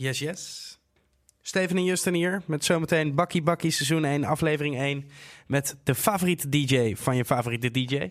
Yes, 0.00 0.18
yes. 0.18 0.78
Steven 1.42 1.76
en 1.76 1.84
Justin 1.84 2.14
hier 2.14 2.42
met 2.46 2.64
zometeen 2.64 3.14
Bakkie 3.14 3.42
Bakkie 3.42 3.70
seizoen 3.70 4.04
1, 4.04 4.24
aflevering 4.24 4.76
1. 4.76 5.10
Met 5.46 5.76
de 5.84 5.94
favoriete 5.94 6.48
DJ 6.48 6.94
van 6.94 7.16
je 7.16 7.24
favoriete 7.24 7.70
DJ. 7.70 8.10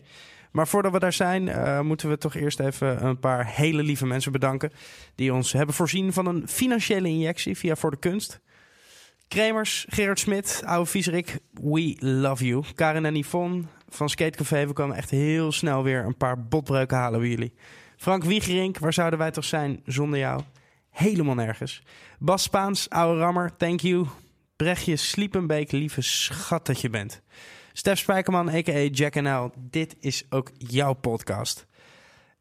Maar 0.52 0.68
voordat 0.68 0.92
we 0.92 1.00
daar 1.00 1.14
zijn, 1.14 1.48
uh, 1.48 1.80
moeten 1.80 2.10
we 2.10 2.18
toch 2.18 2.36
eerst 2.36 2.60
even 2.60 3.06
een 3.06 3.20
paar 3.20 3.48
hele 3.48 3.84
lieve 3.84 4.06
mensen 4.06 4.32
bedanken. 4.32 4.72
Die 5.16 5.34
ons 5.34 5.52
hebben 5.52 5.76
voorzien 5.76 6.14
van 6.14 6.26
een 6.26 6.48
financiële 6.48 7.08
injectie 7.08 7.58
via 7.58 7.76
Voor 7.76 7.92
de 7.92 8.00
Kunst. 8.00 8.40
Kremers, 9.28 9.86
Gerard 9.90 10.20
Smit, 10.20 10.62
oude 10.66 10.90
viezerik, 10.90 11.40
we 11.54 11.96
love 12.00 12.46
you. 12.46 12.64
Karin 12.76 13.06
en 13.06 13.16
Yvonne 13.16 13.64
van 13.88 14.10
Skatecafé, 14.10 14.68
we 14.68 14.74
komen 14.74 14.96
echt 14.96 15.10
heel 15.10 15.52
snel 15.52 15.84
weer 15.84 16.06
een 16.06 16.18
paar 16.18 16.48
botbreuken 16.48 16.98
halen 16.98 17.20
bij 17.20 17.30
jullie. 17.30 17.54
Frank 17.98 18.24
Wiegerink, 18.24 18.78
waar 18.78 18.94
zouden 18.94 19.20
wij 19.20 19.32
toch 19.32 19.46
zijn 19.46 19.82
zonder 19.86 20.20
jou? 20.20 20.42
Helemaal 20.90 21.36
nergens. 21.36 21.84
Bas 22.20 22.44
Spaans, 22.44 22.90
oude 22.90 23.20
rammer, 23.20 23.56
thank 23.58 23.80
you. 23.80 24.08
Brechtje 24.56 24.96
Sliepenbeek, 24.96 25.72
lieve 25.72 26.02
schat 26.02 26.66
dat 26.66 26.82
je 26.82 26.90
bent. 26.90 27.22
Stef 27.74 28.00
Spijkerman, 28.00 28.50
a.k.a. 28.50 28.80
Jack 28.92 29.14
NL, 29.14 29.52
dit 29.58 29.96
is 30.00 30.24
ook 30.30 30.52
jouw 30.58 30.94
podcast. 30.94 31.68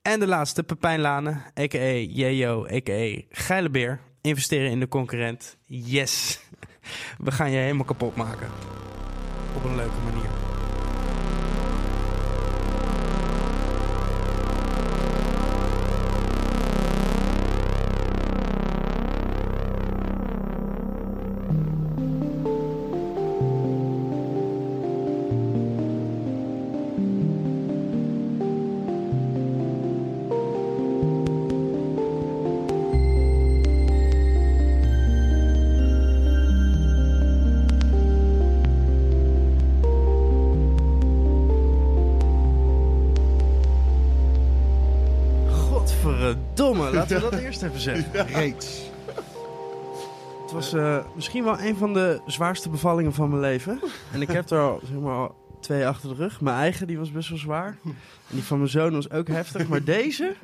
En 0.03 0.21
de 0.21 0.27
laatste, 0.27 0.63
Pepijn 0.63 1.01
Lane, 1.01 1.31
a.k.a. 1.61 1.93
Jejo, 2.09 2.67
a.k.a. 2.67 3.21
Geile 3.31 3.71
Beer. 3.71 4.01
Investeren 4.21 4.71
in 4.71 4.81
de 4.81 4.89
concurrent. 4.89 5.57
Yes. 5.67 6.41
We 7.25 7.31
gaan 7.31 7.51
je 7.51 7.59
helemaal 7.59 7.85
kapot 7.85 8.17
maken. 8.17 8.49
Op 9.57 9.65
een 9.65 9.77
leuke 9.77 10.01
manier. 10.05 10.48
Eerst 47.63 47.85
even 47.85 48.03
zeggen. 48.13 48.27
Reeds. 48.27 48.91
Het 50.43 50.53
was 50.53 50.75
uh, 50.75 51.05
misschien 51.15 51.45
wel 51.45 51.61
een 51.61 51.77
van 51.77 51.93
de 51.93 52.21
zwaarste 52.27 52.69
bevallingen 52.69 53.15
van 53.15 53.29
mijn 53.29 53.41
leven. 53.41 53.81
En 54.13 54.21
ik 54.21 54.29
heb 54.29 54.51
er 54.51 54.59
al, 54.59 54.81
zeg 54.85 54.99
maar, 54.99 55.29
twee 55.61 55.87
achter 55.87 56.09
de 56.09 56.15
rug. 56.15 56.41
Mijn 56.41 56.57
eigen 56.57 56.87
die 56.87 56.99
was 56.99 57.13
best 57.13 57.29
wel 57.29 57.39
zwaar. 57.39 57.79
En 57.85 57.95
die 58.29 58.43
van 58.43 58.59
mijn 58.59 58.71
zoon 58.71 58.93
was 58.93 59.11
ook 59.11 59.29
heftig. 59.29 59.69
Maar 59.69 59.85
deze... 59.85 60.35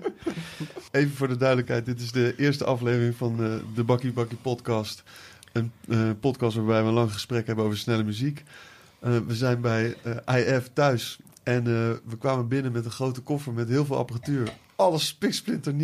Even 0.90 1.16
voor 1.16 1.28
de 1.28 1.36
duidelijkheid. 1.36 1.84
Dit 1.86 2.00
is 2.00 2.12
de 2.12 2.34
eerste 2.36 2.64
aflevering 2.64 3.16
van 3.16 3.40
uh, 3.40 3.54
de 3.74 3.84
Bakkie 3.84 4.12
Bakkie 4.12 4.38
podcast. 4.38 5.02
Een 5.52 5.72
uh, 5.86 6.10
podcast 6.20 6.56
waarbij 6.56 6.82
we 6.82 6.88
een 6.88 6.94
lang 6.94 7.12
gesprek 7.12 7.46
hebben 7.46 7.64
over 7.64 7.78
snelle 7.78 8.04
muziek. 8.04 8.42
we 8.98 9.34
zijn 9.34 9.60
bij 9.60 9.94
IF 10.26 10.70
thuis. 10.72 11.18
En 11.42 11.64
we 12.04 12.16
kwamen 12.18 12.48
binnen 12.48 12.72
met 12.72 12.84
een 12.84 12.90
grote 12.90 13.20
koffer 13.20 13.52
met 13.52 13.68
heel 13.68 13.84
veel 13.84 13.96
apparatuur. 13.96 14.52
Alles 14.76 15.06
spiksplinter 15.06 15.74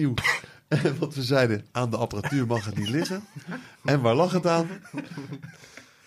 wat 0.98 1.14
we 1.14 1.22
zeiden, 1.22 1.66
aan 1.72 1.90
de 1.90 1.96
apparatuur 1.96 2.46
mag 2.46 2.64
het 2.64 2.76
niet 2.76 2.88
liggen. 2.88 3.24
En 3.84 4.00
waar 4.00 4.14
lag 4.14 4.32
het 4.32 4.46
aan? 4.46 4.68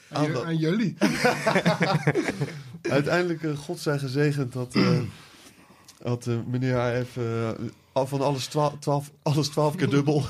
Aan, 0.10 0.46
aan 0.46 0.58
jullie. 0.58 0.98
Uiteindelijk, 2.82 3.42
uh, 3.42 3.58
God 3.58 3.80
zij 3.80 4.00
gezegend, 4.00 4.54
had, 4.54 4.76
uh, 4.76 5.00
had 6.04 6.26
uh, 6.28 6.40
meneer 6.48 6.78
AF 6.78 7.18
van 8.10 8.22
alles 8.22 8.46
twaalf, 8.46 8.80
twaalf, 8.80 9.12
alles 9.22 9.48
twaalf 9.48 9.76
keer 9.76 9.90
dubbel. 9.90 10.26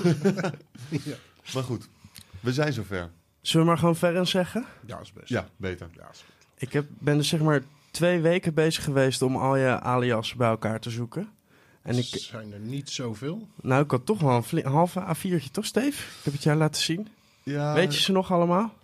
ja. 0.88 1.16
Maar 1.54 1.62
goed, 1.62 1.88
we 2.40 2.52
zijn 2.52 2.72
zover. 2.72 3.10
Zullen 3.40 3.66
we 3.66 3.72
maar 3.72 3.80
gewoon 3.80 3.96
verder 3.96 4.26
zeggen? 4.26 4.64
Ja, 4.86 5.00
is 5.00 5.12
best. 5.12 5.28
Ja, 5.28 5.48
beter. 5.56 5.88
Ja, 5.96 6.10
is 6.12 6.24
Ik 6.58 6.72
heb, 6.72 6.86
ben 6.98 7.16
dus 7.16 7.28
zeg 7.28 7.40
maar 7.40 7.62
twee 7.90 8.20
weken 8.20 8.54
bezig 8.54 8.84
geweest 8.84 9.22
om 9.22 9.36
al 9.36 9.56
je 9.56 9.80
alias 9.80 10.34
bij 10.34 10.48
elkaar 10.48 10.80
te 10.80 10.90
zoeken. 10.90 11.28
En 11.84 11.98
ik, 11.98 12.04
zijn 12.04 12.52
er 12.52 12.60
niet 12.60 12.90
zoveel? 12.90 13.48
Nou, 13.62 13.84
ik 13.84 13.90
had 13.90 14.06
toch 14.06 14.20
wel 14.20 14.44
een, 14.50 14.66
halve 14.66 15.16
A4'tje, 15.16 15.50
toch, 15.50 15.64
Steve? 15.64 16.02
Ik 16.18 16.24
heb 16.24 16.32
het 16.32 16.42
jou 16.42 16.58
laten 16.58 16.82
zien. 16.82 17.08
Ja. 17.42 17.74
Weet 17.74 17.94
je 17.94 18.00
ze 18.00 18.12
nog 18.12 18.32
allemaal? 18.32 18.74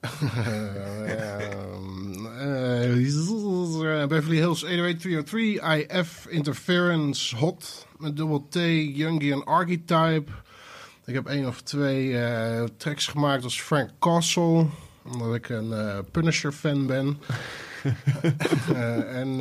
Beverly 4.08 4.36
Hills 4.36 4.64
8080303, 4.64 4.68
IF 5.88 6.26
Interference 6.28 7.36
Hot 7.36 7.86
met 7.98 8.16
dubbel 8.16 8.46
T, 8.48 8.54
Jungian 8.94 9.44
Archetype. 9.44 10.32
Ik 11.04 11.14
heb 11.14 11.26
één 11.26 11.46
of 11.46 11.62
twee 11.62 12.08
uh, 12.08 12.64
tracks 12.76 13.06
gemaakt 13.06 13.44
als 13.44 13.60
Frank 13.60 13.90
Castle, 13.98 14.66
omdat 15.02 15.34
ik 15.34 15.48
een 15.48 15.68
uh, 15.68 15.98
Punisher 16.10 16.52
fan 16.52 16.86
ben. 16.86 17.18
en 19.20 19.40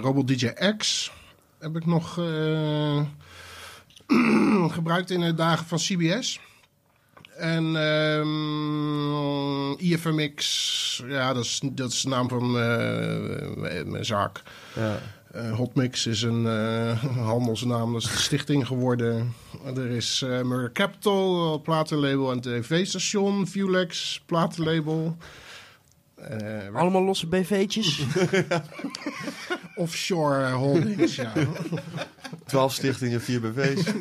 Robot 0.00 0.28
DJ 0.28 0.46
X 0.76 1.10
heb 1.60 1.76
ik 1.76 1.86
nog 1.86 2.16
uh, 2.18 3.00
gebruikt 4.76 5.10
in 5.10 5.20
de 5.20 5.34
dagen 5.34 5.66
van 5.66 5.78
CBS. 5.78 6.40
En 7.36 7.64
um, 7.64 7.76
ehm, 9.06 9.72
IFMX, 9.78 11.02
ja, 11.06 11.32
dat 11.32 11.44
is, 11.44 11.60
dat 11.72 11.92
is 11.92 12.02
de 12.02 12.08
naam 12.08 12.28
van 12.28 12.56
uh, 12.56 13.84
mijn 13.84 14.04
zaak. 14.04 14.42
Ja. 14.74 14.98
Uh, 15.36 15.56
Hotmix 15.56 16.06
is 16.06 16.22
een 16.22 16.44
uh, 16.44 17.04
handelsnaam, 17.26 17.92
dat 17.92 18.02
is 18.02 18.08
de 18.08 18.16
stichting 18.16 18.66
geworden. 18.66 19.34
Er 19.76 19.90
is 19.90 20.22
uh, 20.24 20.42
Murder 20.42 20.72
Capital, 20.72 21.60
platenlabel 21.60 22.30
en 22.30 22.40
tv-station. 22.40 23.46
Viewlex, 23.46 24.20
platenlabel. 24.26 25.16
Uh, 26.40 26.74
Allemaal 26.74 27.02
losse 27.02 27.26
BV'tjes? 27.26 28.06
Offshore 29.74 30.50
holdings, 30.50 31.14
ja. 31.14 31.32
Twaalf 32.46 32.72
stichtingen, 32.72 33.20
vier 33.20 33.40
BV's. 33.40 33.84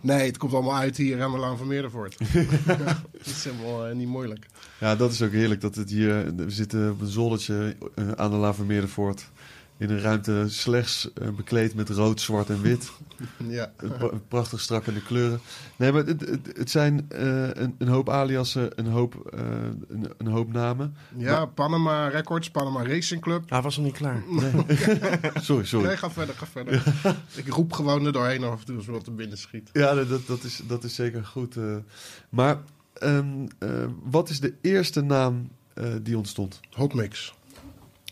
Nee, 0.00 0.26
het 0.26 0.36
komt 0.38 0.52
allemaal 0.52 0.76
uit 0.76 0.96
hier 0.96 1.22
aan 1.22 1.32
de 1.32 1.38
Laan 1.38 1.58
van 1.58 1.66
Meerdervoort. 1.66 2.18
dat 2.66 3.26
is 3.26 3.44
helemaal 3.44 3.88
uh, 3.88 3.94
niet 3.94 4.08
moeilijk. 4.08 4.46
Ja, 4.78 4.96
dat 4.96 5.12
is 5.12 5.22
ook 5.22 5.32
heerlijk 5.32 5.60
dat 5.60 5.74
het 5.74 5.90
hier... 5.90 6.34
We 6.36 6.50
zitten 6.50 6.90
op 6.90 7.00
een 7.00 7.06
zoldertje 7.06 7.76
uh, 7.94 8.12
aan 8.12 8.30
de 8.30 8.36
Laan 8.36 8.54
van 8.54 8.66
Meerdervoort 8.66 9.30
in 9.76 9.90
een 9.90 10.00
ruimte 10.00 10.44
slechts 10.48 11.10
uh, 11.22 11.28
bekleed 11.28 11.74
met 11.74 11.88
rood, 11.88 12.20
zwart 12.20 12.48
en 12.48 12.62
wit. 12.62 12.90
ja. 13.58 13.72
Prachtig 14.28 14.60
strak 14.60 14.86
in 14.86 14.94
de 14.94 15.02
kleuren. 15.02 15.40
Nee, 15.76 15.92
maar 15.92 16.04
het, 16.06 16.20
het, 16.20 16.56
het 16.56 16.70
zijn 16.70 17.08
uh, 17.12 17.48
een, 17.48 17.74
een, 17.78 17.88
hoop 17.88 18.08
aliasen, 18.08 18.78
een 18.78 18.86
hoop, 18.86 19.32
uh, 19.34 19.40
een, 19.88 20.12
een, 20.18 20.26
hoop 20.26 20.52
namen. 20.52 20.96
Ja, 21.16 21.38
maar... 21.38 21.48
Panama 21.48 22.08
Records, 22.08 22.50
Panama 22.50 22.82
Racing 22.82 23.20
Club. 23.20 23.50
Hij 23.50 23.62
was 23.62 23.76
nog 23.76 23.84
niet 23.86 23.96
klaar. 23.96 24.22
Nee. 24.28 24.52
sorry, 25.42 25.64
sorry. 25.64 25.86
Nee, 25.86 25.96
ga 25.96 26.10
verder, 26.10 26.34
ga 26.34 26.46
verder. 26.46 26.82
Ik 27.34 27.48
roep 27.48 27.72
gewoon 27.72 28.06
er 28.06 28.12
doorheen 28.12 28.44
af 28.44 28.60
en 28.60 28.66
toe 28.66 28.76
als 28.76 28.86
wat 28.86 29.06
er 29.06 29.14
binnen 29.14 29.38
schiet. 29.38 29.70
Ja, 29.72 29.94
dat, 29.94 30.26
dat, 30.26 30.42
is, 30.42 30.60
dat 30.66 30.84
is 30.84 30.94
zeker 30.94 31.24
goed. 31.24 31.56
maar 32.28 32.58
um, 33.02 33.48
wat 34.02 34.28
is 34.28 34.40
de 34.40 34.54
eerste 34.60 35.00
naam 35.00 35.50
die 36.02 36.16
ontstond? 36.16 36.60
Hotmix. 36.70 37.34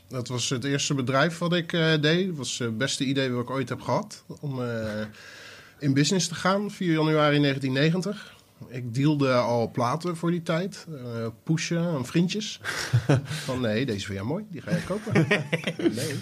Dat 0.09 0.29
was 0.29 0.49
het 0.49 0.65
eerste 0.65 0.95
bedrijf 0.95 1.39
wat 1.39 1.53
ik 1.53 1.73
uh, 1.73 1.93
deed. 2.01 2.27
Dat 2.27 2.37
was 2.37 2.59
het 2.59 2.79
beste 2.79 3.05
idee 3.05 3.31
wat 3.31 3.43
ik 3.43 3.51
ooit 3.51 3.69
heb 3.69 3.81
gehad. 3.81 4.25
Om 4.41 4.61
uh, 4.61 5.01
in 5.79 5.95
business 5.95 6.29
te 6.29 6.35
gaan, 6.35 6.71
4 6.71 6.93
januari 6.93 7.41
1990. 7.41 8.37
Ik 8.69 8.95
dealde 8.95 9.33
al 9.35 9.71
platen 9.71 10.17
voor 10.17 10.31
die 10.31 10.43
tijd. 10.43 10.87
Uh, 10.88 11.27
pushen 11.43 11.82
aan 11.82 12.06
vriendjes. 12.06 12.61
Van 13.47 13.61
nee, 13.61 13.87
deze 13.87 14.06
vind 14.06 14.19
jij 14.19 14.27
mooi, 14.27 14.44
die 14.50 14.61
ga 14.61 14.71
je 14.71 14.85
kopen. 14.85 15.27
nee. 15.97 16.19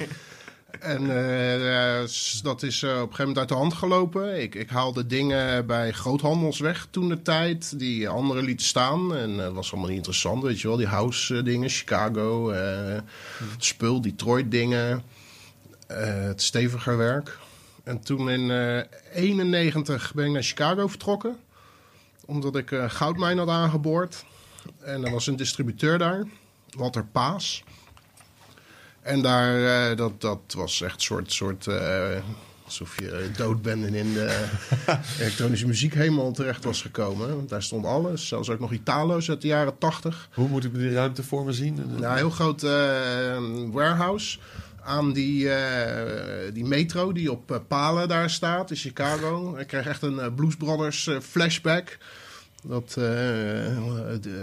En 0.80 1.02
uh, 1.02 2.42
dat 2.42 2.62
is 2.62 2.82
uh, 2.82 2.90
op 2.90 2.96
een 2.96 3.00
gegeven 3.00 3.18
moment 3.18 3.38
uit 3.38 3.48
de 3.48 3.54
hand 3.54 3.74
gelopen. 3.74 4.42
Ik, 4.42 4.54
ik 4.54 4.68
haalde 4.68 5.06
dingen 5.06 5.66
bij 5.66 5.92
groothandels 5.92 6.58
weg 6.58 6.86
toen 6.90 7.08
de 7.08 7.22
tijd, 7.22 7.78
die 7.78 8.08
anderen 8.08 8.44
lieten 8.44 8.66
staan. 8.66 9.16
En 9.16 9.36
dat 9.36 9.52
was 9.52 9.70
allemaal 9.70 9.88
niet 9.88 9.98
interessant, 9.98 10.42
weet 10.42 10.60
je 10.60 10.68
wel. 10.68 10.76
Die 10.76 10.86
house 10.86 11.42
dingen, 11.42 11.68
Chicago, 11.68 12.54
spul, 13.58 14.00
Detroit 14.00 14.50
dingen. 14.50 15.02
het 15.86 16.42
steviger 16.42 16.96
werk. 16.96 17.38
En 17.84 18.00
toen 18.00 18.30
in 18.30 18.50
91 19.12 20.14
ben 20.14 20.26
ik 20.26 20.32
naar 20.32 20.42
Chicago 20.42 20.86
vertrokken. 20.86 21.36
Omdat 22.24 22.56
ik 22.56 22.70
goudmijn 22.88 23.38
had 23.38 23.48
aangeboord. 23.48 24.24
En 24.80 25.04
er 25.04 25.10
was 25.10 25.26
een 25.26 25.36
distributeur 25.36 25.98
daar, 25.98 26.24
Walter 26.70 27.04
Paas. 27.04 27.64
En 29.06 29.22
daar, 29.22 29.90
uh, 29.90 29.96
dat, 29.96 30.20
dat 30.20 30.40
was 30.56 30.82
echt 30.82 30.94
een 30.94 31.00
soort, 31.00 31.32
soort 31.32 31.66
uh, 31.66 31.76
Alsof 32.64 33.00
je 33.00 33.10
eh, 33.10 33.36
dood 33.36 33.62
bent 33.62 33.84
en 33.84 33.94
in 33.94 34.12
de 34.12 34.46
elektronische 35.20 35.66
muziek 35.66 35.94
helemaal 35.94 36.32
terecht 36.32 36.64
was 36.64 36.82
gekomen. 36.82 37.46
Daar 37.46 37.62
stond 37.62 37.84
alles. 37.84 38.28
Zelfs 38.28 38.50
ook 38.50 38.60
nog 38.60 38.72
Italo's 38.72 39.28
uit 39.28 39.40
de 39.40 39.46
jaren 39.46 39.78
80. 39.78 40.28
Hoe 40.34 40.48
moet 40.48 40.64
ik 40.64 40.74
die 40.74 40.92
ruimte 40.92 41.22
voor 41.22 41.44
me 41.44 41.52
zien? 41.52 41.74
Nou, 41.74 42.04
een 42.04 42.16
heel 42.16 42.30
groot 42.30 42.62
eh, 42.62 42.70
warehouse 43.70 44.38
aan 44.82 45.12
die, 45.12 45.50
eh, 45.50 46.52
die 46.52 46.64
metro 46.64 47.12
die 47.12 47.30
op 47.30 47.50
eh, 47.50 47.58
palen 47.68 48.08
daar 48.08 48.30
staat 48.30 48.70
in 48.70 48.76
Chicago. 48.76 49.56
Ik 49.56 49.66
kreeg 49.66 49.86
echt 49.86 50.02
een 50.02 50.20
eh, 50.20 50.34
Blues 50.34 50.56
Brothers 50.56 51.06
eh, 51.06 51.20
flashback. 51.20 51.98
Dat 52.62 52.94
eh, 52.98 53.76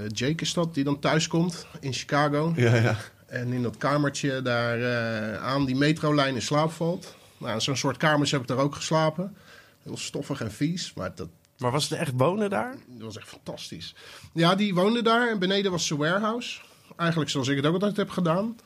Jake 0.08 0.44
is 0.44 0.54
dat, 0.54 0.74
die 0.74 0.84
dan 0.84 1.00
thuis 1.00 1.28
komt 1.28 1.66
in 1.80 1.94
Chicago. 1.94 2.54
Ja, 2.56 2.76
ja. 2.76 2.98
En 3.34 3.54
in 3.54 3.62
dat 3.62 3.78
kamertje 3.78 4.42
daar 4.42 4.82
eh, 4.82 5.44
aan 5.44 5.66
die 5.66 5.76
metrolijn 5.76 6.36
in 6.36 6.42
slaap 6.42 6.72
valt. 6.72 7.16
Nou, 7.38 7.62
zo'n 7.62 7.76
soort 7.76 7.98
kamers 7.98 8.32
heb 8.32 8.42
ik 8.42 8.48
daar 8.48 8.58
ook 8.58 8.76
geslapen. 8.76 9.36
Heel 9.84 9.98
stoffig 9.98 10.42
en 10.42 10.52
vies, 10.52 10.94
maar 10.94 11.16
dat, 11.16 11.30
Maar 11.58 11.72
was 11.72 11.90
het 11.90 12.00
echt 12.00 12.12
wonen 12.16 12.50
daar? 12.50 12.76
dat 12.88 13.02
was 13.02 13.18
echt 13.18 13.28
fantastisch. 13.28 13.96
Ja, 14.34 14.56
die 14.56 14.74
woonde 14.74 15.02
daar 15.02 15.30
en 15.30 15.40
beneden 15.40 15.72
was 15.72 15.88
zijn 15.88 16.00
warehouse. 16.00 16.60
Eigenlijk 16.98 17.30
zoals 17.30 17.48
ik 17.48 17.56
het 17.56 17.66
ook 17.66 17.74
altijd 17.74 17.98
heb 17.98 18.10
gedaan. 18.10 18.58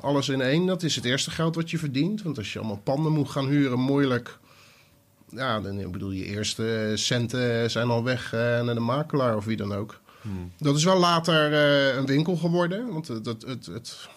Alles 0.00 0.28
in 0.28 0.40
één, 0.40 0.66
dat 0.66 0.82
is 0.82 0.96
het 0.96 1.04
eerste 1.04 1.30
geld 1.30 1.54
wat 1.54 1.70
je 1.70 1.78
verdient. 1.78 2.22
Want 2.22 2.38
als 2.38 2.52
je 2.52 2.58
allemaal 2.58 2.80
panden 2.82 3.12
moet 3.12 3.30
gaan 3.30 3.46
huren, 3.46 3.78
moeilijk. 3.78 4.38
Ja, 5.28 5.60
dan 5.60 5.78
ik 5.78 5.92
bedoel, 5.92 6.10
je 6.10 6.24
eerste 6.24 6.92
centen 6.94 7.70
zijn 7.70 7.88
al 7.88 8.04
weg 8.04 8.32
eh, 8.32 8.40
naar 8.40 8.74
de 8.74 8.80
makelaar 8.80 9.36
of 9.36 9.44
wie 9.44 9.56
dan 9.56 9.74
ook. 9.74 10.00
Dat 10.58 10.76
is 10.76 10.84
wel 10.84 10.98
later 10.98 11.52
eh, 11.52 11.96
een 11.96 12.06
winkel 12.06 12.36
geworden. 12.36 12.92
Want 12.92 13.08
het, 13.08 13.26
het, 13.26 13.42
het, 13.42 13.66
het 13.66 14.08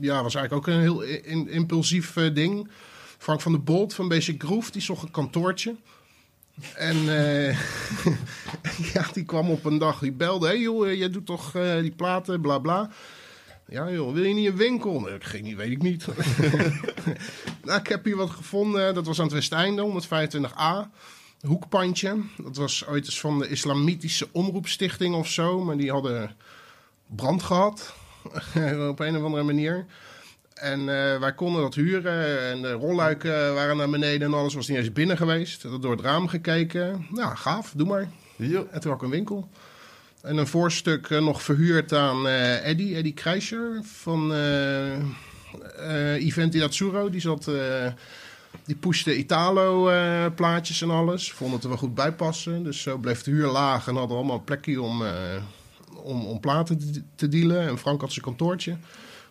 ja, 0.00 0.22
was 0.22 0.34
eigenlijk 0.34 0.68
ook 0.68 0.74
een 0.74 0.80
heel 0.80 1.02
impulsief 1.46 2.16
eh, 2.16 2.34
ding. 2.34 2.68
Frank 3.18 3.40
van 3.40 3.52
der 3.52 3.62
Bolt 3.62 3.94
van 3.94 4.08
Basic 4.08 4.42
Groove, 4.42 4.70
die 4.70 4.82
zocht 4.82 5.02
een 5.02 5.10
kantoortje. 5.10 5.76
En 6.74 6.96
eh, 6.96 7.58
ja, 8.94 9.06
die 9.12 9.24
kwam 9.24 9.50
op 9.50 9.64
een 9.64 9.78
dag, 9.78 9.98
die 9.98 10.12
belde. 10.12 10.46
Hé 10.46 10.52
hey 10.52 10.62
joh, 10.62 10.88
eh, 10.88 10.98
jij 10.98 11.10
doet 11.10 11.26
toch 11.26 11.54
eh, 11.54 11.80
die 11.80 11.90
platen, 11.90 12.40
bla 12.40 12.58
bla. 12.58 12.90
Ja 13.68 13.90
joh, 13.90 14.12
wil 14.12 14.24
je 14.24 14.34
niet 14.34 14.48
een 14.48 14.56
winkel? 14.56 15.00
Nee, 15.00 15.14
ik 15.14 15.24
geen 15.24 15.44
idee, 15.44 15.56
weet 15.56 15.70
ik 15.70 15.82
niet. 15.82 16.06
nou, 17.64 17.80
ik 17.80 17.86
heb 17.86 18.04
hier 18.04 18.16
wat 18.16 18.30
gevonden. 18.30 18.94
Dat 18.94 19.06
was 19.06 19.18
aan 19.18 19.24
het 19.24 19.34
Westeinde, 19.34 19.82
125a. 19.82 20.90
Hoekpandje. 21.40 22.16
Dat 22.36 22.56
was 22.56 22.86
ooit 22.86 23.04
eens 23.04 23.20
van 23.20 23.38
de 23.38 23.48
Islamitische 23.48 24.28
Omroepstichting 24.32 25.14
of 25.14 25.28
zo. 25.28 25.64
Maar 25.64 25.76
die 25.76 25.90
hadden 25.90 26.36
brand 27.06 27.42
gehad. 27.42 27.94
op 28.90 29.00
een 29.00 29.16
of 29.16 29.22
andere 29.22 29.42
manier. 29.42 29.86
En 30.54 30.80
eh, 30.80 31.20
wij 31.20 31.34
konden 31.34 31.62
dat 31.62 31.74
huren. 31.74 32.50
En 32.50 32.62
de 32.62 32.72
rolluiken 32.72 33.54
waren 33.54 33.76
naar 33.76 33.90
beneden 33.90 34.28
en 34.28 34.38
alles 34.38 34.54
was 34.54 34.68
niet 34.68 34.78
eens 34.78 34.92
binnen 34.92 35.16
geweest. 35.16 35.62
Dat 35.62 35.82
door 35.82 35.90
het 35.90 36.00
raam 36.00 36.28
gekeken. 36.28 37.06
Nou, 37.10 37.36
gaaf, 37.36 37.72
doe 37.76 37.86
maar. 37.86 38.10
En 38.70 38.80
toen 38.80 38.92
ook 38.92 39.02
een 39.02 39.10
winkel. 39.10 39.48
En 40.22 40.36
een 40.36 40.46
voorstuk 40.46 41.10
eh, 41.10 41.20
nog 41.20 41.42
verhuurd 41.42 41.92
aan 41.92 42.28
eh 42.28 42.68
Eddie, 42.68 42.96
Eddie 42.96 43.14
Kreischer 43.14 43.80
van 43.82 44.32
Eventi 46.18 46.58
Datsuro. 46.58 47.10
Die 47.10 47.20
zat... 47.20 47.50
die 48.64 48.76
pushte 48.76 49.16
Italo-plaatjes 49.16 50.82
en 50.82 50.90
alles. 50.90 51.32
Vond 51.32 51.52
het 51.52 51.62
er 51.62 51.68
wel 51.68 51.78
goed 51.78 51.94
bij 51.94 52.12
passen. 52.12 52.62
Dus 52.64 52.82
zo 52.82 52.96
bleef 52.98 53.22
de 53.22 53.30
huur 53.30 53.46
laag 53.46 53.88
en 53.88 53.94
hadden 53.96 54.16
allemaal 54.16 54.36
een 54.36 54.44
plekje 54.44 54.82
om, 54.82 55.04
eh, 55.04 55.12
om, 56.02 56.26
om 56.26 56.40
platen 56.40 57.04
te, 57.14 57.28
dealen. 57.28 57.68
En 57.68 57.78
Frank 57.78 58.00
had 58.00 58.12
zijn 58.12 58.24
kantoortje. 58.24 58.76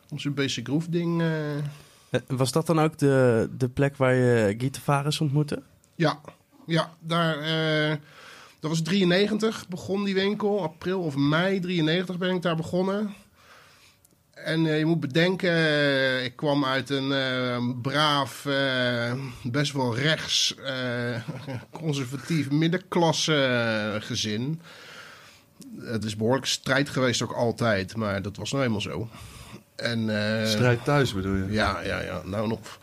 Om 0.09 0.19
zijn 0.19 0.33
basic 0.33 0.67
groove 0.67 0.89
ding... 0.89 1.21
eh, 1.21 1.55
Eh, 2.09 2.19
Was 2.27 2.51
dat 2.51 2.65
dan 2.67 2.79
ook 2.79 2.97
de, 2.97 3.49
de 3.57 3.69
plek 3.69 3.97
waar 3.97 4.13
je 4.13 4.55
Guy 4.57 4.69
Tavares 4.69 5.21
ontmoette? 5.21 5.61
Ja, 5.95 6.19
ja 6.65 6.91
daar, 6.99 7.37
dat 8.59 8.69
was 8.69 8.81
93 8.81 9.67
begon 9.67 10.03
die 10.03 10.13
winkel. 10.13 10.63
April 10.63 10.99
of 11.01 11.15
mei 11.15 11.59
93 11.59 12.17
ben 12.17 12.35
ik 12.35 12.41
daar 12.41 12.55
begonnen. 12.55 13.13
En 14.43 14.67
eh, 14.67 14.77
je 14.77 14.85
moet 14.85 14.99
bedenken, 14.99 15.49
eh, 15.49 16.23
ik 16.23 16.35
kwam 16.35 16.65
uit 16.65 16.89
een 16.89 17.11
eh, 17.11 17.57
braaf, 17.81 18.47
best 19.43 19.71
wel 19.71 19.95
rechts, 19.95 20.55
conservatief 21.71 22.51
middenklasse 22.51 23.97
gezin. 23.99 24.61
Het 25.79 26.03
is 26.03 26.15
behoorlijk 26.15 26.45
strijd 26.45 26.89
geweest 26.89 27.21
ook 27.21 27.33
altijd, 27.33 27.95
maar 27.95 28.21
dat 28.21 28.37
was 28.37 28.51
nou 28.51 28.63
eenmaal 28.63 28.81
zo. 28.81 29.09
En, 29.75 30.01
Strijd 30.47 30.83
thuis 30.83 31.13
bedoel 31.13 31.35
je? 31.35 31.51
Ja, 31.51 31.81
ja, 31.81 32.01
ja. 32.01 32.21
Nou 32.25 32.47
nog 32.47 32.79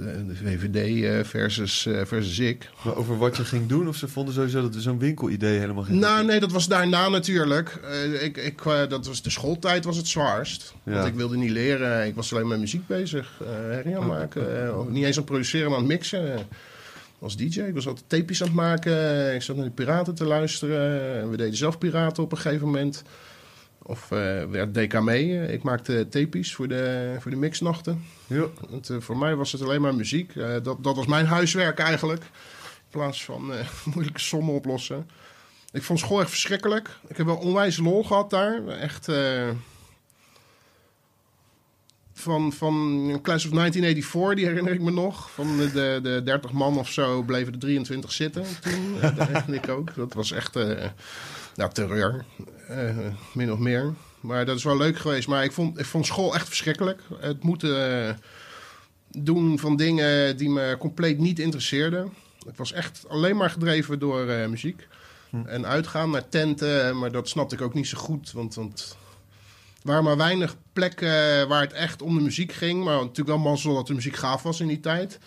eh, 0.00 0.06
de 0.26 0.34
VVD 0.34 1.04
eh, 1.04 1.24
versus, 1.24 1.86
eh, 1.86 2.00
versus 2.04 2.38
ik. 2.38 2.68
Maar 2.84 2.96
over 2.96 3.18
wat 3.18 3.36
je 3.36 3.44
ging 3.44 3.68
doen? 3.68 3.88
Of 3.88 3.96
ze 3.96 4.08
vonden 4.08 4.34
sowieso 4.34 4.62
dat 4.62 4.74
zo'n 4.82 4.98
winkelidee 4.98 5.58
helemaal 5.58 5.82
geen... 5.84 5.98
Nou, 5.98 6.24
nee, 6.24 6.40
dat 6.40 6.52
was 6.52 6.68
daarna 6.68 7.08
natuurlijk. 7.08 7.80
Ik, 8.20 8.36
ik, 8.36 8.62
dat 8.64 9.06
was 9.06 9.22
de 9.22 9.30
schooltijd 9.30 9.84
was 9.84 9.96
het 9.96 10.08
zwaarst. 10.08 10.74
Ja. 10.82 10.92
Want 10.92 11.06
ik 11.06 11.14
wilde 11.14 11.36
niet 11.36 11.50
leren. 11.50 12.06
Ik 12.06 12.14
was 12.14 12.32
alleen 12.32 12.48
met 12.48 12.58
muziek 12.58 12.86
bezig. 12.86 13.40
herrie 13.44 13.96
aan 13.96 14.10
het 14.10 14.18
maken. 14.18 14.42
niet 14.92 15.04
eens 15.04 15.16
aan 15.16 15.22
het 15.22 15.30
produceren, 15.30 15.68
maar 15.68 15.78
aan 15.78 15.84
het 15.84 15.92
mixen. 15.92 16.48
als 17.18 17.36
DJ. 17.36 17.60
Ik 17.60 17.74
was 17.74 17.86
altijd 17.86 18.08
tapejes 18.08 18.40
aan 18.40 18.46
het 18.46 18.56
maken. 18.56 19.34
Ik 19.34 19.42
zat 19.42 19.56
naar 19.56 19.64
de 19.64 19.70
piraten 19.70 20.14
te 20.14 20.24
luisteren. 20.24 21.20
En 21.20 21.30
we 21.30 21.36
deden 21.36 21.56
zelf 21.56 21.78
piraten 21.78 22.22
op 22.22 22.32
een 22.32 22.38
gegeven 22.38 22.66
moment. 22.66 23.02
Of 23.88 24.10
eh 24.10 24.44
werd 24.44 24.74
DK 24.74 25.00
mee. 25.00 25.40
Eh, 25.40 25.52
Ik 25.52 25.62
maakte 25.62 26.08
tapejes 26.08 26.54
voor 26.54 26.68
de, 26.68 27.14
voor 27.18 27.30
de 27.30 27.36
mixnachten. 27.36 28.04
Want, 28.70 28.90
eh, 28.90 28.96
voor 29.00 29.16
mij 29.16 29.34
was 29.34 29.52
het 29.52 29.62
alleen 29.62 29.80
maar 29.80 29.94
muziek. 29.94 30.34
Dat, 30.62 30.84
dat 30.84 30.96
was 30.96 31.06
mijn 31.06 31.26
huiswerk 31.26 31.78
eigenlijk. 31.78 32.22
In 32.22 32.90
plaats 33.02 33.24
van 33.24 33.52
moeilijke 33.94 34.20
sommen 34.20 34.54
oplossen. 34.54 35.08
Ik 35.72 35.82
vond 35.82 35.98
school 35.98 36.20
echt 36.20 36.30
verschrikkelijk. 36.30 36.88
Ik 37.08 37.16
heb 37.16 37.26
wel 37.26 37.36
onwijs 37.36 37.76
lol 37.76 38.04
gehad 38.04 38.30
daar. 38.30 38.66
Echt. 38.68 39.10
van, 42.12 42.52
van 42.52 43.18
Class 43.22 43.44
of 43.44 43.50
1984, 43.52 44.34
die 44.34 44.46
herinner 44.46 44.72
ik 44.72 44.80
me 44.80 44.90
nog. 44.90 45.30
Van 45.30 45.56
de, 45.56 45.72
de, 45.72 45.98
de 46.02 46.22
30 46.24 46.52
man 46.52 46.78
of 46.78 46.90
zo 46.90 47.22
bleven 47.22 47.52
er 47.52 47.58
23 47.58 48.12
zitten 48.12 48.44
toen. 48.60 49.00
Dat 49.32 49.48
ik 49.48 49.68
ook. 49.68 49.94
Dat 49.94 50.14
was 50.14 50.32
echt 50.32 50.56
nou, 51.56 51.72
terreur. 51.72 52.24
Eh, 52.68 52.96
min 53.32 53.52
of 53.52 53.58
meer. 53.58 53.94
Maar 54.20 54.44
dat 54.44 54.56
is 54.56 54.64
wel 54.64 54.76
leuk 54.76 54.98
geweest. 54.98 55.28
Maar 55.28 55.44
ik 55.44 55.52
vond, 55.52 55.78
ik 55.78 55.84
vond 55.84 56.06
school 56.06 56.34
echt 56.34 56.46
verschrikkelijk. 56.46 57.02
Het 57.20 57.42
moeten 57.42 58.06
eh, 58.06 58.14
doen 59.10 59.58
van 59.58 59.76
dingen 59.76 60.36
die 60.36 60.48
me 60.48 60.76
compleet 60.78 61.18
niet 61.18 61.38
interesseerden. 61.38 62.12
Ik 62.48 62.56
was 62.56 62.72
echt 62.72 63.04
alleen 63.08 63.36
maar 63.36 63.50
gedreven 63.50 63.98
door 63.98 64.28
eh, 64.28 64.48
muziek. 64.48 64.88
En 65.44 65.66
uitgaan 65.66 66.10
naar 66.10 66.28
tenten, 66.28 66.98
maar 66.98 67.12
dat 67.12 67.28
snapte 67.28 67.54
ik 67.54 67.60
ook 67.60 67.74
niet 67.74 67.86
zo 67.86 67.98
goed. 67.98 68.32
Want, 68.32 68.54
want 68.54 68.96
er 69.80 69.82
waren 69.82 70.04
maar 70.04 70.16
weinig 70.16 70.56
plekken 70.72 71.48
waar 71.48 71.60
het 71.60 71.72
echt 71.72 72.02
om 72.02 72.14
de 72.14 72.20
muziek 72.20 72.52
ging. 72.52 72.84
Maar 72.84 72.94
natuurlijk 72.94 73.28
wel 73.28 73.38
mazzel 73.38 73.74
dat 73.74 73.86
de 73.86 73.94
muziek 73.94 74.16
gaaf 74.16 74.42
was 74.42 74.60
in 74.60 74.66
die 74.66 74.80
tijd. 74.80 75.18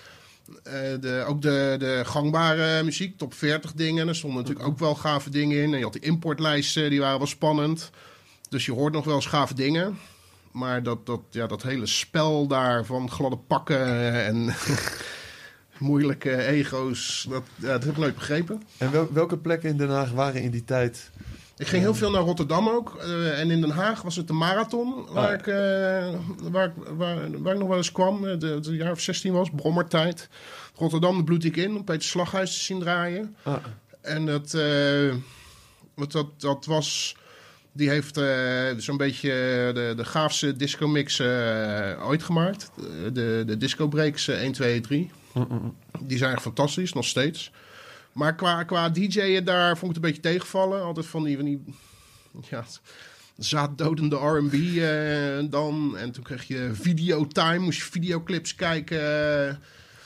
Eh, 0.64 0.74
de, 1.00 1.24
ook 1.28 1.42
de, 1.42 1.76
de 1.80 2.02
gangbare 2.06 2.84
muziek, 2.84 3.18
top 3.18 3.34
40 3.34 3.74
dingen. 3.74 4.08
Er 4.08 4.16
stonden 4.16 4.40
natuurlijk 4.40 4.68
ook 4.68 4.80
wel 4.80 4.96
gave 4.96 5.30
dingen 5.30 5.58
in. 5.64 5.72
En 5.72 5.78
je 5.78 5.84
had 5.84 5.94
die 5.94 6.02
importlijsten, 6.02 6.90
die 6.90 7.00
waren 7.00 7.18
wel 7.18 7.28
spannend. 7.28 7.90
Dus 8.50 8.66
je 8.66 8.72
hoort 8.72 8.94
nog 8.94 9.06
wel 9.06 9.16
eens 9.16 9.54
dingen. 9.56 9.98
Maar 10.52 10.84
dat, 10.84 11.06
dat, 11.06 11.22
ja, 11.30 11.48
dat 11.48 11.64
hele 11.64 11.86
spel 11.86 12.48
daar 12.48 12.86
van 12.86 13.12
gladde 13.12 13.38
pakken 13.38 14.14
en 14.26 14.56
moeilijke 15.80 16.44
ego's, 16.46 17.26
dat, 17.30 17.44
ja, 17.56 17.68
dat 17.68 17.84
heb 17.84 17.92
ik 17.92 17.98
nooit 17.98 18.16
begrepen. 18.16 18.64
En 18.78 18.92
wel- 18.92 19.14
welke 19.14 19.38
plekken 19.38 19.70
in 19.70 19.78
Den 19.78 19.90
Haag 19.90 20.12
waren 20.12 20.42
in 20.42 20.52
die 20.52 20.64
tijd... 20.64 21.10
Ik 21.60 21.68
ging 21.68 21.82
heel 21.82 21.96
veel 21.96 22.12
naar 22.12 22.22
Rotterdam 22.22 22.70
ook. 22.70 22.96
eh, 23.02 23.40
en 23.40 23.52
in 23.52 23.62
Den 23.62 23.70
Haag 23.70 24.02
was 24.02 24.16
het 24.16 24.28
de 24.28 24.34
marathon 24.34 25.06
waar, 25.12 25.28
Ah. 25.28 25.34
ik, 25.40 25.48
eh, 25.48 26.20
waar, 26.52 26.66
ik, 26.66 26.72
waar, 26.98 27.42
waar 27.42 27.54
ik 27.54 27.60
nog 27.60 27.68
wel 27.68 27.78
eens 27.78 27.92
kwam. 27.92 28.26
eh, 28.28 28.40
De, 28.40 28.60
de 28.60 28.76
jaar 28.76 28.92
of 28.92 29.00
16 29.02 29.34
was, 29.34 29.50
brommertijd. 29.56 30.30
Rotterdam, 30.76 31.26
bloed 31.26 31.44
ik 31.46 31.58
in 31.58 31.76
om 31.76 31.84
Peter 31.84 32.04
Slaghuis 32.04 32.54
te 32.54 32.60
zien 32.64 32.80
draaien. 32.80 33.36
Ah, 33.44 33.56
En 34.02 34.26
dat, 34.26 34.52
wat 35.96 36.12
dat, 36.12 36.28
dat 36.42 36.66
was. 36.66 37.16
Die 37.72 37.90
heeft 37.90 38.20
zo'n 38.78 38.98
beetje 38.98 39.30
de, 39.74 39.94
de 39.98 40.06
gaafste 40.06 40.56
disco 40.56 40.88
mix 40.88 41.22
ooit 42.02 42.24
gemaakt. 42.24 42.72
De, 43.14 43.44
de, 43.46 43.58
disco 43.58 43.88
breaks 43.88 44.28
eh, 44.28 44.42
1, 44.42 44.52
2, 44.52 44.82
3. 44.82 45.12
Die 46.00 46.18
zijn 46.18 46.32
echt 46.34 46.42
fantastisch, 46.42 46.94
nog 46.94 47.06
steeds. 47.06 47.52
Maar 48.14 48.36
qua, 48.36 48.64
qua 48.64 48.90
DJ'en 48.90 49.46
daar 49.46 49.78
vond 49.78 49.92
ik 49.92 49.96
het 49.96 49.96
een 49.96 50.12
beetje 50.12 50.32
tegenvallen. 50.32 50.84
Altijd 50.84 51.06
van 51.06 51.24
die, 51.24 51.36
van 51.36 51.46
die 51.46 51.64
ja, 52.50 52.66
zaaddodende 53.38 54.16
R&B 54.16 54.54
eh, 54.54 55.52
dan. 55.52 55.98
En 55.98 56.12
toen 56.12 56.24
kreeg 56.24 56.44
je 56.44 56.70
videotime, 56.74 57.60
moest 57.60 57.80
je 57.80 57.86
videoclips 57.86 58.56
kijken. 58.56 58.98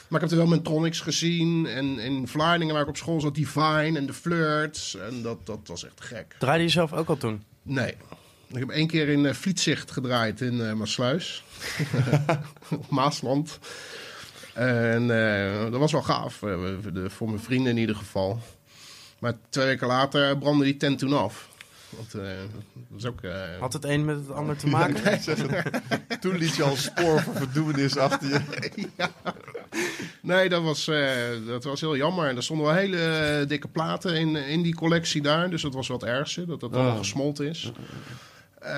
Maar 0.07 0.21
ik 0.21 0.29
heb 0.29 0.31
er 0.31 0.45
wel 0.45 0.55
Mentronics 0.55 0.99
gezien. 0.99 1.65
En 1.65 1.99
in 1.99 2.27
Vlaardingen, 2.27 2.73
waar 2.73 2.83
ik 2.83 2.89
op 2.89 2.97
school 2.97 3.21
zat, 3.21 3.35
Divine 3.35 3.97
en 3.97 4.05
The 4.05 4.13
Flirts. 4.13 4.95
En 4.95 5.21
dat, 5.21 5.45
dat 5.45 5.59
was 5.65 5.85
echt 5.85 6.01
gek. 6.01 6.35
Draaide 6.39 6.63
je 6.63 6.69
zelf 6.69 6.93
ook 6.93 7.09
al 7.09 7.17
toen? 7.17 7.43
Nee. 7.61 7.95
Ik 8.47 8.59
heb 8.59 8.69
één 8.69 8.87
keer 8.87 9.09
in 9.09 9.35
Vlietzicht 9.35 9.91
gedraaid 9.91 10.41
in 10.41 10.61
eh 10.61 10.73
Maasluis. 10.73 11.43
Maasland. 12.89 13.59
En 14.53 15.11
eh, 15.11 15.61
dat 15.71 15.79
was 15.79 15.91
wel 15.91 16.01
gaaf, 16.01 16.43
eh, 16.43 16.57
voor 17.07 17.27
mijn 17.29 17.41
vrienden 17.41 17.71
in 17.71 17.77
ieder 17.77 17.95
geval. 17.95 18.39
Maar 19.19 19.33
twee 19.49 19.65
weken 19.65 19.87
later 19.87 20.37
brandde 20.37 20.63
die 20.65 20.77
tent 20.77 20.99
toen 20.99 21.13
af. 21.13 21.49
Want, 21.89 22.13
eh, 22.13 22.21
dat 22.73 22.83
was 22.89 23.05
ook... 23.05 23.21
eh, 23.21 23.31
Had 23.59 23.73
het 23.73 23.83
een 23.85 24.05
met 24.05 24.15
het 24.17 24.31
ander 24.31 24.57
te 24.57 24.67
maken? 24.67 25.11
Ja, 25.11 25.17
zeg 25.19 25.37
het. 25.47 26.21
Toen 26.21 26.37
liet 26.37 26.55
je 26.55 26.63
al 26.63 26.71
een 26.71 26.77
spoor 26.77 27.21
van 27.21 27.33
verdoemenis 27.35 27.97
achter 27.97 28.29
je. 28.29 28.39
Nee, 30.21 30.49
dat 30.49 30.63
was, 30.63 30.87
eh, 30.87 31.07
dat 31.47 31.63
was 31.63 31.81
heel 31.81 31.95
jammer. 31.97 32.27
En 32.29 32.35
er 32.35 32.43
stonden 32.43 32.65
wel 32.65 32.75
hele 32.75 33.45
dikke 33.47 33.67
platen 33.67 34.15
in, 34.15 34.35
in 34.35 34.61
die 34.61 34.75
collectie 34.75 35.21
daar. 35.21 35.49
Dus 35.49 35.61
dat 35.61 35.73
was 35.73 35.87
wat 35.87 36.03
ergste, 36.03 36.45
dat 36.45 36.59
dat 36.59 36.73
allemaal 36.73 36.91
Oh. 36.91 36.97
gesmolten 36.97 37.47
is. 37.49 37.71
Eh, 38.59 38.71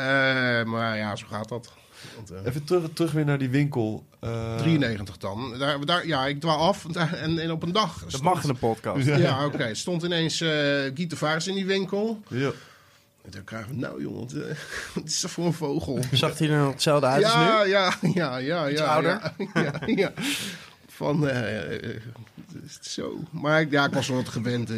maar 0.63 0.97
ja, 0.97 1.15
zo 1.15 1.25
gaat 1.29 1.49
dat. 1.49 1.73
Want, 2.15 2.31
eh, 2.31 2.37
Even 2.45 2.63
terug, 2.63 2.83
terug 2.93 3.11
weer 3.11 3.25
naar 3.25 3.37
die 3.37 3.49
winkel. 3.49 4.05
Eh, 4.19 4.55
93 4.57 5.17
dan. 5.17 5.55
Daar, 5.59 5.85
daar, 5.85 6.07
ja, 6.07 6.25
ik 6.25 6.39
dwaal 6.39 6.57
af. 6.59 6.85
En, 6.95 7.39
en 7.39 7.51
op 7.51 7.63
een 7.63 7.71
dag... 7.71 7.99
Dat 7.99 8.09
stond- 8.09 8.23
mag 8.23 8.43
in 8.43 8.49
een 8.49 8.57
podcast. 8.57 9.05
Ja. 9.05 9.17
Ja, 9.17 9.45
oké. 9.45 9.73
Stond 9.73 10.03
ineens 10.03 10.41
eh 10.41 10.49
Guy 10.93 11.07
in 11.45 11.53
die 11.53 11.65
winkel. 11.65 12.21
Ja. 12.27 12.51
En 13.25 13.31
toen 13.31 13.43
krijgen 13.43 13.69
we, 13.69 13.75
nou 13.75 14.01
jongen, 14.01 14.19
wat, 14.19 14.31
eh, 14.31 14.55
wat 14.95 15.05
is 15.05 15.21
dat 15.21 15.31
voor 15.31 15.45
een 15.45 15.53
vogel? 15.53 15.99
Zag 16.11 16.37
hij 16.37 16.49
er 16.49 16.67
hetzelfde 16.67 17.07
uit 17.07 17.23
als 17.23 17.33
ja, 17.33 17.63
nu? 17.63 17.69
ja, 17.69 17.93
ja, 18.13 18.37
ja, 18.37 18.69
Iets 18.69 18.79
ja. 18.79 18.85
ouder? 18.93 19.33
Ja, 19.53 19.61
ja, 19.63 19.79
ja. 19.95 20.13
Van, 20.87 21.27
eh, 21.29 21.73
eh, 21.93 22.01
zo. 22.81 23.19
Maar 23.31 23.61
ik- 23.61 23.71
ja, 23.71 23.85
ik 23.85 23.93
was 23.93 24.07
wel 24.07 24.17
wat 24.17 24.29
gewend, 24.29 24.69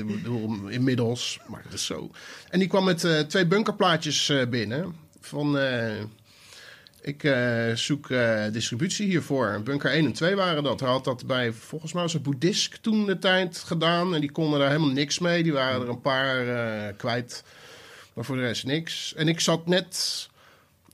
inmiddels. 0.69 1.39
Maar 1.47 1.61
het 1.63 1.73
is 1.73 1.85
zo. 1.85 2.11
En 2.49 2.59
die 2.59 2.67
kwam 2.67 2.83
met 2.83 3.03
eh, 3.03 3.19
twee 3.19 3.45
bunkerplaatjes 3.47 4.29
eh, 4.29 4.47
binnen. 4.47 4.95
Van, 5.21 5.57
eh, 5.59 5.91
ik 7.01 7.23
eh, 7.23 7.73
zoek 7.73 8.09
eh, 8.09 8.43
distributie 8.51 9.07
hiervoor. 9.07 9.61
Bunker 9.63 9.91
1 9.91 10.05
en 10.05 10.13
2 10.13 10.35
waren 10.35 10.63
dat. 10.63 10.79
Hij 10.79 10.89
had 10.89 11.03
dat 11.03 11.25
bij, 11.25 11.51
volgens 11.51 11.93
mij 11.93 12.01
was 12.01 12.13
het 12.13 12.23
Boeddhisk 12.23 12.75
toen 12.75 13.05
de 13.05 13.19
tijd 13.19 13.57
gedaan. 13.57 14.15
En 14.15 14.21
die 14.21 14.31
konden 14.31 14.59
daar 14.59 14.69
helemaal 14.69 14.89
niks 14.89 15.19
mee. 15.19 15.43
Die 15.43 15.53
waren 15.53 15.81
er 15.81 15.89
een 15.89 16.01
paar 16.01 16.47
eh, 16.47 16.93
kwijt. 16.97 17.43
Maar 18.13 18.25
voor 18.25 18.35
de 18.35 18.41
rest 18.41 18.65
niks. 18.65 19.13
En 19.15 19.27
ik 19.27 19.39
zat 19.39 19.67
net 19.67 20.27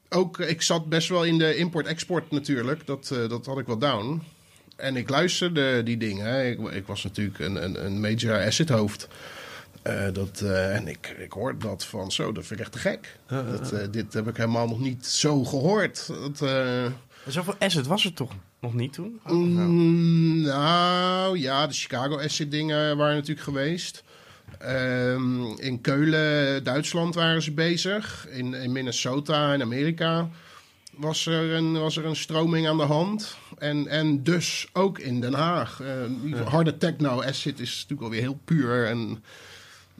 ook, 0.09 0.39
ik 0.39 0.61
zat 0.61 0.89
best 0.89 1.09
wel 1.09 1.23
in 1.25 1.37
de 1.37 1.55
import-export 1.55 2.31
natuurlijk. 2.31 2.85
Dat, 2.85 3.15
dat 3.27 3.45
had 3.45 3.59
ik 3.59 3.65
wel 3.65 3.77
down. 3.77 4.21
En 4.75 4.95
ik 4.95 5.09
luisterde 5.09 5.83
die 5.83 5.97
dingen. 5.97 6.49
Ik, 6.49 6.59
ik 6.59 6.87
was 6.87 7.03
natuurlijk 7.03 7.39
een, 7.39 7.63
een, 7.63 7.85
een 7.85 7.99
major 7.99 8.45
asset 8.45 8.69
hoofd. 8.69 9.07
Eh, 9.83 10.07
dat, 10.13 10.41
eh, 10.41 10.75
en 10.75 10.87
ik, 10.87 11.15
ik 11.19 11.31
hoorde 11.31 11.57
dat 11.57 11.85
van 11.85 12.11
zo, 12.11 12.31
dat 12.31 12.45
vind 12.45 12.59
ik 12.59 12.65
echt 12.65 12.75
te 12.75 12.79
gek. 12.79 13.19
Dat, 13.27 13.71
eh, 13.71 13.87
dit 13.91 14.13
heb 14.13 14.27
ik 14.27 14.37
helemaal 14.37 14.67
nog 14.67 14.79
niet 14.79 15.05
zo 15.05 15.43
gehoord. 15.43 16.07
Dat, 16.07 16.41
eh, 16.41 16.85
Zoveel 17.27 17.55
asset 17.59 17.87
was 17.87 18.05
er 18.05 18.13
toch 18.13 18.31
nog 18.59 18.73
niet 18.73 18.93
toen? 18.93 19.19
Oh, 19.25 19.31
nou. 19.31 19.67
Mm, 19.67 20.41
nou 20.41 21.39
ja, 21.39 21.67
de 21.67 21.73
Chicago 21.73 22.19
Acid 22.19 22.51
dingen 22.51 22.97
waren 22.97 23.15
natuurlijk 23.15 23.45
geweest. 23.45 24.03
Ehm, 24.59 25.45
in 25.45 25.81
Keulen, 25.81 26.63
Duitsland 26.63 27.15
waren 27.15 27.41
ze 27.41 27.51
bezig. 27.51 28.27
In, 28.29 28.53
in 28.53 28.71
Minnesota 28.71 29.53
in 29.53 29.61
Amerika 29.61 30.29
was 30.95 31.25
er, 31.25 31.53
een, 31.53 31.79
was 31.79 31.97
er 31.97 32.05
een 32.05 32.15
stroming 32.15 32.67
aan 32.67 32.77
de 32.77 32.83
hand. 32.83 33.37
En, 33.57 33.87
en 33.87 34.23
dus 34.23 34.67
ook 34.73 34.99
in 34.99 35.21
Den 35.21 35.33
Haag. 35.33 35.81
Eh, 35.81 35.87
die 36.21 36.35
harde 36.35 36.77
techno 36.77 37.21
acid 37.21 37.59
is 37.59 37.73
natuurlijk 37.73 38.01
alweer 38.01 38.21
heel 38.21 38.39
puur. 38.45 38.87
En, 38.87 39.23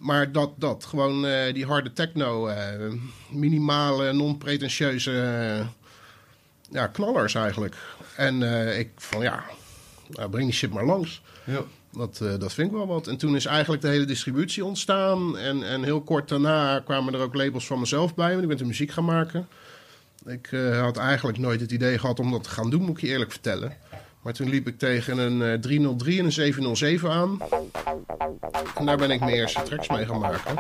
maar 0.04 0.32
dat, 0.32 0.52
dat 0.56 0.86
gewoon 0.86 1.26
eh, 1.26 1.54
die 1.54 1.66
harde 1.66 1.94
techno, 1.94 2.48
eh, 2.48 2.92
minimale, 3.30 4.14
non-pretentieuze 4.14 5.12
eh, 5.12 5.66
ja, 6.72 6.88
knallers 6.88 7.36
eigenlijk. 7.36 7.76
En 8.16 8.42
ik 8.80 8.90
van 8.96 9.22
ja, 9.22 9.44
nou, 10.08 10.30
breng 10.30 10.46
die 10.46 10.54
shit 10.54 10.74
maar 10.74 10.86
langs. 10.86 11.22
Ja. 11.44 11.62
Dat, 11.92 12.18
dat 12.18 12.54
vind 12.54 12.68
ik 12.68 12.78
wel 12.78 12.88
wat. 12.88 13.08
En 13.08 13.18
toen 13.18 13.36
is 13.36 13.46
eigenlijk 13.46 13.82
de 13.82 13.88
hele 13.88 14.06
distributie 14.06 14.66
ontstaan. 14.66 15.38
En, 15.38 15.64
en 15.64 15.84
heel 15.84 16.02
kort 16.02 16.30
daarna 16.30 16.80
kwamen 16.80 17.14
er 17.14 17.20
ook 17.20 17.34
labels 17.34 17.68
van 17.68 17.80
mezelf 17.80 18.16
bij. 18.16 18.30
Want 18.30 18.42
ik 18.42 18.48
ben 18.48 18.58
toen 18.58 18.68
muziek 18.68 18.92
gaan 18.92 19.06
maken. 19.06 19.48
Ik 20.26 20.50
had 20.80 20.98
eigenlijk 20.98 21.38
nooit 21.38 21.62
het 21.62 21.72
idee 21.72 22.00
gehad 22.00 22.20
om 22.20 22.32
dat 22.32 22.44
te 22.44 22.50
gaan 22.50 22.70
doen, 22.70 22.82
moet 22.82 22.98
ik 22.98 23.02
je 23.02 23.08
eerlijk 23.08 23.32
vertellen. 23.32 23.78
Maar 24.24 24.34
toen 24.34 24.50
liep 24.50 24.68
ik 24.68 24.78
tegen 24.78 25.18
een 25.18 25.42
eh, 25.42 25.60
303 25.60 26.20
en 26.20 26.26
een 26.26 26.32
707 26.32 27.12
aan. 27.12 27.40
En 28.76 28.86
daar 28.86 28.98
ben 28.98 29.12
ik 29.12 29.20
mijn 29.20 29.34
eerste 29.34 29.64
tracks 29.64 29.88
mee 29.88 30.06
gaan 30.06 30.20
maken. 30.20 30.56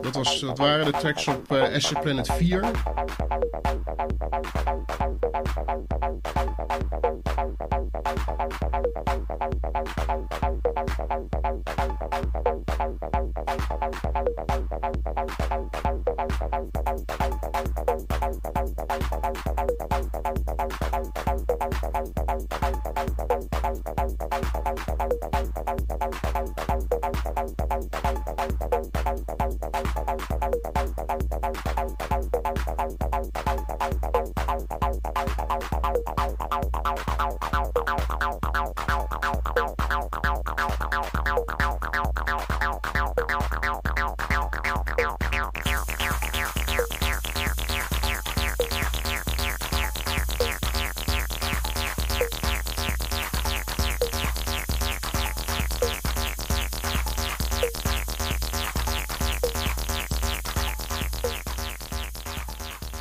Dat, 0.00 0.14
was, 0.14 0.40
dat 0.40 0.58
waren 0.58 0.84
de 0.84 0.92
tracks 0.92 1.26
op 1.26 1.52
eh 1.52 1.74
Acid 1.74 2.00
Planet 2.00 2.32
4. 2.32 2.70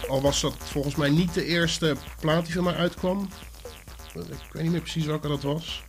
Al 0.10 0.22
was 0.22 0.42
dat 0.42 0.56
volgens 0.64 0.96
mij 0.96 1.10
niet 1.10 1.34
de 1.34 1.46
eerste 1.46 1.96
plaat 2.20 2.46
die 2.46 2.54
van 2.54 2.64
mij 2.64 2.76
uitkwam. 2.76 3.30
Ik 4.16 4.24
weet 4.52 4.64
niet 4.64 4.72
meer 4.72 4.82
precies 4.82 5.06
welke 5.06 5.28
dat 5.28 5.42
was. 5.44 5.84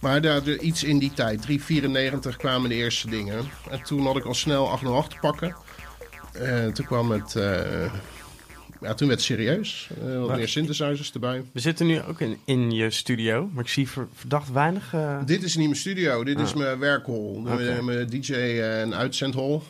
Maar 0.00 0.20
daar, 0.20 0.48
iets 0.48 0.84
in 0.84 0.98
die 0.98 1.12
tijd, 1.12 1.42
394 1.42 2.36
kwamen 2.36 2.68
de 2.68 2.74
eerste 2.74 3.10
dingen. 3.10 3.44
En 3.70 3.82
toen 3.82 4.06
had 4.06 4.16
ik 4.16 4.24
al 4.24 4.34
snel 4.34 4.68
808 4.70 5.10
te 5.10 5.16
pakken. 5.20 5.56
En 6.32 6.72
toen 6.72 6.86
kwam 6.86 7.10
het... 7.10 7.36
eh, 7.36 7.92
ja, 8.80 8.94
toen 8.94 9.08
werd 9.08 9.20
het 9.20 9.22
serieus. 9.22 9.88
Eh, 10.06 10.18
wat 10.18 10.28
Maar- 10.28 10.36
meer 10.36 10.48
synthesizers 10.48 11.12
erbij. 11.12 11.44
We 11.52 11.60
zitten 11.60 11.86
nu 11.86 12.02
ook 12.02 12.20
in, 12.20 12.38
in 12.44 12.70
je 12.72 12.90
studio, 12.90 13.48
maar 13.52 13.64
ik 13.64 13.70
zie 13.70 13.88
ver- 13.88 14.08
verdacht 14.14 14.52
weinig. 14.52 14.94
eh, 14.94 15.18
Dit 15.26 15.42
is 15.42 15.56
niet 15.56 15.66
mijn 15.66 15.78
studio, 15.80 16.24
dit 16.24 16.40
is 16.40 16.50
Ah. 16.50 16.56
mijn 16.56 16.78
werkhol. 16.78 17.44
Oké. 17.46 17.54
Mijn, 17.54 17.84
mijn 17.84 18.06
DJ- 18.10 18.60
en 18.60 18.94
uitzendhol. 18.94 19.62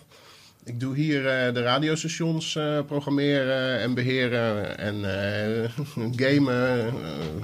Ik 0.64 0.81
doe 0.81 0.95
hier 0.95 1.26
eh, 1.26 1.54
de 1.54 1.62
radiostations 1.62 2.57
eh, 2.57 2.78
programmeren 2.87 3.81
en 3.81 3.95
beheren. 3.95 4.78
En 4.78 5.04
eh, 5.04 5.71
gamen, 6.26 6.92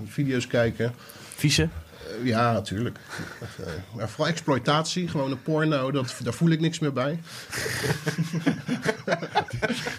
video's 0.07 0.47
kijken. 0.47 0.93
vieze. 1.35 1.69
Eh, 2.21 2.27
ja, 2.27 2.53
natuurlijk. 2.53 2.99
Eh, 3.41 3.67
maar 3.97 4.09
vooral 4.09 4.29
exploitatie, 4.33 5.09
gewoon 5.09 5.31
een 5.31 5.43
porno, 5.43 5.91
dat, 5.91 6.17
daar 6.23 6.33
voel 6.33 6.51
ik 6.51 6.61
niks 6.61 6.79
meer 6.79 6.93
bij. 6.93 7.19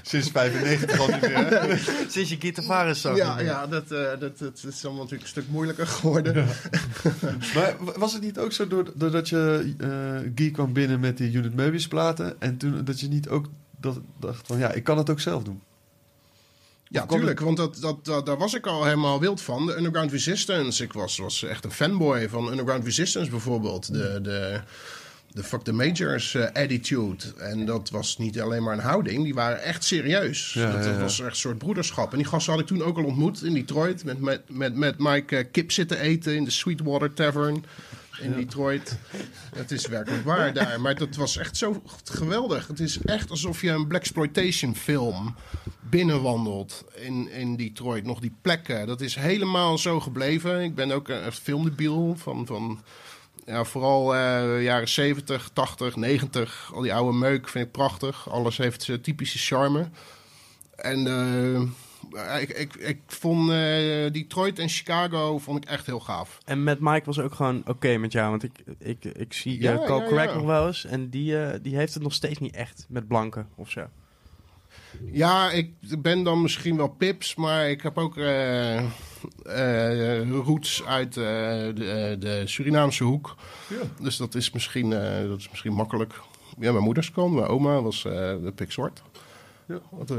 Sinds 0.01 0.29
95 0.31 0.99
al 0.99 1.07
niet 1.07 1.21
meer. 1.21 1.35
hè? 1.61 1.77
Sinds 2.07 2.29
je 2.29 2.35
guitarvaris 2.39 3.01
zag. 3.01 3.17
Ja, 3.17 3.39
ja 3.39 3.67
dat, 3.67 3.91
eh, 3.91 3.99
dat, 4.19 4.39
dat 4.39 4.63
is 4.67 4.85
allemaal 4.85 5.03
natuurlijk 5.03 5.21
een 5.21 5.27
stuk 5.41 5.49
moeilijker 5.49 5.87
geworden. 5.87 6.45
Maar 7.55 7.75
was 7.95 8.13
het 8.13 8.21
niet 8.21 8.37
ook 8.39 8.51
zo 8.51 8.67
doord- 8.67 8.91
doordat 8.95 9.29
je 9.29 9.73
eh 9.77 10.31
Guy 10.35 10.51
kwam 10.51 10.73
binnen 10.73 10.99
met 10.99 11.17
die 11.17 11.31
Unit 11.31 11.53
Möbius 11.53 11.87
platen... 11.87 12.41
en 12.41 12.57
toen 12.57 12.83
dat 12.85 12.99
je 12.99 13.07
niet 13.07 13.29
ook 13.29 13.45
dat, 13.79 13.99
dacht 14.19 14.47
van 14.47 14.57
ja, 14.57 14.71
ik 14.71 14.83
kan 14.83 14.97
het 14.97 15.09
ook 15.09 15.19
zelf 15.19 15.43
doen? 15.43 15.61
Ja, 16.91 17.05
tuurlijk, 17.05 17.39
want 17.39 17.57
dat, 17.57 17.77
dat, 17.81 18.05
dat, 18.05 18.25
daar 18.25 18.37
was 18.37 18.53
ik 18.53 18.67
al 18.67 18.83
helemaal 18.83 19.19
wild 19.19 19.41
van. 19.41 19.65
De 19.65 19.77
Underground 19.77 20.11
Resistance. 20.11 20.83
Ik 20.83 20.93
was, 20.93 21.17
was 21.17 21.43
echt 21.43 21.63
een 21.63 21.71
fanboy 21.71 22.29
van 22.29 22.49
Underground 22.49 22.83
Resistance 22.83 23.29
bijvoorbeeld. 23.29 23.93
De, 23.93 24.19
de, 24.21 24.61
de 25.31 25.43
Fuck 25.43 25.61
the 25.61 25.73
Majors 25.73 26.35
eh, 26.35 26.45
attitude. 26.53 27.23
En 27.37 27.65
dat 27.65 27.89
was 27.89 28.17
niet 28.17 28.41
alleen 28.41 28.63
maar 28.63 28.73
een 28.73 28.79
houding, 28.79 29.23
die 29.23 29.33
waren 29.33 29.61
echt 29.61 29.83
serieus. 29.83 30.53
Ja, 30.53 30.71
dat, 30.71 30.83
ja, 30.83 30.89
dat 30.89 30.95
ja. 30.95 31.01
was 31.01 31.19
echt 31.19 31.29
een 31.29 31.35
soort 31.35 31.57
broederschap. 31.57 32.11
En 32.11 32.17
die 32.17 32.27
gasten 32.27 32.51
had 32.51 32.61
ik 32.61 32.67
toen 32.67 32.83
ook 32.83 32.97
al 32.97 33.03
ontmoet 33.03 33.43
in 33.43 33.53
Detroit. 33.53 34.03
Met, 34.03 34.19
met, 34.19 34.41
met, 34.47 34.75
met 34.75 34.95
Mike 34.97 35.37
eh, 35.37 35.45
kip 35.51 35.71
zitten 35.71 35.99
eten 35.99 36.35
in 36.35 36.43
de 36.43 36.51
Sweetwater 36.51 37.13
Tavern. 37.13 37.65
In 38.21 38.33
Detroit. 38.33 38.97
Het 39.55 39.71
is 39.71 39.87
werkelijk 39.87 40.23
waar 40.23 40.53
daar. 40.53 40.81
Maar 40.81 40.95
dat 40.95 41.15
was 41.15 41.37
echt 41.37 41.57
zo 41.57 41.81
geweldig. 42.03 42.67
Het 42.67 42.79
is 42.79 42.99
echt 43.01 43.29
alsof 43.29 43.61
je 43.61 43.69
een 43.69 43.87
blaxploitation 43.87 44.75
film 44.75 45.35
binnenwandelt 45.79 46.83
in, 46.95 47.31
in 47.31 47.55
Detroit. 47.55 48.03
Nog 48.03 48.19
die 48.19 48.35
plekken. 48.41 48.87
Dat 48.87 49.01
is 49.01 49.15
helemaal 49.15 49.77
zo 49.77 49.99
gebleven. 49.99 50.61
Ik 50.61 50.75
ben 50.75 50.91
ook 50.91 51.07
een 51.07 51.31
filmdebiel 51.31 52.15
van... 52.17 52.45
van 52.45 52.83
ja, 53.45 53.63
vooral 53.63 54.15
uh, 54.15 54.63
jaren 54.63 54.89
70, 54.89 55.49
80, 55.53 55.95
90. 55.95 56.71
Al 56.73 56.81
die 56.81 56.93
oude 56.93 57.17
meuk 57.17 57.47
vind 57.47 57.65
ik 57.65 57.71
prachtig. 57.71 58.29
Alles 58.29 58.57
heeft 58.57 58.83
zijn 58.83 59.01
typische 59.01 59.37
charme. 59.37 59.89
En 60.75 61.05
uh, 61.05 61.61
ik, 62.39 62.49
ik, 62.49 62.75
ik 62.75 62.99
vond 63.07 63.49
uh, 63.49 63.55
Detroit 64.11 64.59
en 64.59 64.69
Chicago 64.69 65.37
vond 65.37 65.63
ik 65.63 65.69
echt 65.69 65.85
heel 65.85 65.99
gaaf. 65.99 66.37
En 66.45 66.63
met 66.63 66.79
Mike 66.79 67.05
was 67.05 67.19
ook 67.19 67.33
gewoon 67.33 67.61
oké 67.65 67.97
met 67.97 68.11
jou. 68.11 68.29
Want 68.29 68.43
ik, 68.43 68.63
ik, 68.79 69.05
ik 69.05 69.33
zie 69.33 69.61
ja, 69.61 69.75
Cole 69.85 70.03
ja, 70.03 70.07
Crack 70.07 70.29
ja. 70.29 70.35
nog 70.35 70.45
wel 70.45 70.67
eens. 70.67 70.85
En 70.85 71.09
die, 71.09 71.61
die 71.61 71.75
heeft 71.75 71.93
het 71.93 72.03
nog 72.03 72.13
steeds 72.13 72.39
niet 72.39 72.55
echt 72.55 72.85
met 72.89 73.07
blanken 73.07 73.47
of 73.55 73.69
zo. 73.69 73.87
Ja, 75.11 75.51
ik 75.51 75.73
ben 75.99 76.23
dan 76.23 76.41
misschien 76.41 76.77
wel 76.77 76.87
pips, 76.87 77.35
maar 77.35 77.69
ik 77.69 77.81
heb 77.81 77.97
ook 77.97 78.17
uh, 78.17 78.81
uh, 79.45 80.29
roots 80.29 80.85
uit 80.85 81.15
uh, 81.15 81.23
de, 81.23 82.15
de, 82.19 82.41
Surinaamse 82.45 83.03
hoek. 83.03 83.35
Ja. 83.69 84.03
Dus 84.03 84.17
dat 84.17 84.35
is, 84.35 84.51
misschien, 84.51 84.89
dat 85.29 85.37
is 85.37 85.49
misschien 85.49 85.73
makkelijk. 85.73 86.21
Ja, 86.59 86.71
mijn 86.71 86.83
moeders 86.83 87.11
kwam, 87.11 87.33
mijn 87.33 87.47
oma 87.47 87.81
was 87.81 88.03
de 88.03 88.51
pik 88.55 88.71
zwart. 88.71 89.01
Ja. 89.67 89.79
Wat, 89.89 90.13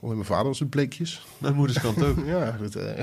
Oh, 0.00 0.10
mijn 0.10 0.24
vader 0.24 0.46
was 0.46 0.58
het 0.58 0.70
bleekjes. 0.70 1.26
Mijn 1.38 1.54
moeders 1.54 1.80
kant 1.80 2.02
ook. 2.02 2.16
ja, 2.26 2.58
dat, 2.60 2.76
uh... 2.76 2.98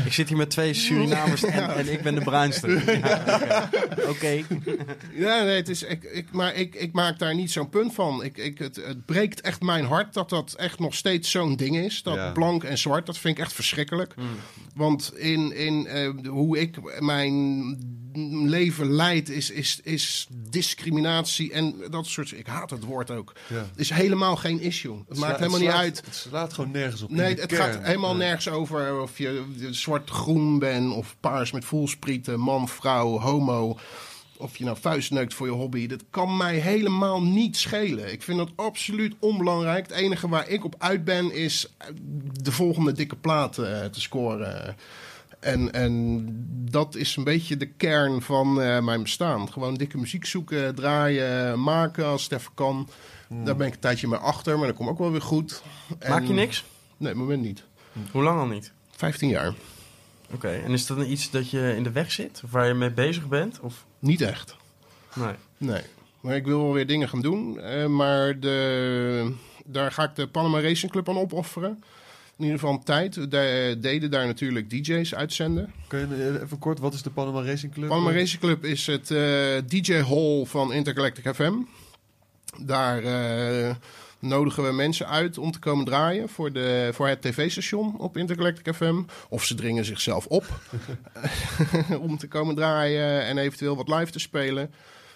Ik 0.06 0.12
zit 0.12 0.28
hier 0.28 0.36
met 0.36 0.50
twee 0.50 0.74
Surinamers 0.74 1.44
en, 1.44 1.74
en 1.74 1.92
ik 1.92 2.02
ben 2.02 2.14
de 2.14 2.20
bruinste. 2.20 2.82
Ja, 3.02 3.68
Oké. 3.90 4.08
Okay. 4.08 4.44
Ja, 5.14 5.42
nee, 5.42 5.56
het 5.56 5.68
is, 5.68 5.82
ik, 5.82 6.04
ik, 6.04 6.32
maar 6.32 6.54
ik, 6.54 6.74
ik 6.74 6.92
maak 6.92 7.18
daar 7.18 7.34
niet 7.34 7.50
zo'n 7.50 7.68
punt 7.68 7.94
van. 7.94 8.24
Ik, 8.24 8.36
ik, 8.36 8.58
het, 8.58 8.76
het 8.76 9.04
breekt 9.04 9.40
echt 9.40 9.62
mijn 9.62 9.84
hart 9.84 10.14
dat 10.14 10.28
dat 10.28 10.52
echt 10.52 10.78
nog 10.78 10.94
steeds 10.94 11.30
zo'n 11.30 11.56
ding 11.56 11.76
is. 11.76 12.02
Dat 12.02 12.14
ja. 12.14 12.32
blank 12.32 12.64
en 12.64 12.78
zwart, 12.78 13.06
dat 13.06 13.18
vind 13.18 13.38
ik 13.38 13.44
echt 13.44 13.52
verschrikkelijk. 13.52 14.16
Mm. 14.16 14.24
Want 14.74 15.12
in, 15.16 15.56
in 15.56 15.86
uh, 15.94 16.30
hoe 16.30 16.58
ik 16.58 17.00
mijn 17.00 18.02
leven 18.48 18.92
leidt, 18.92 19.30
is, 19.30 19.50
is, 19.50 19.80
is 19.82 20.26
discriminatie 20.50 21.52
en 21.52 21.74
dat 21.90 22.06
soort... 22.06 22.32
Ik 22.32 22.46
haat 22.46 22.70
het 22.70 22.84
woord 22.84 23.10
ook. 23.10 23.32
Ja. 23.46 23.66
Is 23.76 23.90
helemaal 23.90 24.36
geen 24.36 24.60
issue. 24.60 24.98
Het, 24.98 25.08
het 25.08 25.18
maakt 25.18 25.38
helemaal 25.38 25.60
niet 25.60 25.68
uit. 25.68 26.02
Het 26.04 26.14
slaat 26.14 26.52
gewoon 26.52 26.70
nergens 26.70 27.02
op. 27.02 27.10
Nee, 27.10 27.34
het 27.34 27.46
kern. 27.46 27.72
gaat 27.72 27.84
helemaal 27.84 28.16
nergens 28.16 28.48
over 28.48 29.00
of 29.00 29.18
je 29.18 29.44
zwart-groen 29.70 30.58
bent 30.58 30.92
of 30.92 31.16
paars 31.20 31.52
met 31.52 31.64
voelsprieten, 31.64 32.40
man, 32.40 32.68
vrouw, 32.68 33.18
homo 33.18 33.78
of 34.36 34.56
je 34.56 34.64
nou 34.64 34.76
vuistneukt 34.80 35.34
voor 35.34 35.46
je 35.46 35.52
hobby, 35.52 35.86
dat 35.86 36.04
kan 36.10 36.36
mij 36.36 36.56
helemaal 36.56 37.22
niet 37.22 37.56
schelen. 37.56 38.12
Ik 38.12 38.22
vind 38.22 38.38
dat 38.38 38.50
absoluut 38.54 39.14
onbelangrijk. 39.18 39.86
Het 39.86 39.96
enige 39.96 40.28
waar 40.28 40.48
ik 40.48 40.64
op 40.64 40.74
uit 40.78 41.04
ben 41.04 41.32
is 41.32 41.74
de 42.42 42.52
volgende 42.52 42.92
dikke 42.92 43.16
plaat 43.16 43.58
uh, 43.58 43.84
te 43.84 44.00
scoren. 44.00 44.76
En, 45.44 45.72
en 45.72 46.26
dat 46.70 46.94
is 46.94 47.16
een 47.16 47.24
beetje 47.24 47.56
de 47.56 47.66
kern 47.66 48.22
van 48.22 48.60
uh, 48.60 48.80
mijn 48.80 49.02
bestaan. 49.02 49.52
Gewoon 49.52 49.74
dikke 49.74 49.98
muziek 49.98 50.24
zoeken, 50.24 50.74
draaien, 50.74 51.62
maken 51.62 52.06
als 52.06 52.22
het 52.22 52.32
even 52.32 52.54
kan. 52.54 52.88
Hmm. 53.28 53.44
Daar 53.44 53.56
ben 53.56 53.66
ik 53.66 53.74
een 53.74 53.80
tijdje 53.80 54.08
mee 54.08 54.18
achter, 54.18 54.58
maar 54.58 54.66
dat 54.66 54.76
komt 54.76 54.88
ook 54.88 54.98
wel 54.98 55.10
weer 55.10 55.22
goed. 55.22 55.62
Maak 56.08 56.24
je 56.24 56.32
niks? 56.32 56.64
Nee, 56.96 57.12
op 57.12 57.18
het 57.18 57.26
moment 57.26 57.42
niet. 57.42 57.64
Hoe 58.10 58.22
lang 58.22 58.40
al 58.40 58.46
niet? 58.46 58.72
15 58.90 59.28
jaar. 59.28 59.54
Oké, 60.32 60.48
en 60.48 60.70
is 60.70 60.86
dat 60.86 61.06
iets 61.06 61.30
dat 61.30 61.50
je 61.50 61.74
in 61.76 61.82
de 61.82 61.92
weg 61.92 62.12
zit? 62.12 62.40
Of 62.44 62.50
waar 62.50 62.66
je 62.66 62.74
mee 62.74 62.90
bezig 62.90 63.28
bent? 63.28 63.60
Of? 63.60 63.84
Niet 63.98 64.20
echt. 64.20 64.56
Nee. 65.14 65.34
Nee. 65.56 65.82
Maar 66.20 66.36
ik 66.36 66.44
wil 66.44 66.62
wel 66.62 66.72
weer 66.72 66.86
dingen 66.86 67.08
gaan 67.08 67.22
doen. 67.22 67.58
Uh, 67.60 67.86
maar 67.86 68.40
de, 68.40 69.34
daar 69.64 69.92
ga 69.92 70.02
ik 70.02 70.14
de 70.14 70.26
Panama 70.26 70.60
Racing 70.60 70.92
Club 70.92 71.08
aan 71.08 71.18
opofferen 71.18 71.82
in 72.36 72.44
ieder 72.44 72.58
geval 72.58 72.78
tijd. 72.78 73.14
We 73.14 73.76
deden 73.80 74.10
daar 74.10 74.26
natuurlijk 74.26 74.70
DJ's 74.70 75.14
uitzenden. 75.14 75.72
Kun 75.86 75.98
je 75.98 76.40
even 76.42 76.58
kort, 76.58 76.78
wat 76.78 76.94
is 76.94 77.02
de 77.02 77.10
Panama 77.10 77.42
Racing 77.42 77.72
Club? 77.72 77.88
Panama 77.88 78.12
Racing 78.12 78.40
Club 78.40 78.64
is 78.64 78.86
het 78.86 79.10
uh, 79.10 79.18
DJ 79.66 79.92
Hall 79.92 80.44
van 80.44 80.72
Intergalactic 80.72 81.34
FM. 81.34 81.54
Daar 82.58 83.02
uh, 83.02 83.74
nodigen 84.18 84.64
we 84.64 84.72
mensen 84.72 85.08
uit 85.08 85.38
om 85.38 85.50
te 85.50 85.58
komen 85.58 85.84
draaien 85.84 86.28
voor, 86.28 86.52
de, 86.52 86.90
voor 86.92 87.08
het 87.08 87.22
tv-station 87.22 87.98
op 87.98 88.16
Intergalactic 88.16 88.74
FM. 88.74 89.02
Of 89.28 89.44
ze 89.44 89.54
dringen 89.54 89.84
zichzelf 89.84 90.26
op 90.26 90.44
om 92.00 92.18
te 92.18 92.28
komen 92.28 92.54
draaien 92.54 93.22
en 93.22 93.38
eventueel 93.38 93.76
wat 93.76 93.88
live 93.88 94.12
te 94.12 94.18
spelen. 94.18 94.70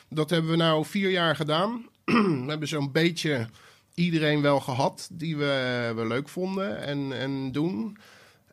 Dat 0.08 0.30
hebben 0.30 0.50
we 0.50 0.56
nou 0.56 0.84
vier 0.84 1.10
jaar 1.10 1.36
gedaan. 1.36 1.86
we 2.44 2.44
hebben 2.46 2.68
zo'n 2.68 2.92
beetje 2.92 3.48
iedereen 3.98 4.42
wel 4.42 4.60
gehad 4.60 5.08
die 5.12 5.36
we, 5.36 5.92
we 5.96 6.06
leuk 6.06 6.28
vonden 6.28 6.82
en, 6.82 7.12
en 7.12 7.52
doen. 7.52 7.98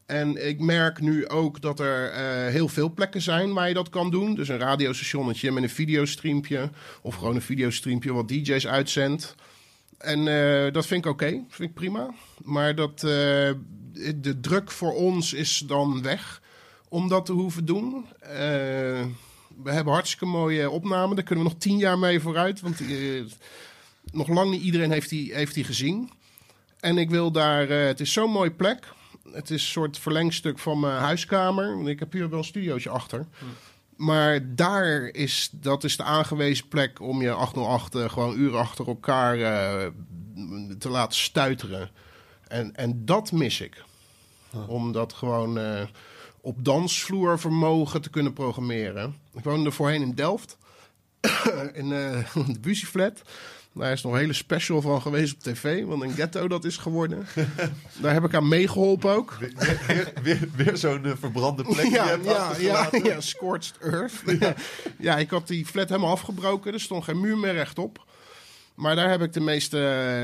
En 0.05 0.47
ik 0.47 0.59
merk 0.59 1.01
nu 1.01 1.27
ook 1.27 1.61
dat 1.61 1.79
er 1.79 2.11
uh, 2.11 2.51
heel 2.51 2.67
veel 2.67 2.93
plekken 2.93 3.21
zijn 3.21 3.53
waar 3.53 3.67
je 3.67 3.73
dat 3.73 3.89
kan 3.89 4.11
doen. 4.11 4.35
Dus 4.35 4.47
een 4.47 4.57
radiostationnetje 4.57 5.51
met 5.51 5.63
een 5.63 5.69
videostreampje. 5.69 6.69
Of 7.01 7.15
gewoon 7.15 7.35
een 7.35 7.41
videostreampje 7.41 8.13
wat 8.13 8.27
DJ's 8.27 8.67
uitzendt. 8.67 9.35
En 9.97 10.27
uh, 10.27 10.73
dat 10.73 10.85
vind 10.85 11.05
ik 11.05 11.11
oké, 11.11 11.27
vind 11.49 11.69
ik 11.69 11.73
prima. 11.73 12.13
Maar 12.43 12.75
dat, 12.75 12.99
de 12.99 14.37
druk 14.41 14.71
voor 14.71 14.93
ons 14.93 15.33
is 15.33 15.63
dan 15.67 16.01
weg 16.01 16.41
om 16.89 17.07
dat 17.07 17.25
te 17.25 17.31
hoeven 17.31 17.65
doen. 17.65 18.05
we 19.63 19.71
hebben 19.71 19.93
hartstikke 19.93 20.25
mooie 20.25 20.69
opnamen, 20.69 21.15
daar 21.15 21.25
kunnen 21.25 21.45
we 21.45 21.51
nog 21.51 21.59
tien 21.59 21.77
jaar 21.77 21.99
mee 21.99 22.19
vooruit. 22.19 22.61
Want 22.61 22.79
nog 24.15 24.27
lang 24.27 24.51
niet 24.51 24.61
iedereen 24.61 24.91
heeft 24.91 25.09
die, 25.09 25.33
heeft 25.33 25.53
die 25.53 25.63
gezien. 25.63 26.09
En 26.79 26.97
ik 26.97 27.09
wil 27.09 27.31
daar, 27.31 27.69
uh, 27.69 27.85
het 27.85 27.99
is 27.99 28.13
zo'n 28.13 28.31
mooie 28.31 28.51
plek. 28.51 28.87
Het 29.31 29.49
is 29.49 29.61
een 29.61 29.71
soort 29.71 29.99
verlengstuk 29.99 30.59
van 30.59 30.79
mijn 30.79 30.99
huiskamer. 30.99 31.89
Ik 31.89 31.99
heb 31.99 32.11
hier 32.11 32.29
wel 32.29 32.39
een 32.39 32.45
studiootje 32.45 32.89
achter. 32.89 33.25
Maar 33.95 34.55
daar 34.55 35.03
is, 35.03 35.49
dat 35.51 35.83
is 35.83 35.97
de 35.97 36.03
aangewezen 36.03 36.67
plek 36.67 37.01
om 37.01 37.21
je 37.21 37.31
808 37.31 37.95
uh, 37.95 38.09
gewoon 38.09 38.37
uren 38.37 38.59
achter 38.59 38.87
elkaar 38.87 39.37
uh, 39.37 39.85
te 40.77 40.89
laten 40.89 41.17
stuiteren. 41.17 41.89
En, 42.47 42.75
en 42.75 43.05
dat 43.05 43.31
mis 43.31 43.61
ik. 43.61 43.83
Huh. 44.51 44.69
Om 44.69 44.91
dat 44.91 45.13
gewoon 45.13 45.59
op 46.41 46.65
dansvloer 46.65 47.39
vermogen 47.39 48.01
te 48.01 48.09
kunnen 48.09 48.33
programmeren. 48.33 49.15
Ik 49.33 49.43
woonde 49.43 49.71
voorheen 49.71 50.01
in 50.01 50.13
Delft. 50.13 50.57
in 51.73 51.89
de 51.89 52.23
Busieflat. 52.61 53.21
Daar 53.75 53.91
is 53.91 54.01
nog 54.01 54.13
een 54.13 54.19
hele 54.19 54.33
special 54.33 54.81
van 54.81 55.01
geweest 55.01 55.33
op 55.33 55.39
tv. 55.39 55.83
Want 55.83 56.01
een 56.01 56.13
ghetto 56.13 56.47
dat 56.47 56.65
is 56.65 56.77
geworden. 56.77 57.27
Daar 58.01 58.13
heb 58.13 58.23
ik 58.23 58.33
aan 58.33 58.47
meegeholpen 58.47 59.11
ook. 59.11 59.37
Weer, 59.39 59.53
weer, 59.87 60.13
weer, 60.23 60.49
weer 60.55 60.77
zo'n 60.77 61.05
uh, 61.05 61.11
verbrande 61.19 61.63
plek. 61.63 61.85
Ja, 61.85 62.17
ja, 62.23 62.51
ja, 62.59 62.89
ja, 63.03 63.21
scorched 63.21 63.77
earth. 63.81 64.23
Ja. 64.39 64.55
ja, 65.07 65.17
ik 65.17 65.29
had 65.29 65.47
die 65.47 65.65
flat 65.65 65.89
helemaal 65.89 66.11
afgebroken. 66.11 66.73
Er 66.73 66.79
stond 66.79 67.03
geen 67.03 67.19
muur 67.19 67.37
meer 67.37 67.53
rechtop. 67.53 68.05
Maar 68.75 68.95
daar 68.95 69.09
heb 69.09 69.21
ik 69.21 69.33
de 69.33 69.39
meeste 69.39 69.77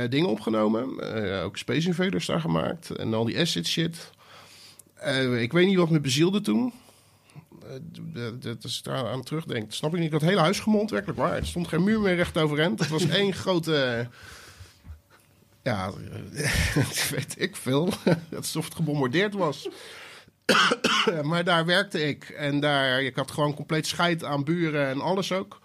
uh, 0.04 0.10
dingen 0.10 0.30
opgenomen. 0.30 0.90
Uh, 1.18 1.44
ook 1.44 1.58
Space 1.58 1.88
Invaders 1.88 2.26
daar 2.26 2.42
gemaakt. 2.42 2.90
En 2.90 3.14
al 3.14 3.26
die 3.26 3.40
acid 3.40 3.68
shit. 3.68 4.12
ik 5.40 5.52
weet 5.52 5.68
niet 5.68 5.78
wat 5.78 5.90
me 5.90 6.00
bezielde 6.00 6.42
toen. 6.42 6.74
Eh, 7.63 8.28
dat 8.39 8.63
is 8.63 8.82
daar 8.82 9.08
aan 9.08 9.24
terugdenkt, 9.24 9.74
snap 9.74 9.93
ik 9.93 10.00
niet. 10.00 10.12
Het 10.12 10.21
hele 10.21 10.39
huis 10.39 10.60
gemond, 10.60 10.91
werkelijk 10.91 11.19
waar. 11.19 11.36
Er 11.36 11.47
stond 11.47 11.67
geen 11.67 11.84
muur 11.84 12.00
meer 12.00 12.15
recht 12.15 12.38
overeind. 12.38 12.80
Het 12.80 12.89
was 12.89 13.08
één 13.19 13.34
grote... 13.34 14.08
Ja, 15.63 15.91
weet 17.15 17.36
ik 17.38 17.56
veel. 17.56 17.89
Alsof 18.36 18.65
het 18.65 18.76
gebombardeerd 18.76 19.34
was. 19.34 19.69
maar 21.21 21.43
daar 21.43 21.65
werkte 21.65 22.08
ik. 22.08 22.30
En 22.30 22.60
daar, 22.60 23.04
ik 23.04 23.15
had 23.15 23.32
gewoon 23.32 23.54
compleet 23.54 23.88
scheid 23.88 24.24
aan 24.24 24.43
buren 24.43 24.88
en 24.88 25.02
alles 25.02 25.32
ook. 25.32 25.60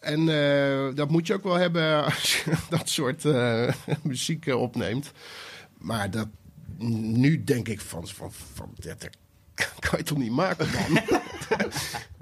En 0.00 0.20
uh, 0.20 0.94
dat 0.94 1.10
moet 1.10 1.26
je 1.26 1.34
ook 1.34 1.42
wel 1.42 1.54
hebben 1.54 2.04
als 2.04 2.42
je 2.42 2.52
dat 2.68 2.88
soort 2.88 3.24
uh, 3.24 3.72
muziek 4.02 4.46
opneemt. 4.46 5.12
Maar 5.78 6.10
dat, 6.10 6.28
nu 6.78 7.44
denk 7.44 7.68
ik 7.68 7.80
van, 7.80 8.08
van, 8.08 8.32
van 8.32 8.70
dat, 8.74 9.08
kan 9.88 9.98
je 9.98 10.04
toch 10.04 10.18
niet 10.18 10.32
maken, 10.32 10.66
man? 10.70 11.02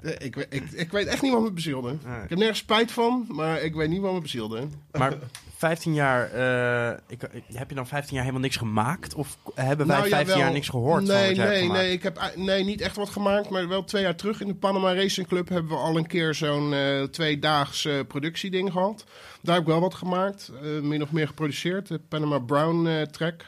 ik, 0.17 0.35
ik, 0.35 0.63
ik 0.71 0.91
weet 0.91 1.07
echt 1.07 1.21
niet 1.21 1.31
wat 1.31 1.41
me 1.41 1.51
bezielde. 1.51 1.91
Ik 1.91 2.29
heb 2.29 2.37
nergens 2.37 2.59
spijt 2.59 2.91
van, 2.91 3.25
maar 3.27 3.61
ik 3.61 3.75
weet 3.75 3.89
niet 3.89 4.01
wat 4.01 4.13
me 4.13 4.21
bezielde. 4.21 4.67
Maar 4.91 5.13
15 5.61 5.93
jaar, 5.93 6.35
uh, 6.35 6.97
ik, 7.07 7.21
heb 7.53 7.69
je 7.69 7.75
dan 7.75 7.87
15 7.87 8.13
jaar 8.13 8.21
helemaal 8.21 8.43
niks 8.43 8.55
gemaakt? 8.55 9.13
Of 9.13 9.37
hebben 9.55 9.87
wij 9.87 9.97
nou, 9.97 10.09
15 10.09 10.37
jaar 10.37 10.51
niks 10.51 10.69
gehoord 10.69 11.03
nee, 11.03 11.35
van 11.35 11.45
Nee, 11.45 11.69
nee, 11.69 11.91
ik 11.91 12.03
heb 12.03 12.31
nee, 12.35 12.63
niet 12.63 12.81
echt 12.81 12.95
wat 12.95 13.09
gemaakt. 13.09 13.49
Maar 13.49 13.67
wel 13.67 13.83
twee 13.83 14.03
jaar 14.03 14.15
terug 14.15 14.41
in 14.41 14.47
de 14.47 14.55
Panama 14.55 14.93
Racing 14.93 15.27
Club 15.27 15.49
hebben 15.49 15.71
we 15.71 15.77
al 15.77 15.97
een 15.97 16.07
keer 16.07 16.35
zo'n 16.35 16.73
uh, 16.73 17.03
tweedaags 17.03 17.85
uh, 17.85 17.99
productieding 18.07 18.71
gehad. 18.71 19.03
Daar 19.41 19.55
heb 19.55 19.63
ik 19.63 19.69
wel 19.69 19.81
wat 19.81 19.93
gemaakt. 19.93 20.51
Min 20.81 21.01
of 21.01 21.11
meer 21.11 21.27
geproduceerd. 21.27 21.87
De 21.87 21.99
Panama 21.99 22.39
Brown 22.39 23.07
track. 23.11 23.45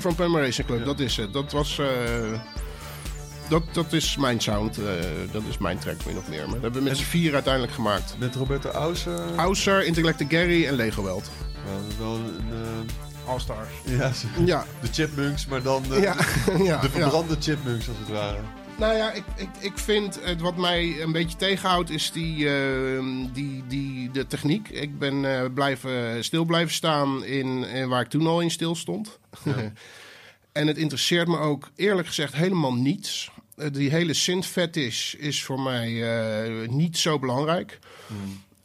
Team. 0.00 0.14
Van 0.14 0.14
Puma 0.26 0.40
Racing 0.40 0.66
Club, 0.66 0.78
Ja. 0.78 0.84
dat 0.84 1.00
is 1.00 1.16
het. 1.16 1.32
Dat 1.32 1.52
was... 1.52 1.78
eh, 1.78 1.86
dat, 3.48 3.62
dat 3.72 3.92
is 3.92 4.16
mijn 4.16 4.40
sound. 4.40 4.78
eh, 4.78 4.84
dat 5.32 5.42
is 5.48 5.58
mijn 5.58 5.78
track, 5.78 5.96
min 6.06 6.16
of 6.18 6.28
meer. 6.28 6.38
Maar 6.42 6.48
dat 6.54 6.62
hebben 6.62 6.82
we 6.82 6.88
met 6.88 6.96
z'n 6.98 7.04
vier 7.04 7.34
uiteindelijk 7.34 7.72
gemaakt. 7.72 8.14
Met 8.18 8.34
Roberto 8.34 8.70
Auser. 8.70 9.20
Hauser, 9.36 9.84
Intellect 9.84 10.24
Gary 10.28 10.66
en 10.66 10.74
Lego 10.74 11.02
Weld. 11.02 11.30
Ja, 11.66 12.04
wel 12.04 12.14
een... 12.14 12.36
eh, 12.50 13.30
All-Stars. 13.30 13.68
ja, 13.84 14.10
Ja, 14.44 14.64
de 14.80 14.88
chipmunks, 14.92 15.46
maar 15.46 15.62
dan 15.62 15.82
de, 15.88 16.00
ja, 16.00 16.14
de 16.56 16.64
ja. 16.64 16.80
verbrande 16.80 17.36
chipmunks 17.40 17.88
als 17.88 17.96
het 17.98 18.08
ware. 18.08 18.38
Nou 18.78 18.94
ja, 18.94 19.12
ik, 19.12 19.24
ik, 19.36 19.48
ik 19.60 19.78
vind 19.78 20.18
het 20.22 20.40
wat 20.40 20.56
mij 20.56 21.02
een 21.02 21.12
beetje 21.12 21.36
tegenhoudt 21.36 21.90
is 21.90 22.12
die, 22.12 22.48
eh, 22.48 23.04
die, 23.32 23.62
die, 23.66 24.10
de 24.10 24.26
techniek. 24.26 24.68
Ik 24.68 24.98
ben 24.98 25.24
eh, 25.24 25.52
blijven, 25.54 26.24
stil 26.24 26.44
blijven 26.44 26.74
staan 26.74 27.24
in, 27.24 27.64
in 27.64 27.88
waar 27.88 28.00
ik 28.00 28.08
toen 28.08 28.26
al 28.26 28.40
in 28.40 28.50
stil 28.50 28.74
stond. 28.74 29.18
en 30.52 30.66
het 30.66 30.76
interesseert 30.76 31.28
me 31.28 31.38
ook 31.38 31.70
eerlijk 31.76 32.06
gezegd 32.06 32.34
helemaal 32.34 32.74
niets. 32.74 33.30
Eh, 33.56 33.66
die 33.72 33.90
hele 33.90 34.14
synth-fetish 34.14 35.14
is 35.14 35.44
voor 35.44 35.60
mij 35.60 36.02
eh, 36.02 36.68
niet 36.68 36.98
zo 36.98 37.18
belangrijk. 37.18 37.78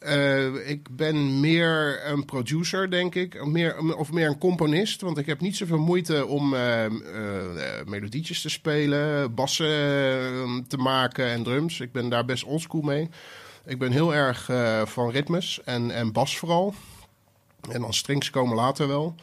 Eh, 0.02 0.70
ik 0.70 0.96
ben 0.96 1.40
meer 1.40 2.06
een 2.06 2.26
producer, 2.26 2.90
denk 2.90 3.16
ik. 3.16 3.42
Of 3.42 3.48
meer, 3.48 3.98
of 3.98 4.12
meer 4.12 4.28
een 4.28 4.38
componist. 4.38 5.02
Want 5.02 5.18
ik 5.18 5.26
heb 5.26 5.42
niet 5.42 5.58
zoveel 5.58 5.80
moeite 5.80 6.26
om 6.26 6.54
eh, 6.54 6.86
eh, 6.86 6.92
melodietjes 7.86 8.42
te 8.42 8.50
spelen, 8.50 9.34
bassen 9.34 9.68
te 10.68 10.78
maken 10.78 11.26
en 11.26 11.44
drums. 11.44 11.80
Ik 11.80 11.92
ben 11.92 12.10
daar 12.10 12.26
best 12.26 12.44
oldschool 12.44 12.82
mee. 12.82 13.10
Ik 13.66 13.80
ben 13.80 13.92
heel 13.92 14.16
erg 14.16 14.50
van 14.90 15.12
ritmes 15.12 15.60
en, 15.66 15.92
en 15.92 16.12
bas 16.12 16.38
vooral. 16.38 16.74
En 17.72 17.82
dan 17.82 17.94
strings 17.94 18.30
komen 18.30 18.56
later 18.56 18.88
wel. 18.88 19.16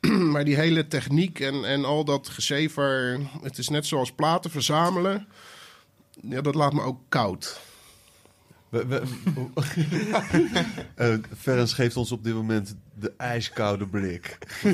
maar 0.32 0.44
die 0.44 0.56
hele 0.56 0.86
techniek 0.86 1.40
en, 1.40 1.64
en 1.64 1.84
al 1.84 2.04
dat 2.04 2.28
gezever... 2.28 3.20
Het 3.42 3.58
is 3.58 3.68
net 3.68 3.86
zoals 3.86 4.12
platen 4.12 4.50
verzamelen. 4.50 5.28
Ja, 6.20 6.40
dat 6.40 6.54
laat 6.54 6.72
me 6.72 6.82
ook 6.82 7.00
koud. 7.08 7.60
We, 8.72 8.86
we, 8.86 9.02
Eh, 10.94 11.14
Ferens 11.38 11.72
geeft 11.72 11.96
ons 11.96 12.12
op 12.12 12.24
dit 12.24 12.34
moment 12.34 12.76
de 12.94 13.12
ijskoude 13.16 13.86
blik. 13.86 14.38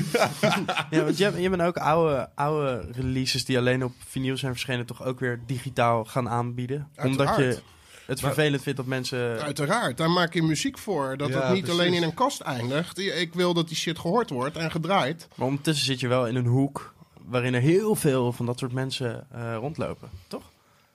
Ja, 0.89 1.03
want 1.03 1.17
je, 1.17 1.41
je 1.41 1.49
bent 1.49 1.61
ook 1.61 1.77
oude, 1.77 2.29
oude 2.35 2.87
releases 2.91 3.45
die 3.45 3.57
alleen 3.57 3.83
op 3.83 3.93
vinyl 4.07 4.37
zijn 4.37 4.51
verschenen, 4.51 4.85
toch 4.85 5.03
ook 5.03 5.19
weer 5.19 5.39
digitaal 5.45 6.05
gaan 6.05 6.29
aanbieden. 6.29 6.87
Omdat 7.03 7.17
je 7.17 7.25
Uiteraard. 7.33 7.61
het 8.05 8.21
Maar- 8.21 8.33
vervelend 8.33 8.61
vindt 8.61 8.77
dat 8.77 8.87
mensen. 8.87 9.41
Uiteraard, 9.41 9.97
daar 9.97 10.11
maak 10.11 10.33
je 10.33 10.43
muziek 10.43 10.77
voor. 10.77 11.17
Dat 11.17 11.29
Ja, 11.29 11.35
het 11.41 11.53
niet 11.53 11.63
precies. 11.63 11.79
alleen 11.79 11.93
in 11.93 12.03
een 12.03 12.13
kast 12.13 12.41
eindigt. 12.41 12.99
Ik 12.99 13.33
wil 13.33 13.53
dat 13.53 13.67
die 13.67 13.77
shit 13.77 13.99
gehoord 13.99 14.29
wordt 14.29 14.57
en 14.57 14.71
gedraaid. 14.71 15.27
Maar 15.35 15.47
ondertussen 15.47 15.85
zit 15.85 15.99
je 15.99 16.07
wel 16.07 16.27
in 16.27 16.35
een 16.35 16.45
hoek 16.45 16.93
waarin 17.25 17.53
er 17.53 17.61
heel 17.61 17.95
veel 17.95 18.31
van 18.31 18.45
dat 18.45 18.59
soort 18.59 18.73
mensen 18.73 19.27
eh, 19.31 19.55
rondlopen, 19.55 20.09
toch? 20.27 20.43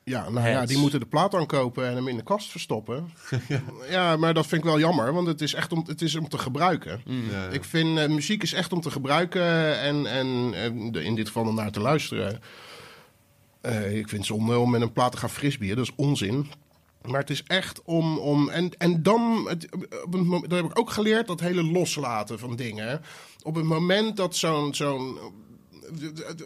Ja, 0.05 0.29
nou 0.31 0.49
ja, 0.49 0.67
die 0.67 0.79
moeten 0.79 1.01
de 1.01 1.07
plaat 1.07 1.35
aankopen 1.35 1.87
en 1.88 1.95
hem 1.95 2.09
in 2.09 2.17
de 2.17 2.23
kast 2.23 2.51
verstoppen. 2.51 3.12
ja. 3.90 4.17
maar 4.17 4.35
dat 4.35 4.47
vind 4.47 4.61
ik 4.64 4.69
wel 4.69 4.79
jammer, 4.79 5.12
want 5.12 5.27
het 5.27 5.40
is 5.40 5.55
echt 5.55 5.73
om, 5.73 5.85
het 5.87 6.03
is 6.03 6.14
om 6.17 6.29
te 6.29 6.38
gebruiken. 6.38 7.03
Ja, 7.05 7.45
ja. 7.45 7.49
Ik 7.49 7.64
vind 7.64 7.99
eh, 7.99 8.09
muziek 8.09 8.43
is 8.43 8.53
echt 8.53 8.73
om 8.73 8.81
te 8.81 8.90
gebruiken 8.90 9.79
en, 9.81 10.07
en, 10.07 10.51
en 10.55 10.93
de- 10.93 11.05
in 11.05 11.14
dit 11.14 11.27
geval 11.27 11.47
om 11.47 11.55
naar 11.55 11.71
te 11.71 11.81
luisteren. 11.81 12.40
Eh, 13.61 13.87
ik 13.97 14.09
vind 14.09 14.11
het 14.11 14.25
zonde 14.27 14.59
om 14.59 14.71
met 14.71 14.81
een 14.81 14.93
plaat 14.93 15.12
te 15.12 15.19
gaan 15.19 15.31
frisbeeën, 15.31 15.77
dat 15.77 15.85
is 15.85 15.93
onzin. 15.97 16.51
Maar 17.03 17.21
het 17.21 17.31
is 17.31 17.43
echt 17.47 17.83
om. 17.85 18.19
om 18.19 18.49
en, 18.49 18.71
en 18.79 19.03
dan. 19.03 19.47
Het, 19.49 19.69
op 20.05 20.12
het 20.12 20.23
moment- 20.25 20.51
dat 20.51 20.59
heb 20.62 20.71
ik 20.71 20.79
ook 20.79 20.90
geleerd, 20.90 21.27
dat 21.27 21.40
hele 21.40 21.62
loslaten 21.64 22.38
van 22.38 22.57
dingen. 22.57 23.01
Op 23.43 23.55
het 23.55 23.64
moment 23.64 24.17
dat 24.17 24.37
zo'n. 24.37 24.75
zo'n 24.75 25.19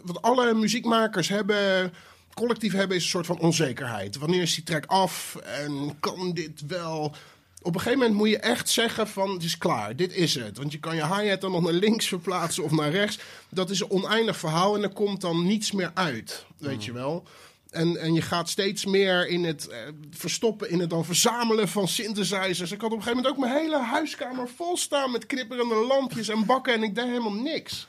wat 0.03 0.21
alle 0.21 0.53
muziekmakers 0.53 1.27
hebben. 1.29 1.93
Collectief 2.39 2.73
hebben 2.73 2.97
is 2.97 3.03
een 3.03 3.09
soort 3.09 3.25
van 3.25 3.39
onzekerheid. 3.39 4.17
Wanneer 4.17 4.41
is 4.41 4.55
die 4.55 4.63
track 4.63 4.85
af 4.85 5.35
en 5.35 5.99
kan 5.99 6.33
dit 6.33 6.61
wel? 6.67 7.15
Op 7.61 7.73
een 7.75 7.81
gegeven 7.81 7.99
moment 7.99 8.17
moet 8.17 8.29
je 8.29 8.37
echt 8.37 8.69
zeggen 8.69 9.07
van 9.07 9.29
het 9.29 9.43
is 9.43 9.57
klaar, 9.57 9.95
dit 9.95 10.13
is 10.13 10.35
het. 10.35 10.57
Want 10.57 10.71
je 10.71 10.79
kan 10.79 10.95
je 10.95 11.15
hi-hat 11.15 11.41
dan 11.41 11.51
nog 11.51 11.61
naar 11.61 11.73
links 11.73 12.07
verplaatsen 12.07 12.63
of 12.63 12.71
naar 12.71 12.91
rechts. 12.91 13.19
Dat 13.49 13.69
is 13.69 13.79
een 13.79 13.89
oneindig 13.89 14.37
verhaal 14.37 14.75
en 14.75 14.83
er 14.83 14.93
komt 14.93 15.21
dan 15.21 15.45
niets 15.45 15.71
meer 15.71 15.91
uit, 15.93 16.45
weet 16.57 16.85
je 16.85 16.93
wel. 16.93 17.23
En, 17.69 17.97
en 17.97 18.13
je 18.13 18.21
gaat 18.21 18.49
steeds 18.49 18.85
meer 18.85 19.27
in 19.27 19.43
het 19.43 19.67
eh, 19.67 19.77
verstoppen, 20.11 20.69
in 20.69 20.79
het 20.79 20.89
dan 20.89 21.05
verzamelen 21.05 21.67
van 21.67 21.87
synthesizers. 21.87 22.71
Ik 22.71 22.81
had 22.81 22.91
op 22.91 22.97
een 22.97 23.03
gegeven 23.03 23.23
moment 23.23 23.33
ook 23.33 23.45
mijn 23.45 23.61
hele 23.61 23.83
huiskamer 23.83 24.49
vol 24.55 24.77
staan 24.77 25.11
met 25.11 25.25
knipperende 25.25 25.75
lampjes 25.75 26.29
en 26.29 26.45
bakken 26.45 26.73
en 26.73 26.83
ik 26.83 26.95
deed 26.95 27.05
helemaal 27.05 27.33
niks. 27.33 27.87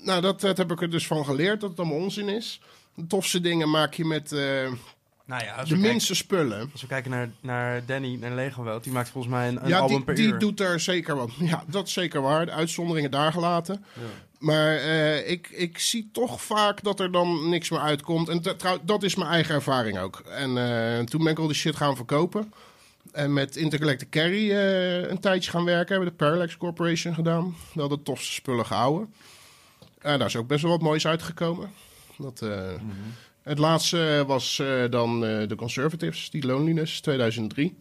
Nou, 0.00 0.20
dat, 0.20 0.40
dat 0.40 0.56
heb 0.56 0.72
ik 0.72 0.80
er 0.82 0.90
dus 0.90 1.06
van 1.06 1.24
geleerd, 1.24 1.60
dat 1.60 1.70
het 1.70 1.78
allemaal 1.78 1.98
onzin 1.98 2.28
is. 2.28 2.60
De 2.94 3.06
tofste 3.06 3.40
dingen 3.40 3.70
maak 3.70 3.94
je 3.94 4.04
met 4.04 4.32
eh, 4.32 4.38
Nou 5.26 5.44
ja, 5.44 5.50
de 5.50 5.54
kijken, 5.56 5.80
minste 5.80 6.14
spullen. 6.14 6.68
als 6.72 6.80
we 6.80 6.86
kijken 6.86 7.10
naar, 7.10 7.30
naar 7.40 7.86
Danny, 7.86 8.16
naar 8.20 8.32
Lego 8.34 8.80
die 8.80 8.92
maakt 8.92 9.08
volgens 9.08 9.32
mij 9.34 9.48
een, 9.48 9.62
een 9.62 9.68
ja, 9.68 9.78
album 9.78 9.96
die, 9.96 10.04
per 10.04 10.14
die 10.14 10.26
uur. 10.32 10.38
doet 10.38 10.60
er 10.60 10.80
zeker 10.80 11.16
wat. 11.16 11.30
Ja, 11.38 11.64
dat 11.66 11.86
is 11.86 11.92
zeker 11.92 12.20
waar. 12.22 12.46
De 12.46 12.52
uitzonderingen 12.52 13.10
daar 13.10 13.32
gelaten. 13.32 13.84
Maar 14.38 14.76
eh, 14.76 15.30
ik, 15.30 15.48
ik 15.50 15.78
zie 15.78 16.08
toch 16.12 16.42
vaak 16.42 16.82
dat 16.82 17.00
er 17.00 17.12
dan 17.12 17.48
niks 17.48 17.70
meer 17.70 17.80
uitkomt. 17.80 18.28
En 18.28 18.42
dat- 18.42 18.58
trouw, 18.58 18.78
dat 18.82 19.02
is 19.02 19.14
mijn 19.14 19.30
eigen 19.30 19.54
ervaring 19.54 19.98
ook. 19.98 20.18
En 20.18 20.58
eh, 20.58 21.04
toen 21.04 21.22
ben 21.22 21.32
ik 21.32 21.38
al 21.38 21.46
die 21.46 21.56
shit 21.56 21.76
gaan 21.76 21.96
verkopen. 21.96 22.52
En 23.12 23.32
met 23.32 23.56
Intergalactic 23.56 24.10
Carry 24.10 24.50
een 25.10 25.20
tijdje 25.20 25.50
gaan 25.50 25.64
werken. 25.64 25.94
Hebben 25.94 26.08
de 26.10 26.24
Parallax 26.24 26.56
Corporation 26.56 27.14
gedaan. 27.14 27.56
Wel 27.74 27.88
de 27.88 28.02
tofste 28.02 28.32
spullen 28.32 28.66
gehouden. 28.66 29.14
En 30.00 30.18
daar 30.18 30.28
is 30.28 30.36
ook 30.36 30.46
best 30.46 30.62
wel 30.62 30.70
wat 30.70 30.80
moois 30.82 31.06
uitgekomen. 31.06 31.70
Eh, 32.42 32.72
Het 33.42 33.58
laatste 33.58 34.24
was 34.26 34.58
eh, 34.58 34.90
dan 34.90 35.24
eh 35.24 35.48
de 35.48 35.54
Conservatives, 35.56 36.30
die 36.30 36.46
Loneliness, 36.46 37.00
2003. 37.00 37.76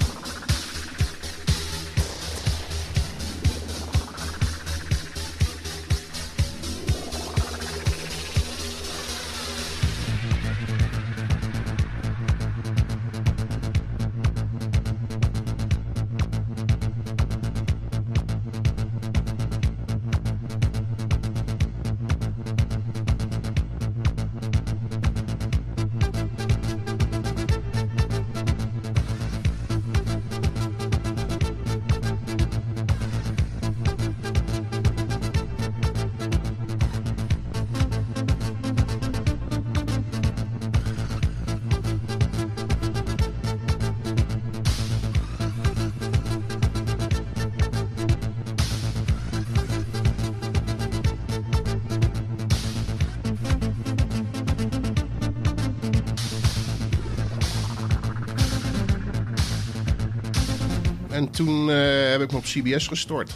CBS 62.62 62.88
gestort. 62.88 63.32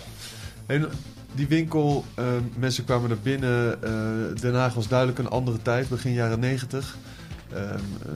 En 0.65 0.89
die 1.33 1.47
winkel, 1.47 2.05
eh, 2.15 2.25
mensen 2.57 2.83
kwamen 2.85 3.09
er 3.09 3.19
binnen. 3.19 3.83
eh, 3.83 4.41
Den 4.41 4.53
Haag 4.55 4.73
was 4.73 4.87
duidelijk 4.87 5.19
een 5.19 5.27
andere 5.29 5.61
tijd, 5.61 5.89
begin 5.89 6.13
jaren 6.13 6.39
negentig. 6.39 6.97
Ehm, 7.53 7.63
eh, 7.65 8.11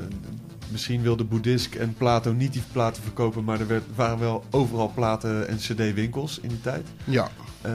misschien 0.68 1.02
wilde 1.02 1.24
Boeddhisk 1.24 1.76
en 1.76 1.94
Plato 1.94 2.32
niet 2.34 2.54
die 2.54 2.64
platen 2.72 3.04
verkopen, 3.04 3.44
maar 3.44 3.60
er 3.60 3.68
werd, 3.68 3.84
waren 3.96 4.20
wel 4.20 4.44
overal 4.50 4.92
platen 4.96 5.48
en 5.48 5.58
cd-winkels 5.58 6.40
in 6.42 6.50
die 6.50 6.62
tijd. 6.62 6.88
Ja, 7.04 7.30
Eh, 7.62 7.72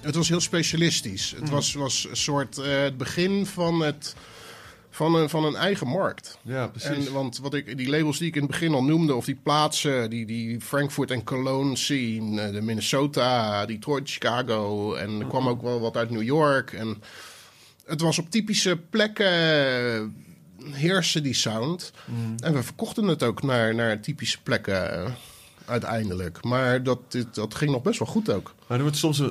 het 0.00 0.14
was 0.14 0.28
heel 0.28 0.40
specialistisch. 0.40 1.34
Het 1.40 1.50
was, 1.50 1.72
was 1.74 2.06
een 2.10 2.16
soort 2.16 2.58
eh, 2.58 2.82
het 2.82 2.96
begin 2.96 3.46
van, 3.46 3.80
het, 3.80 4.14
van, 4.98 5.14
een, 5.14 5.28
van 5.28 5.44
een 5.44 5.56
eigen 5.56 5.86
markt. 5.86 6.38
ja, 6.42 6.66
precies. 6.66 7.06
En, 7.06 7.12
want 7.12 7.38
wat 7.38 7.54
ik, 7.54 7.76
die 7.76 7.88
labels 7.88 8.18
die 8.18 8.28
ik 8.28 8.34
in 8.34 8.42
het 8.42 8.50
begin 8.50 8.74
al 8.74 8.84
noemde, 8.84 9.14
of 9.14 9.24
die 9.24 9.38
plaatsen, 9.42 10.10
die, 10.10 10.26
die 10.26 10.60
Frankfurt 10.60 11.10
en 11.10 11.24
Cologne 11.24 11.76
scene, 11.76 12.40
eh, 12.40 12.52
de 12.52 12.60
Minnesota, 12.60 13.66
Detroit, 13.66 14.10
Chicago. 14.10 14.94
En 14.94 15.20
er 15.20 15.26
kwam 15.26 15.48
ook 15.48 15.62
wel 15.62 15.80
wat 15.80 15.96
uit 15.96 16.10
New 16.10 16.22
York. 16.22 16.72
En 16.72 17.02
het 17.86 18.00
was 18.00 18.18
op 18.18 18.30
typische 18.30 18.76
plekken 18.90 19.32
eh, 19.32 20.02
heersen 20.72 21.22
die 21.22 21.34
sound. 21.34 21.92
En 22.42 22.52
we 22.52 22.62
verkochten 22.62 23.06
het 23.06 23.22
ook 23.22 23.42
naar, 23.42 23.74
naar 23.74 24.00
typische 24.00 24.42
plekken. 24.42 25.14
Uiteindelijk. 25.68 26.44
Maar 26.44 26.82
dat, 26.82 26.98
dit- 27.08 27.34
dat 27.34 27.54
ging 27.54 27.70
nog 27.70 27.82
best 27.82 27.98
wel 27.98 28.08
goed 28.08 28.30
ook. 28.30 28.54
Maar 28.68 28.76
er 28.76 28.82
wordt 28.82 28.98
soms 28.98 29.20
eh, 29.20 29.26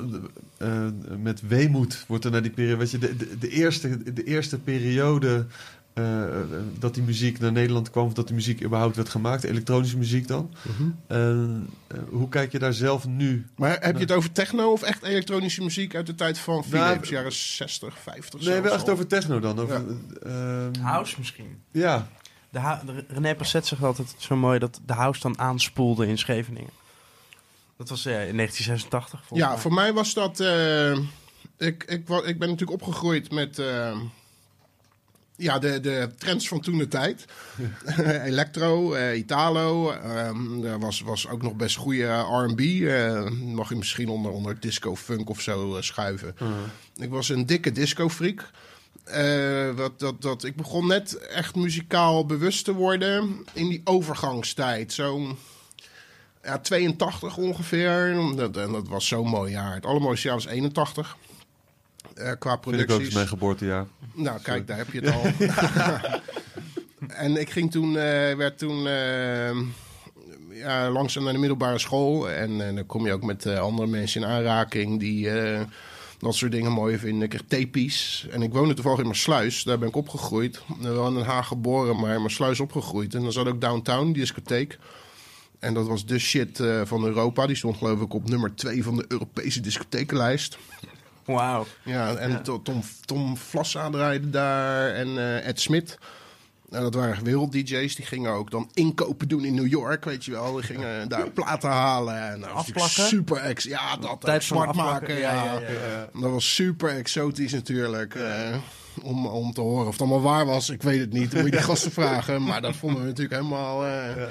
eh, 0.56 0.92
met 1.18 1.40
weemoed 1.48 2.04
wordt 2.08 2.24
er 2.24 2.30
naar 2.30 2.42
die 2.42 2.50
periode. 2.50 2.76
Weet 2.78 2.90
je, 2.90 2.98
de, 2.98 3.16
de, 3.16 3.38
de 3.38 3.48
eerste, 3.48 4.12
de 4.12 4.24
eerste 4.24 4.58
periode 4.58 5.46
eh, 5.92 6.24
dat 6.78 6.94
die 6.94 7.02
muziek 7.02 7.38
naar 7.38 7.52
Nederland 7.52 7.90
kwam, 7.90 8.06
of 8.06 8.12
dat 8.12 8.26
die 8.26 8.34
muziek 8.36 8.64
überhaupt 8.64 8.96
werd 8.96 9.08
gemaakt, 9.08 9.44
elektronische 9.44 9.98
muziek 9.98 10.28
dan. 10.28 10.50
En, 11.06 11.68
eh, 11.86 11.98
hoe 12.10 12.28
kijk 12.28 12.52
je 12.52 12.58
daar 12.58 12.72
zelf 12.72 13.06
nu? 13.06 13.46
Maar 13.56 13.76
heb 13.80 13.94
je 13.94 14.00
het 14.02 14.12
over 14.12 14.32
techno 14.32 14.72
of 14.72 14.82
echt 14.82 15.02
elektronische 15.02 15.62
muziek 15.62 15.94
uit 15.94 16.06
de 16.06 16.14
tijd 16.14 16.38
van 16.38 16.64
Nou, 16.70 16.86
Philips? 16.86 17.08
jaren 17.08 17.32
60, 17.32 17.98
50 17.98 18.32
Nee, 18.40 18.48
we 18.48 18.52
hebben 18.54 18.70
zelfs 18.70 18.82
echt 18.84 18.92
over 18.92 19.06
techno 19.06 19.40
dan. 19.40 19.58
Over, 19.58 19.82
ehm, 20.22 20.74
House 20.80 21.14
misschien. 21.18 21.58
Ja, 21.72 22.08
De 22.50 23.04
René 23.08 23.34
Passet 23.34 23.66
zegt 23.66 23.82
altijd 23.82 24.14
zo 24.18 24.36
mooi 24.36 24.58
dat 24.58 24.80
de 24.86 24.92
house 24.92 25.20
dan 25.20 25.38
aanspoelde 25.38 26.06
in 26.06 26.18
Scheveningen. 26.18 26.70
Dat 27.76 27.88
was 27.88 28.06
eh, 28.06 28.28
in 28.28 28.36
1986 28.36 29.18
volgens 29.18 29.40
Ja, 29.40 29.48
mij. 29.48 29.58
voor 29.58 29.72
mij 29.72 29.92
was 29.92 30.14
dat... 30.14 30.40
eh, 30.40 30.92
ik, 31.56 31.84
ik, 31.84 32.08
ik 32.08 32.38
ben 32.38 32.48
natuurlijk 32.48 32.70
opgegroeid 32.82 33.30
met... 33.30 33.58
eh, 33.58 33.98
ja, 35.36 35.58
de, 35.58 35.80
de 35.80 36.10
trends 36.18 36.48
van 36.48 36.60
toen 36.60 36.78
de 36.78 36.88
tijd. 36.88 37.24
Electro, 38.24 38.92
eh, 38.94 39.16
Italo. 39.18 39.90
ehm, 39.90 40.64
er 40.64 40.78
was, 40.78 41.00
was 41.00 41.28
ook 41.28 41.42
nog 41.42 41.54
best 41.54 41.76
goede 41.76 42.06
R&B. 42.18 42.60
eh, 42.60 43.30
mag 43.30 43.68
je 43.68 43.74
misschien 43.76 44.08
onder, 44.08 44.30
onder 44.32 44.60
disco 44.60 44.96
funk 44.96 45.30
of 45.30 45.40
zo 45.40 45.76
schuiven. 45.80 46.34
Ik 46.96 47.10
was 47.10 47.28
een 47.28 47.46
dikke 47.46 47.72
disco-freak. 47.72 48.40
Eh, 48.40 48.46
wat, 49.76 49.98
dat, 49.98 50.22
dat, 50.22 50.44
ik 50.44 50.56
begon 50.56 50.86
net 50.86 51.18
echt 51.18 51.54
muzikaal 51.54 52.26
bewust 52.26 52.64
te 52.64 52.72
worden 52.72 53.44
in 53.52 53.68
die 53.68 53.80
overgangstijd. 53.84 54.92
Zo 54.92 55.36
ja, 56.42 56.58
82 56.58 57.36
ongeveer. 57.36 58.16
Dat, 58.36 58.56
en 58.56 58.72
dat 58.72 58.88
was 58.88 59.08
zo'n 59.08 59.28
mooi 59.28 59.52
jaar. 59.52 59.74
Het 59.74 59.86
allermooiste 59.86 60.26
jaar 60.26 60.36
was 60.36 60.46
81. 60.46 61.16
Eh, 62.14 62.32
qua 62.38 62.58
vind 62.60 62.74
ik 62.74 62.80
ook 62.80 62.86
producties. 62.86 63.14
mijn 63.14 63.28
geboortejaar. 63.28 63.86
Nou, 64.14 64.40
kijk, 64.40 64.66
daar 64.66 64.76
heb 64.76 64.92
je 64.92 65.00
het 65.00 65.14
al. 65.14 65.48
en 67.24 67.36
ik 67.36 67.50
ging 67.50 67.70
toen, 67.70 67.88
eh, 67.88 68.34
werd 68.34 68.58
toen 68.58 68.82
ja, 70.50 70.90
langzaam 70.90 71.24
naar 71.24 71.32
de 71.32 71.38
middelbare 71.38 71.78
school. 71.78 72.30
En, 72.30 72.60
en 72.60 72.74
dan 72.74 72.86
kom 72.86 73.06
je 73.06 73.12
ook 73.12 73.24
met 73.24 73.46
andere 73.46 73.88
mensen 73.88 74.22
in 74.22 74.28
aanraking 74.28 75.00
die 75.00 75.30
dat 76.18 76.34
soort 76.34 76.52
dingen 76.52 76.72
mooi 76.72 76.98
vinden. 76.98 77.22
Ik 77.22 77.28
kreeg 77.28 77.42
tapies. 77.48 78.26
En 78.30 78.42
ik 78.42 78.52
woonde 78.52 78.74
toevallig 78.74 78.98
in 79.00 79.06
Maassluis. 79.06 79.62
Daar 79.62 79.78
ben 79.78 79.88
ik 79.88 79.96
opgegroeid. 79.96 80.60
Wel 80.80 81.06
in 81.08 81.14
Den 81.14 81.24
Haag 81.24 81.46
geboren, 81.46 82.00
maar 82.00 82.14
in 82.14 82.22
Maassluis 82.22 82.60
opgegroeid. 82.60 83.14
En 83.14 83.22
dan 83.22 83.32
zat 83.32 83.46
ook 83.46 83.60
Downtown, 83.60 84.04
die 84.06 84.14
discotheek. 84.14 84.78
En 85.58 85.74
dat 85.74 85.86
was 85.86 86.06
de 86.06 86.18
shit 86.18 86.60
eh, 86.60 86.80
van 86.84 87.04
Europa. 87.04 87.46
Die 87.46 87.56
stond 87.56 87.76
geloof 87.76 88.00
ik 88.00 88.14
op 88.14 88.28
nummer 88.28 88.54
2 88.54 88.82
van 88.84 88.96
de 88.96 89.04
Europese 89.08 89.60
discothekenlijst. 89.60 90.58
Wauw. 91.24 91.66
Ja, 91.84 92.14
en 92.14 92.42
To- 92.42 92.62
Tom, 92.62 92.82
Tom 93.04 93.36
Vlassa 93.36 93.90
draaide 93.90 94.30
daar 94.30 94.90
en 94.94 95.18
eh, 95.18 95.46
Ed 95.48 95.60
Smit. 95.60 95.98
Nou, 96.70 96.82
dat 96.82 96.94
waren 96.94 97.24
wereld-dj's. 97.24 97.94
Die 97.94 98.06
gingen 98.06 98.32
ook 98.32 98.50
dan 98.50 98.70
inkopen 98.74 99.28
doen 99.28 99.44
in 99.44 99.54
New 99.54 99.66
York, 99.66 100.04
weet 100.04 100.24
je 100.24 100.30
wel. 100.30 100.52
Die 100.54 100.62
gingen 100.62 101.08
daar 101.08 101.30
platen 101.30 101.70
halen. 101.70 102.30
En 102.30 102.40
dat 102.40 102.52
was 102.52 102.66
natuurlijk 102.66 102.84
Afplakken? 102.86 103.16
Super 103.18 103.36
ex. 103.36 103.64
Ja, 103.64 103.96
dat 103.96 104.20
Tijd 104.20 104.44
zwart 104.44 104.68
afplakken, 104.68 105.00
maken. 105.00 105.18
ja, 105.18 105.44
Ja, 105.44 105.60
ja, 105.60 105.68
ja, 105.70 106.08
Dat 106.20 106.30
was 106.30 106.54
super 106.54 106.88
exotisch 106.96 107.52
natuurlijk. 107.52 108.14
eh, 108.14 108.56
om, 109.02 109.26
om 109.26 109.52
te 109.52 109.60
horen 109.60 109.86
of 109.86 109.92
het 109.92 110.00
allemaal 110.00 110.20
waar 110.22 110.46
was, 110.46 110.70
ik 110.70 110.82
weet 110.82 111.00
het 111.00 111.12
niet. 111.12 111.30
Dan 111.30 111.40
moet 111.40 111.50
je 111.50 111.56
die 111.56 111.66
gasten 111.66 111.92
vragen. 112.02 112.42
Maar 112.44 112.60
dat 112.60 112.76
vonden 112.76 113.00
we 113.00 113.06
natuurlijk 113.06 113.34
helemaal... 113.42 113.84
eh, 113.86 114.22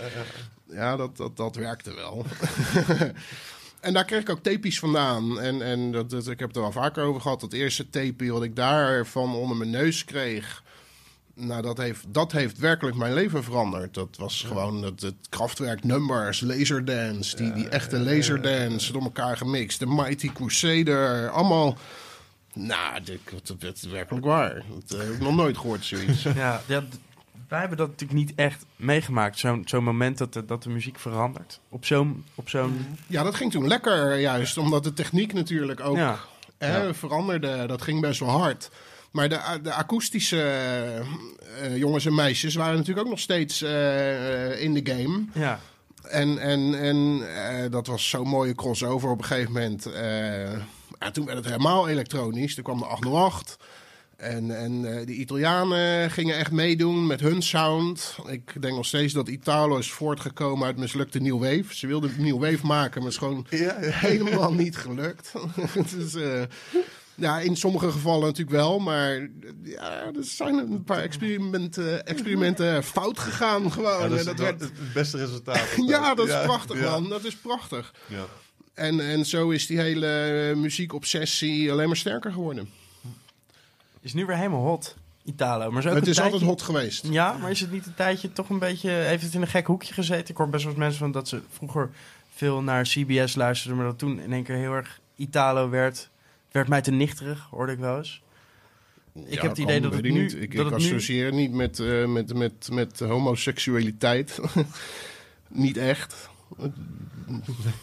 ja, 0.69 0.95
dat, 0.95 1.17
dat, 1.17 1.37
dat 1.37 1.55
werkte 1.55 1.93
wel. 1.93 2.25
En 3.79 3.93
daar 3.93 4.05
kreeg 4.05 4.21
ik 4.21 4.29
ook 4.29 4.43
tapies 4.43 4.79
vandaan. 4.79 5.39
En, 5.39 5.61
en 5.61 5.91
dat, 5.91 6.09
dat, 6.09 6.27
ik 6.27 6.39
heb 6.39 6.47
het 6.47 6.57
er 6.57 6.63
al 6.63 6.71
vaker 6.71 7.03
over 7.03 7.21
gehad. 7.21 7.39
Dat 7.41 7.53
eerste 7.53 7.89
tapie 7.89 8.31
wat 8.31 8.43
ik 8.43 8.55
daarvan 8.55 9.35
onder 9.35 9.57
mijn 9.57 9.69
neus 9.69 10.05
kreeg. 10.05 10.63
Nou, 11.39 11.61
dat 11.61 11.77
heeft, 11.77 12.05
dat 12.07 12.31
heeft 12.31 12.57
werkelijk 12.57 12.95
mijn 12.95 13.13
leven 13.13 13.43
veranderd. 13.43 13.93
Dat 13.93 14.15
was 14.17 14.43
gewoon 14.43 14.83
het, 14.83 15.01
het 15.01 15.15
kraftwerk 15.29 15.83
numbers, 15.83 16.41
laserdance. 16.41 17.35
Die, 17.35 17.53
die 17.53 17.69
echte 17.69 17.99
laserdance 17.99 18.91
door 18.91 19.01
elkaar 19.01 19.37
gemixt. 19.37 19.79
De 19.79 19.87
Mighty 19.87 20.31
Crusader. 20.31 21.29
Allemaal. 21.29 21.77
Nou, 22.53 23.01
dat, 23.03 23.59
dat 23.59 23.75
is 23.75 23.83
werkelijk 23.83 24.25
waar. 24.25 24.63
Dat 24.85 25.01
heb 25.01 25.11
ik 25.11 25.19
nog 25.19 25.35
nooit 25.35 25.57
gehoord, 25.57 25.85
zoiets. 25.85 26.23
Ja, 26.35 26.61
wij 27.47 27.59
hebben 27.59 27.77
dat 27.77 27.87
natuurlijk 27.87 28.19
niet 28.19 28.33
echt 28.35 28.65
meegemaakt. 28.75 29.39
Zo'n 29.39 29.61
zo'n 29.65 29.83
moment 29.83 30.17
dat 30.17 30.33
de, 30.33 30.45
dat 30.45 30.63
de 30.63 30.69
muziek 30.69 30.99
verandert. 30.99 31.59
Op 31.69 31.85
zo'n... 31.85 32.25
Op 32.35 32.49
zo'n 32.49 32.97
Ja, 33.07 33.23
dat 33.23 33.35
ging 33.35 33.51
toen 33.51 33.67
lekker, 33.67 34.19
juist. 34.19 34.57
Omdat 34.57 34.83
de 34.83 34.93
techniek 34.93 35.33
natuurlijk 35.33 35.79
ook 35.79 35.97
ja. 35.97 36.19
hè, 36.57 36.93
veranderde. 36.93 37.65
Dat 37.67 37.81
ging 37.81 38.01
best 38.01 38.19
wel 38.19 38.29
hard. 38.29 38.69
Maar 39.11 39.29
de, 39.29 39.39
de 39.63 39.73
akoestische 39.73 40.41
eh, 41.61 41.77
jongens 41.77 42.05
en 42.05 42.15
meisjes 42.15 42.55
waren 42.55 42.75
natuurlijk 42.77 43.05
ook 43.05 43.11
nog 43.11 43.19
steeds 43.21 43.61
eh, 43.61 44.61
in 44.61 44.73
de 44.73 44.91
game. 44.93 45.25
ja. 45.33 45.59
En, 46.03 46.37
en, 46.39 46.79
en 46.79 47.21
eh, 47.35 47.71
dat 47.71 47.87
was 47.87 48.09
zo'n 48.09 48.27
mooie 48.27 48.55
crossover 48.55 49.09
op 49.09 49.17
een 49.19 49.25
gegeven 49.25 49.51
moment. 49.51 49.85
eh, 49.85 50.51
ja, 50.99 51.11
toen 51.11 51.25
werd 51.25 51.37
het 51.37 51.45
helemaal 51.45 51.87
elektronisch. 51.87 52.55
Toen 52.55 52.63
kwam 52.63 52.77
de 52.79 52.85
808. 52.85 53.57
En, 54.17 54.57
en 54.57 54.97
eh, 54.99 55.05
de 55.05 55.13
Italianen 55.13 56.11
gingen 56.11 56.37
echt 56.37 56.51
meedoen 56.51 57.07
met 57.07 57.19
hun 57.19 57.41
sound. 57.41 58.15
Ik 58.27 58.61
denk 58.61 58.75
nog 58.75 58.85
steeds 58.85 59.13
dat 59.13 59.27
Italo 59.27 59.77
is 59.77 59.91
voortgekomen 59.91 60.65
uit 60.67 60.77
mislukte 60.77 61.19
New 61.19 61.39
Wave. 61.39 61.75
Ze 61.75 61.87
wilden 61.87 62.11
New 62.17 62.39
Wave 62.39 62.65
maken, 62.65 63.01
maar 63.01 63.11
het 63.11 63.21
is 63.21 63.27
gewoon 63.27 63.45
Ja, 63.49 63.57
ja. 63.81 63.89
helemaal 63.89 64.53
niet 64.53 64.77
gelukt. 64.77 65.31
dus, 65.95 66.15
eh, 66.15 66.41
ja, 67.17 67.39
in 67.39 67.55
sommige 67.55 67.91
gevallen 67.91 68.25
natuurlijk 68.25 68.57
wel, 68.57 68.79
maar 68.79 69.29
ja, 69.63 70.05
er 70.05 70.13
zijn 70.23 70.57
een 70.57 70.83
paar 70.83 71.01
experimenten, 71.01 72.05
experimenten 72.05 72.83
fout 72.83 73.19
gegaan 73.19 73.71
gewoon. 73.71 73.91
Ja, 73.91 73.99
dat 74.01 74.11
En 74.11 74.17
is 74.17 74.25
dat 74.25 74.37
dat 74.37 74.45
werd, 74.45 74.59
het 74.61 74.93
beste 74.93 75.17
resultaat. 75.17 75.67
ja, 75.87 76.15
dat 76.15 76.27
is 76.27 76.33
Ja, 76.33 76.43
prachtig, 76.43 76.79
ja. 76.79 76.89
man. 76.89 77.09
Dat 77.09 77.23
is 77.23 77.35
prachtig. 77.35 77.93
Ja. 78.07 78.25
En, 78.73 78.99
en 78.99 79.25
zo 79.25 79.49
is 79.49 79.67
die 79.67 79.79
hele 79.79 80.53
muziekobsessie 80.55 81.71
alleen 81.71 81.87
maar 81.87 81.97
sterker 81.97 82.31
geworden. 82.31 82.69
Is 84.01 84.13
nu 84.13 84.25
weer 84.25 84.35
helemaal 84.37 84.61
hot, 84.63 84.95
Italo. 85.23 85.71
Maar 85.71 85.83
is 85.83 85.89
ook 85.89 85.95
Het 85.95 86.07
is 86.07 86.15
tijdje- 86.15 86.31
altijd 86.33 86.49
hot 86.49 86.61
geweest. 86.61 87.05
Ja, 87.09 87.37
maar 87.37 87.51
is 87.51 87.59
het 87.59 87.71
niet 87.71 87.85
een 87.85 87.95
tijdje 87.95 88.33
toch 88.33 88.49
een 88.49 88.59
beetje... 88.59 88.89
Heeft 88.89 89.23
het 89.23 89.33
in 89.33 89.41
een 89.41 89.47
gek 89.47 89.67
hoekje 89.67 89.93
gezeten? 89.93 90.29
Ik 90.29 90.37
hoor 90.37 90.49
best 90.49 90.63
wel 90.63 90.71
eens 90.71 90.81
mensen 90.81 90.99
van 90.99 91.11
dat 91.11 91.27
ze 91.27 91.41
vroeger 91.49 91.89
veel 92.35 92.61
naar 92.61 92.83
CBS 92.83 93.35
luisterden... 93.35 93.77
maar 93.77 93.87
dat 93.87 93.97
toen 93.99 94.19
in 94.19 94.33
één 94.33 94.43
keer 94.43 94.55
heel 94.55 94.73
erg 94.73 94.99
Italo 95.15 95.69
werd... 95.69 96.09
werd 96.51 96.67
mij 96.67 96.81
te 96.81 96.91
nichterig, 96.91 97.47
hoorde 97.51 97.71
ik 97.71 97.79
wel 97.79 97.97
eens. 97.97 98.21
Ik 99.25 99.41
heb 99.41 99.49
het 99.49 99.57
idee 99.57 99.81
dat 99.81 99.93
het 99.93 100.01
nu- 100.01 100.11
niet. 100.11 100.33
Ik, 100.33 100.55
dat 100.55 100.65
ik 100.65 100.71
het 100.71 100.81
nu- 100.81 100.85
associeer 100.85 101.33
niet 101.33 101.51
met, 101.51 101.79
eh, 101.79 102.05
met, 102.05 102.33
met, 102.33 102.69
met 102.71 102.99
homoseksualiteit. 102.99 104.39
niet 105.47 105.77
echt. 105.77 106.29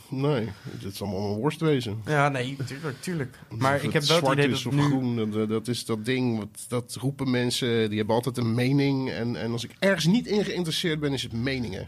Nee, 0.09 0.49
het 0.71 0.93
is 0.93 1.03
allemaal 1.03 1.31
een 1.33 1.39
worstwezen. 1.39 2.03
Ja, 2.07 2.29
nee, 2.29 2.57
tuurlijk, 2.67 3.01
tuurlijk. 3.01 3.37
Maar 3.49 3.75
Of 3.75 3.83
ik 3.83 3.93
heb 3.93 4.03
wel 4.03 4.21
het 4.23 4.33
idee 4.33 4.49
dat 4.49 4.67
of 4.67 4.73
nu... 4.75 4.83
groen, 4.83 5.31
dat, 5.31 5.49
dat 5.49 5.69
is 5.69 5.85
dat 5.85 6.05
ding. 6.05 6.39
Wat, 6.39 6.65
dat 6.69 6.97
roepen 7.01 7.31
mensen, 7.31 7.89
die 7.89 7.99
hebben 7.99 8.15
altijd 8.15 8.37
een 8.37 8.55
mening. 8.55 9.11
En, 9.11 9.37
en 9.37 9.53
als 9.53 9.65
ik 9.65 9.71
ergens 9.79 10.07
niet 10.07 10.27
in 10.27 10.45
geïnteresseerd 10.45 11.01
ben, 11.01 11.13
is 11.13 11.23
het 11.23 11.33
meningen. 11.33 11.87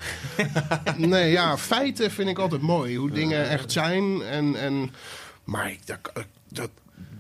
nee, 0.97 1.31
ja, 1.31 1.59
feiten 1.59 2.11
vind 2.11 2.29
ik 2.29 2.39
altijd 2.39 2.63
mooi. 2.63 2.97
Hoe 2.97 3.11
dingen 3.11 3.49
echt 3.49 3.73
zijn. 3.73 4.23
En, 4.23 4.55
en, 4.57 4.91
maar 5.45 5.71
ik, 5.71 5.87
dat, 5.87 5.99
dat, 6.49 6.71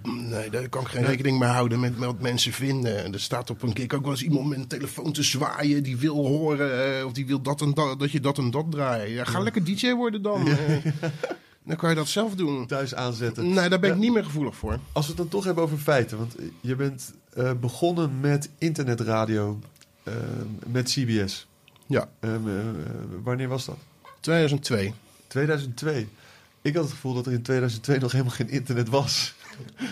nee, 0.02 0.50
daar 0.50 0.68
kan 0.68 0.82
ik 0.82 0.88
geen 0.88 1.04
rekening 1.04 1.38
mee 1.38 1.48
houden 1.48 1.80
met, 1.80 1.98
met 1.98 2.06
wat 2.08 2.20
mensen 2.20 2.52
vinden. 2.52 3.04
En 3.04 3.12
er 3.12 3.20
staat 3.20 3.50
op 3.50 3.62
een 3.62 3.72
keer 3.72 3.94
ook 3.94 4.02
wel 4.02 4.10
eens 4.10 4.22
iemand 4.22 4.48
met 4.48 4.58
een 4.58 4.66
telefoon 4.66 5.12
te 5.12 5.22
zwaaien. 5.22 5.82
Die 5.82 5.96
wil 5.96 6.26
horen, 6.26 6.98
eh, 6.98 7.04
of 7.06 7.12
die 7.12 7.26
wil 7.26 7.40
dat, 7.42 7.60
en 7.60 7.74
dat, 7.74 7.98
dat 8.00 8.10
je 8.10 8.20
dat 8.20 8.38
en 8.38 8.50
dat 8.50 8.70
draait. 8.70 9.10
Ja, 9.14 9.24
ga 9.24 9.38
lekker 9.38 9.64
DJ 9.64 9.92
worden 9.92 10.22
dan. 10.22 10.48
eh. 10.48 10.84
dan 11.62 11.76
kan 11.76 11.90
je 11.90 11.96
dat 11.96 12.08
zelf 12.08 12.34
doen. 12.34 12.66
Thuis 12.66 12.94
aanzetten. 12.94 13.48
Nee, 13.52 13.68
daar 13.68 13.78
ben 13.80 13.90
ik 13.90 13.96
Ja. 13.96 14.02
niet 14.02 14.12
meer 14.12 14.24
gevoelig 14.24 14.56
voor. 14.56 14.78
Als 14.92 15.04
we 15.06 15.12
het 15.12 15.20
dan 15.20 15.28
toch 15.30 15.44
hebben 15.44 15.64
over 15.64 15.78
feiten. 15.78 16.18
Want 16.18 16.34
je 16.60 16.76
bent 16.76 17.12
eh, 17.34 17.52
begonnen 17.60 18.20
met 18.20 18.50
internetradio 18.58 19.58
eh, 20.02 20.12
met 20.66 20.88
CBS. 20.90 21.46
Ja, 21.86 22.08
Ehm, 22.20 22.48
eh, 22.48 22.54
wanneer 23.22 23.48
was 23.48 23.64
dat? 23.64 23.76
2002. 24.20 24.94
2002. 25.26 26.08
Ik 26.66 26.74
had 26.74 26.84
het 26.84 26.92
gevoel 26.92 27.14
dat 27.14 27.26
er 27.26 27.32
in 27.32 27.42
2002 27.42 27.98
nog 27.98 28.12
helemaal 28.12 28.32
geen 28.34 28.48
internet 28.48 28.88
was. 28.88 29.34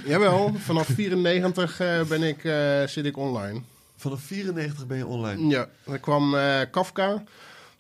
Jawel, 0.06 0.54
vanaf 0.58 0.86
94 0.86 1.80
eh, 1.80 2.02
ben 2.02 2.22
ik, 2.22 2.44
eh, 2.44 2.86
zit 2.86 3.04
ik 3.04 3.16
online. 3.16 3.60
Vanaf 3.96 4.20
94 4.20 4.86
ben 4.86 4.96
je 4.96 5.06
online. 5.06 5.48
Ja, 5.48 5.68
er 5.86 5.98
kwam 5.98 6.34
eh, 6.34 6.60
Kafka, 6.70 7.22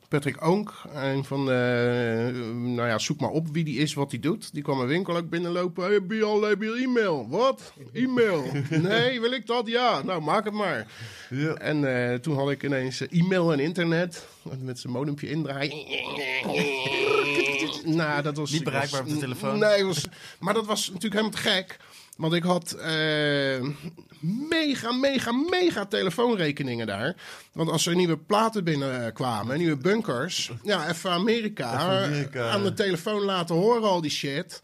Patrick 0.08 0.44
Oonk, 0.46 0.72
een 0.94 1.24
van 1.24 1.46
de, 1.46 2.30
nou 2.54 2.88
ja, 2.88 2.98
zoek 2.98 3.20
maar 3.20 3.30
op 3.30 3.48
wie 3.52 3.64
die 3.64 3.78
is, 3.78 3.94
wat 3.94 4.10
hij 4.10 4.20
doet. 4.20 4.52
Die 4.52 4.62
kwam 4.62 4.76
mijn 4.76 4.88
winkel 4.88 5.16
ook 5.16 5.28
binnenlopen. 5.28 5.84
Hey, 5.84 5.92
heb 5.92 6.10
je 6.10 6.24
al 6.24 6.42
heb 6.42 6.62
je 6.62 6.82
e-mail? 6.84 7.28
Wat? 7.28 7.72
E-mail? 7.92 8.44
nee, 8.82 9.20
wil 9.20 9.32
ik 9.32 9.46
dat? 9.46 9.66
Ja, 9.66 10.02
nou 10.02 10.22
maak 10.22 10.44
het 10.44 10.54
maar. 10.54 10.86
Ja. 11.30 11.54
En 11.54 12.20
toen 12.20 12.36
had 12.36 12.50
ik 12.50 12.62
ineens 12.62 13.08
e-mail 13.08 13.52
en 13.52 13.60
internet. 13.60 14.26
Met 14.60 14.78
zijn 14.78 14.92
modempje 14.92 15.30
indraaien. 15.30 15.72
Nou, 17.84 18.22
dat 18.22 18.36
was... 18.36 18.50
Niet 18.50 18.64
bereikbaar 18.64 19.00
op 19.00 19.08
de 19.08 19.16
telefoon. 19.16 19.58
Nee, 19.58 19.84
was, 19.84 20.04
maar 20.38 20.54
dat 20.54 20.66
was 20.66 20.86
natuurlijk 20.86 21.14
helemaal 21.14 21.42
te 21.42 21.48
gek. 21.48 21.76
Want 22.16 22.32
ik 22.32 22.42
had 22.42 22.72
eh, 22.72 23.66
mega, 24.48 24.92
mega, 24.92 25.32
mega 25.32 25.84
telefoonrekeningen 25.86 26.86
daar. 26.86 27.14
Want 27.52 27.70
als 27.70 27.86
er 27.86 27.94
nieuwe 27.94 28.18
platen 28.18 28.64
binnenkwamen, 28.64 29.58
nieuwe 29.58 29.76
bunkers. 29.76 30.50
Ja, 30.62 30.88
even 30.88 31.10
Amerika, 31.10 31.66
Amerika. 31.72 32.48
aan 32.50 32.62
de 32.62 32.72
telefoon 32.74 33.22
laten 33.22 33.54
horen 33.54 33.82
al 33.88 34.00
die 34.00 34.10
shit. 34.10 34.62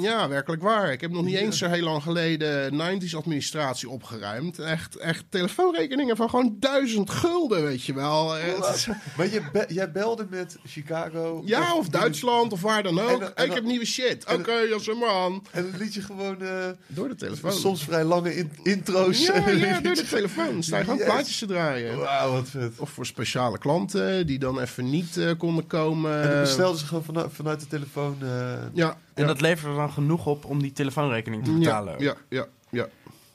Ja, 0.00 0.28
werkelijk 0.28 0.62
waar. 0.62 0.92
Ik 0.92 1.00
heb 1.00 1.10
nog 1.10 1.24
niet 1.24 1.34
eens 1.36 1.58
zo 1.58 1.68
heel 1.68 1.82
lang 1.84 2.02
geleden 2.02 2.72
90s 3.02 3.14
administratie 3.16 3.88
opgeruimd. 3.88 4.58
Echt, 4.58 4.96
echt 4.96 5.24
telefoonrekeningen 5.28 6.16
van 6.16 6.30
gewoon 6.30 6.56
duizend 6.60 7.10
gulden, 7.10 7.62
weet 7.62 7.82
je 7.84 7.94
wel. 7.94 8.36
Eh, 8.36 8.44
het 8.56 8.86
Maar 9.16 9.30
je 9.32 9.42
be- 9.52 9.64
jij 9.68 9.92
belde 9.92 10.26
met 10.30 10.56
Chicago. 10.64 11.42
ja, 11.44 11.74
of 11.76 11.88
Duitsland 11.88 12.52
of 12.52 12.60
waar 12.60 12.82
dan 12.82 13.00
ook. 13.00 13.08
En 13.10 13.18
dan- 13.20 13.34
en 13.34 13.46
ik 13.46 13.52
heb 13.52 13.64
nieuwe 13.64 13.86
shit. 13.86 14.24
Oké, 14.32 14.78
zeg 14.80 14.94
maar 14.96 15.08
aan. 15.10 15.42
En 15.50 15.70
dan 15.70 15.80
liet 15.80 15.94
je 15.94 16.02
gewoon 16.02 16.42
eh, 16.42 16.68
Door 16.86 17.08
de 17.08 17.14
telefoon. 17.14 17.52
soms 17.52 17.84
vrij 17.84 18.04
lange 18.04 18.36
in- 18.36 18.52
intro's. 18.98 19.26
Ja, 19.26 19.48
ja, 19.48 19.80
door 19.80 19.94
de 19.94 20.04
telefoon. 20.04 20.62
Sta 20.62 20.76
je 20.78 20.82
gewoon 20.84 20.98
Yes. 20.98 21.06
plaatjes 21.06 21.38
te 21.38 21.46
draaien. 21.46 21.98
Wauw, 21.98 22.32
wat 22.32 22.48
vet. 22.48 22.78
Of 22.78 22.90
voor 22.90 23.06
speciale 23.06 23.58
klanten 23.58 24.26
die 24.26 24.38
dan 24.38 24.60
even 24.60 24.90
niet 24.90 25.16
eh, 25.16 25.30
konden 25.38 25.66
komen. 25.66 26.22
En 26.22 26.30
dan 26.30 26.40
bestelden 26.40 26.78
ze 26.78 26.86
gewoon 26.86 27.04
vanuit, 27.04 27.32
vanuit 27.32 27.60
de 27.60 27.66
telefoon. 27.66 28.16
eh, 28.20 28.28
Ja. 28.72 28.96
En 29.14 29.22
ja. 29.22 29.26
dat 29.26 29.40
levert 29.40 29.70
er 29.72 29.76
dan 29.78 29.92
genoeg 29.92 30.26
op 30.26 30.44
om 30.44 30.62
die 30.62 30.72
telefoonrekening 30.72 31.44
te 31.44 31.50
betalen. 31.52 31.94
Ja, 31.98 32.14
ja, 32.28 32.46
ja, 32.70 32.88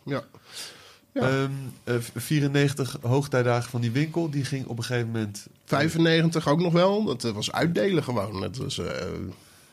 ja. 0.03 0.23
Ja. 1.13 1.21
ehm, 1.29 1.51
eh, 1.83 1.95
94 2.15 2.97
hoogtijdagen 3.01 3.69
van 3.69 3.81
die 3.81 3.91
winkel. 3.91 4.29
Die 4.29 4.45
ging 4.45 4.65
op 4.67 4.77
een 4.77 4.83
gegeven 4.83 5.07
moment. 5.11 5.47
95 5.65 6.47
ook 6.47 6.59
nog 6.61 6.73
wel. 6.73 7.03
Dat 7.03 7.23
eh, 7.23 7.31
was 7.31 7.51
uitdelen 7.51 8.03
gewoon. 8.03 8.41
Dat 8.41 8.57
was, 8.57 8.77
eh, 8.79 8.85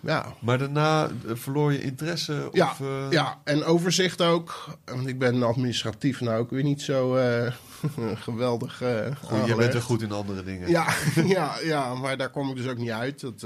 ja. 0.03 0.35
Maar 0.39 0.59
daarna 0.59 1.05
eh, 1.05 1.35
verloor 1.35 1.73
je 1.73 1.83
interesse. 1.83 2.49
Ja, 2.53 2.71
of, 2.71 2.81
eh, 2.81 3.07
ja, 3.11 3.41
en 3.45 3.65
overzicht 3.65 4.23
ook. 4.23 4.69
Want 4.85 5.07
ik 5.07 5.19
ben 5.19 5.43
administratief 5.43 6.21
nou 6.21 6.39
ook 6.39 6.51
weer 6.51 6.63
niet 6.63 6.83
zo 6.83 7.17
eh, 7.17 7.53
geweldig 8.27 8.77
Goed, 8.77 8.87
jij 8.87 9.15
aangelegd. 9.21 9.57
bent 9.57 9.75
er 9.75 9.83
goed 9.83 10.03
in 10.03 10.13
andere 10.13 10.45
dingen. 10.45 10.69
Ja, 10.69 10.87
ja, 11.25 11.55
ja, 11.63 11.95
maar 11.95 12.17
daar 12.17 12.31
kom 12.31 12.51
ik 12.51 12.57
dus 12.57 12.69
ook 12.69 12.79
niet 12.79 12.91
uit. 12.91 13.21
Dat, 13.21 13.41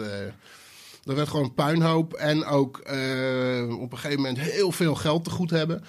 dat 1.02 1.16
werd 1.16 1.28
gewoon 1.28 1.54
puinhoop. 1.54 2.12
En 2.12 2.44
ook 2.44 2.78
op 2.78 3.92
een 3.92 3.98
gegeven 3.98 4.16
moment 4.16 4.38
heel 4.38 4.72
veel 4.72 4.94
geld 4.94 5.24
te 5.24 5.30
goed 5.30 5.50
hebben. 5.50 5.84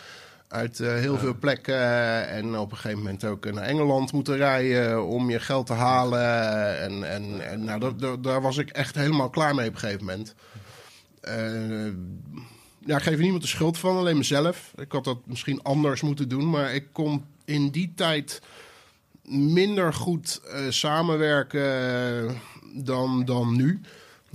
Uit 0.48 0.80
eh, 0.80 0.94
heel 0.94 1.18
veel 1.18 1.36
plekken. 1.40 1.80
En 2.28 2.58
op 2.58 2.72
een 2.72 2.78
gegeven 2.78 2.98
moment 3.04 3.24
ook 3.26 3.52
naar 3.52 3.64
Engeland 3.64 4.12
moeten 4.12 4.38
rijden 4.38 5.06
om 5.06 5.30
je 5.30 5.40
geld 5.40 5.66
te 5.66 5.74
halen. 5.74 6.80
En, 6.80 7.10
en, 7.12 7.50
en 7.50 7.64
nou, 7.64 7.80
dat, 7.80 8.00
dat- 8.00 8.24
daar 8.24 8.42
was 8.42 8.58
ik 8.58 8.70
echt 8.70 8.96
helemaal 8.96 9.30
klaar 9.30 9.56
mee 9.56 9.68
op 9.68 9.74
een 9.74 9.80
gegeven 9.80 10.06
moment. 10.06 10.36
Eh, 11.22 11.88
ja, 12.86 12.98
ik 12.98 13.04
geef 13.04 13.18
niemand 13.20 13.42
de 13.42 13.48
schuld 13.48 13.78
van, 13.78 13.98
alleen 13.98 14.18
mezelf. 14.18 14.72
Ik 14.76 14.92
had 14.92 15.04
dat 15.04 15.18
misschien 15.26 15.62
anders 15.64 16.02
moeten 16.02 16.30
doen. 16.30 16.50
Maar 16.50 16.74
ik 16.74 16.88
kon 16.92 17.26
in 17.46 17.70
die 17.70 17.94
tijd 17.96 18.42
minder 19.26 19.94
goed 19.94 20.42
eh, 20.54 20.62
samenwerken 20.70 22.38
dan, 22.74 23.26
dan 23.26 23.56
nu. 23.56 23.82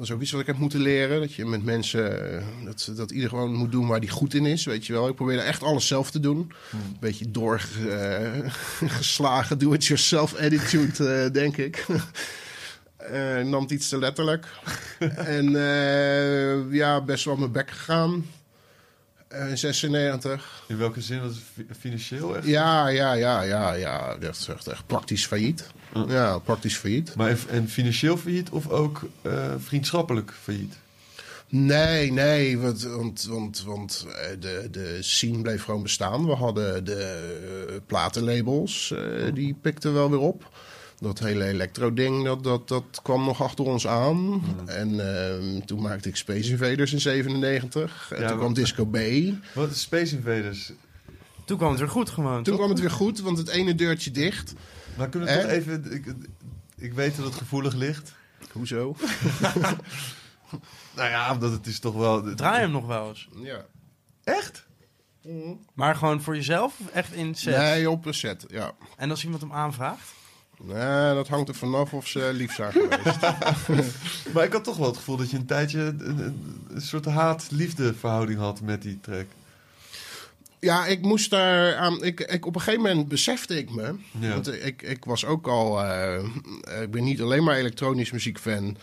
Dat 0.03 0.11
is 0.11 0.17
ook 0.17 0.23
iets 0.23 0.33
wat 0.33 0.41
ik 0.41 0.47
heb 0.47 0.59
moeten 0.59 0.81
leren. 0.81 1.21
Dat 1.21 1.33
je 1.33 1.45
met 1.45 1.65
mensen, 1.65 2.37
eh, 2.39 2.45
dat, 2.65 2.93
dat 2.97 3.11
ieder 3.11 3.29
gewoon 3.29 3.55
moet 3.55 3.73
doen 3.73 3.87
waar 3.87 4.01
die 4.01 4.11
goed 4.11 4.35
in 4.35 4.47
is. 4.47 4.65
Weet 4.65 4.87
je 4.87 4.93
wel. 4.93 5.09
Ik 5.09 5.15
probeerde 5.15 5.43
echt 5.43 5.63
alles 5.63 5.87
zelf 5.87 6.11
te 6.11 6.21
doen. 6.21 6.53
Een 6.73 6.97
beetje 7.01 7.31
doorgeslagen 7.31 9.59
do-it-yourself 9.63 10.35
attitude, 10.35 11.09
eh, 11.09 11.31
denk 11.33 11.57
ik. 11.57 11.87
Ik 13.37 13.45
nam 13.51 13.63
het 13.63 13.71
iets 13.71 13.89
te 13.89 13.99
letterlijk. 13.99 14.47
en 15.37 15.51
ja, 16.71 17.01
best 17.01 17.25
wel 17.25 17.37
mijn 17.37 17.53
bek 17.53 17.71
gegaan. 17.71 18.25
Eh, 19.33 19.49
In 19.51 19.59
96. 19.59 20.63
In 20.69 20.79
welke 20.79 21.01
zin? 21.01 21.21
Was 21.21 21.31
het 21.35 21.43
fi- 21.55 21.75
financieel 21.81 22.37
echt? 22.37 22.47
Ja, 22.47 22.89
ja, 22.89 23.13
ja, 23.13 23.43
ja, 23.43 23.73
ja. 23.73 24.17
Dat 24.17 24.37
is 24.37 24.49
echt, 24.49 24.67
echt 24.67 24.87
praktisch 24.87 25.27
failliet. 25.27 25.67
Oh. 25.95 26.11
Ja, 26.11 26.39
praktisch 26.39 26.77
failliet. 26.77 27.15
Maar 27.15 27.37
en, 27.49 27.69
financieel 27.69 28.17
failliet 28.17 28.51
of 28.51 28.69
ook 28.69 29.01
eh, 29.23 29.53
vriendschappelijk 29.59 30.33
failliet? 30.43 30.75
Nee, 31.49 32.13
nee, 32.13 32.59
want, 32.59 32.83
want, 32.83 33.25
want, 33.29 33.63
want 33.67 34.07
eh, 34.09 34.41
de, 34.41 34.69
de 34.71 34.99
scene 35.01 35.43
bleef 35.43 35.65
gewoon 35.65 35.83
bestaan. 35.83 36.27
We 36.27 36.33
hadden 36.35 36.85
de 36.85 37.81
platenlabels, 37.87 38.91
eh, 38.97 39.35
die 39.35 39.55
pikten 39.61 39.93
wel 39.95 40.11
weer 40.11 40.19
op. 40.21 40.49
Dat 41.03 41.19
hele 41.19 41.45
elektro-ding, 41.45 42.25
dat, 42.25 42.45
dat, 42.45 42.69
dat 42.69 43.01
kwam 43.03 43.25
nog 43.25 43.43
achter 43.43 43.65
ons 43.65 43.87
aan. 43.87 44.43
En 44.67 45.17
ehm, 45.17 45.61
toen 45.65 45.83
maakte 45.83 46.09
ik 46.09 46.17
Space 46.17 46.51
Invaders 46.51 46.93
in 46.93 47.01
97. 47.01 48.13
En 48.13 48.21
Ja, 48.21 48.29
toen 48.29 48.39
kwam 48.39 48.55
Disco 48.55 48.85
B. 48.87 48.97
Wat 49.55 49.71
is 49.71 49.81
Space 49.81 50.17
Invaders? 50.17 50.73
Toen 51.45 51.57
kwam 51.57 51.71
het 51.71 51.79
weer 51.79 51.89
goed 51.89 52.11
gewoon. 52.11 52.35
Toen 52.35 52.45
toch? 52.45 52.57
kwam 52.57 52.69
het 52.71 52.81
weer 52.81 52.91
goed, 52.91 53.21
want 53.21 53.39
het 53.39 53.49
ene 53.49 53.75
deurtje 53.75 54.11
dicht. 54.11 54.53
Maar 54.97 55.09
kunnen 55.09 55.29
we 55.29 55.35
toch 55.35 55.45
En? 55.51 55.57
even... 55.57 55.93
Ik, 55.93 56.15
ik 56.77 56.93
weet 56.93 57.17
dat 57.17 57.25
het 57.25 57.35
gevoelig 57.35 57.75
ligt. 57.75 58.13
Hoezo? 58.53 58.97
Nou 60.97 61.09
ja, 61.11 61.33
omdat 61.33 61.53
het 61.53 61.67
is 61.67 61.79
toch 61.79 61.95
wel... 61.95 62.35
Draai 62.35 62.61
hem 62.61 62.71
nog 62.71 62.87
wel 62.87 63.09
eens. 63.09 63.29
Ja. 63.43 63.65
Echt? 64.25 64.67
Maar 65.75 65.97
gewoon 65.97 66.23
voor 66.23 66.35
jezelf 66.35 66.75
of 66.81 66.89
echt 66.89 67.13
in 67.13 67.35
set? 67.35 67.57
Nee, 67.57 67.91
op 67.91 68.07
een 68.07 68.15
set, 68.15 68.45
ja. 68.49 68.73
En 68.97 69.11
als 69.11 69.25
iemand 69.25 69.43
hem 69.43 69.53
aanvraagt? 69.53 70.09
Nee, 70.61 71.15
dat 71.15 71.29
hangt 71.29 71.49
er 71.49 71.55
vanaf 71.55 71.93
of 71.93 72.07
ze 72.09 72.31
lief 72.33 72.55
zijn 72.55 72.73
geweest. 72.73 73.21
Maar 74.35 74.45
ik 74.45 74.53
had 74.53 74.65
toch 74.65 74.77
wel 74.77 74.87
het 74.87 74.97
gevoel 74.97 75.17
dat 75.17 75.31
je 75.31 75.37
een 75.37 75.47
tijdje 75.47 75.81
een, 75.99 76.35
soort 76.77 77.05
haat-liefde 77.05 77.95
verhouding 77.95 78.39
had 78.39 78.61
met 78.61 78.83
die 78.83 79.01
track. 79.01 79.27
Ja, 80.61 80.87
ik 80.87 81.03
moest 81.03 81.31
daar 81.31 81.77
aan. 81.77 82.05
Ik, 82.05 82.21
ik, 82.21 82.47
op 82.47 82.55
een 82.55 82.61
gegeven 82.61 82.83
moment 82.83 83.09
besefte 83.09 83.59
ik 83.59 83.71
me. 83.75 83.95
Ja. 84.19 84.29
Want 84.29 84.65
ik, 84.65 84.83
ik 84.83 85.05
was 85.05 85.25
ook 85.25 85.47
al. 85.47 85.83
eh, 85.85 86.25
ik 86.83 86.91
ben 86.91 87.05
niet 87.05 87.21
alleen 87.21 87.45
maar 87.45 87.57
elektronisch 87.57 88.11
muziekfan. 88.11 88.77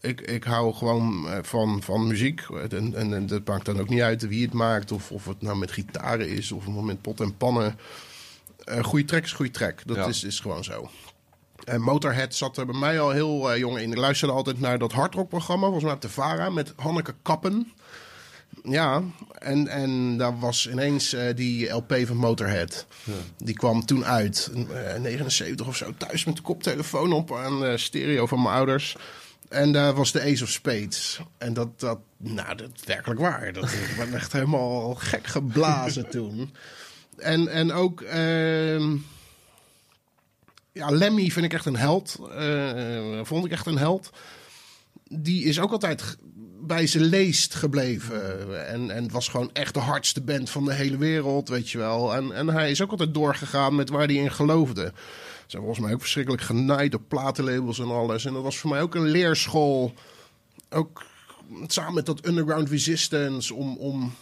Ik, 0.00 0.20
ik 0.20 0.44
hou 0.44 0.74
gewoon 0.74 1.28
eh, 1.28 1.38
van, 1.42 1.82
van 1.82 2.06
muziek. 2.06 2.40
En, 2.70 2.94
en, 2.94 3.14
en 3.14 3.26
dat 3.26 3.46
maakt 3.46 3.64
dan 3.64 3.80
ook 3.80 3.88
niet 3.88 4.00
uit 4.00 4.28
wie 4.28 4.44
het 4.44 4.52
maakt. 4.52 4.92
Of, 4.92 5.10
of 5.10 5.24
het 5.24 5.42
nou 5.42 5.56
met 5.56 5.72
gitaren 5.72 6.28
is. 6.28 6.52
Of 6.52 6.66
met 6.68 7.00
pot 7.02 7.20
en 7.20 7.36
pannen. 7.36 7.78
Eh 8.66 8.84
goede 8.84 9.04
track 9.04 9.22
is 9.24 9.32
goede 9.32 9.50
track. 9.50 9.82
Dat 9.86 9.96
Ja. 9.96 10.06
is, 10.06 10.24
is 10.24 10.40
gewoon 10.40 10.64
zo. 10.64 10.90
En 11.64 11.80
Motorhead 11.80 12.34
zat 12.34 12.56
er 12.56 12.66
bij 12.66 12.78
mij 12.78 13.00
al 13.00 13.10
heel 13.10 13.52
eh, 13.52 13.58
jong 13.58 13.78
in. 13.78 13.90
Ik 13.90 13.98
luisterde 13.98 14.34
altijd 14.34 14.60
naar 14.60 14.78
dat 14.78 14.92
hardrockprogramma. 14.92 15.62
Volgens 15.64 15.84
mij 15.84 15.94
op 15.94 16.00
de 16.00 16.08
VARA. 16.08 16.50
Met 16.50 16.72
Hanneke 16.76 17.14
Kappen. 17.22 17.72
Ja, 18.62 19.02
en, 19.38 19.68
en 19.68 20.16
daar 20.16 20.38
was 20.38 20.68
ineens 20.70 21.12
eh, 21.12 21.34
die 21.34 21.68
LP 21.68 21.96
van 22.04 22.16
Motorhead. 22.16 22.86
Ja. 23.04 23.12
Die 23.38 23.54
kwam 23.54 23.84
toen 23.84 24.04
uit, 24.04 24.50
eh 24.72 25.00
79 25.00 25.66
of 25.66 25.76
zo, 25.76 25.92
thuis 25.96 26.24
met 26.24 26.36
de 26.36 26.42
koptelefoon 26.42 27.12
op 27.12 27.32
aan 27.34 27.60
de 27.60 27.78
stereo 27.78 28.26
van 28.26 28.42
mijn 28.42 28.54
ouders. 28.54 28.96
En 29.48 29.72
daar 29.72 29.94
was 29.94 30.12
de 30.12 30.22
Ace 30.22 30.42
of 30.44 30.50
Spades. 30.50 31.20
En 31.38 31.52
dat, 31.54 31.80
dat 31.80 31.98
nou, 32.16 32.56
dat 32.56 32.68
is 32.76 32.84
werkelijk 32.84 33.20
waar. 33.20 33.52
Dat, 33.52 33.64
ik 33.72 33.94
ben 33.96 34.14
echt 34.20 34.32
helemaal 34.32 34.94
gek 34.94 35.26
geblazen 35.26 36.10
toen. 36.10 36.54
En, 37.16 37.48
en 37.48 37.72
ook, 37.72 38.00
ehm, 38.00 38.96
ja, 40.72 40.90
Lemmy 40.90 41.30
vind 41.30 41.44
ik 41.44 41.52
echt 41.52 41.66
een 41.66 41.76
held. 41.76 42.18
Eh, 42.36 43.20
vond 43.22 43.44
ik 43.44 43.50
echt 43.50 43.66
een 43.66 43.78
held. 43.78 44.10
Die 45.08 45.44
is 45.44 45.60
ook 45.60 45.72
altijd 45.72 46.16
bij 46.60 46.86
zijn 46.86 47.04
leest 47.04 47.54
gebleven. 47.54 48.68
En, 48.68 48.90
en 48.90 49.10
was 49.10 49.28
gewoon 49.28 49.50
echt 49.52 49.74
de 49.74 49.80
hardste 49.80 50.20
band 50.20 50.50
van 50.50 50.64
de 50.64 50.74
hele 50.74 50.96
wereld, 50.96 51.48
weet 51.48 51.70
je 51.70 51.78
wel. 51.78 52.14
En, 52.14 52.32
en 52.32 52.48
hij 52.48 52.70
is 52.70 52.82
ook 52.82 52.90
altijd 52.90 53.14
doorgegaan 53.14 53.74
met 53.74 53.88
waar 53.88 54.06
hij 54.06 54.14
in 54.14 54.32
geloofde. 54.32 54.92
Ze 55.46 55.56
volgens 55.56 55.78
mij 55.78 55.92
ook 55.92 56.00
verschrikkelijk 56.00 56.42
genaaid 56.42 56.94
op 56.94 57.02
platenlabels 57.08 57.78
en 57.78 57.90
alles. 57.90 58.24
En 58.24 58.32
dat 58.32 58.42
was 58.42 58.58
voor 58.58 58.70
mij 58.70 58.82
ook 58.82 58.94
een 58.94 59.08
leerschool. 59.08 59.94
Ook 60.70 61.04
samen 61.66 61.94
met 61.94 62.06
dat 62.06 62.26
Underground 62.26 62.68
Resistance. 62.68 63.54
Om, 63.54 63.76
om 63.76 64.14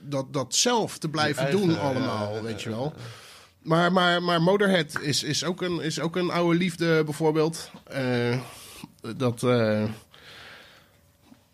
dat, 0.00 0.32
dat 0.32 0.54
zelf 0.54 0.98
te 0.98 1.08
blijven 1.08 1.42
eigen, 1.42 1.60
doen 1.60 1.70
ja, 1.70 1.76
allemaal, 1.76 2.34
ja, 2.34 2.42
weet 2.42 2.62
je 2.62 2.70
ja, 2.70 2.76
wel. 2.76 2.92
Maar, 3.62 3.92
maar, 3.92 4.22
maar 4.22 4.42
Motorhead 4.42 5.00
is, 5.00 5.22
is, 5.22 5.44
ook 5.44 5.62
een, 5.62 5.80
is 5.80 6.00
ook 6.00 6.16
een 6.16 6.30
oude 6.30 6.58
liefde 6.58 7.04
bijvoorbeeld. 7.04 7.70
Eh, 7.84 8.38
dat... 9.16 9.42
eh, 9.42 9.84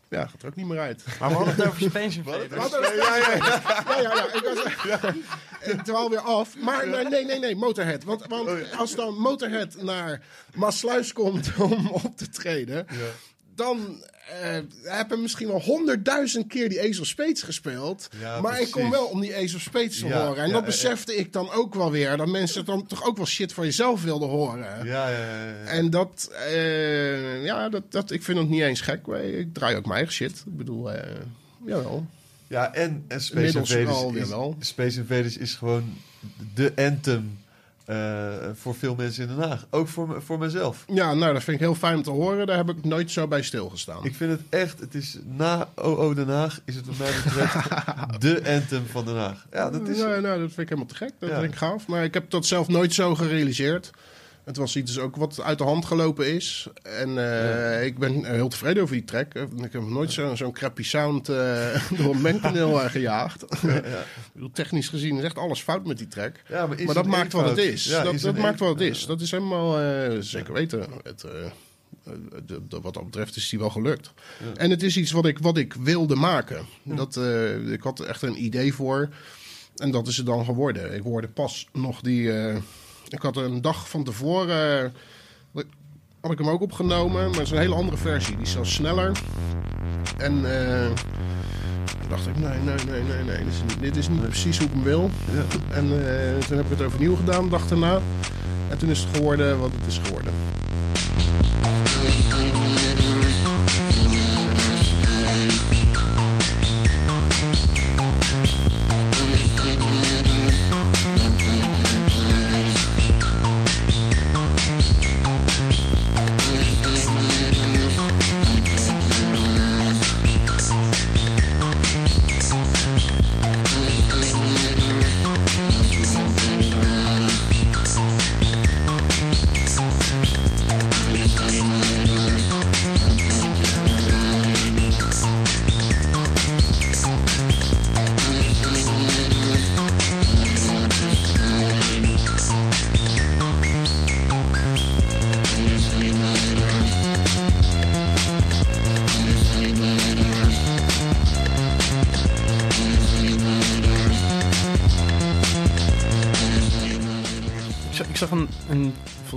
Ja, 0.09 0.27
gaat 0.27 0.43
er 0.43 0.49
ook 0.49 0.55
niet 0.55 0.67
meer 0.67 0.79
uit. 0.79 1.05
Maar 1.21 1.29
we 1.29 1.35
hadden 1.35 1.55
het 1.55 1.67
over 1.67 1.83
Invaders. 2.17 2.71
Ja, 2.71 3.17
ja, 3.17 3.35
ja. 3.37 3.73
ja, 3.87 4.01
ja, 4.01 4.15
ja. 4.15 4.25
Ik, 4.33 4.43
was, 4.55 5.13
ik 5.73 5.83
dwaal 5.83 6.11
weer 6.11 6.21
af. 6.21 6.57
Maar 6.57 6.89
nee, 6.89 7.05
nee, 7.05 7.25
nee, 7.25 7.39
nee 7.39 7.57
Motorhead. 7.57 8.05
Want, 8.05 8.27
want 8.27 8.77
als 8.77 8.95
dan 8.95 9.15
Motorhead 9.15 9.83
naar 9.83 10.23
Maasluis 10.55 11.13
komt 11.13 11.53
om 11.59 11.89
op 11.89 12.17
te 12.17 12.29
treden... 12.29 12.87
dan 13.55 14.05
eh 14.43 14.59
heb 14.83 15.13
ik 15.13 15.19
misschien 15.19 15.49
wel 15.49 15.61
honderdduizend 15.61 16.47
keer 16.47 16.69
die 16.69 16.83
Ace 16.83 17.01
of 17.01 17.07
Spades 17.07 17.43
gespeeld. 17.43 18.09
Ja, 18.21 18.41
maar 18.41 18.61
ik 18.61 18.71
kom 18.71 18.91
wel 18.91 19.05
om 19.05 19.21
die 19.21 19.37
Ace 19.37 19.57
of 19.57 19.63
Spades 19.63 19.99
te 19.99 20.07
Ja, 20.07 20.27
horen. 20.27 20.43
En 20.43 20.47
ja, 20.47 20.53
dat 20.53 20.61
ja. 20.61 20.67
besefte 20.67 21.17
ik 21.17 21.33
dan 21.33 21.51
ook 21.51 21.75
wel 21.75 21.91
weer. 21.91 22.17
Dat 22.17 22.29
mensen 22.29 22.65
dan 22.65 22.87
toch 22.87 23.05
ook 23.05 23.17
wel 23.17 23.27
shit 23.27 23.53
van 23.53 23.65
jezelf 23.65 24.03
wilden 24.03 24.29
horen. 24.29 24.87
Ja, 24.87 25.09
ja, 25.09 25.09
ja. 25.09 25.47
ja. 25.47 25.65
En 25.65 25.91
dat, 25.91 26.31
eh, 26.33 27.45
ja, 27.45 27.69
dat, 27.69 27.83
dat, 27.89 28.11
ik 28.11 28.23
vind 28.23 28.39
het 28.39 28.49
niet 28.49 28.63
eens 28.63 28.81
gek. 28.81 29.07
Ik 29.07 29.55
draai 29.55 29.77
ook 29.77 29.85
mijn 29.85 29.97
eigen 29.97 30.15
shit. 30.15 30.43
Ik 30.47 30.57
bedoel, 30.57 30.93
eh 30.93 31.11
jawel. 31.65 32.07
Ja, 32.47 32.75
en, 32.75 33.05
en 33.09 33.21
Space 33.21 33.59
Invaders, 33.59 34.61
is. 34.61 34.67
Space 34.67 34.99
Invaders 34.99 35.37
is 35.37 35.55
gewoon 35.55 35.99
de 36.55 36.73
anthem 36.77 37.39
eh, 37.85 37.97
voor 38.55 38.75
veel 38.75 38.95
mensen 38.95 39.29
in 39.29 39.37
Den 39.37 39.49
Haag. 39.49 39.67
Ook 39.71 39.89
voor, 39.89 40.23
voor 40.23 40.39
mezelf. 40.39 40.85
Ja, 40.87 41.15
nou, 41.15 41.33
dat 41.33 41.43
vind 41.43 41.57
ik 41.57 41.63
heel 41.63 41.75
fijn 41.75 41.97
om 41.97 42.03
te 42.03 42.11
horen. 42.11 42.47
Daar 42.47 42.57
heb 42.57 42.69
ik 42.71 42.85
nooit 42.85 43.11
zo 43.11 43.27
bij 43.29 43.43
stilgestaan. 43.43 44.05
Ik 44.05 44.15
vind 44.15 44.31
het 44.31 44.41
echt, 44.49 44.81
het 44.81 44.95
is 44.95 45.19
na 45.25 45.69
OO 45.75 46.15
Den 46.15 46.29
Haag 46.29 46.61
is 46.65 46.75
het 46.75 46.87
wat 46.87 46.97
mij 46.99 47.11
betreft 47.25 47.55
de 48.23 48.43
anthem 48.55 48.87
van 48.87 49.05
Den 49.05 49.17
Haag. 49.17 49.47
Ja, 49.53 49.71
dat 49.71 49.89
is... 49.89 49.99
nou, 49.99 50.21
nou, 50.21 50.39
dat 50.41 50.47
vind 50.49 50.59
ik 50.59 50.69
helemaal 50.69 50.87
te 50.87 50.95
gek. 50.95 51.11
Dat 51.19 51.29
Ja. 51.31 51.41
vind 51.41 51.53
ik 51.53 51.59
gaaf. 51.59 51.87
Maar 51.87 52.05
ik 52.05 52.15
heb 52.15 52.31
dat 52.31 52.47
zelf 52.47 52.69
nooit 52.69 52.95
zo 52.95 53.15
gerealiseerd. 53.15 53.91
Het 54.45 54.57
was 54.57 54.77
iets 54.77 54.99
ook 54.99 55.17
wat 55.17 55.41
uit 55.41 55.59
de 55.59 55.65
hand 55.65 55.85
gelopen 55.85 56.35
is. 56.35 56.67
En 56.83 57.19
eh, 57.19 57.85
ik 57.85 57.99
ben 57.99 58.25
heel 58.35 58.49
tevreden 58.49 58.83
over 58.83 58.95
die 58.95 59.05
track. 59.05 59.35
Ik 59.35 59.73
heb 59.73 59.83
nooit 59.89 60.13
zo- 60.13 60.35
zo'n 60.35 60.53
crappy 60.53 60.83
sound 60.83 61.29
eh, 61.29 61.91
door 61.99 62.15
een 62.15 62.21
mengpaneel 62.21 62.83
eh, 62.83 62.91
gejaagd. 62.91 63.45
Ja, 63.63 63.83
bedoel, 64.33 64.51
technisch 64.53 64.89
gezien 64.89 65.17
is 65.19 65.25
echt 65.25 65.39
alles 65.39 65.61
fout 65.61 65.87
met 65.87 65.99
die 65.99 66.09
track. 66.09 66.37
ja, 66.49 66.67
maar, 66.67 66.95
dat 66.95 67.07
maakt 67.07 67.33
wat 67.33 67.49
het 67.49 67.59
is. 67.59 67.85
Ja, 67.85 68.03
dat 68.03 68.21
dat 68.21 68.37
maakt 68.37 68.59
wat 68.59 68.69
het 68.69 68.81
is. 68.81 69.07
Dat 69.07 69.21
is 69.21 69.31
helemaal, 69.31 69.81
eh, 69.81 70.17
zeker 70.21 70.53
weten. 70.53 70.87
Het, 71.03 71.23
eh, 71.25 71.31
eh, 71.45 72.13
de- 72.47 72.61
de- 72.69 72.81
wat 72.81 72.95
dat 72.95 73.05
betreft 73.05 73.37
is 73.37 73.49
die 73.49 73.59
wel 73.59 73.71
gelukt. 73.71 74.13
Ja. 74.41 74.47
En 74.61 74.71
het 74.71 74.83
is 74.83 74.97
iets 74.97 75.11
wat 75.13 75.27
ik, 75.27 75.39
wat 75.39 75.57
ik 75.57 75.75
wilde 75.75 76.15
maken. 76.15 76.67
Dat, 76.83 77.17
eh, 77.17 77.73
ik 77.73 77.83
had 77.83 77.99
er 77.99 78.07
echt 78.07 78.23
een 78.23 78.45
idee 78.45 78.75
voor. 78.75 79.09
En 79.77 79.91
dat 79.91 80.07
is 80.07 80.17
het 80.17 80.27
dan 80.27 80.45
geworden. 80.45 80.95
Ik 80.95 81.03
hoorde 81.03 81.29
pas 81.29 81.69
nog 81.73 82.01
die... 82.01 82.31
ik 83.09 83.23
had 83.23 83.37
een 83.37 83.61
dag 83.61 83.89
van 83.89 84.05
tevoren... 84.05 84.85
eh, 85.53 85.63
had 86.21 86.33
ik 86.33 86.39
hem 86.39 86.49
ook 86.49 86.61
opgenomen. 86.61 87.23
Maar 87.23 87.39
het 87.39 87.47
is 87.47 87.51
een 87.51 87.59
hele 87.59 87.75
andere 87.75 87.97
versie. 87.97 88.35
Die 88.35 88.45
is 88.45 88.53
zelfs 88.53 88.75
sneller. 88.75 89.13
En... 90.17 90.45
toen 92.01 92.09
dacht 92.09 92.27
ik, 92.27 92.37
nee, 92.39 92.59
nee, 92.59 92.75
nee, 92.87 93.03
nee, 93.03 93.25
nee. 93.25 93.45
Dit 93.45 93.53
is 93.53 93.63
niet, 93.67 93.81
dit 93.81 93.97
is 93.97 94.09
niet 94.09 94.21
precies 94.21 94.59
hoe 94.59 94.67
ik 94.67 94.73
hem 94.73 94.83
wil. 94.83 95.11
Ja. 95.33 95.75
En 95.75 95.85
eh, 95.85 96.47
toen 96.47 96.57
heb 96.57 96.65
ik 96.65 96.79
het 96.79 96.83
overnieuw 96.83 97.17
gedaan, 97.17 97.45
de 97.45 97.51
dag 97.51 97.69
daarna. 97.69 98.01
En 98.69 98.79
toen 98.79 98.89
is 98.89 99.01
het 99.01 99.17
geworden 99.17 99.59
wat 99.59 99.71
het 99.77 99.87
is 99.87 100.01
geworden. 100.05 100.33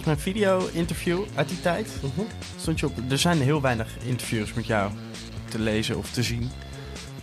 Een, 0.08 0.20
video-interview 0.20 1.20
uit 1.36 1.50
die 1.50 1.62
tijd. 1.62 1.90
Stond 2.60 2.80
je 2.80 2.86
op, 2.86 2.94
er 3.10 3.18
zijn 3.18 3.42
heel 3.42 3.62
weinig 3.62 3.88
interviews 4.06 4.54
met 4.54 4.66
jou 4.66 4.92
te 5.50 5.60
lezen 5.60 5.98
of 5.98 6.12
te 6.12 6.24
zien. 6.24 6.52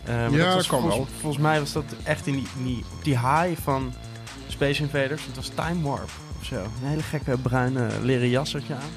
Eh, 0.04 0.30
Ja, 0.30 0.54
dat 0.54 0.66
kan 0.66 0.80
volgens, 0.80 0.94
wel. 0.96 1.06
Volgens 1.20 1.42
mij 1.42 1.58
was 1.60 1.72
dat 1.72 1.84
echt 2.02 2.26
in 2.26 2.32
die, 2.32 2.46
in 2.58 2.64
die, 2.64 2.84
op 2.92 3.04
die 3.04 3.18
high 3.18 3.60
van 3.62 3.94
Space 4.48 4.82
Invaders. 4.82 5.24
Het 5.26 5.36
was 5.36 5.50
Time 5.54 5.88
Warp 5.88 6.10
of 6.40 6.46
zo. 6.46 6.56
Een 6.56 6.88
hele 6.88 7.02
gekke 7.02 7.38
bruine 7.38 7.88
leren 8.02 8.28
jas 8.28 8.52
had 8.52 8.66
je 8.66 8.74
aan. 8.74 8.90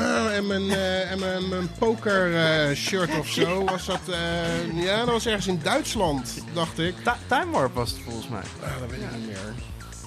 Ah, 0.00 0.36
en 0.36 0.46
mijn, 0.46 0.70
eh, 0.70 1.10
en 1.10 1.18
mijn, 1.18 1.48
mijn 1.48 1.70
poker 1.78 2.34
eh, 2.36 2.76
shirt 2.76 3.18
of 3.18 3.28
zo 3.28 3.64
was 3.70 3.86
dat... 3.86 4.00
ja, 4.74 4.96
dat 4.98 5.06
was 5.08 5.26
ergens 5.26 5.46
in 5.46 5.60
Duitsland, 5.62 6.44
dacht 6.52 6.78
ik. 6.78 6.94
Ti- 7.04 7.10
Time 7.26 7.50
Warp 7.50 7.74
was 7.74 7.90
het 7.90 8.00
volgens 8.04 8.28
mij. 8.28 8.42
Ah, 8.62 8.80
dat 8.80 8.90
weet 8.90 9.00
ik 9.00 9.10
niet 9.16 9.26
meer. 9.26 9.54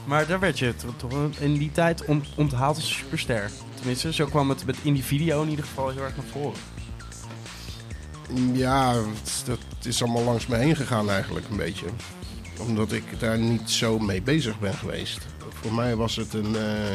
Maar 0.06 0.28
daar 0.28 0.39
werd 0.39 0.60
je 0.60 0.76
to- 0.76 0.93
toch 0.97 1.30
in 1.39 1.54
die 1.58 1.72
tijd 1.72 2.06
ont- 2.06 2.28
onthaald 2.36 2.76
als 2.76 2.93
superster. 2.97 3.51
Tenminste, 3.76 4.14
zo 4.14 4.26
kwam 4.26 4.49
het 4.49 4.64
in 4.82 4.93
die 4.93 5.04
video 5.04 5.43
in 5.43 5.49
ieder 5.49 5.66
geval 5.66 5.89
heel 5.89 6.01
erg 6.04 6.16
naar 6.16 6.26
voren. 6.32 6.60
Ja, 8.54 8.93
dat 9.45 9.60
is 9.84 10.04
allemaal 10.04 10.24
langs 10.24 10.47
me 10.47 10.56
heen 10.56 10.76
gegaan 10.76 11.10
eigenlijk 11.10 11.49
een 11.49 11.58
beetje. 11.58 11.86
Omdat 12.60 12.91
ik 12.91 13.04
daar 13.20 13.38
niet 13.39 13.70
zo 13.70 13.99
mee 13.99 14.22
bezig 14.22 14.60
ben 14.60 14.74
geweest. 14.74 15.20
Voor 15.49 15.74
mij 15.74 15.95
was 15.95 16.16
het 16.16 16.34
een, 16.34 16.56
eh, 16.56 16.93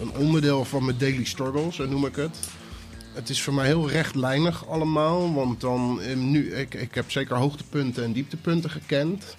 een 0.00 0.10
onderdeel 0.18 0.64
van 0.64 0.84
mijn 0.84 0.98
daily 0.98 1.24
struggle, 1.24 1.72
zo 1.72 1.86
noem 1.86 2.06
ik 2.06 2.16
het. 2.16 2.38
Het 3.12 3.28
is 3.30 3.42
voor 3.42 3.54
mij 3.54 3.66
heel 3.66 3.88
rechtlijnig 3.90 4.68
allemaal. 4.68 5.34
Want 5.34 5.60
dan, 5.60 6.00
eh, 6.00 6.16
nu, 6.16 6.54
ik, 6.54 6.74
ik 6.74 6.94
heb 6.94 7.10
zeker 7.10 7.36
hoogtepunten 7.36 8.04
en 8.04 8.12
dieptepunten 8.12 8.70
gekend. 8.70 9.36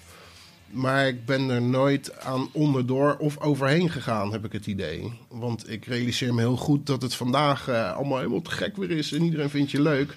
Maar 0.76 1.06
ik 1.06 1.24
ben 1.24 1.48
er 1.48 1.62
nooit 1.62 2.20
aan 2.20 2.48
onderdoor 2.52 3.16
of 3.16 3.40
overheen 3.40 3.90
gegaan, 3.90 4.32
heb 4.32 4.44
ik 4.44 4.52
het 4.52 4.66
idee. 4.66 5.12
Want 5.28 5.70
ik 5.70 5.84
realiseer 5.84 6.34
me 6.34 6.40
heel 6.40 6.56
goed 6.56 6.86
dat 6.86 7.02
het 7.02 7.14
vandaag 7.14 7.68
eh, 7.68 7.96
allemaal 7.96 8.18
helemaal 8.18 8.42
te 8.42 8.50
gek 8.50 8.76
weer 8.76 8.90
is. 8.90 9.12
En 9.12 9.22
iedereen 9.22 9.50
vindt 9.50 9.70
je 9.70 9.80
leuk. 9.80 10.14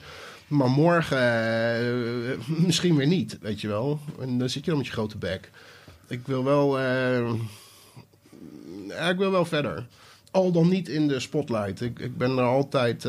Maar 0.48 0.70
morgen 0.70 1.18
eh, 1.18 2.38
misschien 2.48 2.96
weer 2.96 3.08
niet, 3.08 3.38
weet 3.42 3.62
je 3.62 3.68
wel. 3.68 4.00
En 4.20 4.38
dan 4.38 4.50
zit 4.50 4.64
je 4.64 4.70
dan 4.70 4.80
met 4.80 4.88
je 4.88 4.94
grote 4.94 5.18
bek. 5.18 5.52
Ik 6.08 6.28
wil 6.28 6.44
wel, 6.44 6.80
ja, 8.88 9.10
ik 9.10 9.18
wil 9.18 9.32
wel 9.32 9.46
verder. 9.46 9.88
Al 10.32 10.52
dan 10.52 10.70
niet 10.70 10.90
in 10.90 11.08
de 11.08 11.20
spotlight. 11.20 11.82
Ik, 11.82 12.00
ik 12.00 12.18
ben 12.18 12.38
er 12.38 12.44
altijd 12.44 13.08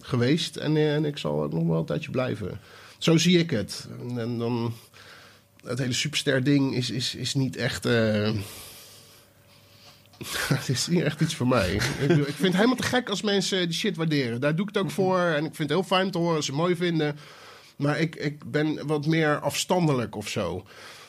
geweest 0.00 0.56
en, 0.56 0.76
en 0.76 1.04
ik 1.04 1.18
zal 1.18 1.42
ook 1.42 1.52
nog 1.52 1.66
wel 1.66 1.78
een 1.78 1.84
tijdje 1.84 2.10
blijven. 2.10 2.60
Zo 2.98 3.16
zie 3.16 3.38
ik 3.38 3.50
het. 3.50 3.88
En 4.16 4.38
dan, 4.38 4.72
het 5.64 5.78
hele 5.78 5.92
superster 5.92 6.44
ding 6.44 6.74
is, 6.74 6.90
is, 6.90 7.14
is 7.14 7.34
niet 7.34 7.56
echt... 7.56 7.86
eh, 7.86 8.30
het 10.58 10.68
is 10.68 10.86
niet 10.86 11.02
echt 11.02 11.20
iets 11.20 11.34
voor 11.34 11.48
mij. 11.48 11.72
ik, 11.72 11.82
ik 12.08 12.24
vind 12.24 12.38
het 12.38 12.54
helemaal 12.54 12.76
te 12.76 12.82
gek 12.82 13.08
als 13.08 13.22
mensen 13.22 13.68
die 13.68 13.78
shit 13.78 13.96
waarderen. 13.96 14.40
Daar 14.40 14.56
doe 14.56 14.68
ik 14.68 14.74
het 14.74 14.84
ook 14.84 14.90
voor. 14.90 15.18
En 15.18 15.44
ik 15.44 15.54
vind 15.54 15.70
het 15.70 15.78
heel 15.78 15.82
fijn 15.82 16.10
te 16.10 16.18
horen 16.18 16.36
als 16.36 16.44
ze 16.44 16.50
het 16.50 16.60
mooi 16.60 16.76
vinden. 16.76 17.16
Maar 17.76 18.00
ik, 18.00 18.16
ik 18.16 18.50
ben 18.50 18.86
wat 18.86 19.06
meer 19.06 19.40
afstandelijk 19.40 20.16
of 20.16 20.28
zo. 20.28 20.64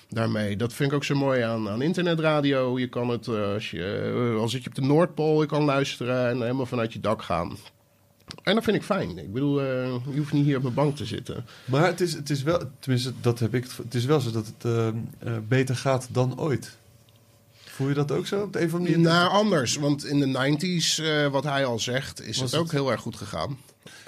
Daarmee. 0.09 0.55
Dat 0.55 0.73
vind 0.73 0.89
ik 0.89 0.95
ook 0.95 1.03
zo 1.03 1.15
mooi 1.15 1.41
aan, 1.41 1.69
aan 1.69 1.81
internetradio. 1.81 2.79
Je 2.79 2.89
kan 2.89 3.09
het, 3.09 3.27
eh, 3.27 3.53
als 3.53 3.71
je, 3.71 4.11
eh, 4.33 4.39
al 4.41 4.49
zit 4.49 4.63
je 4.63 4.69
op 4.69 4.75
de 4.75 4.81
Noordpool, 4.81 5.41
je 5.41 5.47
kan 5.47 5.63
luisteren 5.63 6.29
en 6.29 6.41
helemaal 6.41 6.65
vanuit 6.65 6.93
je 6.93 6.99
dak 6.99 7.21
gaan. 7.21 7.57
En 8.43 8.55
dat 8.55 8.63
vind 8.63 8.75
ik 8.77 8.83
fijn. 8.83 9.17
Ik 9.17 9.33
bedoel, 9.33 9.61
eh, 9.61 9.67
je 10.11 10.17
hoeft 10.17 10.33
niet 10.33 10.45
hier 10.45 10.55
op 10.57 10.61
mijn 10.63 10.73
bank 10.73 10.95
te 10.95 11.05
zitten. 11.05 11.45
Maar 11.65 11.85
het 11.85 12.01
is, 12.01 12.13
het 12.13 12.29
is 12.29 12.43
wel, 12.43 12.61
tenminste, 12.79 13.13
dat 13.21 13.39
heb 13.39 13.53
ik. 13.53 13.63
het- 13.63 13.77
Het 13.77 13.95
is 13.95 14.05
wel 14.05 14.19
zo 14.19 14.31
dat 14.31 14.45
het 14.45 14.65
eh, 14.65 14.87
eh, 14.87 14.93
beter 15.47 15.75
gaat 15.75 16.07
dan 16.11 16.39
ooit. 16.39 16.77
Voel 17.65 17.87
je 17.87 17.93
dat 17.93 18.11
ook 18.11 18.27
zo 18.27 18.41
op 18.41 18.53
de 18.53 18.59
een 18.61 18.65
of 18.67 18.73
andere 18.73 18.91
manier? 18.97 19.07
Nou, 19.09 19.29
anders. 19.31 19.75
Want 19.75 20.05
in 20.05 20.19
de 20.19 20.25
90s, 20.25 20.99
eh, 20.99 21.27
wat 21.27 21.43
hij 21.43 21.65
al 21.65 21.79
zegt, 21.79 22.21
is 22.21 22.37
Was 22.39 22.51
het 22.51 22.59
ook 22.59 22.65
het- 22.65 22.75
heel 22.75 22.91
erg 22.91 23.01
goed 23.01 23.15
gegaan. 23.15 23.57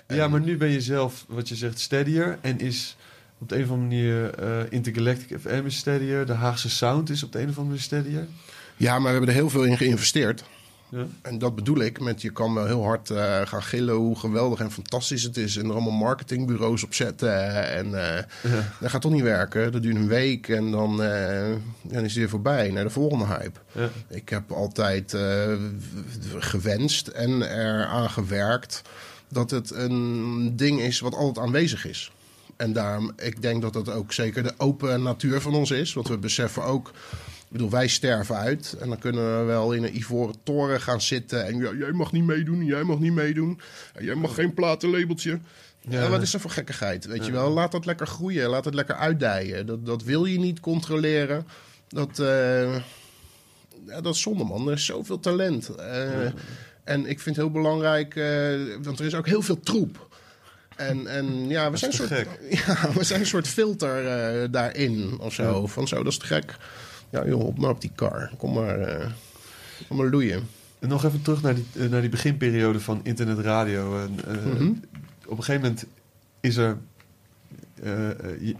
ja, 0.07 0.27
maar 0.27 0.41
nu 0.41 0.57
ben 0.57 0.69
je 0.69 0.81
zelf, 0.81 1.25
wat 1.27 1.49
je 1.49 1.55
zegt, 1.55 1.79
steadier. 1.79 2.37
En 2.41 2.59
is 2.59 2.95
op 3.37 3.49
de 3.49 3.55
een 3.55 3.63
of 3.63 3.69
andere 3.69 3.87
manier 3.87 4.71
Intergalactic 4.73 5.39
FM 5.39 5.61
is 5.65 5.77
steadier. 5.77 6.25
De 6.25 6.33
Haagse 6.33 6.69
Sound 6.69 7.09
is 7.09 7.23
op 7.23 7.31
de 7.31 7.37
een 7.37 7.43
of 7.49 7.57
andere 7.57 7.65
manier 7.67 7.81
steadier. 7.81 8.27
Ja, 8.77 8.93
maar 8.93 9.01
we 9.03 9.09
hebben 9.09 9.29
er 9.29 9.35
heel 9.35 9.49
veel 9.49 9.63
in 9.63 9.77
geïnvesteerd. 9.77 10.43
Ja. 10.91 11.05
En 11.21 11.37
dat 11.37 11.55
bedoel 11.55 11.79
ik 11.79 11.99
met 11.99 12.21
je 12.21 12.29
kan 12.31 12.53
wel 12.53 12.65
heel 12.65 12.83
hard 12.83 13.09
eh, 13.09 13.41
gaan 13.45 13.63
gillen 13.63 13.95
hoe 13.95 14.19
geweldig 14.19 14.59
en 14.59 14.71
fantastisch 14.71 15.23
het 15.23 15.37
is. 15.37 15.57
En 15.57 15.65
er 15.65 15.71
allemaal 15.71 15.91
marketingbureaus 15.91 16.83
op 16.83 16.93
zetten. 16.93 17.65
En 17.69 17.85
eh, 17.85 18.23
Ja. 18.51 18.73
dat 18.79 18.89
gaat 18.89 19.01
toch 19.01 19.11
niet 19.11 19.21
werken. 19.21 19.71
Dat 19.71 19.81
duurt 19.81 19.95
een 19.95 20.07
week 20.07 20.47
en 20.49 20.71
dan, 20.71 21.03
eh, 21.03 21.49
dan 21.81 22.03
is 22.03 22.09
het 22.09 22.13
weer 22.13 22.29
voorbij 22.29 22.69
naar 22.71 22.83
de 22.83 22.89
volgende 22.89 23.25
hype. 23.25 23.59
Ja. 23.71 23.89
Ik 24.09 24.29
heb 24.29 24.51
altijd 24.51 25.15
gewenst 26.37 27.07
en 27.07 27.41
eraan 27.41 28.09
gewerkt 28.09 28.81
dat 29.29 29.51
het 29.51 29.71
een 29.73 30.53
ding 30.55 30.81
is 30.81 30.99
wat 30.99 31.15
altijd 31.15 31.45
aanwezig 31.45 31.85
is. 31.85 32.11
En 32.55 32.73
daarom, 32.73 33.11
ik 33.17 33.41
denk 33.41 33.61
dat 33.61 33.73
dat 33.73 33.89
ook 33.91 34.13
zeker 34.13 34.43
de 34.43 34.53
open 34.57 35.01
natuur 35.01 35.41
van 35.41 35.53
ons 35.53 35.71
is. 35.71 35.93
Want 35.93 36.07
we 36.07 36.17
beseffen 36.17 36.63
ook, 36.63 36.91
ik 37.51 37.57
bedoel, 37.57 37.69
wij 37.69 37.87
sterven 37.87 38.35
uit. 38.35 38.75
En 38.79 38.87
dan 38.89 38.99
kunnen 38.99 39.39
we 39.39 39.43
wel 39.45 39.71
in 39.73 39.83
een 39.83 39.95
ivoren 39.97 40.35
toren 40.43 40.81
gaan 40.81 41.01
zitten. 41.01 41.45
En 41.45 41.57
ja, 41.57 41.71
jij 41.73 41.91
mag 41.91 42.11
niet 42.11 42.23
meedoen, 42.23 42.65
jij 42.65 42.83
mag 42.83 42.99
niet 42.99 43.13
meedoen. 43.13 43.59
En 43.93 44.05
jij 44.05 44.15
mag 44.15 44.33
geen 44.33 44.53
platenlabeltje. 44.53 45.39
Ja, 45.89 46.01
Ja. 46.01 46.09
wat 46.09 46.21
is 46.21 46.31
dat 46.31 46.41
voor 46.41 46.49
gekkigheid? 46.51 47.05
Weet 47.05 47.25
je 47.25 47.31
wel, 47.31 47.49
laat 47.49 47.71
dat 47.71 47.85
lekker 47.85 48.07
groeien, 48.07 48.49
laat 48.49 48.65
het 48.65 48.73
lekker 48.73 48.95
uitdijen. 48.95 49.65
Dat, 49.65 49.85
dat 49.85 50.03
wil 50.03 50.25
je 50.25 50.39
niet 50.39 50.59
controleren. 50.59 51.47
Dat, 51.87 52.19
eh, 52.19 52.75
ja, 53.87 54.01
dat 54.01 54.13
is 54.15 54.21
zonde, 54.21 54.43
man. 54.43 54.67
Er 54.67 54.73
is 54.73 54.85
zoveel 54.85 55.19
talent. 55.19 55.69
Eh, 55.69 56.09
En 56.83 56.99
ik 57.05 57.19
vind 57.19 57.35
het 57.35 57.45
heel 57.45 57.51
belangrijk, 57.51 58.15
eh, 58.15 58.25
want 58.81 58.99
er 58.99 59.05
is 59.05 59.15
ook 59.15 59.27
heel 59.27 59.41
veel 59.41 59.59
troep. 59.59 60.07
En, 60.75 61.07
en 61.07 61.49
ja, 61.49 61.71
we 61.71 61.77
zijn, 61.77 61.93
soort, 61.93 62.09
ja, 62.65 62.91
we 62.93 63.03
zijn 63.03 63.19
een 63.19 63.25
soort 63.25 63.47
filter 63.47 64.51
daarin 64.51 65.17
of 65.19 65.33
zo. 65.33 65.67
Van 65.67 65.87
zo, 65.87 66.03
dat 66.03 66.11
is 66.11 66.17
te 66.17 66.25
gek. 66.25 66.55
Ja, 67.11 67.25
joh, 67.25 67.45
op 67.45 67.57
maar 67.57 67.69
op 67.69 67.81
die 67.81 67.91
kar. 67.95 68.31
Kom 68.37 68.53
maar, 68.53 68.79
eh, 68.79 69.07
kom 69.87 69.97
maar 69.97 70.09
loeien. 70.09 70.47
En 70.79 70.89
nog 70.89 71.03
even 71.05 71.21
terug 71.21 71.41
naar 71.41 71.55
die, 71.55 71.65
eh, 71.77 71.89
naar 71.89 72.01
die 72.01 72.09
beginperiode 72.09 72.79
van 72.79 72.99
internetradio. 73.03 73.99
En, 73.99 74.19
eh, 74.27 74.45
Mhm. 74.45 74.71
Op 75.25 75.37
een 75.37 75.43
gegeven 75.43 75.61
moment 75.61 75.85
is 76.39 76.57
er... 76.57 76.77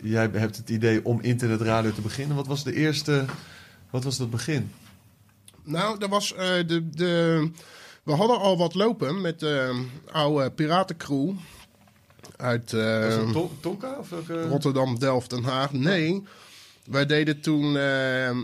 jij 0.01 0.29
hebt 0.33 0.57
het 0.57 0.69
idee 0.69 1.05
om 1.05 1.21
internetradio 1.21 1.91
te 1.91 2.01
beginnen. 2.01 2.35
Wat 2.35 2.47
was 2.47 2.63
de 2.63 2.73
eerste... 2.73 3.25
Wat 3.89 4.03
was 4.03 4.17
dat 4.17 4.29
begin? 4.29 4.71
Nou, 5.63 5.97
er 5.99 6.07
was 6.09 6.33
de, 6.67 6.89
de. 6.89 7.49
We 8.03 8.11
hadden 8.11 8.39
al 8.39 8.57
wat 8.57 8.73
lopen 8.75 9.21
met 9.21 9.39
de 9.39 9.85
oude 10.11 10.51
piratencrew 10.51 11.31
uit 12.37 12.67
Tonka? 13.59 13.97
Of? 13.99 14.09
Rotterdam, 14.27 14.99
Delft, 14.99 15.29
Den 15.29 15.43
Haag. 15.43 15.71
Nee, 15.71 16.23
wij 16.91 17.05
deden 17.05 17.41
toen. 17.41 17.75
eh, 17.77 18.29
eh, 18.29 18.35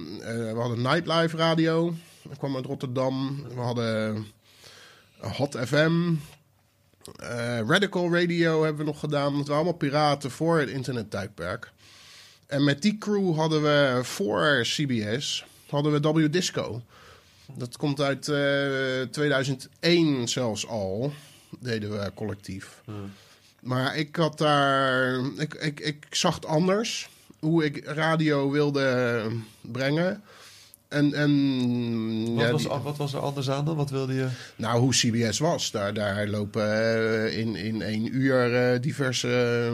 we 0.53 0.53
hadden 0.59 0.81
Nightlife 0.81 1.37
Radio. 1.37 1.93
Dat 2.23 2.37
kwam 2.37 2.55
uit 2.55 2.65
Rotterdam. 2.65 3.43
We 3.55 3.59
hadden 3.61 4.25
Hot 5.19 5.57
FM. 5.67 6.13
eh, 7.15 7.59
Radical 7.67 8.13
Radio 8.13 8.63
hebben 8.63 8.85
we 8.85 8.91
nog 8.91 8.99
gedaan. 8.99 9.25
Het 9.37 9.47
waren 9.47 9.55
allemaal 9.63 9.73
piraten 9.73 10.31
voor 10.31 10.59
het 10.59 10.69
internettijdperk. 10.69 11.71
En 12.47 12.63
met 12.63 12.81
die 12.81 12.97
crew 12.97 13.35
hadden 13.35 13.61
we 13.61 13.99
voor 14.03 14.59
CBS 14.63 15.45
hadden 15.69 15.91
we 16.01 16.11
W 16.11 16.31
Disco. 16.31 16.81
Dat 17.55 17.77
komt 17.77 18.01
uit 18.01 18.27
eh, 18.27 19.01
2001 19.11 20.27
zelfs 20.27 20.67
al. 20.67 21.13
Deden 21.59 21.91
we 21.91 22.11
collectief. 22.15 22.81
Maar 23.59 23.97
ik 23.97 24.15
had 24.15 24.37
daar. 24.37 25.19
Ik, 25.37 25.53
ik, 25.53 25.79
ik 25.79 26.05
zag 26.09 26.35
het 26.35 26.45
anders. 26.45 27.09
Hoe 27.39 27.65
ik 27.65 27.85
radio 27.85 28.49
wilde 28.51 29.21
brengen. 29.61 30.21
En. 30.87 31.13
en 31.13 31.31
Wat, 32.35 32.45
ja, 32.45 32.51
was, 32.51 32.61
die- 32.61 32.71
wat 32.83 32.97
was 32.97 33.13
er 33.13 33.19
anders 33.19 33.49
aan 33.49 33.65
dan? 33.65 33.75
Wat 33.75 33.89
wilde 33.89 34.13
je... 34.13 34.27
nou, 34.55 34.79
hoe 34.79 34.91
CBS 34.93 35.39
was. 35.39 35.71
Daar, 35.71 35.93
daar 35.93 36.27
lopen 36.27 36.63
eh, 36.73 37.37
in, 37.37 37.55
in 37.55 37.81
één 37.81 38.15
uur 38.15 38.55
eh, 38.55 38.81
diverse 38.81 39.71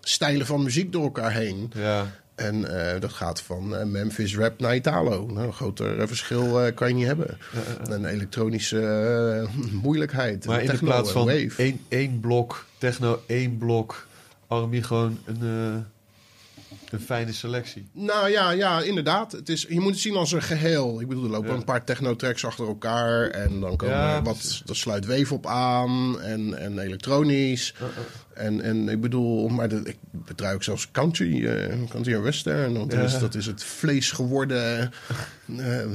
stijlen 0.00 0.46
van 0.46 0.62
muziek 0.62 0.92
door 0.92 1.02
elkaar 1.04 1.32
heen. 1.32 1.70
Ja, 1.74 2.06
En 2.34 2.84
eh, 2.94 3.00
dat 3.00 3.12
gaat 3.12 3.40
van 3.42 3.90
Memphis 3.90 4.36
rap 4.36 4.60
naar 4.60 4.74
Italo. 4.74 5.26
Nou, 5.26 5.46
een 5.46 5.52
groter 5.52 6.08
verschil 6.08 6.72
kan 6.74 6.88
je 6.88 6.94
niet 6.94 7.06
hebben. 7.06 7.38
Een 7.84 8.04
elektronische 8.04 9.48
moeilijkheid. 9.82 10.46
maar 10.46 10.62
in 10.62 10.78
plaats 10.78 11.10
van 11.12 11.30
één, 11.30 11.80
één 11.88 12.20
blok 12.20 12.66
techno, 12.78 13.22
één 13.26 13.58
blok 13.58 14.06
R&B 14.48 14.84
gewoon 14.84 15.18
een, 15.24 15.86
een 16.92 17.00
fijne 17.00 17.32
selectie. 17.32 17.88
Nou 17.92 18.28
ja, 18.30 18.50
ja, 18.50 18.80
inderdaad. 18.82 19.32
Het 19.32 19.48
is, 19.48 19.66
je 19.68 19.80
moet 19.80 19.90
het 19.92 20.00
zien 20.00 20.16
als 20.16 20.32
een 20.32 20.42
geheel. 20.42 21.00
Ik 21.00 21.08
bedoel, 21.08 21.24
er 21.24 21.30
lopen 21.30 21.50
Ja. 21.50 21.54
een 21.56 21.64
paar 21.64 21.84
techno-tracks 21.84 22.44
achter 22.44 22.66
elkaar. 22.66 23.26
En 23.30 23.60
dan 23.60 23.76
komen 23.76 23.94
Ja, 23.96 24.22
wat, 24.22 24.62
er 24.66 24.76
sluit 24.76 25.06
wave 25.06 25.34
op 25.34 25.46
aan. 25.46 26.20
En, 26.20 26.58
en 26.58 26.78
elektronisch. 26.78 27.74
En, 28.34 28.60
en 28.60 28.88
ik 28.88 29.00
bedoel, 29.00 29.48
maar 29.48 29.68
de, 29.68 29.80
ik 29.84 29.96
bedrijf 30.10 30.54
ook 30.54 30.62
zelfs 30.62 30.90
country, 30.90 31.46
eh, 31.46 31.74
country 31.90 32.12
en 32.14 32.22
western. 32.22 32.72
Want 32.72 32.90
dat, 32.90 32.98
Ja. 33.00 33.04
is, 33.06 33.18
dat 33.18 33.34
is 33.34 33.46
het 33.46 33.64
vlees 33.64 34.10
geworden 34.10 34.90
eh, 35.58 35.80
eh, 35.82 35.88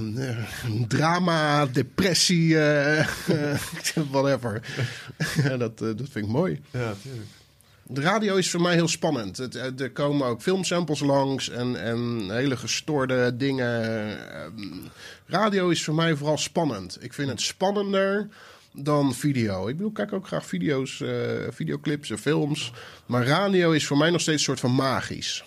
drama, 0.88 1.66
depressie, 1.66 2.58
whatever. 4.12 4.62
dat, 5.58 5.78
dat 5.78 5.96
vind 5.98 6.16
ik 6.16 6.28
mooi. 6.28 6.62
Ja, 6.72 6.94
tuurlijk. 7.02 7.26
De 7.94 8.02
radio 8.02 8.36
is 8.36 8.50
voor 8.50 8.62
mij 8.62 8.74
heel 8.74 8.88
spannend. 8.88 9.38
Het, 9.38 9.54
het- 9.54 9.82
er 9.82 9.92
komen 9.92 10.28
ook 10.28 10.42
filmsamples 10.42 11.00
langs 11.00 11.50
en, 11.50 11.84
en 11.84 12.28
hele 12.32 12.58
gestoorde 12.58 13.38
dingen. 13.38 13.84
Ehm, 14.34 14.52
Radio 15.26 15.70
is 15.70 15.84
voor 15.84 15.94
mij 15.96 16.16
vooral 16.16 16.38
spannend. 16.38 16.98
Ik 17.04 17.14
vind 17.14 17.30
het 17.30 17.42
spannender 17.42 18.28
dan 18.72 19.14
video. 19.14 19.68
Ik 19.68 19.74
bedoel, 19.76 19.90
ik 19.90 19.96
kijk 19.96 20.14
ook 20.14 20.28
graag 20.28 20.46
video's, 20.46 21.02
eh, 21.02 21.10
videoclips 21.50 22.10
en 22.10 22.18
films. 22.18 22.72
Maar 23.06 23.26
radio 23.26 23.72
is 23.72 23.86
voor 23.88 23.98
mij 23.98 24.10
nog 24.10 24.22
steeds 24.22 24.38
een 24.38 24.44
soort 24.44 24.60
van 24.60 24.76
magisch. 24.76 25.44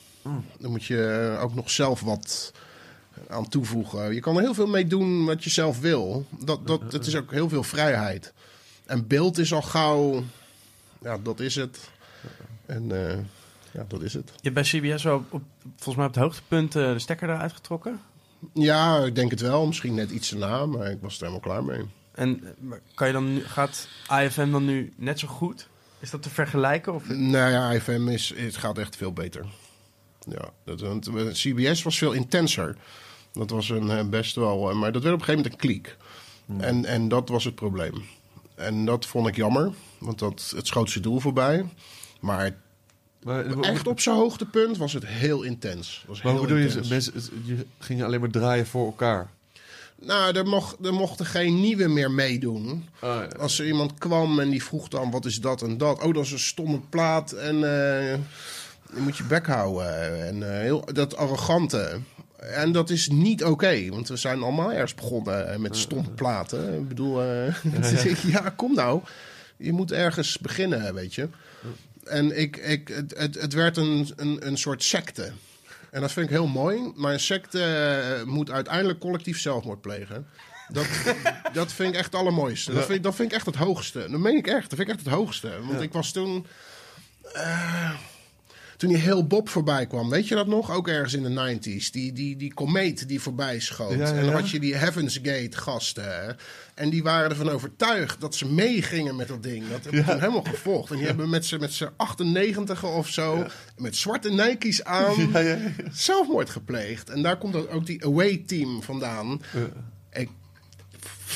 Dan 0.59 0.71
moet 0.71 0.85
je 0.85 1.37
ook 1.41 1.55
nog 1.55 1.71
zelf 1.71 2.01
wat 2.01 2.53
aan 3.29 3.49
toevoegen. 3.49 4.15
Je 4.15 4.21
kan 4.21 4.37
er 4.37 4.43
heel 4.43 4.55
veel 4.55 4.67
mee 4.67 4.87
doen 4.87 5.25
wat 5.25 5.45
je 5.45 5.51
zelf 5.51 5.81
wil. 5.81 6.27
Dat, 6.45 6.67
dat, 6.67 6.81
het 6.93 7.07
is 7.07 7.17
ook 7.17 7.31
heel 7.31 7.49
veel 7.49 7.63
vrijheid. 7.63 8.33
En 8.87 9.07
beeld 9.07 9.39
is 9.39 9.53
al 9.53 9.63
gauw... 9.63 10.25
Ja, 11.03 11.19
dat 11.23 11.41
is 11.41 11.55
het. 11.55 11.79
En 12.67 13.09
eh, 13.09 13.19
ja, 13.73 13.85
dat 13.89 14.03
is 14.03 14.15
het. 14.15 14.33
Je 14.35 14.51
hebt 14.51 14.55
bij 14.55 14.63
CBS 14.63 15.03
wel 15.03 15.25
op, 15.29 15.43
volgens 15.77 15.97
mij 15.97 16.07
op 16.07 16.15
het 16.15 16.23
hoogtepunt 16.23 16.77
eh, 16.77 16.93
de 16.93 16.99
stekker 16.99 17.29
eruit 17.31 17.53
getrokken. 17.53 18.01
Ja, 18.53 18.99
ik 18.99 19.15
denk 19.15 19.31
het 19.31 19.41
wel. 19.41 19.67
Misschien 19.67 19.95
net 19.95 20.11
iets 20.11 20.29
te 20.29 20.37
na, 20.37 20.67
maar 20.67 20.91
ik 20.91 20.99
was 21.01 21.15
er 21.15 21.21
helemaal 21.21 21.41
klaar 21.41 21.65
mee. 21.65 21.85
En 22.13 22.45
eh, 22.45 22.77
kan 22.95 23.07
je 23.07 23.13
dan 23.13 23.35
nu, 23.35 23.45
gaat 23.45 23.89
IFM 24.21 24.51
dan 24.51 24.65
nu 24.65 24.93
net 24.97 25.19
zo 25.19 25.29
goed? 25.29 25.69
Is 25.99 26.11
dat 26.11 26.23
te 26.23 26.31
vergelijken? 26.31 26.95
Of? 26.95 27.09
Nou 27.09 27.51
ja, 27.51 27.73
IFM 27.73 28.09
is, 28.09 28.33
het 28.37 28.57
gaat 28.57 28.79
echt 28.79 28.97
veel 28.97 29.13
beter. 29.13 29.47
Ja, 30.29 30.51
dat, 30.65 30.81
want, 30.81 31.11
CBS 31.33 31.83
was 31.83 31.99
veel 31.99 32.13
intenser. 32.13 32.77
Dat 33.33 33.51
was 33.51 33.69
een 33.69 34.11
best 34.11 34.35
wel... 34.35 34.75
maar 34.75 34.93
dat 34.93 35.03
werd 35.03 35.15
op 35.15 35.21
een 35.21 35.27
gegeven 35.27 35.35
moment 35.35 35.53
een 35.53 35.59
kliek. 35.59 35.97
En, 36.59 36.85
en 36.85 37.09
dat 37.09 37.29
was 37.29 37.45
het 37.45 37.55
probleem. 37.55 38.05
En 38.55 38.85
dat 38.85 39.07
vond 39.07 39.27
ik 39.29 39.37
jammer, 39.37 39.73
want 39.99 40.19
dat, 40.19 40.53
het 40.57 40.67
schoot 40.67 40.91
zijn 40.91 41.05
doel 41.05 41.21
voorbij. 41.21 41.65
Maar 42.21 42.55
Maar, 43.23 43.61
echt 43.61 43.87
op 43.87 44.01
zijn 44.01 44.17
hoogtepunt 44.17 44.77
was 44.77 44.93
het 44.93 45.07
heel 45.07 45.43
intens. 45.43 46.05
Was 46.07 46.23
maar 46.23 46.33
heel 46.33 46.41
hoe 46.41 46.49
bedoel 46.49 46.83
je, 46.83 46.89
mensen, 46.89 47.13
je 47.45 47.67
ging 47.79 48.03
alleen 48.03 48.21
maar 48.21 48.31
draaien 48.31 48.67
voor 48.67 48.87
elkaar. 48.87 49.31
Nou, 50.01 50.37
er, 50.37 50.47
mocht, 50.47 50.85
er 50.85 50.95
mochten 50.95 51.27
geen 51.27 51.61
nieuwe 51.61 51.89
meer 51.89 52.11
meedoen. 52.11 52.89
Ah, 53.01 53.11
ja. 53.11 53.39
Als 53.39 53.59
er 53.59 53.67
iemand 53.67 53.95
kwam 53.99 54.41
en 54.41 54.51
die 54.51 54.65
vroeg 54.65 54.89
dan 54.89 55.11
wat 55.11 55.25
is 55.25 55.41
dat 55.41 55.63
en 55.63 55.79
dat. 55.79 56.03
Oh, 56.03 56.15
dat 56.15 56.25
is 56.25 56.33
een 56.33 56.39
stomme 56.39 56.81
plaat 56.81 57.33
en 57.33 57.55
eh, 57.55 58.13
je 58.95 59.01
moet 59.01 59.17
je 59.17 59.25
bek 59.25 59.47
houden. 59.47 60.27
En 60.27 60.53
eh, 60.53 60.61
heel, 60.61 60.85
dat 60.93 61.17
arrogante. 61.17 62.01
En 62.37 62.73
dat 62.73 62.91
is 62.91 63.09
niet 63.09 63.45
oké, 63.45 63.89
want 63.89 64.09
we 64.09 64.17
zijn 64.17 64.43
allemaal 64.43 64.73
ergens 64.73 64.95
begonnen 64.95 65.49
eh, 65.49 65.59
met 65.59 65.77
stomme 65.77 66.11
platen. 66.11 66.75
Ik 66.75 66.89
bedoel, 66.89 67.23
eh, 67.23 68.25
ja, 68.35 68.53
kom 68.57 68.75
nou. 68.75 69.01
Je 69.57 69.73
moet 69.73 69.93
ergens 69.93 70.39
beginnen, 70.39 70.95
weet 70.95 71.15
je. 71.15 71.29
En 72.09 72.39
ik, 72.39 72.57
ik, 72.57 72.89
het, 72.89 73.15
het, 73.19 73.35
het 73.35 73.53
werd 73.53 73.77
een, 73.77 74.11
een, 74.17 74.47
een 74.47 74.57
soort 74.59 74.83
secte. 74.83 75.33
En 75.91 76.01
dat 76.01 76.13
vind 76.13 76.27
ik 76.27 76.33
heel 76.33 76.47
mooi. 76.47 76.93
Maar 76.95 77.13
een 77.13 77.21
secte 77.21 77.63
eh, 77.63 78.27
moet 78.27 78.51
uiteindelijk 78.51 78.99
collectief 78.99 79.41
zelfmoord 79.41 79.81
plegen. 79.81 80.27
Dat, 80.69 80.87
dat 81.53 81.73
vind 81.73 81.89
ik 81.89 81.95
echt 81.97 82.05
het 82.13 82.15
allermooiste. 82.15 82.73
Dat 82.73 82.85
vind, 82.85 82.97
ik- 82.99 83.03
dat 83.03 83.15
vind 83.15 83.29
ik 83.31 83.37
echt 83.37 83.47
het 83.47 83.55
hoogste. 83.57 83.99
Dat 84.11 84.21
meen 84.21 84.37
ik 84.37 84.47
echt. 84.47 84.71
Dat 84.71 84.79
vind 84.79 84.89
ik 84.89 84.95
echt 84.95 85.05
het 85.05 85.15
hoogste. 85.15 85.49
Want 85.63 85.81
ik 85.83 85.93
was 85.93 86.13
toen... 86.13 86.47
eh, 87.33 87.91
toen 88.77 88.89
die 88.89 88.99
heel 88.99 89.27
Bob 89.27 89.49
voorbij 89.49 89.87
kwam, 89.87 90.11
weet 90.11 90.29
je 90.29 90.35
dat 90.35 90.47
nog? 90.47 90.71
Ook 90.71 90.89
ergens 90.89 91.15
in 91.15 91.23
de 91.23 91.59
90s. 91.59 91.91
Die, 91.91 92.13
die, 92.13 92.37
die 92.37 92.55
komeet 92.55 93.09
die 93.09 93.21
voorbij 93.21 93.61
schoot. 93.61 93.99
Ja, 93.99 94.09
ja, 94.09 94.13
En 94.13 94.25
dan 94.25 94.35
had 94.35 94.51
je 94.51 94.61
die 94.61 94.75
Heaven's 94.75 95.19
Gate 95.23 95.57
gasten. 95.57 96.37
En 96.75 96.91
die 96.91 97.03
waren 97.03 97.31
ervan 97.31 97.49
overtuigd 97.49 98.21
dat 98.21 98.35
ze 98.35 98.47
meegingen 98.47 99.17
met 99.17 99.29
dat 99.29 99.43
ding. 99.43 99.69
Dat 99.69 99.83
hebben 99.83 100.05
we 100.05 100.11
toen 100.11 100.21
helemaal 100.21 100.45
gevolgd. 100.45 100.91
En 100.91 100.97
die 100.97 101.07
hebben 101.07 101.31
met 101.31 101.45
z'n 101.45 101.61
met 101.61 101.73
z'n 101.73 101.89
98 101.97 102.85
of 102.85 103.09
zo, 103.09 103.45
met 103.77 103.97
zwarte 103.97 104.31
Nike's 104.31 104.83
aan, 104.83 105.33
zelfmoord 105.93 106.51
gepleegd. 106.51 107.11
En 107.11 107.23
daar 107.23 107.39
komt 107.39 107.69
ook 107.69 107.87
die 107.87 108.05
away 108.05 108.43
team 108.47 108.83
vandaan. 108.83 109.41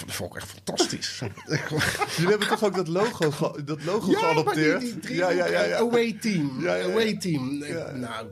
Dat 0.07 0.15
vond 0.15 0.31
ik 0.31 0.37
echt 0.43 0.51
fantastisch. 0.51 1.19
Jullie 2.17 2.31
hebben 2.31 2.49
toch 2.49 2.65
ook 2.65 2.75
dat 2.77 2.89
logo, 2.89 3.31
ge- 3.31 3.65
dat 3.65 3.85
logo 3.85 4.07
die, 4.07 4.17
geadopteerd? 4.17 4.81
die 4.81 4.99
drie 4.99 5.17
ja, 5.17 5.31
ja, 5.31 5.47
ja, 5.47 5.63
ja. 5.65 5.77
away 5.77 6.13
team. 6.21 6.61
Ja, 6.63 6.75
ja, 6.75 6.85
ja. 6.87 6.91
Away 6.91 7.17
team. 7.17 7.65
Ja. 7.65 7.91
Nou, 7.91 8.27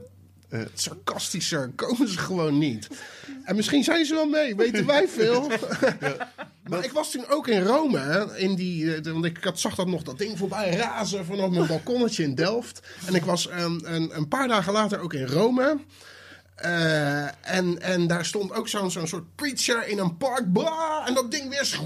Ja. 0.49 0.63
sarcastischer 0.73 1.71
komen 1.75 2.07
ze 2.09 2.17
gewoon 2.17 2.57
niet. 2.57 2.87
En 3.43 3.55
misschien 3.55 3.83
zijn 3.83 4.05
ze 4.05 4.13
wel 4.13 4.25
mee, 4.25 4.55
weten 4.55 4.85
wij 4.85 5.07
veel. 5.07 5.47
Maar 6.69 6.83
ik 6.83 6.91
was 6.91 7.11
toen 7.11 7.27
ook 7.27 7.47
in 7.47 7.63
Rome, 7.63 7.97
hè, 7.99 8.37
in 8.37 8.55
die, 8.55 8.95
eh, 8.95 9.11
want 9.11 9.25
ik 9.25 9.43
had, 9.43 9.59
zag 9.59 9.75
dat 9.75 9.87
nog 9.87 10.03
dat 10.03 10.17
ding 10.17 10.37
voorbij 10.37 10.69
razen 10.75 11.25
vanaf 11.25 11.49
mijn 11.49 11.67
balkonnetje 11.67 12.23
in 12.23 12.35
Delft. 12.35 12.79
En 13.05 13.15
ik 13.15 13.23
was 13.25 13.47
ehm, 13.47 13.79
een, 13.83 14.15
een 14.15 14.27
paar 14.27 14.47
dagen 14.47 14.73
later 14.73 14.99
ook 14.99 15.13
in 15.13 15.25
Rome. 15.25 15.79
Eh, 16.59 17.23
en, 17.41 17.81
en 17.81 18.07
daar 18.07 18.25
stond 18.25 18.53
ook 18.53 18.67
zo'n 18.67 18.91
zo'n 18.91 19.07
soort 19.07 19.35
preacher 19.35 19.87
in 19.87 19.97
een 19.97 20.17
park. 20.17 20.53
Blah, 20.53 21.07
en 21.07 21.13
dat 21.13 21.31
ding 21.31 21.49
weer 21.49 21.79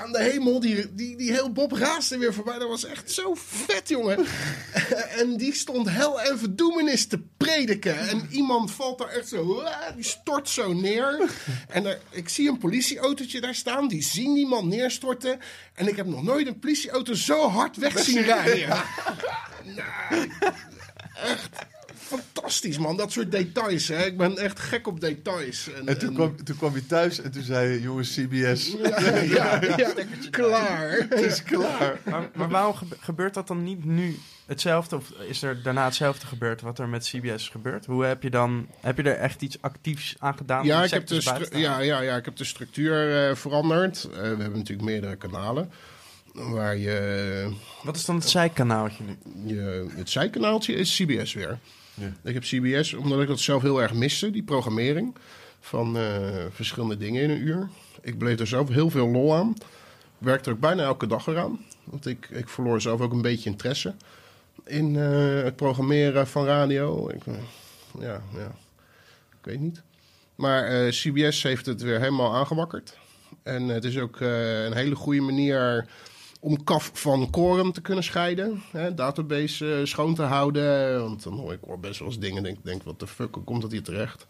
aan 0.00 0.12
de 0.12 0.22
hemel. 0.22 0.60
Die, 0.60 0.94
die, 0.94 1.16
die 1.16 1.32
heel 1.32 1.52
Bob 1.52 1.72
raasde 1.72 2.18
weer 2.18 2.34
voorbij. 2.34 2.58
Dat 2.58 2.68
was 2.68 2.84
echt 2.84 3.10
zo 3.10 3.34
vet, 3.34 3.88
jongen. 3.88 4.26
en 5.20 5.36
die 5.36 5.54
stond 5.54 5.90
hel 5.90 6.20
en 6.20 6.38
verdoemenis 6.38 7.06
te 7.06 7.22
prediken. 7.36 8.08
En 8.08 8.26
iemand 8.30 8.70
valt 8.70 8.98
daar 8.98 9.08
echt 9.08 9.28
zo... 9.28 9.64
Die 9.94 10.04
stort 10.04 10.48
zo 10.48 10.72
neer. 10.72 11.30
En 11.68 11.86
er, 11.86 11.98
ik 12.10 12.28
zie 12.28 12.48
een 12.48 12.58
politieautootje 12.58 13.40
daar 13.40 13.54
staan. 13.54 13.88
Die 13.88 14.02
zien 14.02 14.34
die 14.34 14.46
man 14.46 14.68
neerstorten. 14.68 15.40
En 15.74 15.88
ik 15.88 15.96
heb 15.96 16.06
nog 16.06 16.22
nooit 16.22 16.46
een 16.46 16.58
politieauto 16.58 17.14
zo 17.14 17.48
hard 17.48 17.76
weg 17.86 17.98
zien 17.98 18.22
rijden. 18.22 18.68
Nou, 19.64 20.30
echt 21.14 21.68
fantastisch, 22.18 22.78
man. 22.78 22.96
Dat 22.96 23.12
soort 23.12 23.30
details, 23.30 23.88
hè. 23.88 24.04
Ik 24.04 24.16
ben 24.16 24.36
echt 24.38 24.60
gek 24.60 24.86
op 24.86 25.00
details. 25.00 25.68
En 25.86 25.98
toen 25.98 26.14
kwam, 26.14 26.44
toen 26.44 26.56
kwam 26.56 26.74
je 26.74 26.86
thuis 26.86 27.20
en 27.20 27.30
toen 27.30 27.42
zei 27.42 27.72
je, 27.72 27.80
jongens, 27.80 28.14
CBS, 28.14 28.76
Ja, 28.82 29.00
ja, 29.16 29.60
ja, 29.76 29.92
klaar. 30.30 31.06
het 31.08 31.20
is 31.20 31.42
klaar. 31.42 32.00
Maar, 32.04 32.30
maar 32.34 32.48
waarom 32.48 32.74
gebe- 32.74 32.96
gebeurt 33.00 33.34
dat 33.34 33.46
dan 33.46 33.62
niet 33.64 33.84
nu 33.84 34.18
hetzelfde? 34.46 34.96
Of 34.96 35.10
is 35.28 35.42
er 35.42 35.62
daarna 35.62 35.84
hetzelfde 35.84 36.26
gebeurd 36.26 36.60
wat 36.60 36.78
er 36.78 36.88
met 36.88 37.04
CBS 37.04 37.30
is 37.34 37.48
gebeurd? 37.48 37.86
Hoe 37.86 38.04
heb 38.04 38.22
je 38.22 38.30
dan... 38.30 38.66
Heb 38.80 38.96
je 38.96 39.02
er 39.02 39.16
echt 39.16 39.42
iets 39.42 39.56
actiefs 39.62 40.14
aan 40.18 40.36
gedaan? 40.36 40.64
Ja, 40.64 40.84
ik 40.84 40.90
heb 40.90 41.06
de, 41.06 41.48
ja, 41.52 41.78
ja, 41.80 42.00
ja, 42.00 42.16
ik 42.16 42.24
heb 42.24 42.36
de 42.36 42.44
structuur 42.44 43.28
eh, 43.28 43.36
veranderd. 43.36 44.04
Eh, 44.04 44.10
we 44.20 44.26
hebben 44.26 44.52
natuurlijk 44.52 44.88
meerdere 44.88 45.16
kanalen. 45.16 45.70
Waar 46.32 46.76
je, 46.76 47.52
Wat 47.82 47.96
is 47.96 48.04
dan 48.04 48.14
het 48.16 48.28
zijkanaaltje 48.28 49.04
nu? 49.04 49.16
je 49.54 49.86
het 49.96 50.10
zijkanaaltje 50.10 50.74
is 50.74 50.94
CBS 50.96 51.32
weer. 51.32 51.58
Ja. 52.00 52.12
Ik 52.22 52.34
heb 52.34 52.42
CBS, 52.42 52.94
omdat 52.94 53.20
ik 53.20 53.28
dat 53.28 53.40
zelf 53.40 53.62
heel 53.62 53.82
erg 53.82 53.92
miste, 53.94 54.30
die 54.30 54.42
programmering 54.42 55.14
van 55.60 55.96
eh, 55.96 56.04
verschillende 56.50 56.96
dingen 56.96 57.22
in 57.22 57.30
een 57.30 57.46
uur. 57.46 57.68
Ik 58.00 58.18
bleef 58.18 58.38
er 58.38 58.46
zelf 58.46 58.68
heel 58.68 58.90
veel 58.90 59.08
lol 59.08 59.34
aan. 59.34 59.54
Werkte 60.18 60.48
er 60.48 60.54
ook 60.54 60.60
bijna 60.60 60.82
elke 60.82 61.06
dag 61.06 61.26
eraan. 61.26 61.64
Want 61.84 62.06
ik, 62.06 62.28
ik 62.30 62.48
verloor 62.48 62.80
zelf 62.80 63.00
ook 63.00 63.12
een 63.12 63.22
beetje 63.22 63.50
interesse 63.50 63.94
in 64.64 64.96
eh, 64.96 65.42
het 65.42 65.56
programmeren 65.56 66.26
van 66.26 66.44
radio. 66.44 67.08
Ik, 67.08 67.26
eh, 67.26 67.34
ja, 68.00 68.22
ja, 68.34 68.52
ik 69.30 69.44
weet 69.44 69.60
niet. 69.60 69.82
Maar 70.34 70.88
CBS 70.90 71.42
heeft 71.42 71.66
het 71.66 71.82
weer 71.82 71.98
helemaal 71.98 72.34
aangewakkerd. 72.34 72.98
En 73.42 73.68
het 73.68 73.84
is 73.84 73.98
ook 73.98 74.20
een 74.20 74.74
hele 74.74 74.94
goede 74.94 75.20
manier 75.20 75.86
om 76.40 76.64
kaf 76.64 76.90
van 76.92 77.30
koren 77.30 77.72
te 77.72 77.80
kunnen 77.80 78.04
scheiden. 78.04 78.62
Hè, 78.70 78.94
database 78.94 79.74
eh, 79.74 79.84
schoon 79.84 80.14
te 80.14 80.22
houden. 80.22 81.00
Want 81.00 81.22
dan 81.22 81.32
hoor 81.32 81.52
ik 81.52 81.60
hoor 81.66 81.80
best 81.80 81.98
wel 81.98 82.08
eens 82.08 82.18
dingen. 82.18 82.42
Denk, 82.42 82.58
denk 82.62 82.82
wat 82.82 83.00
de 83.00 83.06
fuck, 83.06 83.34
hoe 83.34 83.44
komt 83.44 83.62
dat 83.62 83.70
hier 83.70 83.82
terecht? 83.82 84.26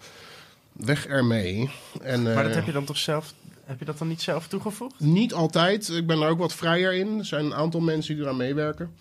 Weg 0.73 1.07
ermee. 1.07 1.71
En, 2.03 2.23
Maar 2.23 2.35
dat 2.35 2.47
eh, 2.47 2.55
heb 2.55 2.67
je 2.67 2.73
dan 2.73 2.85
toch 2.85 2.97
zelf... 2.97 3.35
Heb 3.65 3.79
je 3.79 3.85
dat 3.85 3.99
dan 3.99 4.09
niet 4.09 4.23
zelf 4.23 4.49
toegevoegd? 4.49 5.01
niet 5.01 5.35
altijd. 5.35 5.89
Ik 5.89 6.07
ben 6.07 6.21
er 6.21 6.29
ook 6.29 6.39
wat 6.39 6.55
vrijer 6.55 6.93
in. 6.95 7.19
Er 7.19 7.25
zijn 7.25 7.45
een 7.45 7.55
aantal 7.55 7.81
mensen 7.81 8.15
die 8.15 8.25
eraan 8.25 8.37
meewerken. 8.37 8.95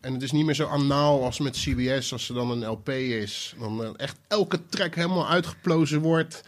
En 0.00 0.12
het 0.12 0.22
is 0.22 0.32
niet 0.32 0.44
meer 0.44 0.54
zo 0.54 0.66
anaal 0.66 1.24
als 1.24 1.38
met 1.38 1.56
CBS. 1.56 2.12
Als 2.12 2.28
er 2.28 2.34
dan 2.34 2.50
een 2.50 2.66
LP 2.66 2.88
is. 2.88 3.54
Dan 3.58 3.84
eh, 3.84 3.90
echt 3.96 4.18
elke 4.28 4.66
track 4.66 4.94
helemaal 4.94 5.28
uitgeplozen 5.28 6.00
wordt. 6.00 6.42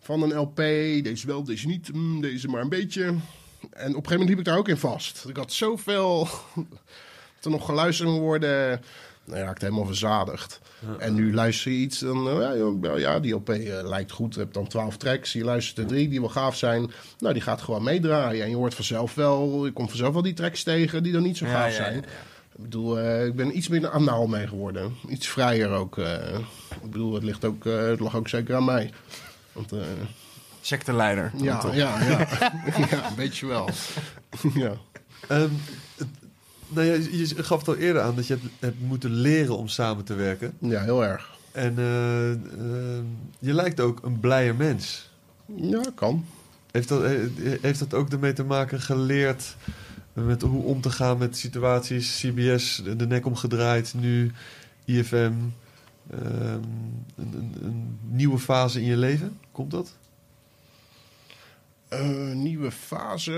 Van 0.00 0.22
een 0.22 0.36
LP. 0.38 0.56
Deze 0.56 1.26
wel, 1.26 1.44
deze 1.44 1.66
niet. 1.66 1.92
mm, 1.92 2.20
deze 2.20 2.48
maar 2.48 2.60
een 2.60 2.68
beetje. 2.68 3.14
En 3.62 3.68
op 3.70 3.80
een 3.80 3.86
gegeven 3.86 4.10
moment 4.10 4.28
liep 4.28 4.38
ik 4.38 4.44
daar 4.44 4.58
ook 4.58 4.68
in 4.68 4.76
vast. 4.76 5.24
Ik 5.28 5.36
had 5.36 5.52
zoveel... 5.52 6.28
er 7.42 7.50
nog 7.50 7.64
geluisterd 7.64 8.08
worden... 8.08 8.82
Nou 9.24 9.38
ja, 9.38 9.44
ik 9.44 9.54
het 9.54 9.62
helemaal 9.62 9.86
verzadigd. 9.86 10.60
En 10.98 11.14
nu 11.14 11.34
luister 11.34 11.70
je 11.70 11.78
iets, 11.78 11.98
dan 11.98 12.28
eh, 12.28 12.56
ja, 12.82 12.96
ja, 12.96 13.20
die 13.20 13.34
LP 13.34 13.48
eh, 13.48 13.88
lijkt 13.88 14.12
goed. 14.12 14.34
Je 14.34 14.40
hebt 14.40 14.54
dan 14.54 14.66
twaalf 14.66 14.96
tracks, 14.96 15.32
je 15.32 15.44
luistert 15.44 15.78
er 15.78 15.86
drie 15.86 16.08
die 16.08 16.20
wel 16.20 16.28
gaaf 16.28 16.56
zijn. 16.56 16.90
Nou, 17.18 17.32
die 17.32 17.42
gaat 17.42 17.62
gewoon 17.62 17.82
meedraaien. 17.82 18.44
En 18.44 18.50
je 18.50 18.56
hoort 18.56 18.74
vanzelf 18.74 19.14
wel, 19.14 19.64
je 19.64 19.72
komt 19.72 19.88
vanzelf 19.88 20.12
wel 20.12 20.22
die 20.22 20.32
tracks 20.32 20.62
tegen 20.62 21.02
die 21.02 21.12
dan 21.12 21.22
niet 21.22 21.36
zo 21.36 21.46
gaaf 21.46 21.68
ja, 21.68 21.74
zijn. 21.74 21.98
Ik 22.54 22.62
bedoel, 22.62 22.98
eh, 22.98 23.26
ik 23.26 23.34
ben 23.34 23.56
iets 23.56 23.68
minder 23.68 23.90
anaal 23.90 24.26
mee 24.26 24.46
geworden. 24.46 24.94
Iets 25.08 25.28
vrijer 25.28 25.70
ook. 25.70 25.98
ik 26.82 26.90
bedoel, 26.90 27.14
het, 27.14 27.22
ligt 27.22 27.44
ook, 27.44 27.64
het 27.64 28.00
lag 28.00 28.16
ook 28.16 28.28
zeker 28.28 28.54
aan 28.54 28.64
mij. 28.64 28.90
Want, 29.52 29.72
Secteleider. 30.64 31.32
ja, 31.36 31.62
ja, 31.72 32.02
ja. 32.04 32.18
ja, 32.90 33.08
een 33.08 33.14
beetje 33.16 33.46
wel. 33.46 33.68
ja. 34.54 34.72
Ehm, 35.28 35.48
het- 35.96 36.06
nou 36.68 36.86
ja, 36.86 36.92
je 36.92 37.18
je 37.18 37.42
gaf 37.42 37.58
het 37.58 37.68
al 37.68 37.76
eerder 37.76 38.02
aan 38.02 38.14
dat 38.16 38.26
je 38.26 38.32
hebt, 38.34 38.46
hebt 38.60 38.80
moeten 38.80 39.10
leren 39.10 39.56
om 39.58 39.68
samen 39.68 40.04
te 40.04 40.14
werken. 40.14 40.52
ja, 40.58 40.82
heel 40.82 41.04
erg. 41.04 41.30
En 41.52 41.78
eh, 41.78 42.30
ehm, 42.30 43.04
je 43.38 43.52
lijkt 43.54 43.80
ook 43.80 44.00
een 44.02 44.20
blijer 44.20 44.54
mens. 44.54 45.10
Ja, 45.56 45.80
kan. 45.94 46.24
Heeft 46.70 46.88
dat, 46.88 47.02
heeft 47.60 47.78
dat 47.78 47.94
ook 47.94 48.08
ermee 48.10 48.32
te 48.32 48.44
maken 48.44 48.80
geleerd 48.80 49.56
met 50.12 50.42
hoe 50.42 50.62
om 50.64 50.80
te 50.80 50.90
gaan 50.90 51.18
met 51.18 51.36
situaties? 51.36 52.18
CBS 52.20 52.82
de 52.96 53.06
nek 53.06 53.26
omgedraaid, 53.26 53.94
nu 53.96 54.32
IFM. 54.84 55.32
ehm, 56.10 56.22
een, 57.16 57.32
een, 57.34 57.54
een 57.62 57.98
nieuwe 58.10 58.38
fase 58.38 58.80
in 58.80 58.86
je 58.86 58.96
leven? 58.96 59.38
Komt 59.52 59.70
dat? 59.70 59.94
Eh, 61.92 62.34
nieuwe 62.34 62.70
fase. 62.70 63.32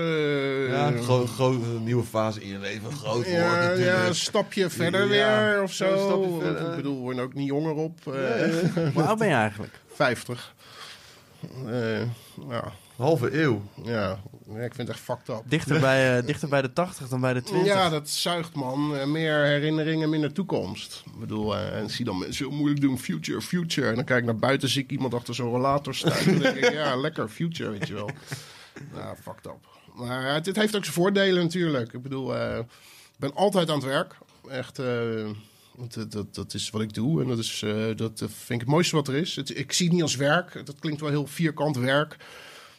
ja, 0.69 0.91
eh, 0.93 1.01
gro- 1.01 1.25
gro- 1.25 1.51
een 1.51 1.83
nieuwe 1.83 2.03
fase 2.03 2.41
in 2.41 2.47
je 2.47 2.59
leven. 2.59 2.91
Groot 2.91 3.25
Ja, 3.25 3.31
worden 3.31 3.67
natuurlijk. 3.69 3.97
ja, 3.97 4.05
een 4.07 4.15
stapje 4.15 4.69
verder 4.69 5.01
Ja, 5.01 5.07
weer 5.45 5.61
of 5.63 5.71
zo. 5.73 5.91
een 5.91 5.99
stapje 5.99 6.29
Want 6.29 6.43
verder. 6.43 6.69
Ik 6.69 6.75
bedoel, 6.75 6.95
we 6.95 7.01
worden 7.01 7.23
ook 7.23 7.33
niet 7.33 7.47
jonger 7.47 7.73
op. 7.73 7.99
eh, 8.07 8.13
Ja, 8.39 8.45
ja. 8.45 8.91
Hoe 8.93 9.03
oud 9.03 9.17
ben 9.17 9.27
je 9.27 9.33
eigenlijk? 9.33 9.73
50. 9.93 10.53
Eh, 11.67 11.99
ja, 12.49 12.71
Halve 12.95 13.41
eeuw. 13.41 13.61
ja, 13.83 14.19
Ja, 14.47 14.61
ik 14.61 14.73
vind 14.73 14.87
het 14.87 14.89
echt 14.89 14.99
fucked 14.99 15.29
up. 15.29 15.41
Dichter 15.45 15.79
bij, 15.79 16.17
eh, 16.17 16.25
dichter 16.31 16.49
bij 16.49 16.61
de 16.61 16.73
80 16.73 17.07
dan 17.07 17.21
bij 17.21 17.33
de 17.33 17.41
20. 17.41 17.73
Ja, 17.73 17.89
dat 17.89 18.09
zuigt 18.09 18.55
man. 18.55 19.11
Meer 19.11 19.43
herinneringen, 19.43 20.09
minder 20.09 20.33
toekomst. 20.33 21.03
Ik 21.05 21.19
bedoel, 21.19 21.55
eh, 21.55 21.77
en 21.77 21.89
zie 21.89 22.05
dan 22.05 22.17
mensen 22.17 22.45
heel 22.47 22.55
moeilijk 22.57 22.81
doen, 22.81 22.99
future, 22.99 23.41
future. 23.41 23.89
En 23.89 23.95
dan 23.95 24.03
kijk 24.03 24.19
ik 24.19 24.25
naar 24.25 24.35
buiten, 24.35 24.69
zie 24.69 24.83
ik 24.83 24.91
iemand 24.91 25.13
achter 25.13 25.35
zo'n 25.35 25.49
rollator 25.49 25.95
staan. 25.95 26.25
dan 26.25 26.39
denk 26.39 26.55
ik, 26.55 26.71
ja, 26.71 26.95
lekker, 26.95 27.29
future, 27.29 27.69
weet 27.69 27.87
je 27.87 27.93
wel. 27.93 28.09
Nou, 28.93 29.15
fucked 29.21 29.45
up. 29.45 29.67
Maar 29.93 30.35
eh, 30.35 30.41
dit 30.41 30.55
heeft 30.55 30.75
ook 30.75 30.83
zijn 30.83 30.95
voordelen 30.95 31.43
natuurlijk. 31.43 31.93
Ik 31.93 32.01
bedoel, 32.01 32.35
ik 32.35 32.65
ben 33.17 33.33
altijd 33.33 33.69
aan 33.69 33.75
het 33.75 33.85
werk. 33.85 34.17
Echt, 34.49 34.75
dat, 35.87 36.11
dat, 36.11 36.35
dat 36.35 36.53
is 36.53 36.69
wat 36.69 36.81
ik 36.81 36.93
doe. 36.93 37.21
En 37.21 37.27
dat, 37.27 37.37
is, 37.37 37.65
dat 37.95 38.17
vind 38.17 38.49
ik 38.49 38.59
het 38.59 38.69
mooiste 38.69 38.95
wat 38.95 39.07
er 39.07 39.15
is. 39.15 39.35
Het, 39.35 39.57
ik 39.57 39.71
zie 39.71 39.85
het 39.85 39.93
niet 39.93 40.03
als 40.03 40.15
werk. 40.15 40.65
Dat 40.65 40.79
klinkt 40.79 41.01
wel 41.01 41.09
heel 41.09 41.27
vierkant 41.27 41.77
werk. 41.77 42.17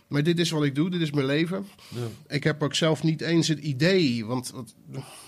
Maar 0.08 0.22
dit 0.22 0.38
is 0.38 0.50
wat 0.50 0.64
ik 0.64 0.74
doe, 0.74 0.90
dit 0.90 1.00
is 1.00 1.10
mijn 1.10 1.26
leven. 1.26 1.66
Ja. 1.88 2.34
Ik 2.34 2.44
heb 2.44 2.62
ook 2.62 2.74
zelf 2.74 3.02
niet 3.02 3.20
eens 3.20 3.48
het 3.48 3.58
idee, 3.58 4.26
want 4.26 4.50
want 4.50 4.74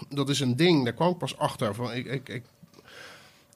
dat 0.08 0.28
is 0.28 0.40
een 0.40 0.56
ding, 0.56 0.84
daar 0.84 0.92
kwam 0.92 1.10
ik 1.10 1.18
pas 1.18 1.38
achter. 1.38 1.74
Van, 1.74 1.92
ik, 1.92 2.06
ik, 2.06 2.28
ik, 2.28 2.42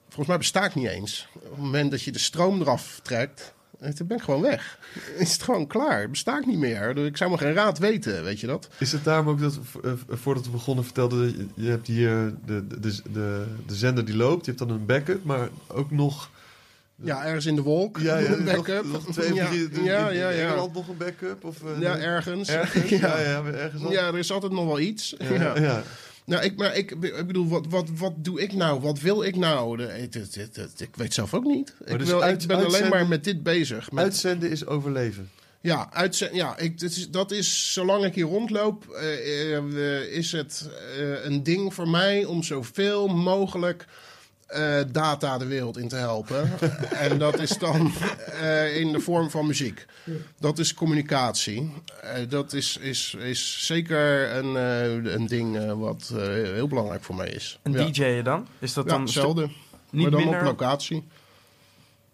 volgens 0.05 0.27
mij 0.27 0.39
besta 0.39 0.65
ik 0.65 0.75
niet 0.75 0.89
eens. 0.89 1.29
Op 1.35 1.51
het 1.51 1.61
moment 1.61 1.91
dat 1.91 2.03
je 2.03 2.13
de 2.13 2.19
stroom 2.19 2.61
eraf 2.61 3.01
trekt, 3.03 3.55
eh, 3.79 3.95
dan 3.95 4.07
ben 4.07 4.17
ik 4.17 4.23
gewoon 4.23 4.41
weg. 4.41 4.79
Is 5.19 5.33
het 5.33 5.43
gewoon 5.43 5.67
klaar, 5.67 6.11
besta 6.11 6.39
ik 6.39 6.47
niet 6.47 6.59
meer. 6.59 6.97
Ik 6.97 7.17
zou 7.17 7.31
maar 7.31 7.39
geen 7.39 7.53
raad 7.53 7.79
weten, 7.79 8.25
weet 8.25 8.41
je 8.41 8.47
dat? 8.47 8.69
Is 8.79 8.93
het 8.93 9.05
daarom 9.05 9.29
ook 9.29 9.41
dat, 9.41 9.59
eh, 9.85 9.93
voordat 10.09 10.45
we 10.45 10.51
begonnen 10.51 10.85
vertelde, 10.85 11.25
dat 11.25 11.35
je, 11.35 11.63
je 11.63 11.71
hebt 11.71 11.87
hier 11.87 12.35
de, 12.45 12.67
de, 12.67 12.81
de, 12.81 13.01
de, 13.13 13.47
de 13.67 13.75
zender 13.75 14.05
die 14.05 14.17
loopt, 14.17 14.45
je 14.45 14.53
hebt 14.53 14.69
dan 14.69 14.77
een 14.77 14.87
backup, 14.87 15.25
maar 15.25 15.49
ook 15.67 15.91
nog... 15.91 16.31
Ja, 17.05 17.25
ergens 17.25 17.47
in 17.47 17.55
de 17.55 17.63
wolk, 17.63 17.99
Ja, 17.99 18.19
ja, 18.19 18.29
een 18.31 18.45
backup. 18.45 18.85
Nog, 18.85 19.07
nog 19.07 19.15
twee, 19.17 19.35
ja, 19.35 19.49
drie, 19.49 19.83
ja, 19.85 20.09
in 20.09 20.17
ja, 20.17 20.31
ja. 20.31 20.47
Engeland 20.47 20.75
nog 20.75 20.89
een 20.89 20.97
backup? 20.97 21.45
Of, 21.45 21.57
eh, 21.63 21.81
Ja, 21.81 21.99
ergens. 21.99 22.49
ergens? 22.49 22.89
Ja, 22.91 23.19
ja. 23.21 23.21
ja, 23.21 23.45
ergens 23.45 23.85
al. 23.85 23.91
Ja, 23.93 24.07
er 24.07 24.19
is 24.19 24.33
altijd 24.33 24.53
nog 24.53 24.67
wel 24.67 24.81
iets. 24.81 25.15
Ja. 25.19 25.83
Nou, 26.25 26.43
ik, 26.45 26.57
maar 26.57 26.77
ik, 26.77 26.91
ik 26.91 27.27
bedoel, 27.27 27.49
wat, 27.49 27.67
wat, 27.69 27.89
wat 27.97 28.13
doe 28.17 28.41
ik 28.41 28.53
nou? 28.53 28.81
Wat 28.81 29.01
wil 29.01 29.23
ik 29.23 29.37
nou? 29.37 29.77
De- 29.77 30.09
ik 30.77 30.97
weet 30.97 31.15
zelf 31.15 31.35
ook 31.35 31.45
niet. 31.45 31.75
Ik, 31.85 31.99
dus 31.99 32.09
wil, 32.09 32.23
uit- 32.23 32.43
ik 32.43 32.49
ben 32.49 32.65
alleen 32.65 32.89
maar 32.89 33.09
met 33.09 33.25
dit 33.25 33.43
bezig. 33.43 33.91
Met, 33.93 34.05
Uitzenden 34.05 34.51
is 34.51 34.67
overleven. 34.67 35.31
Ja, 35.61 35.89
uitzend, 35.93 36.35
ja 36.35 36.59
ik, 36.59 36.81
dat, 36.81 36.91
is, 36.91 37.11
dat 37.11 37.31
is, 37.31 37.73
zolang 37.73 38.05
ik 38.05 38.15
hier 38.15 38.25
rondloop, 38.25 38.89
eh, 38.91 39.57
eh, 39.57 40.03
is 40.13 40.33
het 40.33 40.69
een 41.23 41.43
ding 41.43 41.75
voor 41.75 41.89
mij 41.89 42.25
om 42.25 42.43
zoveel 42.43 43.09
mogelijk 43.09 43.87
eh, 44.53 44.85
data 44.93 45.39
de 45.39 45.47
wereld 45.47 45.79
in 45.79 45.89
te 45.89 45.97
helpen. 45.97 46.51
en 47.07 47.19
dat 47.19 47.41
is 47.41 47.59
dan 47.59 47.93
eh, 48.41 48.77
in 48.81 48.93
de 48.93 49.01
vorm 49.01 49.31
van 49.31 49.47
muziek. 49.47 49.87
Dat 50.39 50.59
is 50.59 50.75
communicatie. 50.75 51.73
Eh, 52.03 52.11
dat 52.29 52.53
is, 52.53 52.77
is, 52.77 53.15
is 53.19 53.67
zeker 53.67 54.33
een, 54.37 54.57
eh, 54.57 55.13
een 55.15 55.27
ding 55.27 55.73
wat 55.75 56.13
eh, 56.17 56.23
heel 56.33 56.69
belangrijk 56.69 57.03
voor 57.05 57.15
mij 57.15 57.29
is. 57.29 57.59
En 57.63 57.73
ja. 57.73 57.85
DJ 57.91 58.23
dan? 58.23 58.47
Is 58.59 58.73
dat 58.73 58.85
Ja, 58.85 58.91
dan 58.91 59.01
hetzelfde. 59.03 59.49
niet 59.91 60.03
maar 60.03 60.11
dan 60.11 60.21
minder? 60.21 60.39
op 60.41 60.45
locatie. 60.47 61.05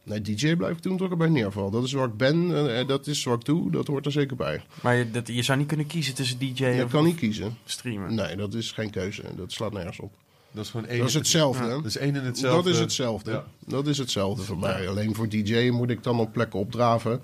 Nee, 0.02 0.20
DJ 0.20 0.54
blijf 0.56 0.76
ik 0.76 0.82
doen 0.82 0.96
tot 0.96 1.12
ik 1.12 1.18
bij 1.18 1.28
neerval. 1.28 1.70
Dat 1.70 1.84
is 1.84 1.92
waar 1.92 2.06
ik 2.06 2.16
ben, 2.16 2.48
dat 2.86 3.06
is 3.06 3.24
wat 3.24 3.38
ik 3.40 3.44
doe, 3.44 3.70
dat 3.70 3.86
hoort 3.86 4.06
er 4.06 4.12
zeker 4.12 4.36
bij. 4.36 4.62
Maar 4.82 4.94
je, 4.96 5.10
dat, 5.10 5.26
je 5.28 5.42
zou 5.42 5.58
niet 5.58 5.66
kunnen 5.66 5.86
kiezen 5.86 6.14
tussen 6.14 6.38
DJ 6.38 6.64
Je 6.64 6.84
of 6.84 6.90
kan 6.90 7.04
niet 7.04 7.16
kiezen. 7.16 7.56
streamen. 7.64 8.14
Nee, 8.14 8.36
dat 8.36 8.54
is 8.54 8.72
geen 8.72 8.90
keuze. 8.90 9.22
Dat 9.36 9.52
slaat 9.52 9.72
nergens 9.72 9.98
op. 10.00 10.12
Dat 10.50 10.64
is 10.64 10.70
gewoon 10.70 10.86
één. 10.86 10.98
Dat 10.98 11.08
is 11.08 11.14
hetzelfde. 11.14 11.64
Ja. 11.64 11.70
Dat 11.70 11.84
is 11.84 11.96
één 11.96 12.16
en 12.16 12.24
hetzelfde. 12.24 12.62
Dat 12.62 12.72
is 12.74 12.78
hetzelfde. 12.80 13.30
Ja. 13.30 13.44
Dat 13.66 13.86
is 13.86 13.98
hetzelfde 13.98 14.42
voor 14.42 14.58
mij. 14.58 14.88
Alleen 14.88 15.14
voor 15.14 15.28
DJ 15.28 15.68
moet 15.68 15.90
ik 15.90 16.02
dan 16.02 16.20
op 16.20 16.32
plekken 16.32 16.58
opdraven. 16.58 17.22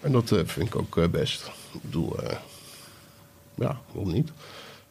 En 0.00 0.12
dat 0.12 0.32
eh, 0.32 0.40
vind 0.44 0.66
ik 0.66 0.76
ook 0.76 0.96
eh, 0.96 1.08
best. 1.08 1.50
Ik 1.72 1.82
bedoel, 1.82 2.18
eh, 2.22 2.36
ja, 3.54 3.80
waarom 3.92 4.12
niet? 4.12 4.30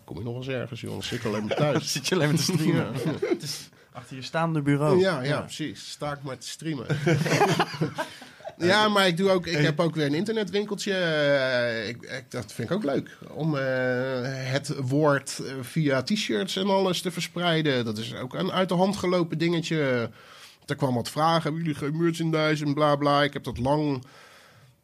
Kom 0.03 0.17
je 0.17 0.23
nog 0.23 0.35
eens 0.35 0.47
ergens, 0.47 0.81
jongens? 0.81 1.07
Zit 1.07 1.25
alleen 1.25 1.45
maar 1.45 1.55
Dan 1.57 1.65
thuis. 1.71 1.91
zit 1.91 2.07
je 2.07 2.15
alleen 2.15 2.27
maar 2.27 2.37
te 2.37 2.43
streamen. 2.43 2.91
Ja. 3.05 3.27
Het 3.27 3.43
is 3.43 3.69
achter 3.91 4.15
je 4.15 4.21
staande 4.21 4.61
bureau. 4.61 4.99
Ja, 4.99 5.23
ja, 5.23 5.41
precies. 5.41 5.89
Sta 5.91 6.11
ik 6.13 6.23
maar 6.23 6.37
te 6.37 6.47
streamen. 6.47 6.85
ja, 8.57 8.87
maar 8.89 9.07
ik, 9.07 9.17
doe 9.17 9.31
ook, 9.31 9.45
ik 9.47 9.57
heb 9.57 9.79
ook 9.79 9.95
weer 9.95 10.05
een 10.05 10.13
internetwinkeltje. 10.13 10.93
Eh, 10.93 11.87
ik, 11.87 12.01
ik, 12.01 12.23
dat 12.29 12.53
vind 12.53 12.69
ik 12.69 12.75
ook 12.75 12.83
leuk. 12.83 13.17
Om 13.33 13.57
eh, 13.57 13.63
het 14.51 14.75
woord 14.81 15.39
eh, 15.39 15.53
via 15.61 16.03
t-shirts 16.03 16.55
en 16.55 16.69
alles 16.69 17.01
te 17.01 17.11
verspreiden. 17.11 17.85
Dat 17.85 17.97
is 17.97 18.15
ook 18.15 18.33
een 18.33 18.51
uit 18.51 18.69
de 18.69 18.75
hand 18.75 18.95
gelopen 18.95 19.37
dingetje. 19.37 20.09
Er 20.65 20.75
kwam 20.75 20.95
wat 20.95 21.09
vragen. 21.09 21.43
Hebben 21.43 21.61
jullie 21.61 21.77
geen 21.77 21.97
merchandise 21.97 22.65
en 22.65 22.73
bla 22.73 22.95
bla. 22.95 23.23
Ik 23.23 23.33
heb 23.33 23.43
dat 23.43 23.57
lang 23.57 24.03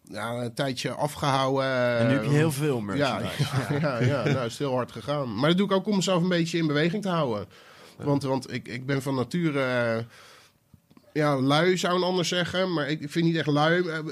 ja, 0.04 0.32
een 0.32 0.54
tijdje 0.54 0.92
afgehouden. 0.92 1.98
En 1.98 2.08
nu 2.08 2.14
heb 2.14 2.24
je 2.24 2.30
heel 2.30 2.52
veel 2.52 2.78
Ja, 2.78 2.84
merchandise. 2.84 3.44
ja, 3.82 4.00
ja, 4.00 4.00
ja, 4.00 4.24
nou 4.24 4.46
is 4.46 4.58
heel 4.58 4.74
hard 4.74 4.92
gegaan. 4.92 5.36
Maar 5.36 5.50
dat 5.50 5.58
doe 5.58 5.66
ik 5.68 5.74
ook 5.74 5.88
om 5.88 5.96
mezelf 5.96 6.22
een 6.22 6.30
beetje 6.30 6.58
in 6.58 6.68
beweging 6.68 7.02
te 7.02 7.10
houden. 7.10 7.46
Want, 7.98 8.24
want 8.24 8.54
ik, 8.54 8.68
ik 8.68 8.86
ben 8.86 9.02
van 9.02 9.16
nature... 9.16 10.06
ja, 11.14 11.40
lui 11.42 11.78
zou 11.78 11.96
een 11.96 12.04
ander 12.04 12.26
zeggen. 12.26 12.74
Maar 12.74 12.90
ik 12.90 13.00
vind 13.08 13.26
niet 13.26 13.36
echt 13.36 13.48
lui. 13.48 13.82
eh, 13.88 13.98
eh, 13.98 14.04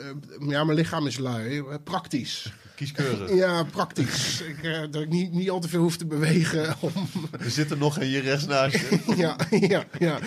Ja, 0.47 0.63
mijn 0.63 0.77
lichaam 0.77 1.07
is 1.07 1.17
lui. 1.17 1.57
eh, 1.59 1.75
Praktisch. 1.83 2.53
Kieskeurig. 2.75 3.33
Ja, 3.33 3.63
praktisch. 3.63 4.41
ik, 4.61 4.87
dat 4.91 5.01
ik 5.01 5.09
niet, 5.09 5.31
niet 5.31 5.49
al 5.49 5.59
te 5.59 5.69
veel 5.69 5.81
hoef 5.81 5.97
te 5.97 6.05
bewegen. 6.05 6.75
Om, 6.79 6.91
Er 7.39 7.51
zit 7.51 7.71
er 7.71 7.77
nog 7.77 7.95
een 7.97 8.03
hier 8.07 8.21
rechts 8.23 8.45
naast 8.45 8.75
je. 8.75 9.03
ja, 9.15 9.35
ja, 9.49 9.83
ja. 9.99 10.19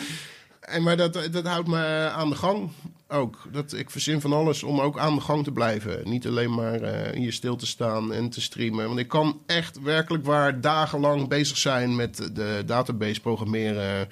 En, 0.61 0.83
maar 0.83 0.97
dat, 0.97 1.29
dat 1.31 1.47
houdt 1.47 1.69
me 1.69 2.11
aan 2.15 2.29
de 2.29 2.35
gang 2.37 2.71
ook. 3.09 3.39
Dat, 3.53 3.73
ik 3.73 3.91
verzin 3.91 4.21
van 4.21 4.33
alles 4.33 4.63
om 4.63 4.81
ook 4.81 4.99
aan 4.99 5.15
de 5.15 5.21
gang 5.21 5.45
te 5.45 5.53
blijven. 5.53 6.01
Niet 6.09 6.27
alleen 6.27 6.55
maar 6.55 6.81
eh, 6.81 7.17
hier 7.19 7.33
stil 7.33 7.57
te 7.57 7.67
staan 7.67 8.13
en 8.13 8.29
te 8.31 8.41
streamen. 8.41 8.87
Want 8.87 8.99
ik 8.99 9.09
kan 9.09 9.41
echt 9.47 9.81
werkelijk 9.81 10.25
waar 10.25 10.61
dagenlang 10.61 11.29
bezig 11.29 11.57
zijn 11.57 11.97
met 11.97 12.17
de 12.17 12.63
database 12.67 13.21
programmeren 13.21 14.09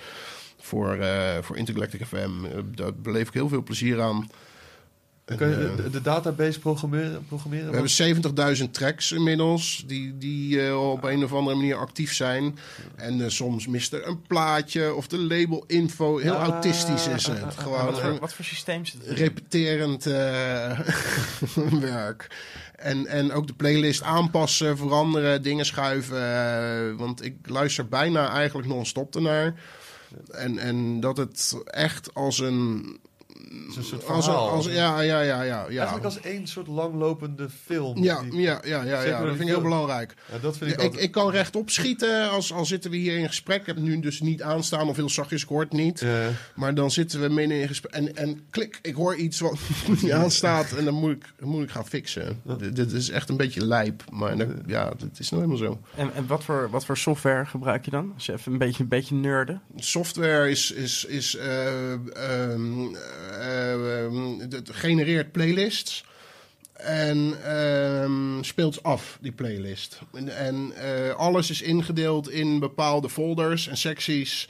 voor, 0.70 0.94
eh 0.96 1.38
voor 1.42 1.56
Intergalactic 1.56 2.06
FM. 2.06 2.16
Eh, 2.44 2.58
Daar 2.74 2.94
beleef 2.94 3.28
ik 3.28 3.34
heel 3.34 3.48
veel 3.48 3.62
plezier 3.62 4.00
aan. 4.00 4.30
En, 5.24 5.36
Kun 5.36 5.48
je 5.48 5.54
eh, 5.68 5.76
de, 5.76 5.90
de 5.90 6.00
database 6.00 6.58
programmeren? 6.60 7.24
programmeren? 7.26 7.70
we 7.70 7.88
hebben 8.16 8.56
70.000 8.64 8.70
tracks 8.70 9.12
inmiddels 9.12 9.84
die, 9.86 10.18
die 10.18 10.66
eh, 10.66 10.90
op 10.90 11.04
een 11.04 11.24
of 11.24 11.32
andere 11.32 11.56
manier 11.56 11.76
actief 11.76 12.14
zijn. 12.14 12.58
En 12.96 13.20
eh, 13.20 13.28
soms 13.28 13.66
mist 13.66 13.92
er 13.92 14.06
een 14.08 14.22
plaatje 14.26 14.94
of 14.94 15.06
de 15.06 15.18
label 15.18 15.64
info. 15.66 16.18
Heel 16.18 16.34
Ah, 16.34 16.48
autistisch 16.48 17.06
is 17.06 17.26
het. 17.26 17.42
ah, 17.42 17.46
ah, 17.48 17.58
Gewoon 17.58 17.84
Wat 17.84 18.00
voor, 18.00 18.10
een 18.10 18.18
wat 18.18 18.34
voor 18.34 18.44
systeem 18.44 18.84
zit 18.86 19.06
er? 19.06 19.14
repeterend 19.14 20.06
eh, 20.06 20.80
werk. 21.80 22.26
En, 22.76 23.06
en 23.06 23.32
ook 23.32 23.46
de 23.46 23.52
playlist 23.52 24.02
aanpassen, 24.02 24.76
veranderen, 24.76 25.42
dingen 25.42 25.64
schuiven. 25.66 26.96
want 26.96 27.24
ik 27.24 27.34
luister 27.44 27.88
bijna 27.88 28.28
eigenlijk 28.30 28.68
non-stop 28.68 29.14
ernaar. 29.14 29.54
En, 30.30 30.58
en 30.58 31.00
dat 31.00 31.16
het 31.16 31.56
echt 31.64 32.14
als 32.14 32.38
een... 32.38 32.98
Het 33.48 33.68
is 33.70 33.76
een 33.76 33.84
soort 33.84 34.06
Als 34.06 34.28
als, 34.28 34.66
ja, 34.66 35.00
ja, 35.00 35.20
ja, 35.20 35.42
ja. 35.42 35.42
ja. 35.42 35.64
Eigenlijk 35.76 36.04
als 36.04 36.20
één 36.20 36.46
soort 36.46 36.66
langlopende 36.66 37.48
film. 37.64 38.02
Ja, 38.02 38.22
Die- 38.22 38.40
ja, 38.40 38.60
ja, 38.64 38.82
ja, 38.82 39.18
dat 39.20 39.28
vind 39.28 39.40
ik 39.40 39.46
heel 39.46 39.60
belangrijk. 39.60 40.14
Ja, 40.32 40.38
dat 40.38 40.56
vind 40.56 40.70
ik, 40.82 40.92
Ja, 40.94 41.00
ik, 41.00 41.10
kan 41.10 41.30
rechtop 41.30 41.70
schieten 41.70 42.30
als, 42.30 42.52
als 42.52 42.68
zitten 42.68 42.90
we 42.90 42.96
hier 42.96 43.18
in 43.18 43.26
gesprek. 43.26 43.60
Ik 43.60 43.66
heb 43.66 43.76
het 43.76 43.84
nu 43.84 44.00
dus 44.00 44.20
niet 44.20 44.42
aanstaan 44.42 44.88
of 44.88 44.96
heel 44.96 45.08
zachtjes, 45.10 45.42
ik 45.42 45.48
hoor 45.48 45.60
het 45.60 45.72
niet. 45.72 46.04
Maar 46.54 46.74
dan 46.74 46.90
zitten 46.90 47.20
we 47.20 47.28
midden 47.28 47.60
in 47.60 47.68
gesprek 47.68 47.92
en, 47.92 48.16
en 48.16 48.40
klik, 48.50 48.78
ik 48.82 48.94
hoor 48.94 49.14
iets 49.16 49.40
wat 49.40 49.58
niet 50.02 50.12
aanstaat 50.12 50.72
en 50.72 50.84
dan 50.84 50.94
moet 50.94 51.10
ik, 51.16 51.24
moet 51.40 51.62
ik 51.62 51.70
gaan 51.70 51.86
fixen. 51.86 52.40
Dit, 52.58 52.76
dit 52.76 52.92
is 52.92 53.10
echt 53.10 53.28
een 53.28 53.36
beetje 53.36 53.66
lijp, 53.66 54.04
maar 54.10 54.36
dan- 54.36 54.62
ja, 54.66 54.92
het 54.98 55.18
is 55.18 55.30
nou 55.30 55.42
helemaal 55.42 55.66
zo. 55.66 55.80
En, 55.96 56.14
en 56.14 56.26
wat, 56.26 56.44
voor, 56.44 56.70
wat 56.70 56.84
voor 56.84 56.96
software 56.96 57.46
gebruik 57.46 57.84
je 57.84 57.90
dan? 57.90 58.12
Als 58.14 58.26
je 58.26 58.32
even 58.32 58.52
een 58.52 58.58
beetje, 58.58 58.82
een 58.82 58.88
beetje 58.88 59.14
nerden. 59.14 59.62
Software 59.76 60.50
is, 60.50 60.70
is, 60.72 61.04
is 61.04 61.36
eh, 63.30 63.72
ehm, 63.72 63.84
eh, 63.84 64.04
ehm, 64.04 64.40
het 64.50 64.70
genereert 64.72 65.32
playlists. 65.32 66.04
En 66.82 67.42
ehm, 67.44 68.42
speelt 68.42 68.82
af, 68.82 69.18
die 69.20 69.32
playlist. 69.32 70.00
En, 70.12 70.72
eh, 70.72 71.14
alles 71.14 71.50
is 71.50 71.62
ingedeeld 71.62 72.30
in 72.30 72.58
bepaalde 72.58 73.08
folders 73.08 73.68
en 73.68 73.76
secties. 73.76 74.48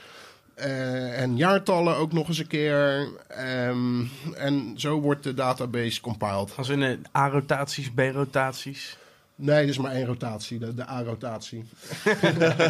eh, 0.54 1.20
en 1.20 1.36
jaartallen 1.36 1.96
ook 1.96 2.12
nog 2.12 2.28
eens 2.28 2.38
een 2.38 2.46
keer. 2.46 3.08
Ehm, 3.28 4.04
en 4.34 4.74
zo 4.76 5.00
wordt 5.00 5.22
de 5.22 5.34
database 5.34 6.00
compiled. 6.00 6.52
Als 6.56 6.68
in 6.68 7.06
A-rotaties, 7.16 7.90
B-rotaties. 7.90 8.96
Nee, 9.40 9.66
is 9.66 9.78
maar 9.78 9.92
één 9.92 10.06
rotatie, 10.06 10.58
de, 10.58 10.74
de 10.74 10.88
A-rotatie. 10.88 11.64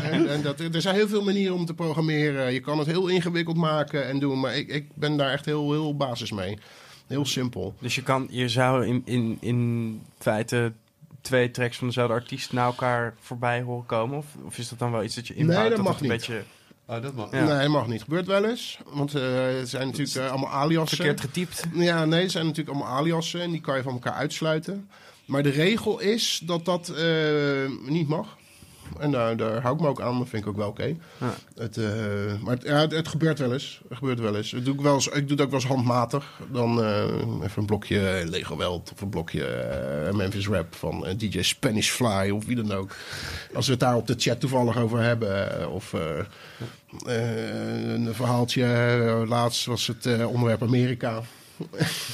en, 0.03 0.29
en 0.29 0.43
dat, 0.43 0.61
er 0.61 0.81
zijn 0.81 0.95
heel 0.95 1.09
veel 1.09 1.23
manieren 1.23 1.55
om 1.55 1.67
te 1.67 1.75
programmeren. 1.75 2.53
Je 2.53 2.61
kan 2.61 2.79
het 2.79 2.87
heel 2.87 3.09
ingewikkeld 3.09 3.57
maken 3.57 4.07
en 4.07 4.19
doen, 4.19 4.41
maar 4.41 4.57
ik, 4.57 4.69
ik 4.69 4.87
ben 4.95 5.17
daar 5.17 5.33
echt 5.33 5.45
heel, 5.45 5.73
heel 5.73 5.97
basis 5.97 6.31
mee. 6.33 6.59
Heel 7.07 7.27
simpel. 7.27 7.75
Dus 7.81 7.95
je, 7.95 8.03
kan, 8.03 8.27
je 8.31 8.49
zou 8.49 8.87
in, 8.87 9.03
in, 9.05 9.39
in 9.41 10.03
feite 10.19 10.73
twee 11.21 11.51
tracks 11.51 11.77
van 11.77 11.87
dezelfde 11.87 12.15
artiest 12.15 12.53
naar 12.53 12.67
elkaar 12.67 13.15
voorbij 13.21 13.63
horen 13.63 13.87
komen? 13.87 14.19
Of, 14.19 14.27
of 14.45 14.59
is 14.59 14.69
dat 14.69 14.79
dan 14.79 14.93
wel 14.93 15.05
iets 15.05 15.15
dat 15.15 15.27
je 15.27 15.35
Nee, 15.35 15.43
inbouwt? 15.43 15.71
dat 15.71 15.79
mag 15.79 15.93
het 15.93 16.03
een 16.03 16.09
niet. 16.09 16.19
beetje 16.19 16.43
Ah, 16.91 17.03
dat 17.03 17.15
mag. 17.15 17.31
Ja. 17.33 17.45
Nee, 17.45 17.59
dat 17.59 17.69
mag 17.69 17.87
niet. 17.87 18.03
Gebeurt 18.03 18.27
wel 18.27 18.45
eens. 18.45 18.79
Want 18.93 19.15
eh, 19.15 19.23
het 19.59 19.69
zijn 19.69 19.87
natuurlijk 19.87 20.17
eh, 20.17 20.31
allemaal 20.31 20.51
aliasen. 20.51 20.97
verkeerd 20.97 21.21
getypt. 21.21 21.65
Ja, 21.75 22.05
nee, 22.05 22.23
het 22.23 22.31
zijn 22.31 22.47
natuurlijk 22.47 22.77
allemaal 22.77 22.97
aliasen 22.99 23.41
en 23.41 23.51
die 23.51 23.61
kan 23.61 23.77
je 23.77 23.83
van 23.83 23.93
elkaar 23.93 24.13
uitsluiten. 24.13 24.89
Maar 25.31 25.43
de 25.43 25.51
regel 25.51 26.01
is 26.01 26.41
dat 26.45 26.65
dat 26.65 26.89
eh, 26.89 27.07
niet 27.87 28.09
mag. 28.09 28.39
En 28.99 29.11
daar, 29.11 29.37
daar 29.37 29.63
hou 29.63 29.75
ik 29.75 29.81
me 29.81 29.89
ook 29.89 30.01
aan, 30.01 30.19
dat 30.19 30.29
vind 30.29 30.43
ik 30.43 30.49
ook 30.49 30.57
wel 30.57 30.69
oké. 30.69 30.97
Ja. 31.21 31.35
Het, 31.55 31.77
eh, 31.77 31.87
maar 32.43 32.55
het, 32.55 32.63
ja, 32.63 32.81
het, 32.81 32.93
het 32.93 33.09
gebeurt 33.09 33.39
wel 33.39 33.53
eens. 33.53 33.81
Het 33.89 33.99
gebeurt 33.99 34.21
wel 34.21 34.37
eens. 34.37 34.51
Het 34.51 34.65
doe 34.65 34.75
ik, 34.75 34.81
wel 34.81 34.95
eens 34.95 35.07
ik 35.07 35.29
doe 35.29 35.31
het 35.31 35.41
ook 35.41 35.51
wel 35.51 35.61
eens 35.61 35.69
handmatig. 35.69 36.41
Dan 36.53 36.83
eh, 36.83 37.05
even 37.43 37.51
een 37.55 37.67
blokje 37.67 38.23
Lego 38.27 38.57
Weld 38.57 38.93
of 38.93 39.01
een 39.01 39.09
blokje 39.09 40.11
Memphis 40.13 40.49
Rap 40.49 40.75
van 40.75 41.07
DJ 41.17 41.43
Spanish 41.43 41.91
Fly 41.91 42.31
of 42.31 42.45
wie 42.45 42.57
dan 42.57 42.73
ook. 42.73 42.97
Als 43.55 43.67
we 43.67 43.73
het 43.73 43.81
daar 43.81 43.97
op 43.97 44.07
de 44.07 44.15
chat 44.19 44.41
toevallig 44.41 44.77
over 44.77 44.99
hebben. 44.99 45.71
Of 45.71 45.95
een 47.05 48.15
verhaaltje. 48.15 48.67
laatst 49.29 49.67
was 49.67 49.87
het 49.87 50.27
onderwerp 50.27 50.63
Amerika. 50.63 51.23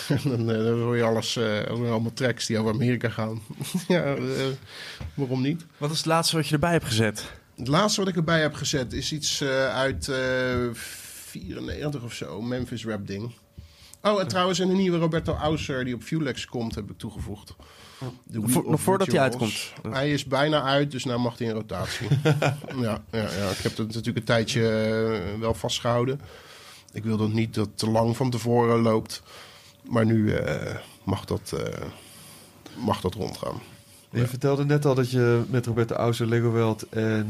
En 0.08 0.20
dan, 0.30 0.50
eh, 0.50 0.64
dan 0.64 0.80
hoor 0.80 0.96
je 0.96 1.02
alles, 1.02 1.36
eh, 1.36 1.64
allemaal 1.64 2.12
tracks 2.12 2.46
die 2.46 2.58
over 2.58 2.72
Amerika 2.72 3.08
gaan. 3.08 3.42
ja, 3.88 4.04
eh, 4.04 4.20
waarom 5.14 5.42
niet? 5.42 5.66
Wat 5.78 5.90
is 5.90 5.96
het 5.96 6.06
laatste 6.06 6.36
wat 6.36 6.46
je 6.46 6.52
erbij 6.52 6.72
hebt 6.72 6.84
gezet? 6.84 7.32
Het 7.56 7.68
laatste 7.68 8.00
wat 8.00 8.08
ik 8.08 8.16
erbij 8.16 8.40
heb 8.40 8.54
gezet 8.54 8.92
is 8.92 9.12
iets 9.12 9.42
uit 9.72 10.08
eh 10.08 10.70
94 10.72 12.02
of 12.02 12.12
zo. 12.12 12.42
Memphis 12.42 12.84
rap 12.84 13.06
ding. 13.06 13.32
Oh, 14.02 14.20
en 14.20 14.28
trouwens 14.28 14.58
een 14.58 14.76
nieuwe 14.76 14.98
Roberto 14.98 15.34
Auser 15.34 15.84
die 15.84 15.94
op 15.94 16.02
Fulex 16.02 16.46
komt, 16.46 16.74
heb 16.74 16.90
ik 16.90 16.98
toegevoegd. 16.98 17.54
Nog 18.66 18.80
voordat 18.80 19.06
hij 19.06 19.20
uitkomt. 19.20 19.72
Hij 19.90 20.12
is 20.12 20.24
bijna 20.24 20.62
uit, 20.62 20.90
dus 20.90 21.04
nou 21.04 21.20
mag 21.20 21.38
hij 21.38 21.46
in 21.46 21.52
rotatie. 21.52 22.08
ja, 22.80 23.02
ja, 23.10 23.30
ja, 23.38 23.50
ik 23.50 23.58
heb 23.58 23.76
het 23.76 23.86
natuurlijk 23.86 24.16
een 24.16 24.24
tijdje 24.24 24.60
wel 25.40 25.54
vastgehouden. 25.54 26.20
Ik 26.96 27.04
wil 27.04 27.16
dat 27.16 27.32
niet 27.32 27.54
dat 27.54 27.66
het 27.66 27.78
te 27.78 27.90
lang 27.90 28.16
van 28.16 28.30
tevoren 28.30 28.80
loopt. 28.80 29.22
Maar 29.90 30.06
nu 30.06 30.32
eh, 30.32 30.76
mag, 31.04 31.24
dat, 31.24 31.52
eh, 31.56 31.82
mag 32.84 33.00
dat 33.00 33.14
rondgaan. 33.14 33.60
Je 34.10 34.26
vertelde 34.26 34.64
net 34.64 34.84
al 34.84 34.94
dat 34.94 35.10
je 35.10 35.42
met 35.50 35.66
Roberto 35.66 35.94
Auser, 35.94 36.26
Lego 36.26 36.50
Weld 36.50 36.88
en... 36.88 37.26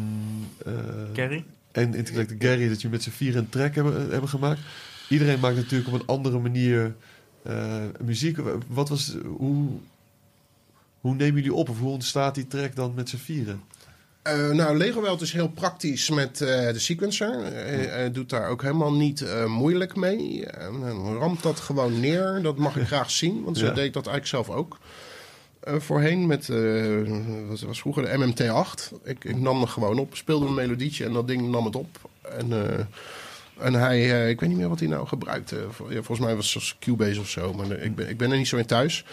eh, 0.64 0.72
Kerry? 1.12 1.44
en 1.72 1.94
Intellectual 1.94 2.38
Gary, 2.40 2.68
dat 2.68 2.80
je 2.82 2.88
met 2.88 3.02
z'n 3.02 3.10
vier 3.10 3.36
een 3.36 3.48
track 3.48 3.74
hebben, 3.74 4.10
hebben 4.10 4.28
gemaakt. 4.28 4.60
Iedereen 5.08 5.40
maakt 5.40 5.56
natuurlijk 5.56 5.92
op 5.92 6.00
een 6.00 6.06
andere 6.06 6.38
manier 6.38 6.94
eh, 7.42 7.82
muziek. 8.04 8.38
Wat 8.66 8.88
was, 8.88 9.16
hoe, 9.36 9.68
hoe 11.00 11.14
nemen 11.14 11.34
jullie 11.34 11.54
op 11.54 11.68
of 11.68 11.78
hoe 11.78 11.90
ontstaat 11.90 12.34
die 12.34 12.46
track 12.46 12.76
dan 12.76 12.92
met 12.94 13.08
z'n 13.08 13.16
vieren? 13.16 13.60
Uh, 14.26 14.50
nou, 14.50 14.76
Lego 14.76 15.16
is 15.20 15.32
heel 15.32 15.48
praktisch 15.48 16.10
met 16.10 16.40
uh, 16.40 16.48
de 16.48 16.78
sequencer. 16.78 17.44
Hij 17.90 18.10
doet 18.10 18.30
daar 18.30 18.48
ook 18.48 18.62
helemaal 18.62 18.92
niet 18.92 19.20
uh, 19.20 19.44
moeilijk 19.44 19.96
mee. 19.96 20.44
ramt 21.18 21.42
dat 21.42 21.60
gewoon 21.60 22.00
neer. 22.00 22.38
Dat 22.42 22.56
mag 22.56 22.76
ik 22.76 22.86
graag 22.86 23.10
zien, 23.10 23.44
want 23.44 23.58
zo 23.58 23.66
ja. 23.66 23.72
deed 23.72 23.84
ik 23.84 23.92
dat 23.92 24.06
eigenlijk 24.06 24.46
zelf 24.46 24.58
ook. 24.58 24.78
voorheen 25.62 26.26
met, 26.26 26.48
was, 27.48 27.62
was 27.62 27.80
vroeger 27.80 28.02
de 28.02 28.26
MMT8. 28.26 29.02
Ik, 29.04 29.24
ik 29.24 29.36
nam 29.36 29.62
er 29.62 29.68
gewoon 29.68 29.98
op, 29.98 30.16
speelde 30.16 30.46
een 30.46 30.54
melodietje 30.54 31.04
en 31.04 31.12
dat 31.12 31.26
ding 31.26 31.48
nam 31.48 31.64
het 31.64 31.76
op. 31.76 32.10
En, 32.22 32.52
en 33.58 33.74
hij, 33.74 34.30
ik 34.30 34.40
weet 34.40 34.48
niet 34.48 34.58
meer 34.58 34.68
wat 34.68 34.78
hij 34.78 34.88
nou 34.88 35.06
gebruikte. 35.06 35.66
volgens 35.70 36.20
mij 36.20 36.36
was 36.36 36.54
het 36.54 36.76
Cubase 36.78 37.20
of 37.20 37.28
zo, 37.28 37.52
maar 37.52 37.70
ik 37.70 37.94
ben, 37.94 38.08
ik 38.08 38.16
ben 38.16 38.30
er 38.30 38.36
niet 38.36 38.48
zo 38.48 38.56
in 38.56 38.66
thuis. 38.66 39.04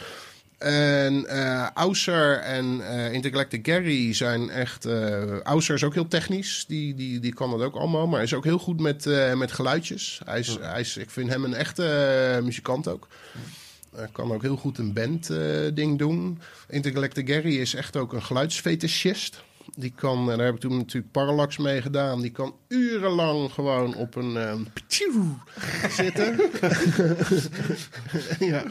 En 0.57 1.25
uh, 1.29 1.69
Auser 1.73 2.39
en 2.39 2.77
uh, 2.79 3.13
Intergalactic 3.13 3.67
Gary 3.67 4.13
zijn 4.13 4.49
echt... 4.49 4.85
Uh, 4.85 5.39
Auser 5.39 5.75
is 5.75 5.83
ook 5.83 5.93
heel 5.93 6.07
technisch. 6.07 6.65
Die, 6.67 6.95
die, 6.95 7.19
die 7.19 7.33
kan 7.33 7.51
dat 7.51 7.61
ook 7.61 7.75
allemaal. 7.75 8.05
Maar 8.05 8.15
hij 8.15 8.23
is 8.23 8.33
ook 8.33 8.43
heel 8.43 8.57
goed 8.57 8.79
met, 8.79 9.05
met 9.35 9.51
geluidjes. 9.51 10.21
Hij 10.25 10.39
is, 10.39 10.57
hij 10.61 10.79
is, 10.79 10.97
ik 10.97 11.09
vind 11.09 11.29
hem 11.29 11.43
een 11.43 11.53
echte 11.53 12.39
muzikant 12.43 12.87
ook. 12.87 13.07
Hij 13.95 14.07
kan 14.11 14.31
ook 14.31 14.41
heel 14.41 14.55
goed 14.55 14.77
een 14.77 14.93
band 14.93 15.31
ding 15.73 15.97
doen. 15.97 16.39
Intergalactic 16.69 17.29
Gary 17.29 17.55
is 17.55 17.73
echt 17.73 17.97
ook 17.97 18.13
een 18.13 18.23
geluidsfetischist. 18.23 19.43
Die 19.75 19.93
kan, 19.95 20.31
en 20.31 20.37
daar 20.37 20.45
heb 20.45 20.55
ik 20.55 20.61
toen 20.61 20.77
natuurlijk 20.77 21.11
Parallax 21.11 21.57
mee 21.57 21.81
gedaan. 21.81 22.21
Die 22.21 22.31
kan 22.31 22.55
urenlang 22.67 23.51
gewoon 23.51 23.95
op 23.95 24.15
een 24.15 24.37
zitten. 25.89 26.39
ja. 28.53 28.63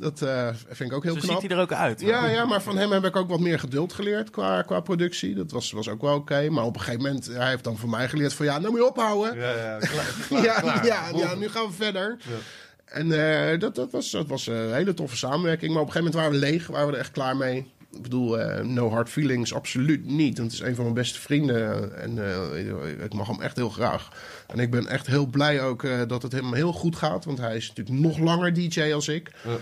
Dat 0.00 0.20
uh, 0.22 0.48
vind 0.68 0.90
ik 0.90 0.96
ook 0.96 1.02
heel 1.02 1.14
Zo 1.14 1.20
knap. 1.20 1.40
ziet 1.40 1.48
hij 1.48 1.58
er 1.58 1.62
ook 1.62 1.72
uit. 1.72 2.00
Ja, 2.00 2.26
ja, 2.26 2.44
maar 2.44 2.62
van 2.62 2.76
hem 2.76 2.90
heb 2.90 3.04
ik 3.04 3.16
ook 3.16 3.28
wat 3.28 3.40
meer 3.40 3.58
geduld 3.58 3.92
geleerd 3.92 4.30
qua, 4.30 4.62
qua 4.62 4.80
productie. 4.80 5.34
Dat 5.34 5.50
was, 5.50 5.72
was 5.72 5.88
ook 5.88 6.00
wel 6.00 6.14
oké. 6.14 6.50
Maar 6.50 6.64
op 6.64 6.74
een 6.74 6.80
gegeven 6.80 7.02
moment, 7.02 7.26
hij 7.26 7.48
heeft 7.48 7.64
dan 7.64 7.76
voor 7.76 7.88
mij 7.88 8.08
geleerd 8.08 8.32
van... 8.32 8.46
Ja, 8.46 8.58
nou 8.58 8.70
moet 8.70 8.80
je 8.80 8.86
ophouden. 8.86 9.38
Ja, 9.38 9.50
ja, 9.50 9.78
klaar, 9.78 10.14
klaar, 10.28 10.44
ja, 10.44 10.60
klaar. 10.60 10.86
ja, 10.86 11.08
ja, 11.14 11.34
nu 11.34 11.48
gaan 11.48 11.66
we 11.66 11.72
verder. 11.72 12.16
Ja. 12.18 12.36
En 12.84 13.06
uh, 13.06 13.60
dat, 13.60 13.74
dat 13.74 13.90
was, 13.90 14.10
dat 14.10 14.26
was 14.26 14.46
een 14.46 14.74
hele 14.74 14.94
toffe 14.94 15.16
samenwerking. 15.16 15.72
Maar 15.72 15.82
op 15.82 15.86
een 15.86 15.92
gegeven 15.92 16.12
moment 16.12 16.32
waren 16.32 16.48
we 16.48 16.56
leeg. 16.56 16.66
Waren 16.66 16.86
we 16.86 16.92
er 16.92 16.98
echt 16.98 17.10
klaar 17.10 17.36
mee. 17.36 17.72
Ik 17.92 18.02
bedoel, 18.02 18.40
uh, 18.40 18.60
no 18.60 18.90
hard 18.90 19.08
feelings, 19.08 19.54
absoluut 19.54 20.06
niet. 20.06 20.38
Want 20.38 20.52
het 20.52 20.60
is 20.60 20.66
een 20.66 20.74
van 20.74 20.84
mijn 20.84 20.96
beste 20.96 21.20
vrienden. 21.20 21.96
En 22.00 22.16
uh, 22.16 23.04
ik 23.04 23.14
mag 23.14 23.26
hem 23.26 23.40
echt 23.40 23.56
heel 23.56 23.68
graag. 23.68 24.08
En 24.46 24.58
ik 24.58 24.70
ben 24.70 24.86
echt 24.86 25.06
heel 25.06 25.26
blij 25.26 25.62
ook 25.62 25.82
uh, 25.82 26.00
dat 26.06 26.22
het 26.22 26.32
hem 26.32 26.54
heel 26.54 26.72
goed 26.72 26.96
gaat. 26.96 27.24
Want 27.24 27.38
hij 27.38 27.56
is 27.56 27.68
natuurlijk 27.68 27.98
nog 27.98 28.18
langer 28.18 28.52
DJ 28.52 28.92
als 28.92 29.08
ik. 29.08 29.30
Ja. 29.44 29.56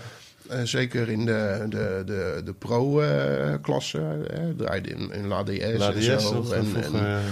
Uh, 0.51 0.61
zeker 0.63 1.09
in 1.09 1.25
de, 1.25 1.65
de, 1.69 2.03
de, 2.05 2.41
de 2.45 2.53
pro-klasse. 2.53 4.27
Uh, 4.33 4.39
draaide 4.57 4.89
in, 4.89 5.11
in 5.11 5.27
LADS, 5.27 5.77
LADS 5.77 6.07
en 6.07 6.21
zo. 6.21 6.51
En, 6.51 6.65
vroeger, 6.65 7.05
en, 7.05 7.23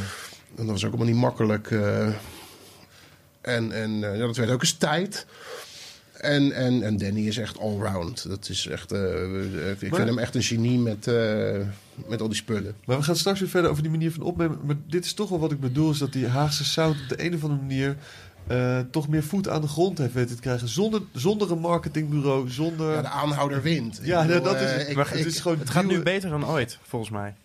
dat 0.56 0.66
was 0.66 0.86
ook 0.86 0.90
allemaal 0.90 1.14
niet 1.14 1.22
makkelijk. 1.22 1.72
En 3.42 3.72
en 3.72 4.00
ja, 4.00 4.18
dat 4.18 4.38
werd 4.38 4.50
ook 4.50 4.62
eens 4.62 4.74
tijd. 4.74 5.26
En, 6.18 6.52
en, 6.52 6.84
en 6.84 6.98
Danny 6.98 7.28
is 7.28 7.38
echt 7.38 7.60
allround. 7.60 8.30
Dat 8.30 8.50
is 8.50 8.68
echt, 8.68 8.92
ik 9.80 9.96
vind 9.96 10.08
hem 10.08 10.18
echt 10.18 10.36
een 10.36 10.44
genie 10.44 10.80
met, 10.80 11.08
eh, 11.08 11.58
met 12.08 12.22
al 12.22 12.28
die 12.28 12.38
spullen. 12.38 12.76
Maar 12.86 12.98
we 12.98 13.04
gaan 13.04 13.16
straks 13.16 13.40
weer 13.40 13.50
verder 13.50 13.72
over 13.72 13.84
die 13.84 13.92
manier 13.92 14.12
van 14.12 14.24
opnemen. 14.24 14.60
Maar 14.64 14.76
dit 14.88 15.06
is 15.06 15.14
toch 15.14 15.30
wel 15.30 15.40
wat 15.40 15.52
ik 15.52 15.60
bedoel. 15.60 15.92
Is 15.92 15.98
dat 15.98 16.14
die 16.14 16.28
Haagse 16.28 16.66
sound 16.66 17.02
op 17.02 17.18
de 17.18 17.26
een 17.26 17.34
of 17.34 17.44
andere 17.44 17.62
manier... 17.62 17.96
eh, 18.48 18.80
toch 18.92 19.08
meer 19.08 19.24
voet 19.24 19.50
aan 19.50 19.62
de 19.62 19.68
grond 19.68 19.98
heeft 19.98 20.14
weten 20.14 20.36
te 20.36 20.42
krijgen. 20.42 20.68
Zonder, 20.68 21.02
zonder 21.14 21.52
een 21.52 21.60
marketingbureau. 21.60 22.50
Zonder... 22.50 22.94
Ja, 22.94 23.02
de 23.02 23.08
aanhouder 23.08 23.62
wint. 23.62 24.00
Ja, 24.04 24.26
bedoel, 24.26 24.42
dat 24.42 24.56
is 24.56 24.62
eh, 24.72 24.78
het. 24.78 24.88
ik- 24.90 24.96
Maar 24.96 25.10
het 25.10 25.20
ik- 25.20 25.26
is 25.26 25.40
gewoon 25.40 25.60
Het 25.60 25.70
gaat 25.70 25.86
nu 25.86 26.02
beter 26.04 26.30
dan 26.30 26.46
ooit, 26.46 26.80
volgens 26.82 27.12
mij. 27.12 27.36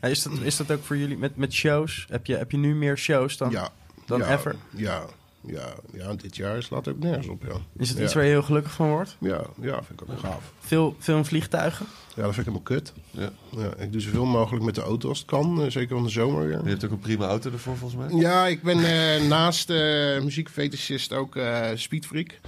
Ja, 0.00 0.08
Is 0.08 0.22
dat, 0.22 0.32
is 0.42 0.56
dat 0.56 0.70
ook 0.70 0.84
voor 0.84 0.96
jullie 0.96 1.16
met, 1.18 1.36
met 1.36 1.52
shows? 1.52 2.06
Heb 2.10 2.26
je, 2.26 2.36
heb 2.36 2.50
je 2.50 2.56
nu 2.56 2.74
meer 2.74 2.98
shows 2.98 3.36
dan, 3.36 3.50
ja, 3.50 3.68
dan 4.06 4.18
ja, 4.18 4.32
ever? 4.32 4.56
Ja, 4.70 5.02
ja, 5.40 5.66
ja, 5.92 6.14
dit 6.14 6.36
jaar 6.36 6.62
slaat 6.62 6.88
ook 6.88 6.98
nergens 6.98 7.26
op, 7.28 7.42
ja. 7.42 7.54
Is 7.76 7.88
het 7.88 7.98
ja. 7.98 8.04
iets 8.04 8.14
waar 8.14 8.24
je 8.24 8.30
heel 8.30 8.42
gelukkig 8.42 8.72
van 8.72 8.88
wordt? 8.88 9.16
Ja, 9.20 9.40
ja, 9.60 9.74
vind 9.82 10.00
ik 10.00 10.02
ook 10.02 10.08
wel 10.08 10.30
gaaf. 10.30 10.52
Veel, 10.60 10.96
veel 10.98 11.24
vliegtuigen? 11.24 11.86
Ja, 12.18 12.24
dat 12.24 12.34
vind 12.34 12.46
ik 12.46 12.52
helemaal 12.52 12.80
kut. 12.80 12.92
Ja. 13.10 13.30
Ja, 13.62 13.74
ik 13.84 13.92
doe 13.92 14.00
zoveel 14.00 14.24
mogelijk 14.24 14.64
met 14.64 14.74
de 14.74 14.80
auto 14.80 15.08
als 15.08 15.18
het 15.18 15.26
kan, 15.26 15.62
eh, 15.62 15.70
zeker 15.70 15.94
van 15.94 16.04
de 16.04 16.10
zomer 16.10 16.46
weer. 16.46 16.60
Je 16.62 16.68
hebt 16.68 16.84
ook 16.84 16.90
een 16.90 16.98
prima 16.98 17.26
auto 17.26 17.50
ervoor, 17.50 17.76
volgens 17.76 18.00
mij. 18.10 18.20
Ja, 18.20 18.46
ik 18.46 18.62
ben 18.62 18.78
eh, 18.84 19.22
naast 19.28 19.70
uh, 19.70 20.20
muziekfetischist 20.20 21.12
ook 21.12 21.38
speedfreak. 21.74 22.40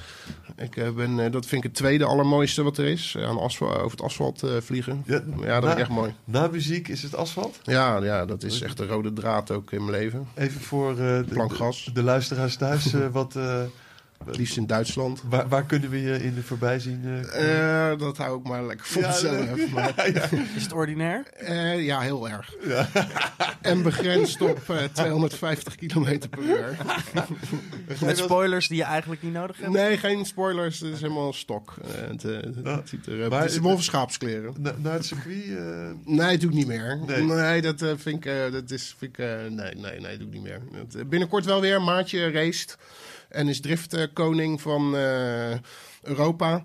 Ik 0.56 0.94
ben, 0.94 1.16
dat 1.32 1.46
vind 1.46 1.64
ik 1.64 1.70
het 1.70 1.74
tweede 1.74 2.04
allermooiste 2.04 2.62
wat 2.62 2.78
er 2.78 2.86
is. 2.86 3.16
aan 3.18 3.38
asfalt, 3.38 3.74
over 3.76 3.90
het 3.90 4.02
asfalt 4.02 4.42
vliegen. 4.60 5.02
Ja, 5.06 5.14
Ja, 5.14 5.20
dat 5.20 5.44
na- 5.44 5.60
vind 5.60 5.72
ik 5.72 5.78
echt 5.78 5.88
mooi. 5.88 6.14
Na 6.24 6.46
muziek 6.46 6.88
is 6.88 7.02
het 7.02 7.14
asfalt. 7.14 7.58
Ja, 7.62 8.02
ja, 8.02 8.24
dat 8.26 8.42
is 8.42 8.60
echt 8.60 8.76
de 8.76 8.86
rode 8.86 9.12
draad 9.12 9.50
ook 9.50 9.72
in 9.72 9.84
mijn 9.84 9.98
leven. 10.02 10.26
Even 10.34 10.60
voor 10.60 10.94
de, 10.94 11.24
de, 11.28 11.90
de 11.92 12.02
luisteraars 12.02 12.56
thuis. 12.56 12.92
wat, 13.12 13.36
Het 14.24 14.36
liefst 14.36 14.56
in 14.56 14.66
Duitsland. 14.66 15.22
waar, 15.28 15.48
waar 15.48 15.64
kunnen 15.64 15.90
we 15.90 16.00
je 16.02 16.22
in 16.22 16.34
de 16.34 16.42
voorbij 16.42 16.78
zien? 16.78 17.00
eh, 17.04 17.90
Eh, 17.92 17.98
dat 17.98 18.16
hou 18.16 18.38
ik 18.38 18.46
maar 18.46 18.64
lekker 18.66 18.86
voor 18.86 19.02
Ja, 19.02 19.08
mezelf. 19.08 19.56
nee. 19.56 19.68
Maar, 19.68 20.06
Is 20.56 20.62
het 20.62 20.72
ordinair? 20.72 21.26
eh, 21.32 21.84
ja, 21.84 22.00
heel 22.00 22.28
erg. 22.28 22.54
En 23.60 23.82
begrensd 23.82 24.40
op 24.40 24.60
eh, 24.70 24.84
250 24.92 25.74
km 25.74 26.18
per 26.30 26.38
uur. 26.42 26.76
Met 28.04 28.18
spoilers 28.18 28.68
die 28.68 28.76
je 28.76 28.82
eigenlijk 28.84 29.22
niet 29.22 29.32
nodig 29.32 29.56
hebt? 29.58 29.72
Nee, 29.72 29.96
geen 29.96 30.24
spoilers. 30.26 30.80
Het 30.80 30.92
is 30.94 31.00
helemaal 31.00 31.32
stok. 31.32 31.74
Eh, 31.82 32.08
het, 32.10 32.22
het 32.64 32.88
ziet 32.88 33.06
er, 33.06 33.28
Maar- 33.28 33.40
het 33.42 33.50
is 33.50 33.58
wolfenschaapskleren. 33.58 34.54
na- 34.58 34.74
naar 34.78 34.92
het 34.92 35.04
circuit? 35.06 35.44
eh, 35.58 35.90
Nee, 36.04 36.38
doe 36.38 36.48
ik 36.50 36.54
niet 36.56 36.66
meer. 36.66 37.00
Nee. 37.06 37.22
Nee, 37.24 37.62
dat 37.62 37.82
eh, 37.82 37.92
vind 37.96 38.16
ik... 38.16 38.32
eh, 38.32 38.52
dat 38.52 38.70
is, 38.70 38.94
vind 38.98 39.18
ik 39.18 39.24
eh, 39.24 39.36
nee, 39.48 39.74
nee, 39.74 40.00
nee, 40.00 40.16
doe 40.18 40.26
ik 40.26 40.32
niet 40.32 40.42
meer. 40.42 40.60
Dat, 40.88 41.08
binnenkort 41.08 41.44
wel 41.44 41.60
weer. 41.60 41.82
Maatje 41.82 42.30
raced. 42.30 42.76
En 43.30 43.48
is 43.48 43.60
driftkoning 43.60 44.60
van 44.60 44.96
eh, 44.96 45.52
Europa. 46.02 46.64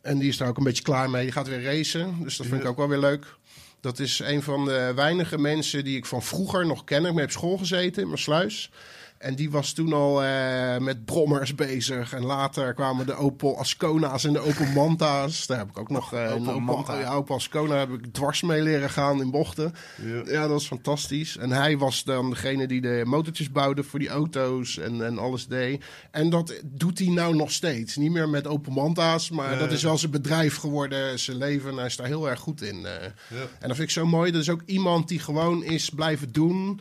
En 0.00 0.18
die 0.18 0.28
is 0.28 0.36
daar 0.36 0.48
ook 0.48 0.56
een 0.56 0.64
beetje 0.64 0.82
klaar 0.82 1.10
mee. 1.10 1.22
Die 1.22 1.32
gaat 1.32 1.48
weer 1.48 1.62
racen. 1.62 2.16
Dus 2.22 2.36
dat 2.36 2.46
vind 2.46 2.60
ik 2.60 2.68
ook 2.68 2.76
wel 2.76 2.88
weer 2.88 2.98
leuk. 2.98 3.36
Dat 3.80 3.98
is 3.98 4.18
een 4.18 4.42
van 4.42 4.64
de 4.64 4.92
weinige 4.94 5.38
mensen 5.38 5.84
die 5.84 5.96
ik 5.96 6.06
van 6.06 6.22
vroeger 6.22 6.66
nog 6.66 6.84
ken. 6.84 7.06
Ik 7.06 7.22
op 7.22 7.30
school 7.30 7.56
gezeten 7.56 8.02
in 8.02 8.08
mijn 8.08 8.20
sluis. 8.20 8.70
En 9.18 9.34
die 9.34 9.50
was 9.50 9.72
toen 9.72 9.92
al 9.92 10.22
eh, 10.24 10.76
met 10.78 11.04
brommers 11.04 11.54
bezig. 11.54 12.12
En 12.12 12.24
later 12.24 12.74
kwamen 12.74 13.06
de 13.06 13.14
Opel 13.14 13.58
Ascona's 13.58 14.24
en 14.24 14.32
de 14.32 14.38
Opel 14.40 14.66
Manta's. 14.66 15.46
Daar 15.46 15.58
heb 15.58 15.68
ik 15.68 15.78
ook 15.78 15.90
nog 15.90 16.12
eh, 16.12 16.20
Opel 16.32 16.48
Opel, 16.48 16.60
Manta. 16.60 16.98
ja, 16.98 17.14
Opel 17.14 17.34
Ascona 17.34 17.76
heb 17.78 17.90
ik 17.92 18.12
dwars 18.12 18.42
mee 18.42 18.62
leren 18.62 18.90
gaan 18.90 19.20
in 19.20 19.30
bochten. 19.30 19.74
ja. 20.02 20.22
Ja, 20.24 20.40
dat 20.40 20.50
was 20.50 20.66
fantastisch. 20.66 21.36
En 21.36 21.50
hij 21.50 21.78
was 21.78 22.04
dan 22.04 22.30
degene 22.30 22.66
die 22.66 22.80
de 22.80 23.02
motortjes 23.06 23.50
bouwde 23.50 23.82
voor 23.82 23.98
die 23.98 24.08
auto's 24.08 24.78
en, 24.78 25.04
en 25.06 25.18
alles 25.18 25.46
deed. 25.46 25.84
En 26.10 26.30
dat 26.30 26.60
doet 26.64 26.98
hij 26.98 27.08
nou 27.08 27.36
nog 27.36 27.50
steeds. 27.52 27.96
Niet 27.96 28.10
meer 28.12 28.28
met 28.28 28.46
Opel 28.46 28.72
Manta's, 28.72 29.30
maar 29.30 29.50
Nee. 29.50 29.58
dat 29.58 29.72
is 29.72 29.82
wel 29.82 29.98
zijn 29.98 30.10
bedrijf 30.12 30.56
geworden, 30.56 31.18
zijn 31.18 31.36
leven. 31.36 31.70
En 31.70 31.76
hij 31.76 31.86
is 31.86 31.96
daar 31.96 32.06
heel 32.06 32.28
erg 32.28 32.40
goed 32.40 32.62
in. 32.62 32.86
eh. 32.86 32.92
Ja. 33.28 33.36
En 33.58 33.68
dat 33.68 33.76
vind 33.76 33.88
ik 33.88 33.90
zo 33.90 34.06
mooi. 34.06 34.32
Dat 34.32 34.40
is 34.40 34.50
ook 34.50 34.62
iemand 34.66 35.08
die 35.08 35.18
gewoon 35.18 35.64
is 35.64 35.90
blijven 35.90 36.32
doen 36.32 36.80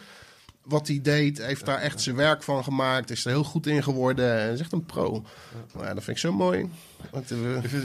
wat 0.65 0.87
hij 0.87 0.99
deed. 1.01 1.45
Heeft 1.45 1.65
daar 1.65 1.81
echt 1.81 2.01
zijn 2.01 2.15
werk 2.15 2.43
van 2.43 2.63
gemaakt. 2.63 3.09
Is 3.11 3.25
er 3.25 3.31
heel 3.31 3.43
goed 3.43 3.67
in 3.67 3.83
geworden. 3.83 4.39
En 4.39 4.53
is 4.53 4.59
echt 4.59 4.71
een 4.71 4.85
pro. 4.85 5.25
Nou 5.73 5.85
ja, 5.85 5.93
dat 5.93 6.03
vind 6.03 6.17
ik 6.17 6.23
zo 6.23 6.33
mooi. 6.33 6.69
Want, 7.11 7.31
eh, 7.31 7.37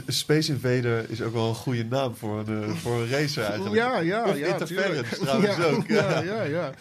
Space 0.07 0.51
Invader 0.51 1.09
is 1.09 1.21
ook 1.21 1.33
wel 1.33 1.47
een 1.47 1.55
goede 1.55 1.85
naam 1.85 2.15
voor 2.15 2.39
een, 2.39 2.63
eh, 2.63 2.69
voor 2.69 3.01
een 3.01 3.09
racer 3.09 3.43
eigenlijk. 3.43 3.75
Ja, 3.75 3.99
ja, 3.99 4.25
Of 4.25 4.37
ja. 4.37 4.47
Interference 4.47 5.19
trouwens 5.19 5.55
ja, 5.57 5.63
ook. 5.63 5.87
Ja, 5.87 6.09
Ja. 6.09 6.21
ja, 6.21 6.41
ja. 6.43 6.71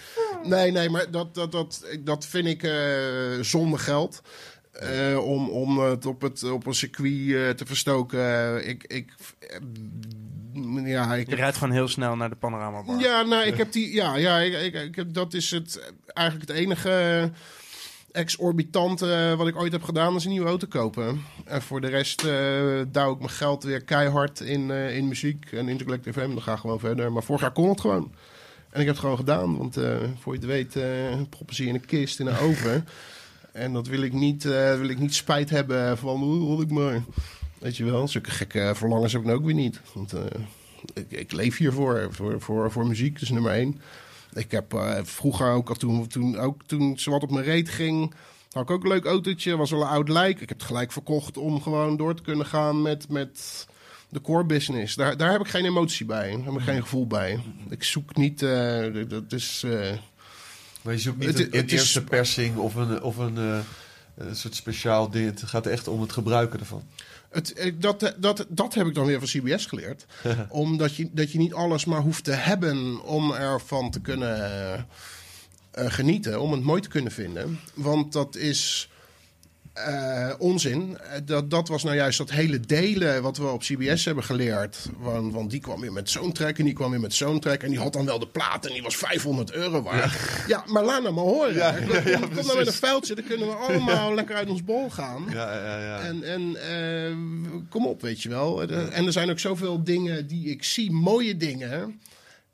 Nee, 0.45 0.73
nee, 0.73 0.91
maar 0.91 1.11
dat, 1.11 1.35
dat, 1.35 1.53
dat, 1.53 1.85
dat 2.01 2.27
vind 2.27 2.47
ik 2.47 2.63
eh 2.63 2.73
zonder 3.41 3.79
geld. 3.79 4.23
Eh, 4.73 5.25
om, 5.25 5.49
om 5.49 5.79
het 5.79 6.07
op, 6.07 6.21
het 6.21 6.43
op 6.43 6.67
een 6.67 6.75
circuit 6.75 7.33
eh, 7.33 7.49
te 7.51 7.67
verstoken. 7.67 8.69
ik, 8.69 8.85
ik, 8.85 9.13
eh, 9.39 10.87
ja, 10.87 11.15
ik 11.15 11.29
Je 11.29 11.35
rijdt 11.35 11.57
gewoon 11.57 11.75
heel 11.75 11.89
snel 11.89 12.17
naar 12.17 12.29
de 12.29 12.37
panoramabar. 12.37 13.01
ja, 13.01 13.23
nou, 13.23 13.47
ik 13.47 13.57
heb 13.57 13.73
die. 13.73 13.95
Ja, 13.95 14.17
ja 14.17 14.39
ik, 14.39 14.55
ik, 14.63 14.75
ik 14.75 14.97
heb, 14.97 15.15
dat 15.15 15.35
is 15.35 15.51
het, 15.51 15.93
eigenlijk 16.07 16.49
het 16.49 16.59
enige 16.59 17.31
exorbitante 18.13 19.35
wat 19.37 19.47
ik 19.47 19.57
ooit 19.57 19.73
heb 19.73 19.83
gedaan, 19.83 20.15
is 20.15 20.25
een 20.25 20.31
nieuwe 20.31 20.49
auto 20.49 20.67
kopen. 20.67 21.25
En 21.45 21.63
voor 21.63 21.81
de 21.81 21.89
rest 21.89 22.25
eh 22.25 22.81
douw 22.89 23.13
ik 23.13 23.19
mijn 23.19 23.31
geld 23.31 23.63
weer 23.63 23.85
keihard 23.85 24.41
in, 24.41 24.71
eh, 24.71 24.97
in 24.97 25.09
muziek 25.09 25.53
en 25.53 25.69
Intergalactic 25.69 26.13
FM. 26.13 26.29
Dan 26.29 26.43
ga 26.43 26.53
ik 26.53 26.59
gewoon 26.59 26.79
verder. 26.79 27.13
Maar 27.13 27.23
vorig 27.23 27.41
jaar 27.41 27.53
kon 27.53 27.69
het 27.69 27.81
gewoon. 27.81 28.13
En 28.71 28.81
ik 28.81 28.87
heb 28.87 28.95
het 28.95 28.99
gewoon 28.99 29.17
gedaan, 29.17 29.57
want 29.57 29.77
eh, 29.77 29.97
voor 30.19 30.33
je 30.33 30.39
het 30.39 30.49
weet, 30.49 30.77
eh 30.77 31.21
proppen 31.29 31.55
ze 31.55 31.63
je 31.63 31.69
in 31.69 31.75
een 31.75 31.87
kist, 31.87 32.21
in 32.21 32.27
een 32.27 32.39
oven. 32.39 32.87
En 33.53 33.73
dat 33.73 33.87
wil 33.87 34.03
ik 34.03 34.13
niet, 34.13 34.45
eh, 34.45 34.79
wil 34.79 34.89
ik 34.89 34.99
niet 34.99 35.15
spijt 35.15 35.51
hebben 35.51 35.99
van, 35.99 36.21
hoe 36.21 36.63
ik 36.63 36.71
maar. 36.71 37.03
Weet 37.59 37.77
je 37.77 37.85
wel, 37.85 38.09
zulke 38.09 38.31
gekke 38.31 38.73
verlangens 38.75 39.13
heb 39.13 39.23
ik 39.23 39.31
ook 39.31 39.45
weer 39.45 39.55
niet. 39.55 39.81
Want 39.93 40.13
eh, 40.13 40.23
ik, 40.95 41.11
ik 41.11 41.33
leef 41.33 41.57
hiervoor, 41.57 42.09
voor, 42.11 42.41
voor, 42.41 42.71
voor 42.71 42.87
muziek, 42.87 43.19
dus 43.19 43.31
nummer 43.31 43.53
één. 43.53 43.81
Ik 44.33 44.51
heb 44.51 44.75
eh, 44.75 44.99
vroeger 45.03 45.51
ook, 45.51 45.79
toen, 45.79 46.07
toen, 46.07 46.39
ook 46.39 46.63
toen 46.67 46.99
ze 46.99 47.11
wat 47.11 47.23
op 47.23 47.31
mijn 47.31 47.45
reet 47.45 47.69
ging, 47.69 48.15
had 48.53 48.63
ik 48.63 48.71
ook 48.71 48.83
een 48.83 48.89
leuk 48.89 49.05
autootje. 49.05 49.57
Was 49.57 49.71
wel 49.71 49.81
een 49.81 49.89
oud 49.89 50.09
lijk. 50.09 50.41
Ik 50.41 50.49
heb 50.49 50.59
het 50.59 50.67
gelijk 50.67 50.93
verkocht 50.93 51.37
om 51.37 51.63
gewoon 51.63 51.97
door 51.97 52.15
te 52.15 52.23
kunnen 52.23 52.47
gaan 52.47 52.83
met, 52.83 53.09
met 53.09 53.67
de 54.09 54.21
core 54.21 54.45
business. 54.45 54.95
Daar, 54.95 55.17
daar 55.17 55.33
heb 55.33 55.41
ik 55.41 55.49
geen 55.49 55.65
emotie 55.65 56.07
bij. 56.07 56.31
Daar 56.31 56.45
heb 56.45 56.55
ik 56.55 56.61
geen 56.61 56.83
gevoel 56.83 57.07
bij. 57.07 57.41
Ik 57.69 57.85
zoek 57.85 58.17
niet... 58.17 58.39
dat 59.09 59.33
is... 59.33 59.65
Maar 60.83 60.93
je 60.95 61.01
zoekt 61.01 61.19
niet 61.19 61.29
Het- 61.29 61.39
een, 61.39 61.45
een 61.53 61.59
het 61.61 61.73
is- 61.73 61.79
eerste 61.81 62.05
persing 62.05 62.57
of 62.57 62.75
een, 62.75 63.03
of 63.03 63.17
een, 63.17 63.37
eh, 63.37 63.59
een 64.17 64.37
soort 64.37 64.55
speciaal 64.55 65.11
ding. 65.11 65.27
Het 65.27 65.43
gaat 65.49 65.67
echt 65.67 65.89
om 65.89 66.01
het 66.01 66.13
gebruiken 66.13 66.61
ervan. 66.61 66.83
Het, 67.31 67.53
eh, 67.53 67.73
dat, 67.79 68.15
dat, 68.19 68.47
dat 68.49 68.75
heb 68.75 68.87
ik 68.87 68.95
dan 68.95 69.07
weer 69.07 69.19
van 69.19 69.29
CBS 69.29 69.67
geleerd. 69.67 70.07
Omdat 70.49 70.97
je, 70.97 71.09
dat 71.13 71.33
je 71.33 71.39
niet 71.39 71.53
alles 71.55 71.85
maar 71.85 72.01
hoeft 72.01 72.25
te 72.25 72.33
hebben 72.33 73.03
om 73.03 73.33
ervan 73.33 73.91
te 73.91 74.01
kunnen 74.01 74.37
eh, 74.45 74.73
eh, 74.75 74.83
genieten. 75.93 76.41
Om 76.41 76.53
het 76.53 76.63
mooi 76.63 76.81
te 76.81 76.89
kunnen 76.89 77.13
vinden. 77.13 77.61
Want 77.75 78.13
dat 78.13 78.37
is 78.37 78.90
eh, 79.73 80.31
onzin. 80.39 80.99
Eh, 80.99 81.21
Dat, 81.25 81.51
dat 81.51 81.69
was 81.69 81.83
nou 81.83 81.97
juist 81.97 82.19
dat 82.19 82.31
hele 82.31 82.61
delen 82.61 83.23
wat 83.23 83.37
we 83.37 83.47
op 83.47 83.61
CBS 83.61 84.05
hebben 84.05 84.25
geleerd. 84.25 84.89
Want, 84.99 85.33
want 85.33 85.51
die 85.51 85.61
kwam 85.61 85.81
weer 85.81 85.93
met 85.93 86.11
zo'n 86.11 86.33
track 86.33 86.59
en 86.59 86.65
die 86.65 86.75
kwam 86.75 86.91
weer 86.91 87.01
met 87.01 87.15
zo'n 87.15 87.41
track. 87.41 87.63
En 87.63 87.71
die 87.71 87.79
had 87.79 87.93
dan 87.93 88.05
wel 88.05 88.19
de 88.19 88.29
plaat 88.29 88.67
en 88.67 88.73
die 88.73 88.83
was 88.83 88.97
500 88.97 89.53
euro 89.53 89.83
waard. 89.83 90.13
Ja, 90.47 90.65
maar 90.67 90.85
laat 90.85 91.03
nou 91.03 91.15
maar 91.15 91.25
horen. 91.25 91.55
Ja, 91.55 91.73
kom, 91.73 91.89
ja, 91.93 92.09
ja, 92.09 92.19
kom 92.19 92.47
nou 92.47 92.59
met 92.59 92.67
een 92.67 92.73
vuiltje, 92.73 93.15
dan 93.15 93.25
kunnen 93.25 93.47
we 93.47 93.55
allemaal 93.55 94.15
lekker 94.15 94.37
uit 94.37 94.49
ons 94.49 94.65
bol 94.65 94.91
gaan. 94.91 95.25
Ja, 95.31 95.55
ja, 95.55 95.79
ja. 95.79 96.01
En, 96.01 96.23
en 96.23 96.57
eh, 96.57 97.17
kom 97.69 97.87
op, 97.87 98.03
weet 98.03 98.23
je 98.23 98.29
wel. 98.29 98.63
En 98.63 99.07
er 99.07 99.13
zijn 99.13 99.31
ook 99.31 99.39
zoveel 99.39 99.85
dingen 99.85 100.27
die 100.27 100.51
ik 100.51 100.65
zie, 100.65 100.93
mooie 100.93 101.37
dingen, 101.37 102.01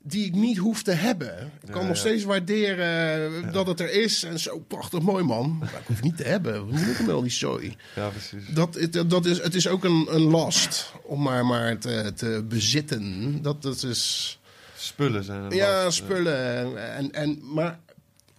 die 0.07 0.25
ik 0.25 0.33
niet 0.35 0.57
hoef 0.57 0.83
te 0.83 0.91
hebben. 0.91 1.51
Ik 1.63 1.71
kan 1.71 1.81
Ja, 1.81 1.87
nog 1.87 1.95
ja. 1.95 2.01
steeds 2.01 2.23
waarderen 2.23 3.51
dat 3.51 3.67
het 3.67 3.79
er 3.79 3.91
is. 3.91 4.23
En 4.23 4.39
zo 4.39 4.59
prachtig 4.59 5.01
mooi, 5.01 5.23
man. 5.23 5.57
Maar 5.59 5.69
ik 5.79 5.85
hoef 5.87 5.95
het 5.95 6.05
niet 6.05 6.17
te 6.17 6.23
hebben. 6.23 6.53
Wat 6.71 6.79
moet 6.79 6.87
ik 6.89 6.99
met 6.99 7.09
al 7.15 7.21
die 7.21 7.31
zooi? 7.31 7.75
ja, 7.95 8.09
precies. 8.09 8.47
Dat, 8.53 8.73
het- 8.75 9.09
dat 9.09 9.25
is, 9.25 9.41
het 9.41 9.55
is 9.55 9.67
ook 9.67 9.83
een, 9.83 10.07
een 10.09 10.21
last 10.21 10.91
om 11.03 11.21
maar, 11.21 11.45
maar 11.45 11.77
te, 11.77 12.11
te 12.15 12.45
bezitten. 12.47 13.41
Dat, 13.41 13.61
dat 13.61 13.83
is... 13.83 14.39
Spullen 14.77 15.23
zijn 15.23 15.43
er. 15.43 15.53
Ja, 15.55 15.83
last. 15.83 15.97
spullen. 15.97 16.77
En, 16.95 17.11
en, 17.11 17.39
maar 17.53 17.79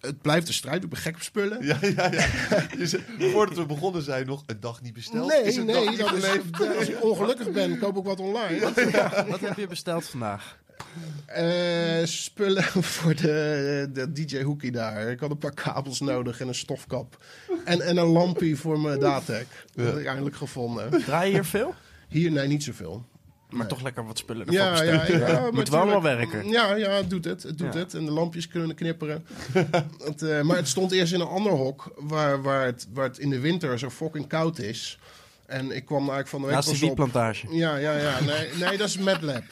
het 0.01 0.23
blijft 0.23 0.49
een 0.49 0.55
strijd. 0.55 0.83
Ik 0.85 0.89
ben 0.91 0.99
gek 0.99 1.15
op 1.15 1.23
spullen. 1.23 1.65
Ja, 1.67 1.79
ja, 1.81 2.11
ja. 2.13 2.27
Voordat 3.33 3.57
we 3.57 3.67
begonnen 3.67 4.03
zei 4.03 4.19
je 4.19 4.25
nog 4.25 4.43
een 4.47 4.61
dag 4.61 4.83
niet 4.83 4.93
besteld. 4.93 5.29
Nee, 5.29 5.43
Is 5.43 5.57
een 5.57 5.67
dag 5.67 5.85
nee, 5.85 5.97
dat 5.97 6.13
is, 6.15 6.25
als 6.79 6.89
ik 6.89 7.03
ongelukkig 7.05 7.51
ben, 7.53 7.79
koop 7.79 7.97
ik 7.97 8.05
wat 8.05 8.21
online. 8.21 8.61
Wat 9.29 9.41
heb 9.41 9.57
je 9.57 9.67
besteld 9.67 10.05
vandaag? 10.05 10.59
Eh, 11.27 12.05
spullen 12.05 12.63
voor 12.95 13.15
de, 13.15 13.89
de 13.93 14.13
DJ 14.13 14.43
Hoekie 14.43 14.71
daar. 14.73 15.11
Ik 15.11 15.21
had 15.21 15.31
een 15.31 15.39
paar 15.39 15.55
kabels 15.55 16.01
nodig 16.01 16.41
en 16.41 16.49
een 16.49 16.55
stofkap. 16.55 17.25
En, 17.65 17.81
en 17.81 17.97
een 17.97 18.07
lampje 18.07 18.57
voor 18.57 18.81
mijn 18.81 18.99
Datec. 19.01 19.47
Dat 19.75 19.87
heb 19.87 19.97
ik 19.97 20.07
eindelijk 20.07 20.37
gevonden. 20.37 20.91
Draai 21.05 21.27
je 21.27 21.33
hier 21.33 21.45
veel? 21.45 21.75
Hier, 22.09 22.31
nee, 22.31 22.47
niet 22.49 22.65
zoveel. 22.65 23.05
Maar 23.51 23.67
toch 23.67 23.83
lekker 23.83 24.07
wat 24.07 24.19
spullen 24.19 24.41
ervoor 24.47 24.55
Ja, 24.63 24.83
ja, 24.83 25.07
ja, 25.07 25.51
Moet 25.53 25.69
wel 25.69 25.81
allemaal 25.81 26.01
tuurlijk- 26.01 26.31
werken. 26.33 26.51
Ja, 26.51 26.75
ja, 26.75 26.91
het 26.91 27.11
doet 27.11 27.25
het. 27.25 27.43
Het 27.43 27.59
doet 27.59 27.73
Ja. 27.75 27.79
het. 27.79 27.95
En 27.95 28.05
de 28.05 28.11
lampjes 28.11 28.49
kunnen 28.49 28.77
knipperen. 28.77 29.27
het, 30.05 30.23
eh, 30.23 30.41
maar 30.41 30.57
het 30.57 30.69
stond 30.69 30.93
eerst 30.93 31.13
in 31.13 31.21
een 31.21 31.27
ander 31.27 31.53
hok, 31.53 31.93
waar, 31.97 32.43
waar, 32.43 32.65
het, 32.65 32.87
waar 32.93 33.05
het 33.05 33.19
in 33.19 33.31
de 33.31 33.41
winter 33.41 33.79
zo 33.79 33.91
fucking 33.91 34.27
koud 34.29 34.59
is. 34.59 34.99
En 35.47 35.71
ik 35.71 35.85
kwam 35.85 35.99
eigenlijk 35.99 36.29
van 36.29 36.41
de 36.41 36.47
week 36.47 36.55
Naast 36.55 36.71
die 36.71 36.79
wietplantage. 36.81 37.47
Ja, 37.57 37.77
ja, 37.77 37.93
ja. 37.97 38.21
Nee, 38.21 38.49
nee 38.61 38.77
dat 38.79 38.89
is 38.89 38.99
MedLab. 38.99 39.43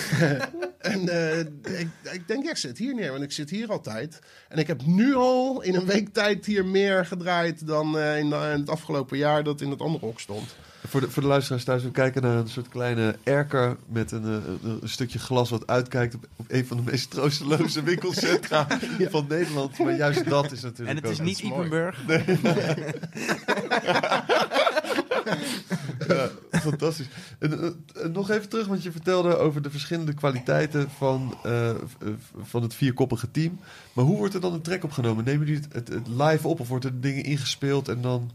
en 0.92 1.08
eh, 1.08 1.38
ik, 1.80 1.88
ik 2.12 2.28
denk, 2.28 2.44
ja, 2.44 2.50
ik 2.50 2.56
zit 2.56 2.78
hier 2.78 2.94
neer, 2.94 3.10
want 3.10 3.22
ik 3.22 3.32
zit 3.32 3.50
hier 3.50 3.70
altijd. 3.70 4.18
En 4.48 4.58
ik 4.58 4.66
heb 4.66 4.86
nu 4.86 5.14
al 5.14 5.62
in 5.62 5.74
een 5.74 5.86
week 5.86 6.12
tijd 6.12 6.46
hier 6.46 6.64
meer 6.66 7.06
gedraaid 7.06 7.66
dan 7.66 7.98
eh, 7.98 8.18
in, 8.18 8.26
in 8.26 8.32
het 8.32 8.68
afgelopen 8.68 9.18
jaar 9.18 9.44
dat 9.44 9.60
in 9.60 9.70
het 9.70 9.80
andere 9.80 10.06
hok 10.06 10.20
stond. 10.20 10.54
Voor 10.86 11.00
de, 11.00 11.10
voor 11.10 11.22
de 11.22 11.28
luisteraars 11.28 11.64
thuis, 11.64 11.82
we 11.82 11.90
kijken 11.90 12.22
naar 12.22 12.36
een 12.36 12.48
soort 12.48 12.68
kleine 12.68 13.16
erker 13.22 13.76
met 13.86 14.12
een, 14.12 14.24
eh, 14.24 14.30
een, 14.30 14.78
een 14.82 14.88
stukje 14.88 15.18
glas 15.18 15.50
wat 15.50 15.66
uitkijkt 15.66 16.14
op, 16.14 16.26
op 16.36 16.46
een 16.48 16.66
van 16.66 16.76
de 16.76 16.82
meest 16.82 17.10
troosteloze 17.10 17.82
winkelcentra 17.92 18.66
van 18.98 19.26
Nederland. 19.28 19.78
Maar 19.78 19.96
juist 19.96 20.28
dat 20.28 20.52
is 20.52 20.62
natuurlijk 20.62 20.98
En 20.98 21.04
het 21.04 21.12
is 21.12 21.20
niet 21.20 21.42
mooi. 21.42 21.70
Ja, 26.08 26.30
fantastisch. 26.50 27.06
En, 27.38 27.60
eh, 27.60 27.66
eh, 28.04 28.10
nog 28.10 28.30
even 28.30 28.48
terug, 28.48 28.66
want 28.66 28.82
je 28.82 28.92
vertelde 28.92 29.36
over 29.36 29.62
de 29.62 29.70
verschillende 29.70 30.14
kwaliteiten 30.14 30.90
van, 30.90 31.38
eh, 31.42 31.70
van 32.42 32.62
het 32.62 32.74
vierkoppige 32.74 33.30
team. 33.30 33.60
Maar 33.92 34.04
hoe 34.04 34.16
wordt 34.16 34.34
er 34.34 34.40
dan 34.40 34.52
een 34.52 34.62
track 34.62 34.84
opgenomen? 34.84 35.24
Nemen 35.24 35.46
jullie 35.46 35.62
het, 35.62 35.72
het, 35.72 35.88
het 35.88 36.08
live 36.08 36.48
op 36.48 36.60
of 36.60 36.68
wordt 36.68 36.84
er 36.84 37.00
dingen 37.00 37.24
ingespeeld 37.24 37.88
en 37.88 38.00
dan... 38.00 38.30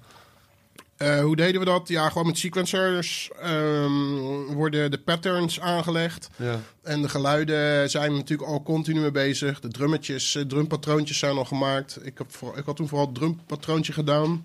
Hoe 1.22 1.36
deden 1.36 1.60
we 1.60 1.66
dat? 1.66 1.88
Ja, 1.88 2.10
gewoon 2.10 2.28
met 2.28 2.38
sequencers 2.38 3.30
ehm, 3.42 4.54
worden 4.54 4.92
de 4.92 4.98
patterns 4.98 5.60
aangelegd. 5.60 6.30
Ja, 6.36 6.60
En 6.82 7.02
de 7.02 7.10
geluiden 7.10 7.90
zijn 7.90 8.12
we 8.12 8.18
natuurlijk 8.18 8.50
al 8.50 8.64
continu 8.64 9.00
mee 9.00 9.12
bezig. 9.12 9.60
De 9.60 9.68
drummetjes, 9.68 10.38
drumpatroontjes 10.48 11.18
zijn 11.18 11.38
al 11.38 11.46
gemaakt. 11.46 12.00
Ik, 12.06 12.18
heb 12.18 12.36
voor, 12.36 12.58
ik 12.58 12.66
had 12.66 12.76
toen 12.76 12.88
vooral 12.88 13.06
het 13.06 13.16
drumpatroontje 13.16 13.94
gedaan. 13.94 14.44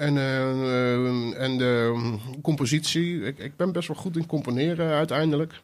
En, 0.00 0.16
eh, 0.16 1.42
en 1.42 1.58
de 1.58 1.94
compositie. 2.42 3.22
Ik, 3.24 3.38
ik 3.38 3.56
ben 3.56 3.72
best 3.72 3.88
wel 3.88 3.96
goed 3.96 4.16
in 4.16 4.26
componeren 4.26 4.92
uiteindelijk. 4.92 5.60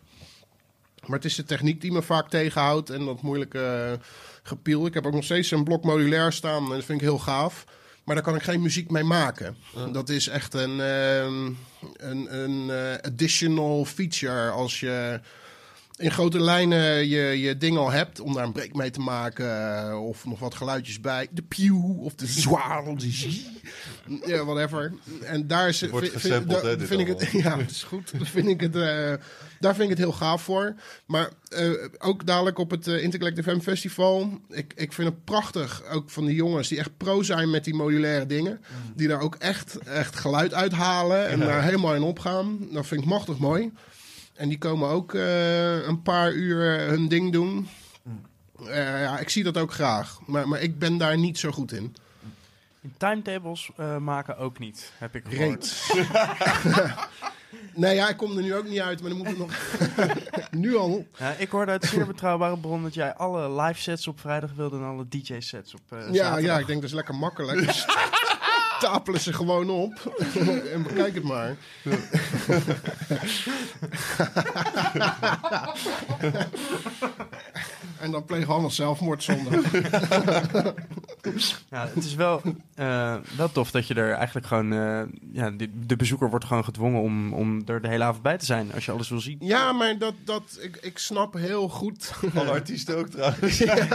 Maar 1.07 1.16
het 1.16 1.24
is 1.24 1.34
de 1.34 1.45
techniek 1.45 1.80
die 1.80 1.93
me 1.93 2.03
vaak 2.03 2.28
tegenhoudt. 2.28 2.91
En 2.91 3.05
dat 3.05 3.22
moeilijke 3.22 3.59
eh, 3.59 4.09
gepiel. 4.43 4.87
Ik 4.87 4.95
heb 4.95 5.07
ook 5.07 5.12
nog 5.12 5.24
steeds 5.24 5.51
een 5.51 5.64
blok 5.64 5.84
modulair 5.84 6.32
staan. 6.32 6.64
En 6.64 6.70
dat 6.70 6.84
vind 6.84 7.01
ik 7.01 7.07
heel 7.07 7.18
gaaf. 7.18 7.64
Maar 8.05 8.14
daar 8.14 8.24
kan 8.24 8.34
ik 8.34 8.43
geen 8.43 8.62
muziek 8.62 8.91
mee 8.91 9.05
maken. 9.05 9.57
Dat 9.93 10.09
is 10.09 10.28
echt 10.28 10.55
een, 10.55 10.80
ehm, 10.80 11.51
een, 11.97 12.43
een 12.43 12.70
eh, 12.70 13.11
additional 13.11 13.84
feature 13.84 14.51
als 14.51 14.80
je 14.80 15.20
in 15.97 16.11
grote 16.11 16.41
lijnen 16.41 17.09
je, 17.09 17.41
je 17.41 17.57
ding 17.57 17.77
al 17.77 17.91
hebt 17.91 18.21
om 18.21 18.35
daar 18.35 18.45
een 18.45 18.53
break 18.53 18.75
mee 18.75 18.91
te 18.91 19.01
maken 19.01 19.79
eh, 19.89 20.07
of 20.07 20.25
nog 20.25 20.39
wat 20.39 20.55
geluidjes 20.55 21.01
bij. 21.01 21.29
De 21.31 21.43
pew 21.43 22.01
of 22.01 22.15
de 22.15 22.27
zwaar 22.27 22.87
of 22.87 22.99
de 22.99 23.11
zie. 23.11 23.47
Ja, 24.27 24.45
whatever. 24.45 24.93
En 25.23 25.47
daar 25.47 25.69
is, 25.69 25.83
wordt 25.83 26.11
vind, 26.11 26.53
hè, 26.53 26.99
ik 26.99 27.07
het, 27.07 27.31
ja, 27.43 27.57
dat 27.57 27.71
is 27.71 27.83
goed. 27.83 28.13
Vind 28.23 28.49
ik 28.49 28.61
het, 28.61 28.77
eh, 28.77 29.13
daar 29.61 29.75
vind 29.75 29.83
ik 29.83 29.89
het 29.89 29.99
heel 29.99 30.13
gaaf 30.13 30.43
voor. 30.43 30.75
Maar 31.07 31.31
eh, 31.49 31.71
ook 31.99 32.27
dadelijk 32.27 32.59
op 32.59 32.71
het 32.71 32.87
uh, 32.87 33.03
Intercollective 33.03 33.51
FM 33.51 33.61
Festival. 33.61 34.41
Ik, 34.51 34.73
ik 34.77 34.93
vind 34.93 35.09
het 35.09 35.25
prachtig, 35.25 35.83
ook 35.91 36.11
van 36.11 36.25
die 36.25 36.35
jongens 36.35 36.69
die 36.69 36.79
echt 36.79 36.97
pro 36.97 37.23
zijn 37.23 37.51
met 37.51 37.65
die 37.65 37.75
modulaire 37.75 38.27
dingen. 38.27 38.61
Die 38.95 39.09
daar 39.09 39.21
ook 39.21 39.35
echt, 39.35 39.79
echt 39.79 40.17
geluid 40.17 40.55
uithalen 40.55 41.29
en 41.29 41.39
daar 41.41 41.63
helemaal 41.63 41.95
in 41.95 42.03
opgaan. 42.03 42.59
Dat 42.73 42.87
vind 42.87 43.01
ik 43.01 43.07
machtig 43.07 43.39
mooi. 43.39 43.73
En 44.37 44.49
die 44.49 44.59
komen 44.59 44.89
ook 44.89 45.14
eh, 45.14 45.87
een 45.87 46.03
paar 46.03 46.32
uur 46.32 46.80
hun 46.80 47.09
ding 47.09 47.32
doen. 47.32 47.68
Eh, 48.66 49.01
ja, 49.03 49.18
ik 49.18 49.28
zie 49.28 49.45
dat 49.45 49.59
ook 49.59 49.72
graag. 49.72 50.18
Maar, 50.26 50.49
maar 50.49 50.61
ik 50.61 50.78
ben 50.78 50.99
daar 50.99 51.18
niet 51.18 51.39
zo 51.39 51.51
goed 51.51 51.72
in. 51.72 51.97
Timetables 52.97 53.70
eh, 53.76 53.97
maken 53.97 54.39
ook 54.39 54.59
niet, 54.59 54.93
heb 54.99 55.14
ik 55.14 55.24
gehoord. 55.28 55.74
Reet. 55.93 56.05
nee, 57.74 57.95
ja, 57.95 58.09
ik 58.09 58.16
kom 58.16 58.37
er 58.37 58.43
nu 58.43 58.55
ook 58.55 58.68
niet 58.68 58.80
uit, 58.80 59.01
maar 59.01 59.11
dan 59.11 59.18
moet 59.18 59.28
het 59.28 59.39
nog... 59.39 59.53
nu 60.62 60.76
al. 60.76 61.07
Ja, 61.18 61.32
ik 61.39 61.51
hoorde 61.51 61.70
uit 61.70 61.84
zeer 61.84 62.07
betrouwbare 62.07 62.59
bron 62.59 62.82
dat 62.82 62.95
jij 62.95 63.14
alle 63.14 63.62
live 63.62 63.80
sets 63.80 64.07
op 64.07 64.20
vrijdag 64.20 64.53
wilde 64.53 64.76
en 64.76 64.84
alle 64.84 65.09
DJ 65.09 65.41
sets 65.41 65.74
op 65.74 65.80
eh 65.89 65.99
Ja, 65.99 66.05
zaterdag. 66.14 66.41
ja, 66.41 66.59
ik 66.59 66.66
denk 66.66 66.80
dat 66.80 66.91
is 66.91 66.97
lekker 66.97 67.14
makkelijk. 67.14 67.61
Stapelen 68.77 69.20
ze 69.20 69.33
gewoon 69.33 69.70
op. 69.70 70.16
en 70.72 70.83
bekijk 70.83 71.14
het 71.14 71.24
maar. 71.24 71.57
en 78.01 78.11
dan 78.11 78.25
plegen 78.25 78.47
we 78.47 78.53
allemaal 78.53 78.71
zelfmoord 78.71 79.23
zondag. 79.23 79.63
Ja, 81.71 81.89
het 81.95 82.05
is 82.05 82.15
wel, 82.15 82.43
eh, 82.75 83.15
wel 83.37 83.53
tof 83.53 83.71
dat 83.71 83.87
je 83.87 83.95
er 83.95 84.13
eigenlijk 84.13 84.47
gewoon... 84.47 84.73
eh, 84.73 85.03
ja, 85.33 85.51
de, 85.51 85.69
de 85.87 85.97
bezoeker 85.97 86.31
wordt 86.31 86.45
gewoon 86.45 86.65
gedwongen 86.65 87.01
om, 87.01 87.33
om 87.33 87.63
er 87.67 87.81
de 87.83 87.89
hele 87.89 88.05
avond 88.05 88.23
bij 88.23 88.39
te 88.39 88.45
zijn 88.45 88.73
als 88.75 88.85
je 88.85 88.93
alles 88.93 89.09
wil 89.09 89.21
zien. 89.21 89.37
Ja, 89.41 89.73
maar 89.73 89.99
dat, 89.99 90.15
dat, 90.25 90.59
ik, 90.61 90.77
ik 90.77 90.99
snap 90.99 91.35
heel 91.35 91.69
goed. 91.69 92.13
alle 92.35 92.51
artiesten 92.51 92.97
ook 92.97 93.09
trouwens. 93.09 93.59
Ja, 93.59 93.87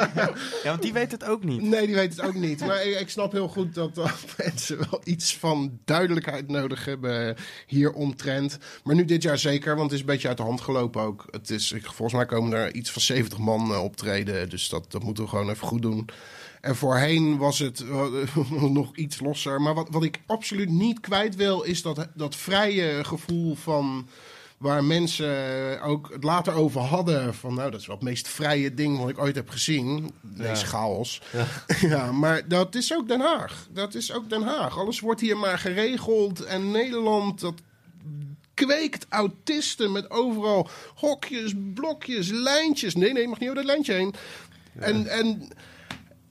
want 0.63 0.81
die 0.81 0.93
weet 0.93 1.11
het 1.11 1.23
ook 1.25 1.43
niet. 1.43 1.61
Nee, 1.61 1.85
die 1.85 1.95
weet 1.95 2.15
het 2.15 2.25
ook 2.25 2.33
niet. 2.33 2.59
Maar 2.65 2.85
ik, 2.85 2.99
ik 2.99 3.09
snap 3.09 3.31
heel 3.31 3.47
goed 3.47 3.73
dat, 3.75 3.95
dat 3.95 4.11
mensen 4.37 4.77
wel 4.77 5.01
iets 5.03 5.37
van 5.37 5.79
duidelijkheid 5.85 6.47
nodig 6.47 6.85
hebben 6.85 7.35
hier 7.67 7.91
omtrent. 7.93 8.57
Maar 8.83 8.95
nu 8.95 9.05
dit 9.05 9.23
jaar 9.23 9.37
zeker, 9.37 9.71
want 9.75 9.83
het 9.83 9.93
is 9.93 9.99
een 9.99 10.11
beetje 10.11 10.27
uit 10.27 10.37
de 10.37 10.43
hand 10.43 10.61
gelopen 10.61 11.01
ook. 11.01 11.25
Het 11.29 11.49
is, 11.49 11.71
ik- 11.71 11.85
volgens 11.85 12.13
mij 12.13 12.25
komen 12.25 12.53
er 12.57 12.73
iets 12.75 12.91
van 12.91 13.01
70 13.01 13.37
man 13.37 13.71
eh, 13.71 13.83
optreden. 13.91 14.49
Dus 14.49 14.69
dat, 14.69 14.91
dat 14.91 15.03
moeten 15.03 15.23
we 15.23 15.29
gewoon 15.29 15.49
even 15.49 15.67
goed 15.67 15.81
doen. 15.81 16.09
En 16.61 16.75
voorheen 16.75 17.37
was 17.37 17.59
het 17.59 17.79
eh, 17.79 18.35
nog 18.79 18.95
iets 18.95 19.19
losser. 19.19 19.61
Maar 19.61 19.73
wat, 19.73 19.87
wat 19.91 20.03
ik 20.03 20.21
absoluut 20.25 20.69
niet 20.69 20.99
kwijt 20.99 21.35
wil, 21.35 21.61
is 21.61 21.81
dat, 21.81 22.07
dat 22.13 22.35
vrije 22.35 23.03
gevoel 23.03 23.55
van 23.55 24.07
waar 24.57 24.83
mensen 24.83 25.81
ook 25.81 26.09
het 26.13 26.23
later 26.23 26.53
over 26.53 26.81
hadden. 26.81 27.33
Van 27.33 27.53
nou, 27.53 27.71
dat 27.71 27.79
is 27.79 27.87
wel 27.87 27.95
het 27.95 28.05
meest 28.05 28.27
vrije 28.27 28.73
ding 28.73 28.97
wat 28.97 29.09
ik 29.09 29.19
ooit 29.19 29.35
heb 29.35 29.49
gezien. 29.49 30.11
Deze 30.21 30.65
chaos. 30.65 31.21
Ja. 31.81 32.11
maar 32.11 32.47
dat 32.47 32.75
is 32.75 32.93
ook 32.93 33.07
Den 33.07 33.21
Haag. 33.21 33.67
Dat 33.71 33.93
is 33.95 34.13
ook 34.13 34.29
Den 34.29 34.43
Haag. 34.43 34.77
Alles 34.77 34.99
wordt 34.99 35.21
hier 35.21 35.37
maar 35.37 35.59
geregeld. 35.59 36.43
En 36.43 36.71
Nederland, 36.71 37.39
dat 37.39 37.61
gekweekt 38.61 39.05
autisten 39.09 39.91
met 39.91 40.09
overal 40.09 40.69
hokjes, 40.95 41.53
blokjes, 41.73 42.29
lijntjes. 42.29 42.95
Nee, 42.95 43.13
nee, 43.13 43.21
je 43.21 43.27
mag 43.27 43.39
niet 43.39 43.49
over 43.49 43.63
dat 43.63 43.71
lijntje 43.71 43.93
heen. 43.93 44.13
En, 44.79 45.07
en 45.07 45.47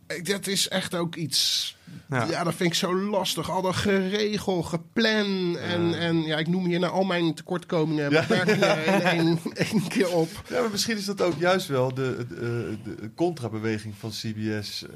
eh, 0.06 0.24
dat 0.24 0.46
is 0.46 0.68
echt 0.68 0.94
ook 0.94 1.14
iets. 1.16 1.76
Ja. 2.10 2.26
Ja. 2.30 2.44
dat 2.44 2.54
vind 2.54 2.70
ik 2.70 2.76
zo 2.76 2.96
lastig. 2.96 3.50
Al 3.50 3.62
dat 3.62 3.74
geregel, 3.76 4.62
gepland. 4.62 5.56
En, 5.56 5.98
en 5.98 6.22
ja, 6.22 6.36
ik 6.36 6.48
noem 6.48 6.64
hier 6.64 6.78
nou 6.78 6.92
al 6.92 7.04
mijn 7.04 7.34
tekortkomingen 7.34 8.04
en 8.04 8.10
Ja. 8.10 8.20
beperkingen 8.26 8.86
in 8.94 9.02
één, 9.02 9.38
één 9.54 9.88
keer 9.88 10.10
op. 10.10 10.28
Ja, 10.48 10.60
maar 10.60 10.70
misschien 10.70 10.96
is 10.96 11.04
dat 11.04 11.20
ook 11.20 11.38
juist 11.38 11.68
wel 11.68 11.94
de, 11.94 12.26
de, 12.28 12.76
de 12.84 13.10
contrabeweging 13.14 13.94
van 13.98 14.10
CBS 14.10 14.82
eh, 14.82 14.90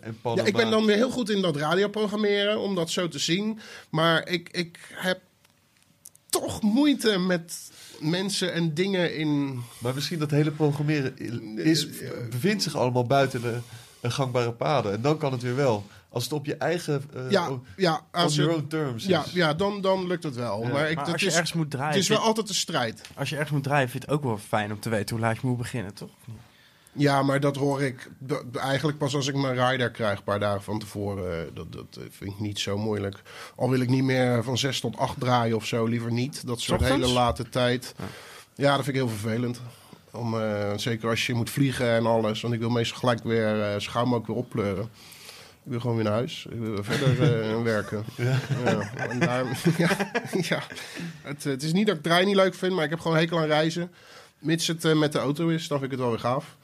en 0.00 0.18
Panama. 0.20 0.42
Ja, 0.42 0.48
ik 0.48 0.56
ben 0.56 0.70
dan 0.70 0.84
weer 0.86 0.96
heel 0.96 1.10
goed 1.10 1.30
in 1.30 1.42
dat 1.42 1.56
radioprogrammeren, 1.56 2.60
om 2.60 2.74
dat 2.74 2.90
zo 2.90 3.08
te 3.08 3.18
zien. 3.18 3.58
Maar 3.90 4.28
ik, 4.28 4.48
ik 4.48 4.78
heb 4.94 5.20
toch 6.30 6.62
moeite 6.62 7.18
met 7.18 7.70
mensen 8.00 8.52
en 8.52 8.74
dingen 8.74 9.16
in... 9.16 9.60
Maar 9.78 9.94
misschien 9.94 10.18
dat 10.18 10.30
hele 10.30 10.50
programmeren 10.50 11.18
is, 11.58 11.86
bevindt 12.30 12.62
zich 12.62 12.76
allemaal 12.76 13.04
buiten 13.06 13.40
de, 13.42 13.58
de 14.00 14.10
gangbare 14.10 14.52
paden. 14.52 14.92
En 14.92 15.00
dan 15.02 15.18
kan 15.18 15.32
het 15.32 15.42
weer 15.42 15.56
wel. 15.56 15.86
Als 16.08 16.24
het 16.24 16.32
op 16.32 16.46
je 16.46 16.56
eigen... 16.56 17.04
eh, 17.14 17.30
Ja, 17.30 17.50
on 17.50 17.64
ja, 17.76 18.00
als 18.12 18.34
your 18.34 18.50
je, 18.50 18.56
own 18.56 18.66
terms 18.66 19.04
ja, 19.04 19.24
is. 19.24 19.32
ja 19.32 19.54
dan, 19.54 19.80
dan 19.80 20.06
lukt 20.06 20.22
het 20.22 20.34
wel. 20.34 20.62
Ja. 20.62 20.68
Maar, 20.68 20.90
ik, 20.90 20.96
Maar 20.96 21.12
als 21.12 21.20
je 21.20 21.26
is, 21.26 21.32
ergens 21.32 21.52
moet 21.52 21.70
draaien, 21.70 21.92
het 21.92 22.02
is 22.02 22.08
wel 22.08 22.18
altijd 22.18 22.48
een 22.48 22.54
strijd. 22.54 23.00
als 23.16 23.28
je 23.28 23.34
ergens 23.34 23.52
moet 23.54 23.62
draaien, 23.62 23.88
vind 23.88 24.02
je 24.02 24.08
het 24.08 24.18
ook 24.18 24.24
wel 24.24 24.38
fijn 24.38 24.72
om 24.72 24.80
te 24.80 24.88
weten 24.88 25.16
hoe 25.16 25.24
laat 25.24 25.40
je 25.40 25.46
moet 25.46 25.56
beginnen, 25.58 25.94
toch? 25.94 26.10
Ja, 26.92 27.22
maar 27.22 27.40
dat 27.40 27.56
hoor 27.56 27.82
ik 27.82 28.10
eigenlijk 28.56 28.98
pas 28.98 29.14
als 29.14 29.26
ik 29.26 29.34
mijn 29.34 29.68
rider 29.68 29.90
krijg, 29.90 30.18
een 30.18 30.24
paar 30.24 30.40
dagen 30.40 30.62
van 30.62 30.78
tevoren. 30.78 31.54
Dat, 31.54 31.72
dat 31.72 31.86
eh, 31.98 32.02
vind 32.10 32.30
ik 32.30 32.40
niet 32.40 32.58
zo 32.58 32.78
moeilijk. 32.78 33.22
Al 33.56 33.70
wil 33.70 33.80
ik 33.80 33.88
niet 33.88 34.04
meer 34.04 34.44
van 34.44 34.58
zes 34.58 34.80
tot 34.80 34.96
acht 34.96 35.20
draaien 35.20 35.56
of 35.56 35.66
zo, 35.66 35.84
liever 35.84 36.12
niet. 36.12 36.46
Dat 36.46 36.60
soort 36.60 36.80
Ochtends? 36.80 37.02
hele 37.02 37.18
late 37.18 37.48
tijd. 37.48 37.94
Ja, 38.54 38.76
dat 38.76 38.84
vind 38.84 38.96
ik 38.96 39.02
heel 39.02 39.12
vervelend. 39.18 39.60
Om, 40.10 40.40
eh, 40.40 40.72
zeker 40.76 41.08
als 41.08 41.26
je 41.26 41.34
moet 41.34 41.50
vliegen 41.50 41.90
en 41.90 42.06
alles. 42.06 42.40
Want 42.40 42.54
ik 42.54 42.60
wil 42.60 42.70
meestal 42.70 42.98
gelijk 42.98 43.22
weer 43.22 43.62
eh 43.62 43.78
schuim 43.78 44.14
ook 44.14 44.26
weer 44.26 44.36
oppleuren. 44.36 44.88
Ik 45.64 45.70
wil 45.70 45.80
gewoon 45.80 45.96
weer 45.96 46.04
naar 46.04 46.14
huis. 46.14 46.46
Ik 46.50 46.58
wil 46.58 46.84
verder 46.84 47.42
eh, 47.42 47.62
werken. 47.74 48.04
Ja. 48.16 48.38
en 48.94 49.18
daar, 49.18 49.44
ja, 49.78 49.96
ja. 50.40 50.62
Het, 51.22 51.44
het 51.44 51.62
is 51.62 51.72
niet 51.72 51.86
dat 51.86 51.96
ik 51.96 52.02
het 52.02 52.10
draaien 52.10 52.26
niet 52.26 52.36
leuk 52.36 52.54
vind, 52.54 52.74
maar 52.74 52.84
ik 52.84 52.90
heb 52.90 53.00
gewoon 53.00 53.16
hekel 53.16 53.38
aan 53.38 53.46
reizen. 53.46 53.90
Mits 54.38 54.66
het 54.66 54.84
eh, 54.84 54.98
met 54.98 55.12
de 55.12 55.18
auto 55.18 55.48
is, 55.48 55.68
dan 55.68 55.78
vind 55.78 55.92
ik 55.92 55.98
het 55.98 56.06
wel 56.06 56.16
weer 56.16 56.24
gaaf. 56.24 56.56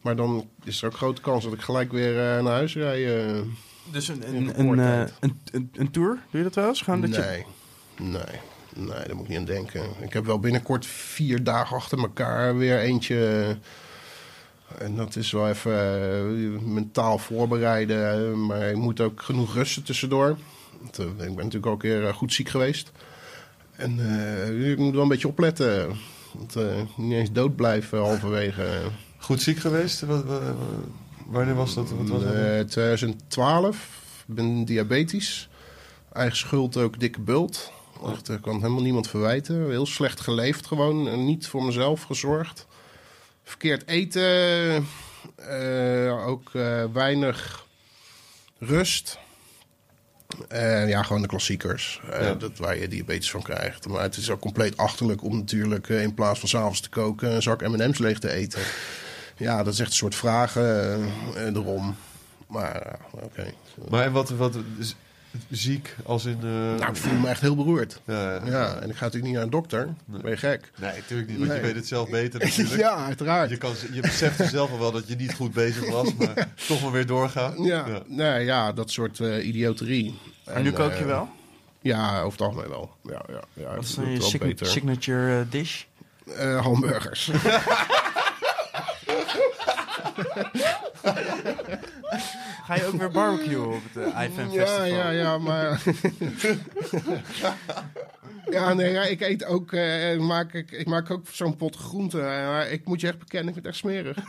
Maar 0.00 0.16
dan 0.16 0.48
is 0.64 0.82
er 0.82 0.88
ook 0.88 0.96
grote 0.96 1.20
kans 1.20 1.44
dat 1.44 1.52
ik 1.52 1.60
gelijk 1.60 1.92
weer 1.92 2.10
eh, 2.10 2.42
naar 2.42 2.52
huis 2.52 2.74
rijd. 2.74 3.06
eh. 3.06 3.40
Dus 3.92 4.08
een, 4.08 4.34
een, 4.36 4.60
een 4.60 4.78
eh, 4.78 5.12
een, 5.20 5.40
een, 5.52 5.70
een 5.72 5.90
tour, 5.90 6.08
doe 6.30 6.40
je 6.40 6.42
dat 6.42 6.54
wel 6.54 6.68
eens? 6.68 6.82
Gewoon 6.82 7.00
dat 7.00 7.14
je... 7.14 7.20
nee, 7.20 7.44
nee, 7.96 8.40
nee, 8.76 9.06
daar 9.06 9.14
moet 9.16 9.22
ik 9.24 9.28
niet 9.28 9.38
aan 9.38 9.44
denken. 9.44 9.82
Ik 10.00 10.12
heb 10.12 10.24
wel 10.24 10.38
binnenkort 10.38 10.86
vier 10.86 11.44
dagen 11.44 11.76
achter 11.76 11.98
elkaar 11.98 12.56
weer 12.56 12.78
eentje. 12.78 13.56
En 14.78 14.96
dat 14.96 15.16
is 15.16 15.30
wel 15.32 15.48
even 15.48 15.72
eh, 15.72 16.60
mentaal 16.62 17.18
voorbereiden. 17.18 18.46
Maar 18.46 18.68
je 18.68 18.76
moet 18.76 19.00
ook 19.00 19.22
genoeg 19.22 19.54
rusten 19.54 19.82
tussendoor. 19.82 20.36
Want, 20.80 20.98
ik 20.98 21.16
ben 21.16 21.26
natuurlijk 21.26 21.66
ook 21.66 21.82
weer 21.82 22.14
goed 22.14 22.32
ziek 22.32 22.48
geweest. 22.48 22.92
En 23.72 23.98
eh, 23.98 24.70
ik 24.70 24.78
moet 24.78 24.92
wel 24.92 25.02
een 25.02 25.08
beetje 25.08 25.28
opletten. 25.28 25.96
Want, 26.32 26.56
eh, 26.56 26.80
niet 26.96 27.12
eens 27.12 27.32
dood 27.32 27.56
blijven 27.56 27.98
halverwege. 27.98 28.80
Goed 29.28 29.42
ziek 29.42 29.58
geweest? 29.58 30.00
Wat, 30.00 30.24
wat- 30.24 30.42
wat- 30.42 30.56
wanneer 31.26 31.54
was 31.54 31.74
dat? 31.74 31.90
Wat 31.90 32.08
was 32.08 32.22
dat? 32.22 32.32
Eh, 32.34 32.60
2012. 32.60 33.76
Ik 34.28 34.34
ben 34.34 34.64
diabetisch. 34.64 35.48
Eigen 36.12 36.36
schuld 36.36 36.76
ook 36.76 37.00
dikke 37.00 37.20
bult. 37.20 37.72
Echt, 38.12 38.28
ik 38.28 38.40
kan 38.42 38.54
helemaal 38.60 38.82
niemand 38.82 39.08
verwijten. 39.08 39.68
Heel 39.70 39.86
slecht 39.86 40.20
geleefd 40.20 40.66
gewoon. 40.66 41.08
En 41.08 41.24
niet 41.24 41.46
voor 41.46 41.64
mezelf 41.64 42.02
gezorgd. 42.02 42.66
Verkeerd 43.44 43.86
eten. 43.86 44.86
eh, 45.36 46.26
ook 46.26 46.50
eh, 46.54 46.84
weinig 46.92 47.66
rust. 48.58 49.18
Eh, 50.48 50.88
ja, 50.88 51.02
gewoon 51.02 51.22
de 51.22 51.28
klassiekers. 51.28 52.00
Eh, 52.10 52.20
Ja. 52.20 52.34
Dat 52.34 52.58
waar 52.58 52.78
je 52.78 52.88
diabetes 52.88 53.30
van 53.30 53.42
krijgt. 53.42 53.88
Maar 53.88 54.02
het 54.02 54.16
is 54.16 54.30
ook 54.30 54.40
compleet 54.40 54.76
achterlijk 54.76 55.22
om 55.22 55.36
natuurlijk 55.36 55.88
eh, 55.88 56.02
in 56.02 56.14
plaats 56.14 56.40
van 56.40 56.48
s'avonds 56.48 56.80
te 56.80 56.88
koken... 56.88 57.30
een 57.34 57.42
zak 57.42 57.60
M&M's 57.68 57.98
leeg 57.98 58.18
te 58.18 58.30
eten. 58.30 58.60
Ja, 59.38 59.62
dat 59.62 59.72
is 59.72 59.78
echt 59.80 59.88
een 59.90 59.96
soort 59.96 60.14
vragen 60.14 60.62
eh, 60.62 61.46
eh, 61.46 61.54
erom. 61.54 61.96
Maar 62.46 62.74
ja, 62.84 62.98
oké. 63.24 63.52
Maar 63.90 64.04
en 64.04 64.12
wat, 64.12 64.30
wat 64.30 64.56
ziek 65.50 65.96
als 66.04 66.24
in... 66.24 66.38
eh, 66.42 66.48
Nou, 66.50 66.88
ik 66.90 66.96
voel 66.96 67.18
me 67.18 67.28
echt 67.28 67.40
heel 67.40 67.56
beroerd. 67.56 68.00
ja, 68.04 68.32
ja. 68.34 68.40
Ja, 68.44 68.74
en 68.80 68.90
ik 68.90 68.96
ga 68.96 69.04
natuurlijk 69.04 69.24
niet 69.24 69.32
naar 69.34 69.42
een 69.42 69.50
dokter. 69.50 69.88
Ben 70.04 70.30
je 70.30 70.36
gek? 70.36 70.70
Nee, 70.80 70.92
natuurlijk 70.96 71.28
niet, 71.28 71.38
want 71.38 71.50
Nee. 71.50 71.60
je 71.60 71.66
weet 71.66 71.74
het 71.74 71.86
zelf 71.86 72.10
beter 72.10 72.40
natuurlijk. 72.40 72.76
Ja, 72.86 72.94
uiteraard. 73.06 73.50
Je, 73.50 73.56
kan, 73.56 73.72
je 73.92 74.00
beseft 74.00 74.48
zelf 74.50 74.70
al 74.70 74.78
wel 74.78 74.92
dat 74.92 75.08
je 75.08 75.16
niet 75.16 75.34
goed 75.34 75.52
bezig 75.52 75.90
was, 75.90 76.14
maar 76.14 76.48
toch 76.68 76.82
maar 76.82 76.92
weer 76.92 77.06
doorgaan. 77.06 77.62
Ja, 77.62 77.86
Ja. 77.86 78.02
Nee, 78.06 78.44
ja, 78.44 78.72
dat 78.72 78.90
soort 78.90 79.20
eh, 79.20 79.46
idioterie. 79.46 80.18
Maar 80.46 80.62
nu 80.62 80.68
En, 80.68 80.74
kook 80.74 80.92
je 80.92 80.98
eh, 80.98 81.04
wel? 81.06 81.28
Ja, 81.80 82.20
over 82.20 82.38
het 82.38 82.48
algemeen 82.48 82.68
wel. 82.70 82.90
Ja, 83.02 83.22
ja, 83.28 83.40
ja, 83.52 83.74
Wat 83.74 83.84
is 83.84 83.94
je 83.94 84.54
wel 84.58 84.68
signature 84.68 85.40
eh, 85.40 85.50
dish? 85.50 85.82
Eh, 86.36 86.62
hamburgers. 86.62 87.30
Ga 92.66 92.74
je 92.74 92.84
ook 92.86 92.94
weer 92.94 93.10
barbecuen 93.10 93.66
op 93.66 93.80
het 93.92 94.06
uh, 94.06 94.22
IFM 94.22 94.40
ja, 94.40 94.66
Festival? 94.66 94.84
ja, 94.84 95.10
ja, 95.10 95.38
maar... 95.38 95.82
ja, 98.50 98.74
nee, 98.74 98.92
ja, 98.92 99.02
ik 99.02 99.20
eet 99.20 99.44
ook... 99.44 99.72
eh, 99.72 100.12
ik 100.12 100.20
maak, 100.20 100.52
ik, 100.52 100.70
ik 100.70 100.86
maak 100.86 101.10
ook 101.10 101.26
zo'n 101.30 101.56
pot 101.56 101.76
groenten. 101.76 102.20
Maar 102.20 102.70
ik 102.70 102.84
moet 102.84 103.00
je 103.00 103.06
echt 103.06 103.18
bekennen, 103.18 103.48
ik 103.48 103.54
vind 103.54 103.66
het 103.66 103.74
echt 103.74 103.84
smerig. 103.84 104.16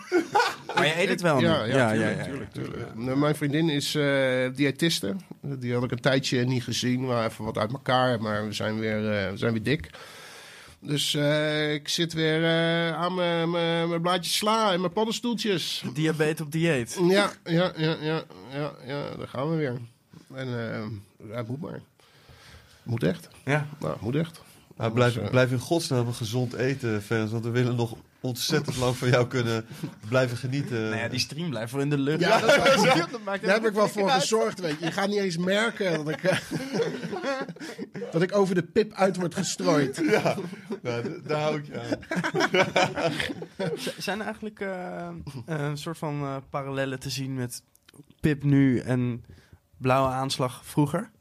Maar 0.76 0.88
je 0.88 1.00
eet 1.02 1.10
het 1.10 1.22
wel 1.22 1.40
Ja, 1.40 1.66
nu? 1.66 1.72
ja, 1.74 1.92
tuurlijk, 1.94 2.24
tuurlijk, 2.24 2.52
tuurlijk. 2.52 2.96
Nou, 2.96 3.18
Mijn 3.18 3.36
vriendin 3.36 3.70
is 3.70 3.96
eh 3.96 4.48
diëtiste. 4.56 5.16
Die 5.42 5.74
had 5.74 5.84
ik 5.84 5.92
een 5.92 6.00
tijdje 6.00 6.44
niet 6.46 6.64
gezien. 6.64 7.02
We 7.02 7.08
waren 7.08 7.30
even 7.30 7.46
wat 7.46 7.58
uit 7.58 7.72
elkaar, 7.72 8.22
maar 8.22 8.46
we 8.48 8.54
zijn 8.54 8.80
weer, 8.80 8.98
eh, 9.12 9.30
we 9.32 9.38
zijn 9.38 9.52
weer 9.52 9.64
dik. 9.64 9.90
Dus 10.82 11.14
eh, 11.14 11.74
ik 11.74 11.88
zit 11.88 12.14
weer 12.14 12.44
eh, 12.44 12.94
aan 12.94 13.14
mijn- 13.16 14.02
blaadjes 14.02 14.36
sla 14.38 14.72
en 14.74 14.80
mijn 14.80 14.94
paddenstoeltjes. 14.94 15.84
Diabetes 15.94 16.42
op 16.46 16.52
dieet. 16.52 17.00
Ja, 17.08 17.32
ja, 17.44 17.74
ja, 17.78 17.96
ja, 18.02 18.24
ja, 18.54 18.72
ja, 18.86 19.16
daar 19.18 19.28
gaan 19.28 19.50
we 19.50 19.56
weer. 19.56 19.78
En 20.34 20.48
eh, 20.48 20.86
ja, 21.30 21.36
het 21.36 21.48
moet 21.48 21.62
maar. 21.62 21.80
Moet 22.84 23.04
echt. 23.04 23.28
Ja. 23.46 23.68
Nou, 23.80 23.94
het 23.94 24.02
moet 24.02 24.16
echt. 24.16 24.42
Maar 24.76 24.92
blijf, 24.92 25.14
Dus, 25.14 25.30
blijf 25.30 25.52
in 25.52 25.60
godsnaam 25.60 26.14
gezond 26.14 26.54
eten, 26.54 27.02
fans. 27.02 27.32
Want 27.32 27.44
we 27.44 27.50
willen 27.50 27.76
nog 27.76 27.96
ontzettend 28.22 28.78
lang 28.78 28.98
van 28.98 29.10
jou 29.10 29.28
kunnen 29.28 29.66
blijven 30.10 30.38
genieten. 30.38 30.82
Nou 30.82 30.96
ja, 30.96 31.08
die 31.08 31.20
stream 31.20 31.50
blijft 31.50 31.72
wel 31.72 31.82
in 31.82 31.90
de 31.90 31.98
lucht. 31.98 32.20
Ja, 32.20 32.40
dat, 32.40 32.56
dat 33.12 33.24
maakt 33.24 33.42
Daar 33.44 33.54
heb 33.54 33.66
ik 33.66 33.74
wel 33.74 33.88
voor 33.88 34.10
uit. 34.10 34.22
gezorgd, 34.22 34.60
weet 34.60 34.80
je. 34.80 34.86
Je 34.86 34.92
gaat 34.92 35.08
niet 35.08 35.20
eens 35.20 35.38
merken 35.38 36.06
dat 36.06 36.10
ik, 36.10 36.24
eh, 36.24 36.38
dat 38.12 38.22
ik 38.22 38.36
over 38.36 38.56
de 38.56 38.64
pip 38.64 38.94
uit 38.94 39.16
word 39.16 39.36
gestrooid. 39.36 40.02
Ja, 40.10 40.36
nou, 40.82 41.22
daar 41.24 41.42
hou 41.42 41.58
ik 41.58 41.66
je 41.66 41.80
aan. 41.80 43.12
Zijn 43.98 44.20
er 44.20 44.26
eigenlijk 44.26 44.60
eh, 44.60 45.10
een 45.46 45.78
soort 45.78 45.98
van 45.98 46.22
eh, 46.22 46.36
parallellen 46.50 47.00
te 47.00 47.10
zien 47.10 47.34
met 47.34 47.64
Pip 48.20 48.44
nu 48.44 48.80
en 48.80 49.26
Blauwe 49.78 50.10
Aanslag 50.10 50.66
vroeger? 50.66 51.12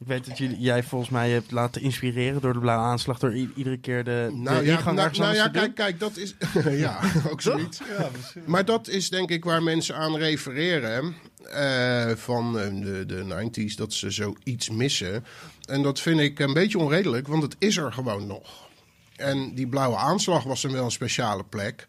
Ik 0.00 0.06
weet 0.06 0.26
dat 0.26 0.38
jullie, 0.38 0.60
jij 0.60 0.82
volgens 0.82 1.10
mij 1.10 1.30
hebt 1.30 1.50
laten 1.50 1.82
inspireren 1.82 2.40
door 2.40 2.52
de 2.52 2.58
Blauwe 2.58 2.84
Aanslag... 2.84 3.18
door 3.18 3.34
i- 3.36 3.52
iedere 3.54 3.78
keer 3.78 4.04
de, 4.04 4.28
Nou 4.32 4.58
de 4.58 4.64
ja, 4.64 4.76
ingang 4.76 4.96
nou, 4.96 5.16
nou 5.18 5.34
ja 5.34 5.48
kijk, 5.48 5.74
kijk, 5.74 6.00
dat 6.00 6.16
is... 6.16 6.34
ja, 6.84 7.00
ook 7.30 7.40
zoiets. 7.40 7.78
Ja. 7.98 8.10
Maar 8.46 8.64
dat 8.64 8.88
is 8.88 9.08
denk 9.08 9.30
ik 9.30 9.44
waar 9.44 9.62
mensen 9.62 9.96
aan 9.96 10.16
refereren 10.16 11.14
eh, 11.50 12.10
van 12.10 12.58
eh, 12.58 12.68
de, 12.82 13.06
de 13.06 13.50
90s, 13.70 13.74
dat 13.76 13.92
ze 13.92 14.10
zoiets 14.10 14.70
missen. 14.70 15.24
En 15.64 15.82
dat 15.82 16.00
vind 16.00 16.20
ik 16.20 16.38
een 16.38 16.52
beetje 16.52 16.78
onredelijk, 16.78 17.28
want 17.28 17.42
het 17.42 17.56
is 17.58 17.76
er 17.76 17.92
gewoon 17.92 18.26
nog. 18.26 18.68
En 19.16 19.54
die 19.54 19.66
blauwe 19.66 19.96
aanslag 19.96 20.42
was 20.44 20.62
dan 20.62 20.72
wel 20.72 20.84
een 20.84 20.90
speciale 20.90 21.44
plek. 21.44 21.86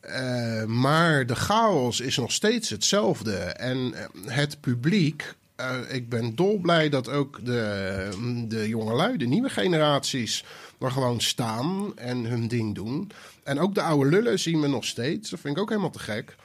Eh, 0.00 0.64
maar 0.64 1.26
de 1.26 1.34
chaos 1.36 2.00
is 2.00 2.16
nog 2.16 2.32
steeds 2.32 2.70
hetzelfde. 2.70 3.36
En 3.36 3.94
het 4.26 4.60
publiek. 4.60 5.34
Eh, 5.56 5.78
ik 5.88 6.08
ben 6.08 6.34
dolblij 6.34 6.88
dat 6.88 7.08
ook 7.08 7.44
de, 7.44 8.08
de 8.48 8.68
jongelui, 8.68 9.16
de 9.16 9.26
nieuwe 9.26 9.50
generaties, 9.50 10.44
er 10.78 10.90
gewoon 10.90 11.20
staan 11.20 11.98
en 11.98 12.24
hun 12.24 12.48
ding 12.48 12.74
doen. 12.74 13.10
En 13.44 13.60
ook 13.60 13.74
de 13.74 13.82
oude 13.82 14.10
lullen 14.10 14.38
zien 14.38 14.60
we 14.60 14.66
nog 14.66 14.84
steeds. 14.84 15.30
Dat 15.30 15.40
vind 15.40 15.56
ik 15.56 15.62
ook 15.62 15.68
helemaal 15.68 15.90
te 15.90 15.98
gek. 15.98 16.36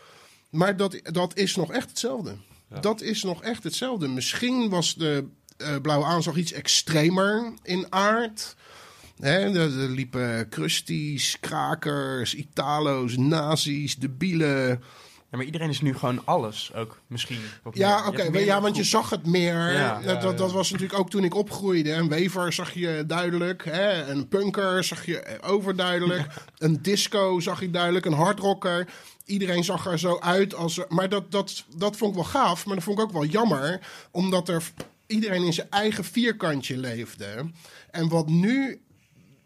Maar 0.49 0.77
dat, 0.77 0.99
dat 1.03 1.38
is 1.38 1.56
nog 1.56 1.72
echt 1.72 1.90
hetzelfde. 1.90 2.36
Dat 2.81 3.02
is 3.02 3.23
nog 3.23 3.44
echt 3.44 3.64
hetzelfde. 3.64 4.07
Misschien 4.07 4.69
was 4.69 4.95
de 4.95 5.26
eh, 5.57 5.76
blauwe 5.81 6.06
aanslag 6.06 6.36
iets 6.36 6.52
extremer 6.52 7.53
in 7.64 7.86
aard. 7.90 8.56
Hè, 9.19 9.40
er, 9.40 9.80
er 9.80 9.90
liepen 9.90 10.49
crusties, 10.49 11.40
krakers, 11.40 12.36
Italo's, 12.36 13.18
nazi's, 13.18 13.95
debielen. 13.95 14.84
Ja, 15.31 15.38
maar 15.38 15.45
iedereen 15.45 15.69
is 15.69 15.81
nu 15.81 15.93
gewoon 15.93 16.26
alles 16.26 16.72
ook 16.73 17.01
misschien. 17.07 17.39
Ja, 17.72 18.07
oké. 18.07 18.38
ja, 18.38 18.61
want 18.61 18.76
je 18.76 18.84
zag 18.84 19.10
het 19.10 19.26
meer. 19.26 19.72
Ja. 19.72 20.01
dat, 20.01 20.23
Ja, 20.23 20.31
dat, 20.31 20.51
was 20.51 20.72
natuurlijk 20.72 20.99
ook 20.99 21.10
toen 21.10 21.23
ik 21.23 21.35
opgroeide. 21.35 21.91
Een 21.91 22.10
wever 22.10 22.53
zag 22.53 22.73
je 22.73 23.03
duidelijk. 23.07 23.65
Hè? 23.65 24.06
Een 24.06 24.27
punker 24.27 24.84
zag 24.84 25.06
je 25.06 25.38
overduidelijk. 25.41 26.27
Een 26.57 26.81
disco 26.81 27.39
zag 27.39 27.60
je 27.60 27.72
duidelijk. 27.72 28.06
Een 28.06 28.14
hardrocker. 28.14 28.88
Iedereen 29.26 29.64
zag 29.64 29.85
er 29.85 29.99
zo 29.99 30.19
uit. 30.19 30.56
Als, 30.56 30.80
maar 30.88 31.10
dat, 31.10 31.31
dat, 31.31 31.64
dat 31.76 31.97
vond 31.97 32.11
ik 32.11 32.22
wel 32.22 32.31
gaaf. 32.31 32.65
Maar 32.65 32.76
dat 32.76 32.84
vond 32.84 32.99
ik 32.99 33.03
ook 33.03 33.11
wel 33.11 33.26
jammer. 33.26 33.80
Omdat 34.11 34.49
er 34.49 34.64
iedereen 35.07 35.43
in 35.43 35.53
zijn 35.53 35.69
eigen 35.69 36.03
vierkantje 36.03 36.77
leefde. 36.77 37.51
En 37.91 38.07
wat 38.07 38.27
nu 38.27 38.81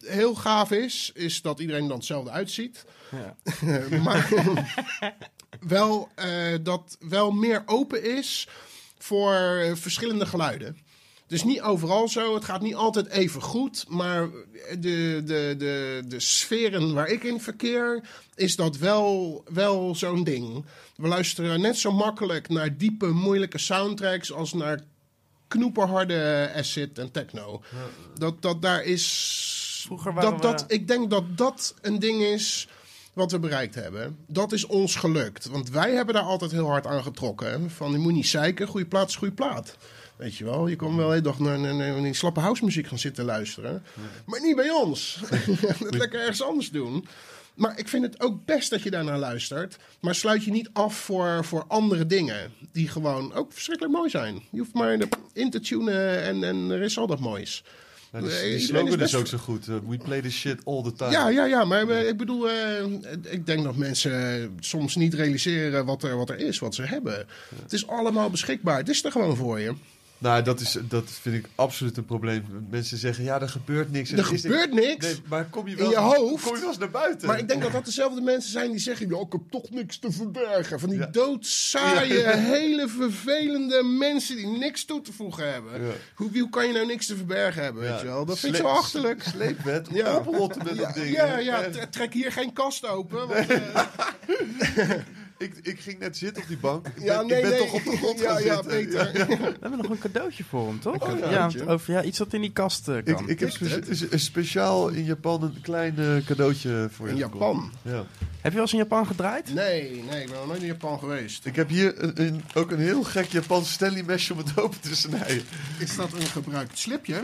heel 0.05 0.35
gaaf 0.35 0.72
is, 0.72 1.11
is 1.14 1.41
dat 1.41 1.60
iedereen 1.60 1.88
dan 1.88 1.97
hetzelfde 1.97 2.31
uitziet. 2.31 2.85
Ja. 3.11 3.35
maar 4.05 4.30
wel, 5.68 6.10
eh, 6.15 6.27
dat 6.61 6.98
wel 6.99 7.31
meer 7.31 7.64
open 7.65 8.03
is 8.18 8.48
voor 8.98 9.61
verschillende 9.73 10.26
geluiden. 10.26 10.77
Dus 11.27 11.44
niet 11.44 11.61
overal 11.61 12.07
zo. 12.07 12.34
Het 12.35 12.45
gaat 12.45 12.61
niet 12.61 12.76
altijd 12.76 13.07
even 13.07 13.41
goed. 13.41 13.85
Maar 13.90 14.30
de, 14.80 15.22
de, 15.26 15.56
de, 15.57 16.03
de 16.07 16.19
sferen 16.19 16.94
waar 16.94 17.07
ik 17.07 17.23
in 17.23 17.41
verkeer, 17.41 18.03
is 18.35 18.56
dat 18.56 18.77
wel, 18.77 19.44
wel 19.53 19.95
zo'n 19.95 20.23
ding. 20.23 20.65
We 20.95 21.07
luisteren 21.07 21.61
net 21.61 21.77
zo 21.77 21.91
makkelijk 21.91 22.49
naar 22.49 22.77
diepe, 22.77 23.07
moeilijke 23.07 23.57
soundtracks 23.57 24.31
als 24.34 24.53
naar 24.53 24.80
knoeperharde 25.48 26.52
acid 26.56 26.99
en 26.99 27.11
techno. 27.11 27.61
Dat, 28.18 28.41
dat 28.41 28.61
daar 28.61 28.84
is. 28.84 29.81
Vroeger 29.85 30.14
waren 30.14 30.31
dat, 30.31 30.41
dat, 30.41 30.61
we- 30.68 30.73
ik 30.73 30.88
denk 30.88 31.10
dat 31.10 31.38
dat 31.38 31.76
een 31.81 31.99
ding 31.99 32.22
is 32.22 32.68
wat 33.14 33.31
we 33.31 33.40
bereikt 33.40 33.76
hebben. 33.76 34.18
Dat 34.27 34.52
is 34.52 34.65
ons 34.65 34.95
gelukt. 34.95 35.48
Want 35.48 35.69
wij 35.69 35.91
hebben 35.91 36.14
daar 36.14 36.23
altijd 36.23 36.52
heel 36.52 36.68
hard 36.68 36.88
aan 36.88 37.03
getrokken. 37.03 37.72
Van 37.72 37.91
je 37.91 37.98
moet 37.98 38.14
niet 38.14 38.27
zeiken, 38.27 38.68
goede 38.68 38.85
plaat 38.85 39.10
is 39.10 39.15
goede 39.15 39.34
plaat. 39.34 39.77
Weet 40.15 40.35
je 40.35 40.44
wel, 40.44 40.68
je 40.68 40.76
kon 40.76 40.98
wel 40.98 41.15
een 41.15 41.23
dag 41.23 41.40
naar, 41.40 41.60
naar, 41.60 41.76
naar 41.76 42.02
die 42.02 42.14
slappe 42.14 42.40
housemuziek 42.40 42.88
gaan 42.88 42.99
zitten 42.99 43.26
luisteren. 43.26 43.84
Maar 44.26 44.41
niet 44.41 44.56
bij 44.56 44.69
ons. 44.69 45.19
het 45.84 45.94
lekker 45.95 46.19
ergens 46.19 46.44
anders 46.44 46.72
doen. 46.72 47.07
Maar 47.53 47.80
ik 47.80 47.88
vind 47.88 48.03
het 48.03 48.22
ook 48.22 48.45
best 48.45 48.69
dat 48.69 48.81
je 48.81 48.91
daarnaar 48.91 49.18
luistert. 49.18 49.77
Maar 49.99 50.15
sluit 50.15 50.44
je 50.44 50.52
niet 50.52 50.69
af 50.73 50.95
voor, 50.95 51.45
voor 51.45 51.65
andere 51.68 52.06
dingen. 52.06 52.53
Die 52.72 52.88
gewoon 52.88 53.34
ook 53.34 53.53
verschrikkelijk 53.53 53.95
mooi 53.95 54.10
zijn. 54.10 54.44
Je 54.52 54.60
hoeft 54.60 54.73
maar 54.73 54.98
in 55.34 55.49
te 55.49 55.60
tunen 55.60 56.23
en, 56.23 56.44
en 56.44 56.69
er 56.69 56.81
is 56.81 56.98
al 56.98 57.07
dat 57.07 57.19
moois. 57.19 57.64
Nou, 58.14 58.26
die, 58.26 58.49
die 58.49 58.60
slogan 58.60 58.99
is 58.99 59.15
ook 59.15 59.27
zo 59.27 59.38
goed. 59.38 59.68
eh, 59.68 59.76
we 59.88 59.98
play 59.98 60.22
this 60.22 60.35
shit 60.35 60.65
all 60.65 60.84
the 60.84 60.94
time. 60.94 61.11
Ja, 61.11 61.30
ja, 61.30 61.45
ja. 61.45 61.65
Maar 61.65 61.88
eh, 61.88 62.07
ik 62.07 62.18
bedoel, 62.18 62.49
eh, 62.49 62.85
ik 63.22 63.45
denk 63.45 63.64
dat 63.64 63.76
mensen 63.76 64.52
soms 64.60 64.95
niet 64.95 65.14
realiseren 65.14 65.85
wat 65.85 66.03
er, 66.03 66.18
wat 66.18 66.30
er 66.30 66.40
is, 66.40 66.60
wat 66.60 66.76
ze 66.76 66.81
hebben. 66.81 67.26
Het 67.61 67.73
is 67.73 67.88
allemaal 67.88 68.30
beschikbaar. 68.30 68.77
Het 68.77 68.90
is 68.90 69.03
er 69.03 69.11
gewoon 69.11 69.35
voor 69.35 69.60
je. 69.60 69.73
Nou, 70.24 70.41
dat, 70.44 70.60
is, 70.60 70.78
dat 70.88 71.04
vind 71.22 71.36
ik 71.36 71.45
absoluut 71.56 71.98
een 71.98 72.06
probleem. 72.06 72.44
Mensen 72.70 72.98
zeggen, 72.98 73.24
ja, 73.24 73.41
er 73.41 73.50
gebeurt 73.50 73.91
niks. 73.91 74.12
Er 74.12 74.24
gebeurt 74.26 74.74
niks. 74.74 75.06
Nee, 75.06 75.22
maar 75.28 75.45
kom 75.45 75.68
je 75.68 75.72
In 75.76 75.78
wel, 75.82 75.90
je 75.90 75.98
hoofd. 75.98 76.44
Kom 76.44 76.54
je 76.54 76.60
wel 76.60 76.70
eens 76.70 76.78
naar 76.78 76.90
buiten? 76.90 77.28
Maar 77.28 77.40
ik 77.40 77.48
denk 77.48 77.62
dat 77.62 77.72
dat 77.72 77.86
dezelfde 77.86 78.22
mensen 78.22 78.52
zijn 78.52 78.72
die 78.72 78.80
zeggen: 78.80 79.10
"Ja, 79.10 79.18
ik 79.20 79.32
heb 79.32 79.41
toch 79.50 79.70
niks 79.70 79.98
te 80.00 80.12
verbergen. 80.12 80.80
Van 80.80 80.90
die 80.90 81.00
Ja. 81.00 81.06
doodzaaie, 81.06 82.28
hele 82.56 82.88
vervelende 82.88 83.84
mensen 83.84 84.36
die 84.36 84.48
niks 84.48 84.86
toe 84.86 85.02
te 85.02 85.14
voegen 85.14 85.52
hebben. 85.54 85.82
Ja. 85.86 85.91
Hoe, 86.16 86.40
hoe 86.40 86.50
kan 86.50 86.68
je 86.68 86.74
nou 86.74 86.86
niks 86.86 87.06
te 87.06 87.16
verbergen 87.16 87.64
hebben? 87.64 87.82
Weet 87.84 88.00
je 88.00 88.06
wel? 88.06 88.26
Dat 88.26 88.40
vind 88.40 88.56
ik 88.56 88.62
zo 88.62 88.68
achterlijk. 88.68 89.24
Sleepwet, 89.24 89.88
Ja. 89.91 90.16
oprotten 90.18 90.64
met 90.66 90.78
dat 90.78 90.94
ding. 90.94 91.16
ja, 91.16 91.38
ja, 91.38 91.70
trek 91.90 92.14
hier 92.14 92.32
geen 92.32 92.54
kast 92.54 92.88
open. 92.88 93.28
Want, 93.28 93.48
eh, 93.50 93.82
ik, 95.44 95.53
ik 95.61 95.80
ging 95.80 95.99
net 95.99 96.18
zitten 96.18 96.41
op 96.44 96.48
die 96.48 96.57
bank. 96.57 96.88
Ik 96.88 96.94
ben, 96.95 97.03
ja, 97.06 97.22
nee, 97.22 97.36
ik 97.38 97.41
ben 97.41 97.52
nee. 97.52 97.60
toch 97.60 97.74
op 97.74 97.84
de 97.84 97.98
grond 97.98 98.20
ja, 98.20 98.34
gaan 98.34 98.44
ja, 98.44 98.53
zitten. 98.53 98.72
Peter. 98.72 99.11
We 99.38 99.57
hebben 99.61 99.78
nog 99.82 99.90
een 99.90 99.98
cadeautje 99.99 100.44
voor 100.44 100.68
hem, 100.68 100.80
toch? 100.80 101.18
Ja, 101.20 101.49
over, 101.68 101.94
ja, 101.94 102.03
iets 102.03 102.20
wat 102.20 102.34
in 102.34 102.41
die 102.41 102.52
kast 102.52 102.88
eh, 102.88 102.98
Ik, 102.98 103.06
kan. 103.06 103.30
ik 103.30 103.40
heb 103.40 103.49
spe- 103.49 103.82
is- 103.88 104.02
is 104.02 104.24
speciaal 104.24 104.88
in 104.90 105.03
Japan 105.03 105.44
een 105.44 105.61
klein 105.61 105.98
eh, 105.98 106.26
cadeautje 106.26 106.88
voor 106.91 107.06
je 107.07 107.11
In. 107.11 107.18
Japan? 107.18 107.72
Ja. 107.82 108.03
Heb 108.41 108.52
je 108.52 108.57
wel 108.57 108.61
eens 108.61 108.72
in 108.74 108.78
Japan 108.78 109.07
gedraaid? 109.07 109.53
Nee, 109.53 110.03
nee, 110.10 110.22
ik 110.22 110.30
ben 110.30 110.38
nog 110.38 110.48
nooit 110.48 110.61
in 110.61 110.68
Japan 110.68 110.99
geweest. 110.99 111.45
Ik 111.45 111.56
heb 111.56 111.70
hier 111.70 112.03
een, 112.03 112.22
een- 112.22 112.44
ook 112.53 112.72
een 112.72 112.80
heel 112.80 113.03
gek 113.03 113.26
Japans 113.26 113.72
Stanley 113.72 114.03
mesje 114.03 114.34
om 114.34 114.40
het 114.40 114.57
open 114.60 114.80
te 114.80 114.95
snijden. 114.95 115.44
Is 115.80 115.95
dat 115.95 116.14
een 116.14 116.22
gebruikt 116.26 116.78
slipje? 116.80 117.22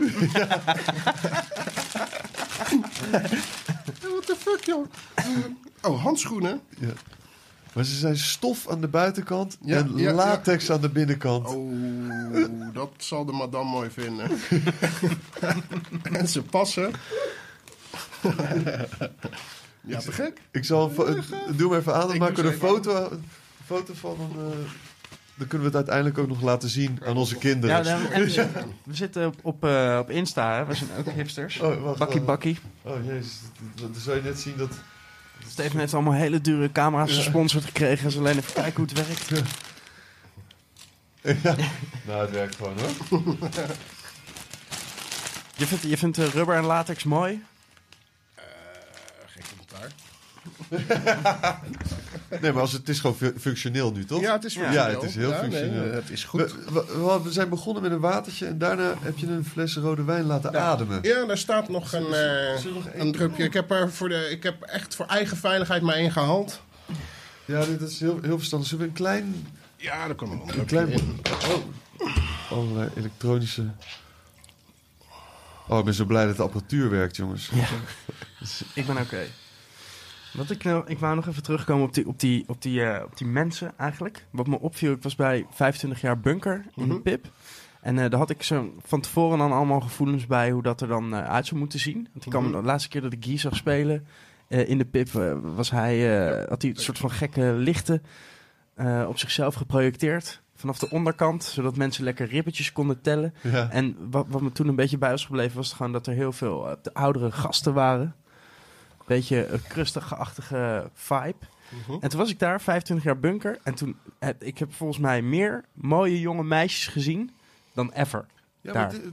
What 4.00 4.26
the 4.26 4.34
fuck, 4.38 4.64
joh? 4.64 4.86
Oh, 5.82 6.02
handschoenen? 6.02 6.60
Ja. 6.78 6.88
Maar 7.74 7.84
ze 7.84 7.94
zijn 7.94 8.16
stof 8.18 8.68
aan 8.68 8.80
de 8.80 8.88
buitenkant 8.88 9.58
Ja, 9.64 9.76
en 9.76 9.92
ja, 9.96 10.12
latex 10.12 10.70
aan 10.70 10.80
de 10.80 10.88
binnenkant. 10.88 11.46
Oh, 11.46 11.72
dat 12.72 12.90
zal 12.96 13.24
de 13.24 13.32
madame 13.32 13.70
mooi 13.70 13.90
vinden. 13.90 14.30
en 16.18 16.28
ze 16.28 16.42
passen. 16.42 16.90
ja, 19.80 19.98
te 19.98 20.12
gek. 20.12 20.40
Ik 20.50 20.64
zal 20.64 20.92
doe 21.56 21.70
hem 21.70 21.78
even 21.80 21.94
aan, 21.94 22.00
dan 22.06 22.14
Ik 22.14 22.20
maken 22.20 22.42
we 22.44 22.50
een 22.52 22.58
foto, 22.58 23.10
een 23.10 23.24
foto 23.66 23.94
van 23.94 24.16
een. 24.20 24.52
eh, 24.52 24.58
dan 25.34 25.48
kunnen 25.48 25.70
we 25.70 25.76
het 25.76 25.88
uiteindelijk 25.88 26.18
ook 26.18 26.28
nog 26.28 26.42
laten 26.42 26.68
zien 26.68 26.98
aan 27.04 27.16
onze 27.16 27.36
kinderen. 27.36 27.76
Ja, 27.76 27.82
dan- 27.82 28.10
en 28.10 28.22
we 28.22 28.30
zitten- 28.30 28.72
we 28.84 28.94
zitten 28.94 29.26
op, 29.26 29.34
op, 29.42 29.64
eh, 29.64 29.98
op 30.00 30.10
Insta, 30.10 30.56
hè. 30.56 30.64
we 30.64 30.74
zijn 30.74 30.90
ook 30.98 31.06
hipsters. 31.14 31.60
Oh, 31.60 31.82
wacht, 31.82 31.98
Bakkie 31.98 32.14
wacht. 32.20 32.26
bakkie. 32.26 32.58
Oh 32.82 33.04
jezus, 33.06 33.38
dan 33.74 33.94
zou 33.98 34.16
je 34.16 34.22
net 34.22 34.40
zien 34.40 34.56
dat. 34.56 34.70
Steven 35.50 35.78
heeft 35.78 35.94
allemaal 35.94 36.12
hele 36.12 36.40
dure 36.40 36.72
camera's 36.72 37.16
gesponsord 37.16 37.64
gekregen. 37.64 38.04
Dus 38.04 38.18
alleen 38.18 38.36
even 38.36 38.52
kijken 38.52 38.74
hoe 38.74 38.86
het 38.94 39.06
werkt. 39.06 39.30
Nou, 42.06 42.20
het 42.20 42.30
werkt 42.30 42.56
gewoon 42.56 42.76
hoor. 42.78 43.36
Je 45.56 45.66
vindt, 45.66 45.84
je 45.84 45.96
vindt 45.96 46.18
eh, 46.18 46.26
rubber 46.26 46.56
en 46.56 46.64
latex 46.64 47.04
mooi? 47.04 47.42
geen 49.26 49.42
commentaar. 49.48 49.92
Nee, 52.40 52.52
maar 52.52 52.60
als 52.60 52.72
het, 52.72 52.80
het 52.80 52.88
is 52.88 53.00
gewoon 53.00 53.16
fu- 53.16 53.34
functioneel 53.40 53.92
nu, 53.92 54.04
toch? 54.04 54.20
Ja, 54.20 54.32
het 54.32 54.44
is 54.44 54.54
Ja. 54.54 54.60
functioneel. 54.60 54.90
Ja, 54.90 54.94
het 55.00 55.08
is 55.08 55.14
heel 55.14 55.32
functioneel. 55.32 55.82
nee, 55.82 55.90
het 55.92 56.10
is 56.10 56.24
goed. 56.24 56.40
We, 56.40 56.72
we- 56.72 57.02
we- 57.04 57.20
we 57.22 57.32
zijn 57.32 57.48
begonnen 57.48 57.82
met 57.82 57.92
een 57.92 58.00
watertje 58.00 58.46
en 58.46 58.58
daarna 58.58 58.94
heb 59.00 59.18
je 59.18 59.26
een 59.26 59.44
fles 59.44 59.76
rode 59.76 60.04
wijn 60.04 60.24
laten 60.24 60.60
ademen. 60.60 60.98
Ja, 61.02 61.24
daar 61.26 61.38
staat 61.38 61.68
nog 61.68 61.92
een, 61.92 62.12
eh, 62.12 62.64
nog 62.74 62.86
één 62.86 63.00
een 63.00 63.12
drupje. 63.12 63.44
Ik 63.44 63.52
heb, 63.52 63.70
er 63.70 63.92
voor 63.92 64.08
de, 64.08 64.28
ik 64.30 64.42
heb 64.42 64.62
echt 64.62 64.94
voor 64.94 65.06
eigen 65.06 65.36
veiligheid 65.36 65.82
maar 65.82 65.94
één 65.94 66.12
gehaald. 66.12 66.60
Ja, 67.44 67.64
dit 67.64 67.80
is 67.80 68.00
heel, 68.00 68.18
heel 68.22 68.36
verstandig. 68.36 68.68
Zullen 68.68 68.84
we 68.84 68.90
een 68.90 68.96
klein, 68.96 69.46
Ja, 69.76 70.06
daar 70.06 70.14
kan 70.14 70.28
nog 70.28 70.54
een 70.54 70.64
klein 70.64 70.88
in. 70.88 71.20
allerlei 72.50 72.88
elektronische... 72.96 73.64
Oh, 75.68 75.78
ik 75.78 75.84
ben 75.84 75.94
zo 75.94 76.04
blij 76.04 76.26
dat 76.26 76.36
de 76.36 76.42
apparatuur 76.42 76.90
werkt, 76.90 77.16
jongens. 77.16 77.50
Ja. 77.52 77.66
ik 78.80 78.86
ben 78.86 78.96
oké. 78.96 79.26
Wat 80.32 80.50
ik, 80.50 80.64
nou, 80.64 80.84
ik 80.86 80.98
wou 80.98 81.14
nog 81.14 81.26
even 81.28 81.42
terugkomen 81.42 81.86
op 81.86 81.94
die, 81.94 82.06
op, 82.06 82.20
die, 82.20 82.44
op, 82.46 82.62
die, 82.62 82.82
eh, 82.84 83.04
op 83.04 83.16
die 83.16 83.26
mensen 83.26 83.72
eigenlijk. 83.76 84.26
Wat 84.30 84.46
me 84.46 84.60
opviel, 84.60 84.92
ik 84.92 85.02
was 85.02 85.14
bij 85.14 85.46
25 85.50 86.00
jaar 86.00 86.20
bunker 86.20 86.64
in 86.76 86.88
de 86.88 86.92
Mhm. 86.94 87.02
PIP. 87.02 87.26
En 87.80 87.98
eh, 87.98 88.10
daar 88.10 88.18
had 88.18 88.30
ik 88.30 88.42
zo 88.42 88.74
van 88.82 89.00
tevoren 89.00 89.38
dan 89.38 89.52
allemaal 89.52 89.80
gevoelens 89.80 90.26
bij 90.26 90.50
hoe 90.50 90.62
dat 90.62 90.80
er 90.80 90.88
dan 90.88 91.14
eh, 91.14 91.24
uit 91.28 91.46
zou 91.46 91.60
moeten 91.60 91.78
zien. 91.80 92.08
Want 92.12 92.26
ik 92.26 92.32
me 92.32 92.40
Mhm. 92.40 92.52
de 92.52 92.62
laatste 92.62 92.88
keer 92.88 93.00
dat 93.00 93.12
ik 93.12 93.24
Guy 93.24 93.38
zag 93.38 93.56
spelen 93.56 94.06
in 94.48 94.78
de 94.78 94.84
PIP, 94.84 95.08
was 95.42 95.70
hij, 95.70 96.18
had 96.48 96.62
hij 96.62 96.70
een 96.70 96.76
soort 96.76 96.98
van 96.98 97.10
gekke 97.10 97.52
lichten 97.56 98.02
op 99.06 99.18
zichzelf 99.18 99.54
geprojecteerd. 99.54 100.40
Vanaf 100.54 100.78
de 100.78 100.90
onderkant, 100.90 101.44
zodat 101.44 101.76
mensen 101.76 102.04
lekker 102.04 102.26
ribbetjes 102.28 102.72
konden 102.72 103.00
tellen. 103.00 103.34
Ja. 103.40 103.70
En 103.70 103.96
wat, 104.10 104.26
wat 104.28 104.40
me 104.40 104.52
toen 104.52 104.68
een 104.68 104.74
beetje 104.74 104.98
bij 104.98 105.10
was 105.10 105.24
gebleven, 105.24 105.56
was 105.56 105.72
gewoon 105.72 105.92
dat 105.92 106.06
er 106.06 106.14
heel 106.14 106.32
veel 106.32 106.78
de 106.82 106.94
oudere 106.94 107.30
gasten 107.32 107.74
waren. 107.74 108.14
Beetje 109.16 109.46
een 109.46 109.62
krustige-achtige 109.68 110.90
vibe. 110.94 111.34
Mhm. 111.68 111.92
En 112.00 112.08
toen 112.08 112.18
was 112.18 112.30
ik 112.30 112.38
daar, 112.38 112.60
25 112.60 113.06
jaar 113.06 113.18
bunker. 113.18 113.58
En 113.62 113.74
toen 113.74 113.96
heb 114.18 114.42
ik 114.42 114.58
heb 114.58 114.74
volgens 114.74 114.98
mij 114.98 115.22
meer 115.22 115.64
mooie 115.72 116.20
jonge 116.20 116.44
meisjes 116.44 116.86
gezien 116.86 117.30
dan 117.72 117.92
ever. 117.92 118.26
Ja, 118.60 118.72
Daar. 118.72 118.82
maar 118.82 118.90
dit- 119.00 119.12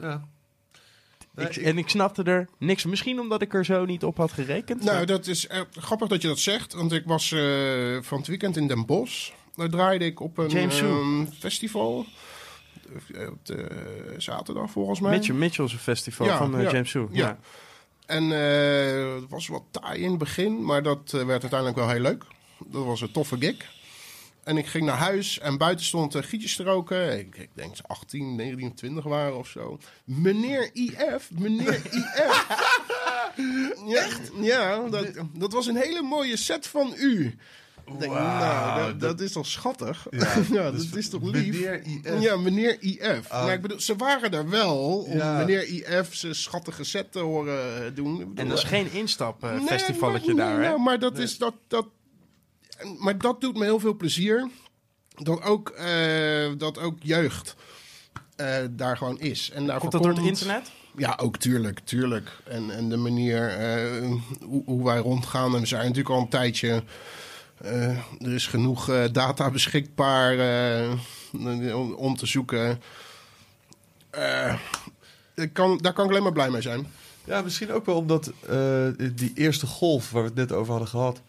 ja. 0.00 0.24
Nee, 1.34 1.46
Ik, 1.46 1.56
ik- 1.56 1.64
en 1.64 1.78
ik 1.78 1.88
snapte 1.88 2.22
er 2.22 2.48
niks. 2.58 2.84
Misschien 2.84 3.20
omdat 3.20 3.42
ik 3.42 3.54
er 3.54 3.64
zo 3.64 3.84
niet 3.84 4.04
op 4.04 4.16
had 4.16 4.32
gerekend. 4.32 4.84
Nou, 4.84 5.06
dat 5.06 5.26
is 5.26 5.46
eh, 5.46 5.60
grappig 5.70 6.08
dat 6.08 6.22
je 6.22 6.28
dat 6.28 6.38
zegt. 6.38 6.72
Want 6.74 6.92
ik 6.92 7.02
was 7.06 7.32
eh, 7.32 7.40
van 8.00 8.18
het 8.18 8.26
weekend 8.26 8.56
in 8.56 8.66
Den 8.68 8.86
Bosch. 8.86 9.30
Daar 9.54 9.68
draaide 9.68 10.04
ik 10.04 10.20
op 10.20 10.38
een 10.38 10.50
ehm, 10.50 11.26
festival. 11.38 12.06
Op 13.30 13.46
de 13.46 14.14
zaterdag 14.18 14.70
volgens 14.70 15.00
mij. 15.00 15.10
Mitchell, 15.10 15.34
Mitchell's 15.34 15.74
festival 15.74 16.26
Ja, 16.26 16.36
van 16.36 16.60
ja, 16.62 16.70
James 16.70 16.90
Sue. 16.90 17.08
ja. 17.10 17.38
En 18.10 18.32
eh, 18.32 19.14
het 19.20 19.30
was 19.30 19.46
wat 19.46 19.62
taai 19.70 20.02
in 20.02 20.10
het 20.10 20.18
begin, 20.18 20.64
maar 20.64 20.82
dat 20.82 21.12
eh, 21.12 21.24
werd 21.24 21.40
uiteindelijk 21.40 21.78
wel 21.78 21.88
heel 21.88 22.00
leuk. 22.00 22.24
Dat 22.66 22.84
was 22.84 23.00
een 23.00 23.12
toffe 23.12 23.36
gig. 23.38 23.78
En 24.44 24.56
ik 24.56 24.66
ging 24.66 24.84
naar 24.84 24.96
huis 24.96 25.38
en 25.38 25.58
buiten 25.58 25.86
stond 25.86 26.14
uh, 26.14 26.22
gietjes 26.22 26.56
te 26.56 26.62
roken. 26.62 27.18
Ik, 27.18 27.36
ik 27.36 27.48
denk 27.54 27.76
ze 27.76 27.82
18, 27.86 28.36
19, 28.36 28.74
20 28.74 29.04
waren 29.04 29.36
of 29.38 29.48
zo. 29.48 29.78
Meneer 30.04 30.70
IF, 30.72 31.30
meneer 31.30 31.80
IF. 31.90 32.46
ja, 33.94 34.06
ja 34.40 34.88
dat, 34.88 35.06
dat 35.34 35.52
was 35.52 35.66
een 35.66 35.76
hele 35.76 36.02
mooie 36.02 36.36
set 36.36 36.66
van 36.66 36.94
u. 36.96 37.38
Ik 37.92 37.98
denk, 38.00 38.12
nou, 38.12 38.88
dat, 38.90 39.00
dat- 39.00 39.20
is 39.20 39.32
toch 39.32 39.46
schattig? 39.46 40.06
Ja, 40.10 40.34
Ja, 40.62 40.70
dus 40.70 40.88
dat 40.88 40.98
is 40.98 41.08
toch 41.08 41.22
lief? 41.22 41.52
Meneer 41.54 41.82
IF. 41.84 42.20
Ja, 42.22 42.36
meneer 42.36 42.76
IF. 42.82 43.28
Ah. 43.28 43.44
Maar 43.44 43.52
ik 43.54 43.60
bedoel, 43.62 43.80
ze 43.80 43.96
waren 43.96 44.30
er 44.32 44.48
wel 44.48 44.78
om 45.02 45.16
Ja. 45.16 45.38
meneer 45.38 45.64
IF 45.68 46.14
zijn 46.14 46.34
schattige 46.34 46.84
set 46.84 47.12
te 47.12 47.18
horen 47.18 47.84
eh, 47.86 47.94
doen. 47.94 48.32
En 48.34 48.48
dat 48.48 48.58
is 48.58 48.64
geen 48.64 48.84
Nee, 48.92 49.00
instapfestivalletje 49.00 50.34
maar- 50.34 50.44
daar, 50.46 50.54
nee, 50.54 50.62
hè? 50.64 50.68
nou, 50.70 50.80
maar 50.82 50.98
dat 50.98 51.18
is 51.18 51.38
dat, 51.38 51.54
dat. 51.68 51.86
Maar 52.98 53.18
dat 53.18 53.40
doet 53.40 53.56
me 53.56 53.64
heel 53.64 53.80
veel 53.80 53.96
plezier. 53.96 54.48
Dat 55.14 55.42
ook, 55.42 55.68
eh, 55.68 56.48
dat 56.58 56.78
ook 56.78 56.96
jeugd 57.02 57.54
eh, 58.36 58.56
daar 58.70 58.96
gewoon 58.96 59.18
is. 59.20 59.50
En 59.50 59.66
daarvoor 59.66 59.90
Komt 59.90 59.92
dat 60.04 60.14
door 60.14 60.22
het 60.24 60.32
internet? 60.32 60.70
Ja, 60.96 61.18
ook 61.22 61.36
tuurlijk, 61.36 61.78
tuurlijk. 61.84 62.30
En, 62.44 62.70
en 62.70 62.88
de 62.88 62.96
manier 62.96 63.48
eh, 63.48 64.10
hoe, 64.44 64.62
hoe 64.64 64.84
wij 64.84 64.98
rondgaan. 64.98 65.54
En 65.54 65.60
we 65.60 65.66
zijn 65.66 65.80
natuurlijk 65.82 66.14
al 66.14 66.20
een 66.20 66.28
tijdje. 66.28 66.82
Eh, 67.62 67.88
er 68.18 68.32
is 68.34 68.46
genoeg 68.46 68.88
eh, 68.88 69.04
data 69.12 69.50
beschikbaar 69.50 70.38
eh, 70.38 70.92
om, 71.76 71.92
om 71.94 72.16
te 72.16 72.26
zoeken. 72.26 72.80
Kan, 75.52 75.78
daar 75.78 75.92
kan 75.92 76.04
ik 76.04 76.10
alleen 76.10 76.22
maar 76.22 76.32
blij 76.32 76.50
mee 76.50 76.62
zijn. 76.62 76.86
Ja, 77.24 77.42
misschien 77.42 77.72
ook 77.72 77.86
wel 77.86 77.94
omdat 77.96 78.32
die 79.14 79.32
eerste 79.34 79.66
golf 79.66 80.10
waar 80.10 80.22
we 80.22 80.28
het 80.28 80.36
net 80.38 80.52
over 80.52 80.70
hadden 80.70 80.88
gehad. 80.88 81.20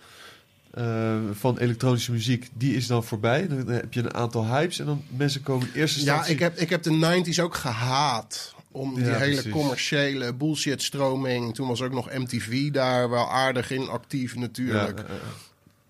eh, 0.72 1.16
van 1.32 1.58
elektronische 1.58 2.12
muziek, 2.12 2.50
die 2.54 2.76
is 2.76 2.88
dan 2.88 3.04
voorbij. 3.04 3.48
Dan 3.48 3.68
heb 3.68 3.94
je 3.94 4.00
een 4.00 4.14
aantal 4.14 4.46
hypes 4.46 4.80
en 4.80 4.86
dan 4.86 5.04
mensen 5.18 5.44
komen 5.44 5.68
in 5.68 5.80
eerste 5.80 6.00
Ja, 6.00 6.06
instantie... 6.06 6.34
ik 6.34 6.40
heb, 6.40 6.58
ik 6.58 6.70
heb 6.70 6.84
de 6.84 7.24
90s 7.34 7.40
ook 7.44 7.56
gehaat. 7.56 8.56
Om 8.72 8.96
die 8.96 9.04
Ja, 9.06 9.18
hele 9.18 9.34
precies. 9.34 9.52
commerciële 9.52 10.34
bullshit 10.34 10.82
stroming. 10.82 11.56
Toen 11.56 11.68
was 11.68 11.82
ook 11.82 11.92
nog 11.94 12.10
MTV 12.14 12.72
daar 12.72 13.10
wel 13.10 13.30
aardig 13.32 13.72
in 13.72 13.88
actief 13.90 14.34
Ja, 14.34 14.40
natuurlijk. 14.40 15.00
eh, 15.00 15.06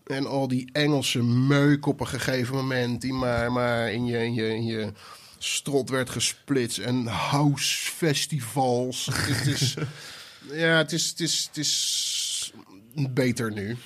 En 0.06 0.26
al 0.26 0.48
die 0.48 0.70
Engelse 0.72 1.24
meuk 1.24 1.86
op 1.86 2.00
een 2.00 2.08
gegeven 2.08 2.56
moment. 2.56 3.02
Die 3.02 3.14
maar, 3.14 3.52
maar 3.52 3.92
in, 3.92 4.06
je, 4.06 4.18
in, 4.18 4.34
je, 4.34 4.50
in 4.50 4.66
je 4.66 4.92
strot 5.38 5.90
werd 5.90 6.10
gesplitst. 6.10 6.78
En 6.78 7.06
house 7.06 7.92
festivals. 7.92 9.10
het 9.12 9.48
is, 9.48 9.76
ja, 10.64 10.78
het 10.78 10.92
is, 10.92 11.10
het, 11.10 11.20
is, 11.20 11.46
het 11.48 11.58
is 11.58 12.54
beter 12.94 13.52
nu. 13.52 13.78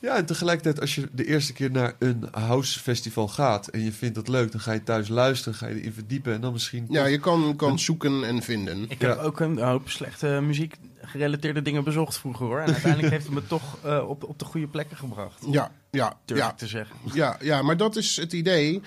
Ja, 0.00 0.16
en 0.16 0.26
tegelijkertijd 0.26 0.80
als 0.80 0.94
je 0.94 1.08
de 1.12 1.26
eerste 1.26 1.52
keer 1.52 1.70
naar 1.70 1.94
een 1.98 2.28
house 2.30 2.80
festival 2.80 3.28
gaat 3.28 3.68
en 3.68 3.80
je 3.84 3.92
vindt 3.92 4.14
dat 4.14 4.28
leuk, 4.28 4.52
dan 4.52 4.60
ga 4.60 4.72
je 4.72 4.82
thuis 4.82 5.08
luisteren, 5.08 5.54
ga 5.54 5.66
je 5.66 5.74
erin 5.74 5.92
verdiepen 5.92 6.32
en 6.34 6.40
dan 6.40 6.52
misschien... 6.52 6.86
Ja, 6.90 7.06
je 7.06 7.18
kan, 7.18 7.56
kan 7.56 7.78
zoeken 7.78 8.24
en 8.24 8.42
vinden. 8.42 8.84
Ik 8.88 9.00
heb 9.00 9.18
ook 9.18 9.40
een 9.40 9.58
hoop 9.58 9.90
slechte 9.90 10.26
muziek 10.42 10.74
gerelateerde 11.02 11.62
dingen 11.62 11.84
bezocht 11.84 12.18
vroeger, 12.18 12.46
hoor. 12.46 12.60
En 12.60 12.72
uiteindelijk 12.72 13.12
heeft 13.12 13.24
het 13.24 13.34
me 13.34 13.46
toch 13.46 13.78
eh, 13.84 14.08
op, 14.08 14.24
op 14.24 14.38
de 14.38 14.44
goede 14.44 14.66
plekken 14.66 14.96
gebracht, 14.96 15.44
Ja, 15.50 15.72
ja, 15.90 16.18
durf 16.24 16.38
ja. 16.40 16.50
ik 16.50 16.56
te 16.56 16.66
zeggen. 16.66 16.96
Ja, 17.12 17.36
ja, 17.40 17.62
maar 17.62 17.76
dat 17.76 17.96
is 17.96 18.16
het 18.16 18.32
idee. 18.32 18.80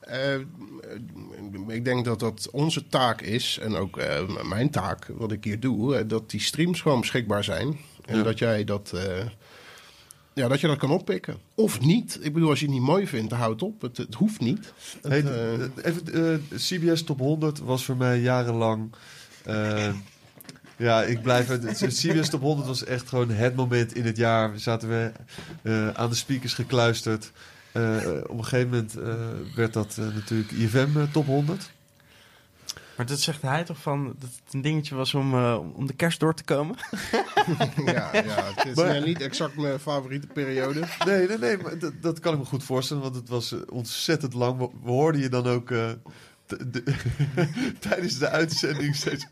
Eh, 0.00 0.34
ik 1.68 1.84
denk 1.84 2.04
dat 2.04 2.20
dat 2.20 2.48
onze 2.52 2.86
taak 2.88 3.20
is, 3.20 3.58
en 3.62 3.74
ook 3.74 3.96
eh, 3.98 4.42
mijn 4.48 4.70
taak, 4.70 5.06
wat 5.06 5.32
ik 5.32 5.44
hier 5.44 5.60
doe, 5.60 6.06
dat 6.06 6.30
die 6.30 6.40
streams 6.40 6.80
gewoon 6.80 7.00
beschikbaar 7.00 7.44
zijn. 7.44 7.78
En 8.04 8.16
Ja. 8.16 8.22
dat 8.22 8.38
jij 8.38 8.64
dat, 8.64 8.92
eh, 8.94 9.24
ja, 10.36 10.48
dat 10.48 10.60
je 10.60 10.66
dat 10.66 10.76
kan 10.76 10.90
oppikken. 10.90 11.36
Of 11.54 11.80
niet. 11.80 12.18
Ik 12.20 12.32
bedoel, 12.32 12.48
als 12.48 12.58
je 12.60 12.64
het 12.64 12.74
niet 12.74 12.84
mooi 12.84 13.06
vindt, 13.06 13.30
dan 13.30 13.38
houd 13.38 13.52
het 13.52 13.62
op. 13.62 13.80
Het, 13.80 13.96
het 13.96 14.14
hoeft 14.14 14.40
niet. 14.40 14.72
Het, 15.02 15.12
Hey, 15.12 15.24
eh, 15.24 15.68
even, 15.82 16.32
eh, 16.50 16.58
CBS 16.58 17.02
Top 17.02 17.18
100 17.18 17.58
was 17.58 17.84
voor 17.84 17.96
mij 17.96 18.20
jarenlang. 18.20 18.92
eh, 19.44 19.92
ja, 20.76 21.02
ik 21.02 21.22
blijf. 21.22 21.46
CBS 21.76 22.28
Top 22.28 22.40
100 22.40 22.68
was 22.68 22.84
echt 22.84 23.08
gewoon 23.08 23.30
het 23.30 23.54
moment 23.56 23.94
in 23.94 24.04
het 24.04 24.16
jaar. 24.16 24.52
We 24.52 24.58
zaten 24.58 24.88
we 24.88 25.12
aan 25.94 26.08
de 26.10 26.16
speakers 26.16 26.54
gekluisterd. 26.54 27.32
Op 28.26 28.38
een 28.38 28.44
gegeven 28.44 28.68
moment 28.68 28.92
werd 29.54 29.72
dat 29.72 29.96
natuurlijk 29.96 30.50
IFM 30.50 30.88
Top 31.12 31.26
100. 31.26 31.70
Maar 32.96 33.06
dat 33.06 33.20
zegt 33.20 33.42
hij 33.42 33.64
toch 33.64 33.78
van 33.78 34.04
dat 34.18 34.30
het 34.44 34.54
een 34.54 34.60
dingetje 34.62 34.94
was 34.94 35.14
om, 35.14 35.34
eh, 35.34 35.58
om 35.74 35.86
de 35.86 35.92
kerst 35.94 36.20
door 36.20 36.34
te 36.34 36.44
komen? 36.44 36.76
ja, 37.86 38.10
ja, 38.12 38.52
het 38.54 38.66
is 38.66 38.74
Maar- 38.74 39.02
niet 39.02 39.20
exact 39.20 39.56
mijn 39.56 39.78
favoriete 39.78 40.26
periode. 40.26 40.80
Nee, 41.06 41.28
nee, 41.28 41.38
nee, 41.38 41.56
maar 41.58 41.78
dat, 41.78 41.92
dat 42.00 42.20
kan 42.20 42.32
ik 42.32 42.38
me 42.38 42.44
goed 42.44 42.64
voorstellen, 42.64 43.02
want 43.02 43.14
het 43.14 43.28
was 43.28 43.52
eh, 43.52 43.58
ontzettend 43.68 44.34
lang. 44.34 44.58
We, 44.58 44.68
we 44.82 44.90
hoorden 44.90 45.20
je 45.20 45.28
dan 45.28 45.46
ook 45.46 45.70
eh, 45.70 45.90
de- 46.46 46.82
tijdens 47.88 48.18
de 48.18 48.28
uitzending 48.28 48.96
steeds... 48.96 49.26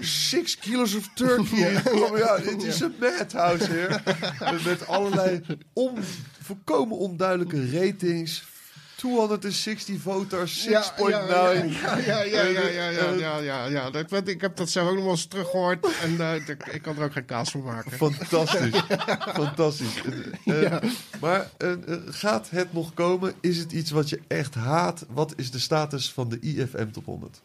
Six 0.00 0.58
kilos 0.58 0.94
of 0.94 1.08
turkey. 1.14 1.82
Oh 1.92 2.18
ja, 2.18 2.36
het 2.50 2.62
is 2.62 2.80
een 2.80 2.94
madhouse 3.00 3.70
hier. 3.72 4.02
Met, 4.52 4.64
met 4.64 4.86
allerlei 4.86 5.40
on, 5.72 5.98
volkomen 6.40 6.96
onduidelijke 6.96 7.70
ratings. 7.80 8.44
260 9.04 10.00
voters, 10.00 10.68
6.9. 10.68 10.68
Ja, 10.68 11.98
ja, 11.98 12.22
ja, 12.22 12.42
ja, 12.42 13.08
ja, 13.10 13.38
ja, 13.38 13.66
ja. 13.66 13.90
ik 14.24 14.40
heb 14.40 14.56
dat 14.56 14.70
zelf 14.70 14.88
ook 14.88 14.96
nog 14.96 15.06
eens 15.06 15.26
teruggehoord. 15.26 15.86
En 16.02 16.20
eh, 16.20 16.48
ik 16.74 16.82
kan 16.82 16.96
er 16.96 17.04
ook 17.04 17.12
geen 17.12 17.24
kaas 17.24 17.50
van 17.50 17.62
maken. 17.62 17.92
Fantastisch. 17.92 18.82
Fantastisch. 19.42 20.02
Eh, 20.44 20.64
eh, 20.64 20.82
maar 21.20 21.50
gaat 22.08 22.50
het 22.50 22.72
nog 22.72 22.94
komen? 22.94 23.34
Is 23.40 23.58
het 23.58 23.72
iets 23.72 23.90
wat 23.90 24.08
je 24.08 24.20
echt 24.26 24.54
haat? 24.54 25.06
Wat 25.08 25.32
is 25.36 25.50
de 25.50 25.58
status 25.58 26.12
van 26.12 26.28
de 26.28 26.38
IFM 26.40 26.90
Top 26.90 27.04
100? 27.04 27.40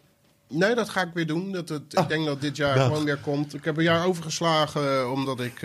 Nee, 0.47 0.75
dat 0.75 0.89
ga 0.89 1.01
ik 1.01 1.13
weer 1.13 1.27
doen. 1.27 1.51
Dat 1.51 1.69
het, 1.69 1.83
ik 1.89 1.97
ah. 1.97 2.07
denk 2.07 2.25
dat 2.25 2.41
dit 2.41 2.57
jaar 2.57 2.77
gewoon 2.77 3.03
weer 3.03 3.19
komt. 3.19 3.53
Ik 3.53 3.65
heb 3.65 3.77
een 3.77 3.83
jaar 3.83 4.05
overgeslagen 4.05 5.11
omdat 5.11 5.39
ik 5.39 5.63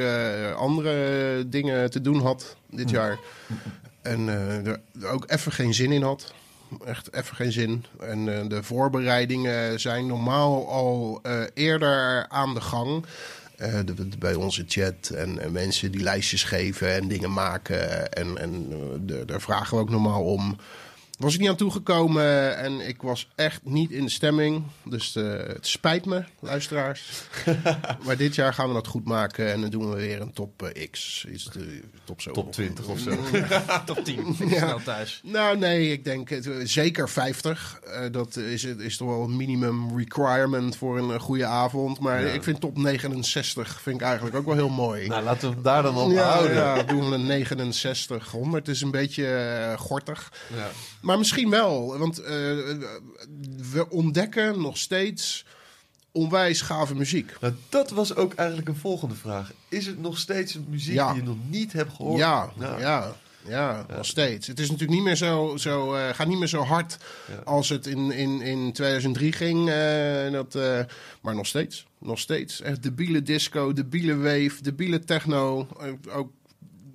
andere 0.57 1.49
dingen 1.49 1.91
te 1.91 2.01
doen 2.01 2.21
had 2.21 2.57
dit 2.71 2.91
hm. 2.91 2.97
jaar. 2.97 3.19
En 4.05 4.29
eh, 4.29 4.67
er, 4.67 4.81
ook 5.05 5.25
even 5.31 5.53
geen 5.53 5.75
zin 5.75 5.93
in 5.93 6.03
had. 6.03 6.33
Echt 6.85 7.13
even 7.15 7.37
geen 7.37 7.53
zin. 7.53 7.85
En 8.01 8.39
eh, 8.39 8.49
de 8.49 8.63
voorbereidingen 8.63 9.81
zijn 9.81 10.07
normaal 10.07 10.69
al 10.71 11.19
eh, 11.23 11.43
eerder 11.55 12.29
aan 12.29 12.55
de 12.55 12.61
gang. 12.61 13.05
Eh, 13.57 13.75
de- 13.85 14.09
bij 14.19 14.35
onze 14.35 14.65
chat 14.67 15.09
en, 15.15 15.39
en 15.41 15.53
mensen 15.53 15.93
die 15.93 16.03
lijstjes 16.03 16.45
geven 16.45 16.95
en 16.95 17.09
dingen 17.09 17.33
maken. 17.33 18.13
En, 18.13 18.39
en 18.39 18.67
daar 19.27 19.41
vragen 19.41 19.77
we 19.77 19.83
ook 19.83 19.91
normaal 19.91 20.23
om. 20.25 20.57
Was 21.19 21.35
ik 21.35 21.41
niet 21.41 21.49
aan 21.49 21.57
toegekomen 21.57 22.57
en 22.59 22.81
ik 22.89 23.03
was 23.03 23.29
echt 23.35 23.61
niet 23.65 23.91
in 23.91 24.05
de 24.05 24.11
stemming. 24.11 24.63
Dus 24.85 25.17
eh, 25.17 25.25
het 25.33 25.67
spijt 25.67 26.05
me, 26.07 26.25
luisteraars. 26.41 27.23
maar 28.05 28.17
dit 28.17 28.35
jaar 28.35 28.55
gaan 28.55 28.69
we 28.69 28.75
dat 28.75 28.87
goed 28.87 29.05
maken 29.05 29.53
en 29.53 29.61
dan 29.61 29.71
doen 29.71 29.91
we 29.91 29.97
weer 29.97 30.21
een 30.21 30.33
top 30.33 30.63
eh, 30.63 30.89
X. 30.91 31.25
Is 31.29 31.45
de 31.53 31.81
top 32.05 32.21
zo. 32.21 32.33
Top 32.33 32.53
20 32.53 32.87
of 32.87 32.99
zo. 32.99 33.11
Top 33.87 34.05
10, 34.05 34.37
Ja. 34.39 34.59
snel 34.59 34.81
thuis. 34.85 35.21
Nou, 35.25 35.59
nee, 35.59 35.93
ik 35.93 36.05
denk 36.05 36.29
het, 36.29 36.47
eh, 36.47 36.55
zeker 36.65 37.09
50. 37.09 37.81
Eh, 37.85 38.01
dat 38.13 38.37
is, 38.37 38.63
het- 38.63 38.81
is 38.81 38.97
toch 38.97 39.09
wel 39.09 39.23
een 39.23 39.37
minimum 39.37 39.99
requirement 39.99 40.77
voor 40.77 40.99
een 40.99 41.11
eh, 41.11 41.21
goede 41.21 41.47
avond. 41.47 42.01
Maar 42.01 42.21
Ja. 42.27 42.33
ik 42.33 42.43
vind 42.43 42.61
top 42.61 42.77
69 42.79 43.81
vind 43.83 43.97
ik 44.01 44.03
eigenlijk 44.07 44.37
ook 44.37 44.47
wel 44.47 44.55
heel 44.55 44.69
mooi. 44.69 45.07
Nou, 45.09 45.23
laten 45.25 45.49
we 45.49 45.55
hem 45.55 45.63
daar 45.63 45.83
dan 45.83 45.97
op 45.97 46.11
ja, 46.13 46.29
houden. 46.31 46.55
ja, 46.57 46.83
doen 46.83 47.09
we 47.09 47.15
een 47.15 47.27
69. 47.27 48.31
100 48.31 48.69
is 48.69 48.81
een 48.81 48.91
beetje 48.91 49.27
eh, 49.37 49.79
gortig. 49.79 50.33
Ja. 50.57 50.69
Maar 51.05 51.19
misschien 51.19 51.51
wel, 51.51 51.99
want 51.99 52.19
eh, 52.19 52.31
we 53.73 53.87
ontdekken 53.89 54.61
nog 54.61 54.79
steeds 54.79 55.45
onwijs 56.13 56.61
gave 56.61 56.95
muziek. 56.95 57.33
Nou, 57.41 57.55
dat 57.69 57.91
was 57.91 58.15
ook 58.15 58.35
eigenlijk 58.35 58.69
een 58.69 58.77
volgende 58.77 59.15
vraag. 59.15 59.53
Is 59.69 59.87
het 59.87 60.01
nog 60.01 60.19
steeds 60.19 60.59
muziek 60.69 60.95
Ja. 60.95 61.13
die 61.13 61.23
je 61.23 61.29
nog 61.29 61.37
niet 61.49 61.73
hebt 61.73 61.93
gehoord? 61.93 62.19
Ja, 62.19 62.53
Nou, 62.57 62.81
ja, 62.81 63.15
ja, 63.47 63.87
nog 63.97 64.07
steeds. 64.07 64.47
Het 64.47 64.59
is 64.61 64.67
natuurlijk 64.71 64.99
niet 64.99 65.07
meer 65.07 65.17
zo, 65.17 65.57
zo 65.57 65.95
eh, 65.95 66.09
gaat 66.15 66.27
niet 66.27 66.39
meer 66.39 66.49
zo 66.49 66.63
hard 66.63 66.99
Ja. 67.29 67.41
als 67.45 67.69
het 67.69 67.87
in, 67.87 68.11
in, 68.13 68.41
in 68.41 68.73
2003 68.73 69.33
ging. 69.33 69.69
eh, 69.71 70.31
dat, 70.33 70.55
maar 71.21 71.35
nog 71.35 71.47
steeds, 71.47 71.87
nog 71.99 72.19
steeds. 72.19 72.61
Echt 72.61 72.83
debiele 72.83 73.23
disco, 73.23 73.73
debiele 73.73 74.17
wave, 74.17 74.63
debiele 74.63 75.05
techno. 75.05 75.69
ook 76.13 76.31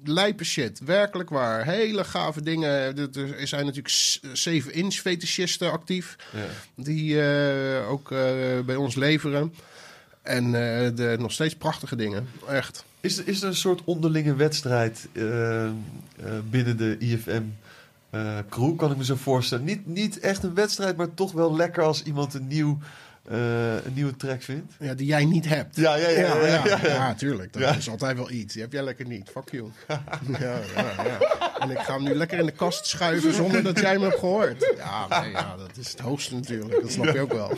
lijpe 0.04 0.44
shit, 0.44 0.80
werkelijk 0.80 1.30
waar. 1.30 1.66
Hele 1.66 2.04
gave 2.04 2.42
dingen. 2.42 2.98
Er 3.40 3.48
zijn 3.48 3.66
natuurlijk 3.66 4.20
7-inch 4.24 4.94
fetischisten 4.94 5.72
actief. 5.72 6.16
Ja. 6.34 6.84
Die 6.84 7.22
eh, 7.22 7.90
ook 7.90 8.12
eh, 8.12 8.20
bij 8.66 8.76
ons 8.76 8.96
leveren. 8.96 9.54
En 10.22 10.46
eh, 10.46 10.96
de, 10.96 11.16
nog 11.20 11.32
steeds 11.32 11.56
prachtige 11.56 11.96
dingen. 11.96 12.30
Echt. 12.48 12.86
Is, 13.00 13.18
er, 13.18 13.28
is 13.28 13.42
er 13.42 13.48
een 13.48 13.56
soort 13.56 13.82
onderlinge 13.84 14.36
wedstrijd 14.36 15.08
binnen 16.50 16.78
de 16.78 16.96
IFM 17.00 17.44
crew, 18.50 18.78
kan 18.78 18.92
ik 18.92 18.98
me 18.98 19.04
zo 19.06 19.16
voorstellen? 19.16 19.66
Niet, 19.66 19.88
niet 19.88 20.20
echt 20.20 20.44
een 20.44 20.54
wedstrijd, 20.54 20.98
maar 20.98 21.14
toch 21.14 21.32
wel 21.32 21.56
lekker 21.56 21.84
als 21.84 22.04
iemand 22.04 22.34
een, 22.34 22.48
nieuw, 22.48 22.78
een 23.38 23.94
nieuwe 23.94 24.16
track 24.16 24.42
vindt. 24.42 24.74
Ja, 24.80 24.94
die 24.94 25.06
jij 25.08 25.26
niet 25.26 25.46
hebt. 25.48 25.76
Ja, 25.76 25.96
ja, 25.96 26.10
ja. 26.10 26.20
Ja, 26.20 26.36
ja, 26.36 26.66
ja, 26.66 26.80
ja, 26.82 26.88
ja. 26.88 27.14
tuurlijk. 27.14 27.54
Dat 27.54 27.62
Ja. 27.62 27.76
is 27.76 27.90
altijd 27.90 28.18
wel 28.18 28.32
iets. 28.32 28.54
Die 28.54 28.62
heb 28.62 28.72
jij 28.72 28.84
lekker 28.84 29.06
niet. 29.06 29.30
Fuck 29.30 29.52
you. 29.52 29.72
ja, 29.88 30.00
ja, 30.40 30.60
ja. 31.04 31.18
En 31.60 31.70
ik 31.70 31.80
ga 31.80 31.94
hem 31.94 32.04
nu 32.04 32.14
lekker 32.16 32.40
in 32.40 32.46
de 32.46 32.52
kast 32.52 32.86
schuiven 32.88 33.34
zonder 33.34 33.64
dat 33.64 33.80
jij 33.80 33.98
me 33.98 34.04
hebt 34.06 34.20
gehoord. 34.20 34.74
Ja, 34.78 35.22
nee, 35.22 35.32
ja 35.32 35.56
dat 35.58 35.78
is 35.78 35.92
het 35.92 36.00
hoogste 36.00 36.34
natuurlijk. 36.36 36.82
Dat 36.82 36.92
snap 36.92 37.14
je 37.14 37.20
ook 37.20 37.34
wel. 37.34 37.52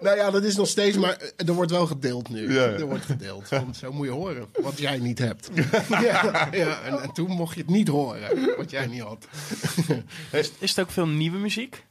Nou 0.00 0.16
ja, 0.16 0.30
dat 0.30 0.44
is 0.44 0.56
nog 0.56 0.68
steeds, 0.68 0.96
maar 0.96 1.16
eh, 1.16 1.48
er 1.48 1.52
wordt 1.54 1.70
wel 1.70 1.86
gedeeld 1.86 2.28
nu. 2.28 2.52
Ja, 2.54 2.64
ja. 2.64 2.70
Er 2.70 2.86
wordt 2.86 3.04
gedeeld. 3.04 3.48
Want 3.48 3.76
zo 3.76 3.92
moet 3.92 4.06
je 4.06 4.12
horen 4.12 4.46
wat 4.62 4.78
jij 4.78 4.98
niet 4.98 5.18
hebt. 5.18 5.50
ja, 5.88 6.48
ja 6.52 6.80
en, 6.82 7.02
en 7.02 7.12
toen 7.12 7.30
mocht 7.30 7.54
je 7.54 7.60
het 7.60 7.70
niet 7.70 7.88
horen 7.88 8.56
wat 8.56 8.70
jij 8.70 8.86
niet 8.86 9.00
had. 9.00 9.26
Is, 10.32 10.52
is 10.58 10.70
het 10.70 10.80
ook 10.80 10.90
veel 10.90 11.06
nieuwe 11.06 11.38
muziek? 11.38 11.84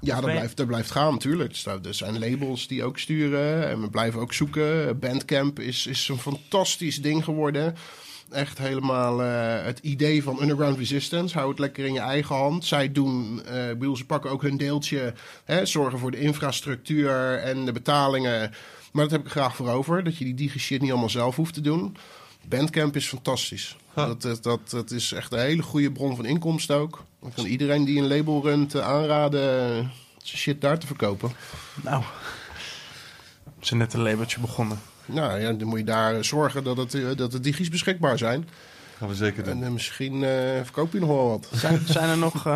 Ja, 0.00 0.20
dat 0.20 0.30
blijft, 0.30 0.56
dat 0.56 0.66
blijft 0.66 0.90
gaan 0.90 1.12
natuurlijk. 1.12 1.56
Er 1.64 1.94
zijn 1.94 2.18
labels 2.18 2.66
die 2.66 2.84
ook 2.84 2.98
sturen 2.98 3.68
en 3.68 3.80
we 3.80 3.90
blijven 3.90 4.20
ook 4.20 4.32
zoeken. 4.32 4.98
Bandcamp 4.98 5.58
is, 5.60 5.86
is 5.86 6.08
een 6.08 6.18
fantastisch 6.18 7.02
ding 7.02 7.24
geworden. 7.24 7.74
Echt 8.30 8.58
helemaal 8.58 9.22
eh, 9.22 9.64
het 9.64 9.78
idee 9.78 10.22
van 10.22 10.40
Underground 10.40 10.78
Resistance. 10.78 11.36
Hou 11.36 11.50
het 11.50 11.58
lekker 11.58 11.84
in 11.84 11.92
je 11.92 12.00
eigen 12.00 12.34
hand. 12.34 12.64
Zij 12.64 12.92
doen, 12.92 13.42
eh, 13.44 13.70
ik 13.70 13.78
bedoel, 13.78 13.96
ze 13.96 14.06
pakken 14.06 14.30
ook 14.30 14.42
hun 14.42 14.56
deeltje. 14.56 15.14
Hè, 15.44 15.66
zorgen 15.66 15.98
voor 15.98 16.10
de 16.10 16.20
infrastructuur 16.20 17.38
en 17.38 17.64
de 17.64 17.72
betalingen. 17.72 18.50
Maar 18.92 19.02
dat 19.02 19.12
heb 19.12 19.24
ik 19.24 19.30
graag 19.30 19.56
voor 19.56 19.68
over. 19.68 20.04
Dat 20.04 20.16
je 20.16 20.24
die 20.24 20.34
digi 20.34 20.58
shit 20.58 20.80
niet 20.80 20.90
allemaal 20.90 21.10
zelf 21.10 21.36
hoeft 21.36 21.54
te 21.54 21.60
doen. 21.60 21.96
Bandcamp 22.48 22.96
is 22.96 23.06
fantastisch. 23.06 23.76
Dat, 23.94 24.22
dat, 24.22 24.42
dat, 24.42 24.70
dat 24.70 24.90
is 24.90 25.12
echt 25.12 25.32
een 25.32 25.38
hele 25.38 25.62
goede 25.62 25.92
bron 25.92 26.16
van 26.16 26.24
inkomsten 26.24 26.76
ook. 26.76 27.04
Ik 27.26 27.32
kan 27.34 27.44
iedereen 27.44 27.84
die 27.84 27.98
een 27.98 28.08
label 28.08 28.42
runt 28.42 28.74
eh, 28.74 28.86
aanraden 28.86 29.40
eh, 29.40 29.88
zijn 30.22 30.38
shit 30.38 30.60
daar 30.60 30.78
te 30.78 30.86
verkopen. 30.86 31.32
Nou, 31.82 32.02
zijn 33.60 33.80
net 33.80 33.92
een 33.92 34.02
labeltje 34.02 34.40
begonnen. 34.40 34.78
Nou 35.06 35.40
ja, 35.40 35.52
dan 35.52 35.68
moet 35.68 35.78
je 35.78 35.84
daar 35.84 36.24
zorgen 36.24 36.64
dat, 36.64 36.76
het, 36.76 36.94
eh, 36.94 37.16
dat 37.16 37.32
de 37.32 37.40
digi's 37.40 37.68
beschikbaar 37.68 38.18
zijn. 38.18 38.48
Gaan 38.98 39.08
we 39.08 39.14
zeker 39.14 39.44
doen. 39.44 39.64
En 39.64 39.72
misschien 39.72 40.24
eh, 40.24 40.30
verkoop 40.62 40.92
je 40.92 41.00
nog 41.00 41.08
wel 41.08 41.28
wat. 41.28 41.48
Zijn, 41.52 41.80
zijn 41.86 42.08
er 42.08 42.18
nog 42.18 42.46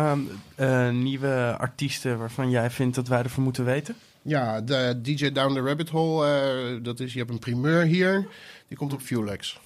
nieuwe 0.93 1.55
artiesten 1.57 2.17
waarvan 2.17 2.49
jij 2.49 2.69
vindt 2.69 2.95
dat 2.95 3.07
wij 3.07 3.23
ervan 3.23 3.43
moeten 3.43 3.65
weten? 3.65 3.95
Ja, 4.21 4.61
de 4.61 4.99
DJ 5.01 5.31
Down 5.31 5.53
the 5.53 5.61
Rabbit 5.61 5.89
Hole, 5.89 6.27
eh, 6.27 6.83
dat 6.83 6.99
is, 6.99 7.13
je 7.13 7.19
hebt 7.19 7.31
een 7.31 7.39
primeur 7.39 7.83
hier. 7.83 8.27
Die 8.67 8.77
komt 8.77 8.93
op 8.93 9.01
Fulex. 9.01 9.59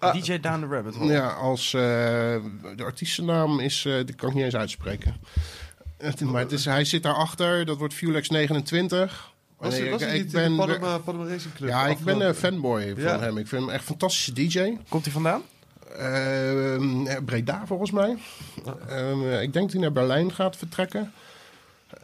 Ah. 0.00 0.12
DJ 0.14 0.38
Down 0.40 0.60
the 0.60 0.66
Rabbit 0.66 0.94
Hole. 0.94 1.12
Ja, 1.12 1.26
als 1.28 1.74
eh, 1.74 1.80
de 2.76 2.84
artiestennaam 2.84 3.60
is, 3.60 3.84
eh, 3.84 3.94
die 4.04 4.14
kan 4.14 4.28
ik 4.28 4.34
niet 4.34 4.44
eens 4.44 4.56
uitspreken. 4.56 5.16
Maar 6.24 6.40
het 6.42 6.52
is, 6.52 6.64
hij 6.64 6.84
zit 6.84 7.02
daarachter, 7.02 7.64
dat 7.64 7.78
wordt 7.78 7.94
Fulex 7.94 8.28
29. 8.28 9.32
Was, 9.58 9.78
het- 9.78 9.90
was 9.90 10.02
ik- 10.02 10.30
ben- 10.30 10.44
in 10.44 10.50
de 10.50 10.56
Panama, 10.66 10.98
Panama 10.98 11.24
Racing 11.28 11.54
Club? 11.54 11.68
Ja, 11.68 11.86
ik 11.86 11.98
ben 11.98 12.20
een 12.20 12.34
fanboy 12.34 12.92
van 12.94 13.02
Ja. 13.02 13.18
hem. 13.18 13.38
Ik 13.38 13.46
vind 13.46 13.60
hem 13.62 13.70
echt 13.70 13.80
een 13.80 13.86
fantastische 13.86 14.32
DJ. 14.32 14.76
Komt 14.88 15.04
hij 15.04 15.12
vandaan? 15.12 15.42
Eh, 15.98 17.16
Breda 17.24 17.62
volgens 17.66 17.90
mij. 17.90 18.16
Eh, 18.88 19.42
ik 19.42 19.52
denk 19.52 19.64
dat 19.64 19.72
hij 19.72 19.80
naar 19.80 19.92
Berlijn 19.92 20.32
gaat 20.32 20.56
vertrekken. 20.56 21.12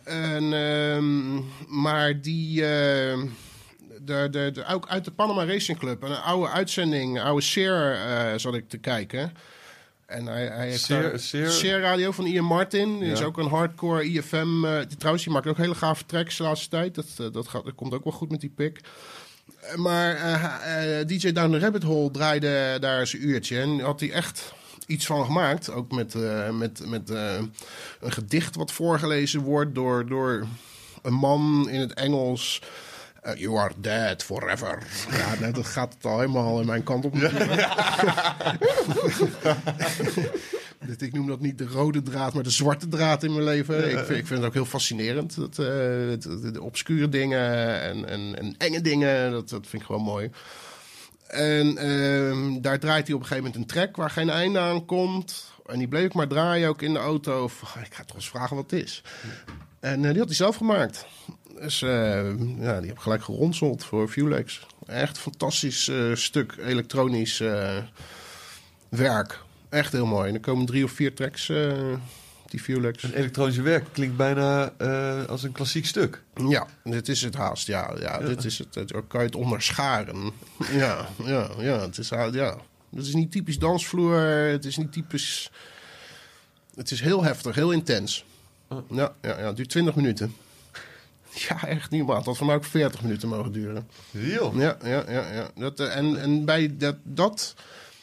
En, 0.05 0.53
ehm, 0.53 1.37
maar 1.83 2.21
die... 2.21 2.65
de, 4.07 4.29
de, 4.31 4.51
de, 4.53 4.65
ook 4.67 4.89
uit 4.89 5.05
de 5.05 5.11
Panama 5.11 5.45
Racing 5.47 5.79
Club. 5.79 6.03
Een 6.03 6.17
oude 6.17 6.49
uitzending, 6.51 7.17
een 7.19 7.25
oude 7.25 7.43
Seer 7.43 7.93
eh 7.95 8.33
zat 8.39 8.55
ik 8.55 8.69
te 8.69 8.79
kijken. 8.79 9.33
En 10.07 10.27
hij, 10.27 10.47
hij 10.47 10.69
heeft 10.69 10.85
Seer- 10.85 11.03
daar- 11.03 11.19
Seer- 11.19 11.51
Seer 11.51 11.81
Radio 11.81 12.11
van 12.13 12.27
Ian 12.27 12.45
Martin. 12.45 12.99
Die 12.99 13.11
is 13.13 13.23
ook 13.23 13.39
een 13.39 13.49
hardcore 13.49 14.05
IFM. 14.05 14.65
eh, 14.65 14.79
die, 14.89 14.97
trouwens, 14.97 15.25
die 15.25 15.33
maakt 15.33 15.47
ook 15.47 15.57
hele 15.57 15.75
gave 15.75 16.07
tracks 16.07 16.37
de 16.37 16.43
laatste 16.43 16.69
tijd. 16.69 16.95
Dat, 16.95 17.07
eh, 17.19 17.27
dat, 17.33 17.49
gaat, 17.49 17.65
dat 17.65 17.75
komt 17.75 17.95
ook 17.95 18.05
wel 18.05 18.13
goed 18.13 18.31
met 18.31 18.41
die 18.41 18.53
pick. 18.57 18.81
Maar 19.77 20.15
DJ 21.07 21.33
Down 21.33 21.51
the 21.53 21.59
Rabbit 21.59 21.83
Hole 21.83 22.11
draaide 22.11 22.77
daar 22.81 23.07
zijn 23.07 23.29
uurtje. 23.29 23.61
En 23.61 23.81
had 23.81 24.01
hij 24.01 24.11
echt 24.13 24.53
iets 24.87 25.07
van 25.07 25.25
gemaakt. 25.25 25.71
Ook 25.71 25.93
met, 25.93 26.15
met, 26.53 26.87
met 26.89 27.09
een 27.11 27.53
gedicht 28.13 28.57
wat 28.57 28.73
voorgelezen 28.73 29.41
wordt 29.41 29.75
door, 29.75 30.07
door 30.07 30.47
een 31.03 31.15
man 31.15 31.69
in 31.71 31.81
het 31.81 31.95
Engels. 31.95 32.63
Eh, 33.27 33.35
you 33.35 33.59
are 33.59 33.73
dead 33.77 34.23
forever. 34.23 34.83
Ja, 35.11 35.35
nou, 35.41 35.53
dat 35.53 35.67
gaat 35.67 35.95
het 35.95 36.05
al 36.05 36.19
helemaal 36.19 36.61
in 36.61 36.67
mijn 36.67 36.83
kant 36.83 37.05
op. 37.05 37.15
ik 40.99 41.13
noem 41.13 41.27
dat 41.27 41.41
niet 41.41 41.59
de 41.59 41.67
rode 41.67 42.03
draad, 42.03 42.35
maar 42.35 42.43
de 42.43 42.51
zwarte 42.51 42.89
draad 42.89 43.23
in 43.23 43.33
mijn 43.33 43.45
leven. 43.45 43.91
Ik, 43.91 43.99
vind, 43.99 44.19
ik 44.19 44.27
vind 44.27 44.39
het 44.39 44.45
ook 44.45 44.55
heel 44.55 44.65
fascinerend. 44.65 45.37
Dat, 45.37 45.51
eh, 45.51 45.57
de, 45.57 46.51
de 46.53 46.63
obscure 46.63 47.09
dingen 47.09 47.81
en, 47.81 48.09
en, 48.09 48.39
en 48.39 48.55
enge 48.59 48.81
dingen, 48.81 49.31
dat, 49.31 49.49
dat 49.49 49.67
vind 49.67 49.83
ik 49.83 49.89
gewoon 49.89 50.03
mooi. 50.03 50.31
En 51.27 51.77
ehm, 51.77 52.61
daar 52.61 52.79
draait 52.79 53.07
hij 53.07 53.17
op 53.17 53.21
een 53.21 53.27
gegeven 53.27 53.51
moment 53.51 53.57
een 53.57 53.67
track 53.77 53.97
waar 53.97 54.11
geen 54.11 54.31
einde 54.31 54.59
aan 54.59 54.85
komt. 54.85 55.55
En 55.67 55.79
die 55.79 55.89
bleef 55.89 56.05
ik 56.05 56.15
maar 56.15 56.29
draaien, 56.29 56.69
ook 56.69 56.83
in 56.83 56.93
de 56.93 56.99
auto. 56.99 57.49
Van, 57.49 57.83
Ik 57.83 57.95
ga 57.95 58.05
toch 58.05 58.17
eens 58.17 58.29
vragen 58.29 58.57
wat 58.57 58.71
het 58.71 58.83
is. 58.83 59.03
En 59.81 60.05
eh, 60.05 60.11
die 60.11 60.19
had 60.19 60.27
hij 60.27 60.37
zelf 60.37 60.57
gemaakt. 60.57 61.07
Dus 61.61 61.79
ja, 61.79 62.81
die 62.81 62.89
heb 62.89 62.97
ik 62.97 62.99
gelijk 62.99 63.25
geronseld 63.25 63.85
voor 63.85 64.09
Vulex. 64.09 64.67
Echt 64.87 65.19
fantastisch 65.19 65.89
eh, 65.89 66.15
stuk 66.15 66.55
elektronisch 66.59 67.41
eh, 67.41 67.77
werk. 68.89 69.43
Echt 69.69 69.93
heel 69.93 70.07
mooi. 70.07 70.29
En 70.29 70.35
er 70.35 70.41
komen 70.41 70.67
drie 70.67 70.85
of 70.85 70.91
vier 70.91 71.15
tracks, 71.15 71.47
die 72.47 72.63
Vulex. 72.63 73.03
Een 73.03 73.13
elektronische 73.13 73.63
werk 73.63 73.85
klinkt 73.93 74.17
bijna 74.17 74.73
als 75.29 75.43
een 75.43 75.53
klassiek 75.53 75.87
stuk. 75.87 76.23
Ja, 76.49 76.67
dit 76.85 77.09
is 77.09 77.23
het 77.23 77.35
haast. 77.35 77.67
Ja, 77.67 77.95
ja, 77.99 78.19
dit 78.19 78.45
is 78.45 78.59
het. 78.59 78.75
het 78.75 78.93
kan 79.09 79.21
je 79.21 79.27
het 79.27 79.37
onderscharen. 79.37 80.17
Ja, 80.73 81.09
ja, 81.25 81.49
ja. 81.59 81.81
Het 81.81 81.99
is, 81.99 82.09
ja. 82.09 82.57
Het 82.95 83.07
is 83.07 83.15
niet 83.15 83.33
typisch 83.33 83.59
dansvloer. 83.59 84.17
Het 84.21 84.65
is 84.65 84.77
niet 84.77 84.93
typisch... 84.93 85.51
Het 86.75 86.91
is 86.91 87.01
heel 87.01 87.25
heftig, 87.25 87.55
heel 87.55 87.71
intens. 87.71 88.25
Ja, 88.69 89.15
ja, 89.23 89.39
ja. 89.39 89.47
Het 89.47 89.57
duurt 89.57 89.69
20 89.69 89.95
minuten. 89.95 90.35
Ja, 91.49 91.67
echt 91.67 91.91
niet 91.91 92.01
normaal. 92.01 92.17
Het 92.17 92.27
had 92.27 92.37
voor 92.37 92.47
mij 92.47 92.57
ook 92.57 92.65
40 92.65 93.03
minuten 93.03 93.29
mogen 93.29 93.53
duren. 93.53 93.89
Heel. 94.11 94.53
Ja, 94.55 94.77
ja, 94.85 95.05
ja. 95.09 95.33
ja. 95.33 95.51
Dat, 95.55 95.81
eh, 95.81 95.97
en, 95.97 96.21
en 96.21 96.45
bij 96.45 96.77
dat, 96.77 96.97
dat 97.03 97.55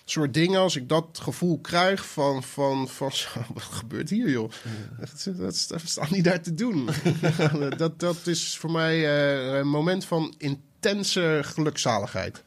soort 0.06 0.34
dingen, 0.34 0.60
als 0.60 0.76
ik 0.76 0.90
dat 0.90 1.20
gevoel 1.22 1.60
krijg 1.60 2.06
van, 2.06 2.44
van, 2.44 2.88
van 2.88 3.12
zo, 3.22 3.28
wat 3.54 3.64
gebeurt 3.64 4.10
hier 4.10 4.30
joh? 4.30 4.52
Dat, 5.00 5.38
dat, 5.38 5.66
dat 5.68 5.82
staat 5.84 6.10
niet 6.10 6.24
daar 6.24 6.42
te 6.42 6.54
doen. 6.54 6.90
dat, 7.78 8.00
dat 8.00 8.28
is 8.28 8.58
voor 8.58 8.72
mij 8.72 8.96
eh, 8.96 9.58
een 9.58 9.70
moment 9.70 10.06
van 10.06 10.34
intense 10.38 11.40
gelukzaligheid. 11.44 12.44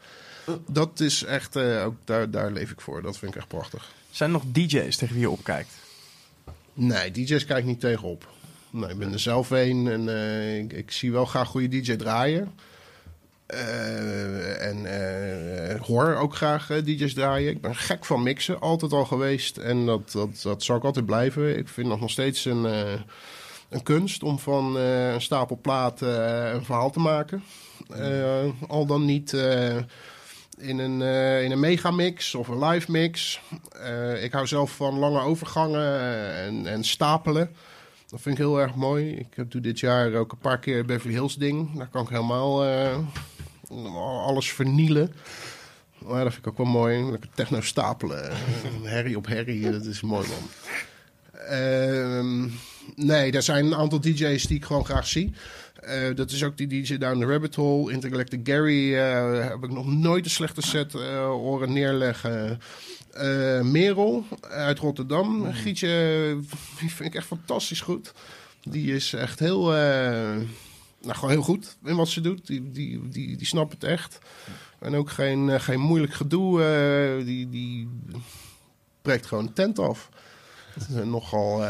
Dat 0.69 1.01
is 1.01 1.25
echt, 1.25 1.57
eh, 1.57 1.85
ook 1.85 1.97
daar, 2.05 2.31
daar 2.31 2.53
leef 2.53 2.71
ik 2.71 2.81
voor. 2.81 3.03
Dat 3.03 3.19
vind 3.19 3.31
ik 3.31 3.37
echt 3.37 3.49
prachtig. 3.49 3.93
Zijn 4.11 4.31
er 4.31 4.37
nog 4.37 4.53
DJ's 4.53 4.97
tegen 4.97 5.15
wie 5.15 5.23
je 5.23 5.31
opkijkt? 5.31 5.71
Nee, 6.73 7.11
DJ's 7.11 7.45
kijk 7.45 7.59
ik 7.59 7.65
niet 7.65 7.81
tegenop. 7.81 8.29
Nee, 8.77 8.91
ik 8.91 8.99
ben 8.99 9.13
er 9.13 9.19
zelf 9.19 9.51
een 9.51 9.89
en 9.89 10.09
eh, 10.09 10.79
ik, 10.79 10.91
zie 10.91 11.13
wel 11.13 11.25
graag 11.25 11.49
goede 11.49 11.69
DJ 11.69 11.97
draaien. 11.97 12.53
Eh, 13.47 14.69
en 14.69 14.87
eh, 14.87 15.81
hoor 15.81 16.15
ook 16.15 16.35
graag 16.35 16.67
DJ's 16.67 17.15
draaien. 17.15 17.51
Ik 17.51 17.61
ben 17.61 17.77
gek 17.77 18.05
van 18.05 18.23
mixen, 18.23 18.61
altijd 18.61 18.93
al 18.93 19.05
geweest. 19.05 19.57
En 19.57 19.87
dat, 19.87 20.13
dat, 20.13 20.41
dat 20.43 20.63
zal 20.63 20.77
ik 20.77 20.85
altijd 20.85 21.07
blijven. 21.07 21.59
Ik 21.59 21.69
vind 21.69 21.89
nog 21.89 22.01
nog 22.01 22.11
steeds 22.11 22.45
een, 22.45 22.65
een 23.69 23.83
kunst 23.83 24.23
om 24.23 24.39
van 24.39 24.77
een 24.77 25.21
stapel 25.21 25.59
platen 25.63 26.09
een 26.55 26.65
verhaal 26.65 26.91
te 26.91 27.01
maken. 27.01 27.43
Al 28.69 28.87
dan 28.87 29.05
niet 29.05 29.33
in 30.59 30.79
een, 30.79 31.03
in 31.43 31.51
een 31.51 31.61
megamix 31.61 32.35
of 32.35 32.49
een 32.49 32.65
live 32.65 32.91
mix. 32.91 33.41
Ik 34.23 34.33
hou 34.33 34.47
zelf 34.47 34.77
van 34.77 34.99
lange 34.99 35.21
overgangen 35.21 36.01
en, 36.35 36.67
en 36.67 36.85
stapelen. 36.85 37.55
Dat 38.17 38.25
vind 38.25 38.39
ik 38.39 38.45
heel 38.45 38.61
erg 38.61 38.75
mooi. 38.75 39.11
Ik 39.11 39.51
doe 39.51 39.61
dit 39.61 39.81
jaar 39.81 40.15
ook 40.15 40.33
een 40.33 40.39
paar 40.39 40.59
keer 40.59 40.85
Beverly 40.85 41.15
Hills 41.15 41.37
ding. 41.37 41.77
Daar 41.77 41.89
kan 41.89 42.03
ik 42.03 42.09
helemaal 42.09 42.65
eh, 42.65 42.99
alles 44.27 44.53
vernielen. 44.53 45.13
Maar 45.99 46.25
dat 46.25 46.33
vind 46.33 46.47
ik 46.47 46.51
ook 46.51 46.57
wel 46.57 46.67
mooi. 46.67 47.11
Lekker 47.11 47.31
techno 47.35 47.61
stapelen. 47.61 48.33
herrie 48.83 49.17
op 49.17 49.27
herrie, 49.27 49.71
dat 49.71 49.85
is 49.85 50.01
mooi 50.01 50.27
man. 50.29 50.49
Ehm, 51.41 52.49
nee, 52.95 53.33
er 53.33 53.43
zijn 53.43 53.67
een 53.67 53.75
aantal 53.75 54.01
DJ's 54.01 54.47
die 54.47 54.57
ik 54.57 54.65
gewoon 54.65 54.85
graag 54.85 55.07
zie. 55.07 55.33
Eh, 55.75 56.15
dat 56.15 56.31
is 56.31 56.45
ook 56.45 56.57
die 56.57 56.67
DJ 56.67 56.99
Down 56.99 57.21
the 57.21 57.27
Rabbit 57.27 57.55
Hole. 57.55 57.93
Intergalactic 57.93 58.41
Gary 58.45 58.95
eh, 58.95 59.49
heb 59.49 59.65
ik 59.65 59.71
nog 59.71 59.87
nooit 59.87 60.25
een 60.25 60.31
slechte 60.31 60.63
set 60.63 60.93
horen 60.93 61.73
neerleggen. 61.73 62.61
Eh, 63.17 63.61
Merel 63.61 64.25
uit 64.41 64.79
Rotterdam. 64.79 65.53
Gietje, 65.53 66.37
die 66.81 66.91
vind 66.91 67.09
ik 67.09 67.15
echt 67.15 67.27
fantastisch 67.27 67.81
goed. 67.81 68.13
Die 68.63 68.95
is 68.95 69.13
echt 69.13 69.39
heel, 69.39 69.75
eh, 69.75 70.37
nou, 71.03 71.15
gewoon 71.15 71.31
heel 71.31 71.43
goed 71.43 71.77
in 71.85 71.97
wat 71.97 72.09
ze 72.09 72.21
doet. 72.21 72.47
Die, 72.47 72.71
die, 72.73 73.09
die, 73.09 73.37
die 73.37 73.47
snapt 73.47 73.73
het 73.73 73.85
echt. 73.85 74.19
En 74.79 74.95
ook 74.95 75.11
geen, 75.11 75.49
eh, 75.51 75.61
geen 75.61 75.81
moeilijk 75.81 76.13
gedoe. 76.15 76.63
eh, 76.63 77.25
die, 77.27 77.49
die 77.49 77.89
breekt 79.03 79.27
gewoon 79.27 79.47
de 79.47 79.53
tent 79.53 79.79
af. 79.79 80.09
Dat 80.75 80.89
is, 80.89 81.05
nogal, 81.05 81.65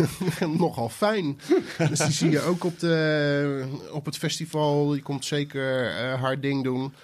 nogal 0.58 0.88
fijn. 0.88 1.40
Dus 1.88 1.98
die 1.98 2.12
zie 2.12 2.30
je 2.30 2.40
ook 2.40 2.64
op, 2.64 2.78
de, 2.78 3.64
op 3.92 4.04
het 4.04 4.16
festival. 4.16 4.88
Die 4.88 5.02
komt 5.02 5.24
zeker 5.24 5.92
haar 6.18 6.40
ding 6.40 6.64
doen. 6.64 6.94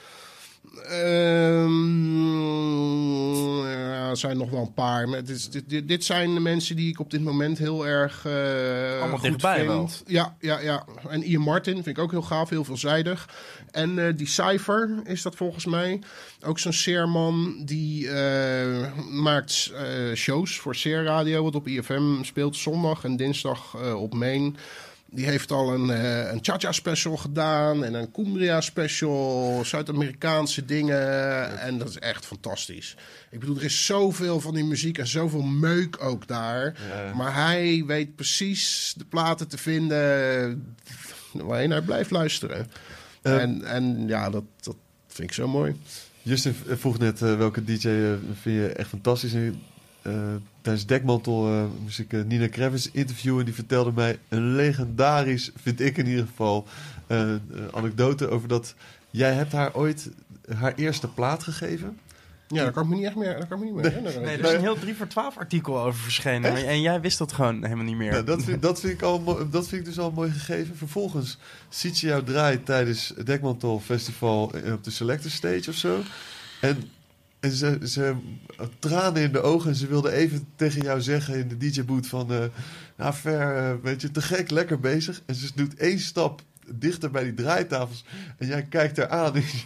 Ehm, 0.63 2.03
ja, 3.67 4.09
er 4.09 4.17
zijn 4.17 4.37
nog 4.37 4.51
wel 4.51 4.61
een 4.61 4.75
paar. 4.75 5.09
Maar 5.09 5.25
dit, 5.25 5.69
dit, 5.69 5.89
dit 5.89 6.05
zijn 6.05 6.35
de 6.35 6.41
mensen 6.41 6.77
die 6.77 6.89
ik 6.89 7.01
op 7.01 7.11
dit 7.11 7.23
moment 7.23 7.59
heel 7.59 7.87
erg 7.87 8.27
eh 8.27 8.99
Allemaal 9.01 9.19
goed 9.19 9.29
dichtbij 9.29 9.57
vind. 9.57 9.67
wel. 9.69 9.89
Ja, 10.07 10.37
ja, 10.41 10.59
ja. 10.61 10.85
En 11.09 11.23
Ian 11.23 11.43
Martin 11.43 11.75
vind 11.75 11.87
ik 11.87 11.99
ook 11.99 12.11
heel 12.11 12.23
gaaf, 12.23 12.49
heel 12.49 12.65
veelzijdig. 12.65 13.29
En 13.71 13.99
eh 13.99 14.13
die 14.17 14.27
Cypher 14.27 15.01
is 15.05 15.23
dat 15.23 15.37
volgens 15.37 15.67
mij. 15.67 16.01
Ook 16.45 16.59
zo'n 16.59 16.73
Seerman 16.73 17.63
die 17.65 18.09
eh, 18.11 18.93
maakt 19.11 19.73
shows 20.15 20.59
voor 20.61 20.75
Seer 20.75 21.05
Radio, 21.05 21.43
wat 21.43 21.55
op 21.55 21.69
IFM 21.69 22.23
speelt 22.23 22.57
zondag 22.57 23.05
en 23.05 23.17
dinsdag 23.17 23.77
op 23.95 24.15
Main. 24.15 24.57
Die 25.15 25.27
heeft 25.27 25.51
al 25.51 25.75
een, 25.75 25.91
eh 25.91 26.33
een 26.33 26.39
Cha-Cha 26.43 26.73
special 26.73 27.17
gedaan 27.17 27.85
en 27.85 27.95
een 27.95 28.11
Cumbria 28.11 28.61
special, 28.61 29.61
Zuid-Amerikaanse 29.65 30.65
dingen. 30.65 31.59
En 31.61 31.79
dat 31.79 31.89
is 31.89 31.99
echt 31.99 32.27
fantastisch. 32.27 32.97
Ik 33.31 33.41
bedoel, 33.41 33.57
er 33.57 33.65
is 33.65 33.87
zoveel 33.87 34.41
van 34.41 34.55
die 34.55 34.65
muziek 34.65 34.99
en 34.99 35.07
zoveel 35.07 35.43
meuk 35.43 36.05
ook 36.05 36.27
daar. 36.27 36.75
Ja. 36.89 37.15
Maar 37.15 37.35
hij 37.35 37.85
weet 37.87 38.17
precies 38.17 38.95
de 38.97 39.05
platen 39.05 39.49
te 39.49 39.59
vinden 39.59 40.77
waarheen 41.33 41.71
hij 41.71 41.83
blijft 41.83 42.11
luisteren. 42.11 42.71
Eh, 43.23 43.43
en, 43.43 43.65
en 43.65 44.09
ja, 44.09 44.31
dat, 44.31 44.45
dat 44.61 44.77
vind 45.07 45.29
ik 45.29 45.35
zo 45.35 45.49
mooi. 45.49 45.77
Justin 46.23 46.55
vroeg 46.55 46.99
net 46.99 47.23
eh, 47.23 47.37
welke 47.37 47.65
DJ 47.65 47.89
eh, 47.89 48.13
vind 48.41 48.57
je 48.57 48.67
echt 48.67 48.89
fantastisch. 48.89 49.33
En, 49.33 49.61
eh, 50.03 50.13
tijdens 50.63 50.87
Dekmantel 50.87 51.49
eh, 51.49 51.65
moest 51.83 51.99
ik 51.99 52.13
eh, 52.13 52.23
Nina 52.23 52.49
Kravitz 52.49 52.89
interviewen. 52.93 53.39
En 53.39 53.45
die 53.45 53.55
vertelde 53.55 53.93
mij 53.93 54.19
een 54.29 54.55
legendarisch, 54.55 55.51
vind 55.63 55.81
ik 55.81 55.97
in 55.97 56.07
ieder 56.07 56.27
geval, 56.27 56.67
eh, 57.07 57.35
anekdote 57.71 58.29
over 58.29 58.49
dat... 58.49 58.75
Jij 59.11 59.33
hebt 59.33 59.53
haar 59.53 59.75
ooit 59.75 60.11
haar 60.57 60.75
eerste 60.75 61.09
plaat 61.09 61.43
gegeven. 61.43 61.99
Ja, 62.49 62.63
daar 62.63 62.73
kan 62.73 62.83
ik 62.83 62.89
me 62.89 62.95
niet 62.95 63.05
echt 63.05 63.17
meer, 63.17 63.39
daar 63.39 63.47
kan 63.47 63.59
ik 63.59 63.59
me 63.59 63.65
niet 63.65 63.75
meer 63.75 63.85
herinneren. 63.85 64.23
Nee, 64.23 64.37
er 64.37 64.45
is 64.45 64.53
een 64.53 64.61
heel 64.61 64.79
3 64.79 64.95
voor 64.95 65.07
12 65.07 65.37
artikel 65.37 65.79
over 65.79 66.01
verschenen. 66.01 66.67
En 66.67 66.81
jij 66.81 67.01
wist 67.01 67.19
dat 67.19 67.33
gewoon 67.33 67.65
helemaal 67.65 67.85
niet 67.85 67.97
meer. 67.97 68.11
Nou, 68.11 68.25
dat, 68.25 68.43
vind, 68.43 68.63
dat, 68.63 68.81
vind 68.81 68.93
ik 68.93 69.03
al, 69.03 69.25
dat 69.51 69.69
vind 69.69 69.81
ik 69.81 69.85
dus 69.85 69.99
al 69.99 70.11
mooi 70.11 70.31
gegeven. 70.31 70.77
Vervolgens 70.77 71.39
ziet 71.69 71.97
ze 71.97 72.07
jou 72.07 72.23
draaien 72.23 72.63
tijdens 72.63 73.13
het 73.17 73.27
Dekmantel 73.27 73.81
Festival 73.81 74.53
op 74.73 74.85
de 74.85 74.91
Selector 74.91 75.31
Stage 75.31 75.71
of 75.71 75.77
zo. 75.77 76.01
En, 76.61 76.91
en 77.43 77.51
ze, 77.51 77.79
ze 77.85 78.15
tranen 78.79 79.23
in 79.23 79.33
de 79.33 79.41
ogen 79.41 79.71
en 79.71 79.77
ze 79.77 79.87
wilde 79.87 80.13
even 80.13 80.47
tegen 80.57 80.83
jou 80.83 81.01
zeggen 81.01 81.39
in 81.39 81.49
de 81.49 81.57
DJ-boot 81.57 82.07
van... 82.07 82.33
eh 82.33 82.45
nou, 82.97 83.15
ver, 83.15 83.57
eh, 83.57 83.75
weet 83.83 84.01
je, 84.01 84.11
te 84.11 84.23
gek, 84.23 84.51
lekker 84.51 84.81
bezig. 84.81 85.23
En 85.27 85.35
ze 85.35 85.51
doet 85.55 85.75
één 85.75 85.99
stap 85.99 86.43
dichter 86.79 87.11
bij 87.11 87.23
die 87.23 87.35
draaitafels. 87.35 88.05
En 88.39 88.47
jij 88.47 88.63
kijkt 88.63 88.97
haar 88.97 89.09
aan. 89.09 89.35
En 89.35 89.41
je, 89.41 89.63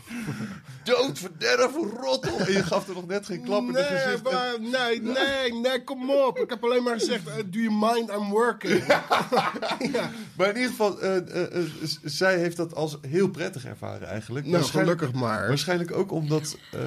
Dood, 0.84 1.18
verderf, 1.18 1.72
rottel. 2.00 2.38
En 2.38 2.52
je 2.52 2.62
gaf 2.62 2.88
er 2.88 2.94
nog 2.94 3.06
net 3.06 3.26
geen 3.26 3.42
klap 3.42 3.60
in 3.68 3.74
het 3.74 3.90
Nee, 3.90 3.98
gezicht. 3.98 4.22
Maar, 4.22 4.54
nee, 4.60 5.02
nee, 5.02 5.52
nee, 5.60 5.84
kom 5.84 6.10
op. 6.10 6.38
Ik 6.38 6.50
heb 6.50 6.64
alleen 6.64 6.82
maar 6.82 6.98
gezegd, 6.98 7.26
eh, 7.28 7.34
do 7.36 7.58
you 7.58 7.70
mind 7.70 8.10
I'm 8.10 8.28
working? 8.28 8.86
ja. 9.92 10.10
Maar 10.36 10.48
in 10.48 10.54
ieder 10.54 10.70
geval, 10.70 11.00
eh, 11.00 11.16
eh, 11.56 11.64
zij 12.04 12.38
heeft 12.38 12.56
dat 12.56 12.74
als 12.74 12.98
heel 13.08 13.28
prettig 13.28 13.64
ervaren 13.64 14.08
eigenlijk. 14.08 14.46
Nou, 14.46 14.58
Waarschijnlijk- 14.58 14.98
gelukkig 15.00 15.20
maar. 15.20 15.48
Waarschijnlijk 15.48 15.92
ook 15.92 16.10
omdat 16.12 16.56
ehm, 16.72 16.82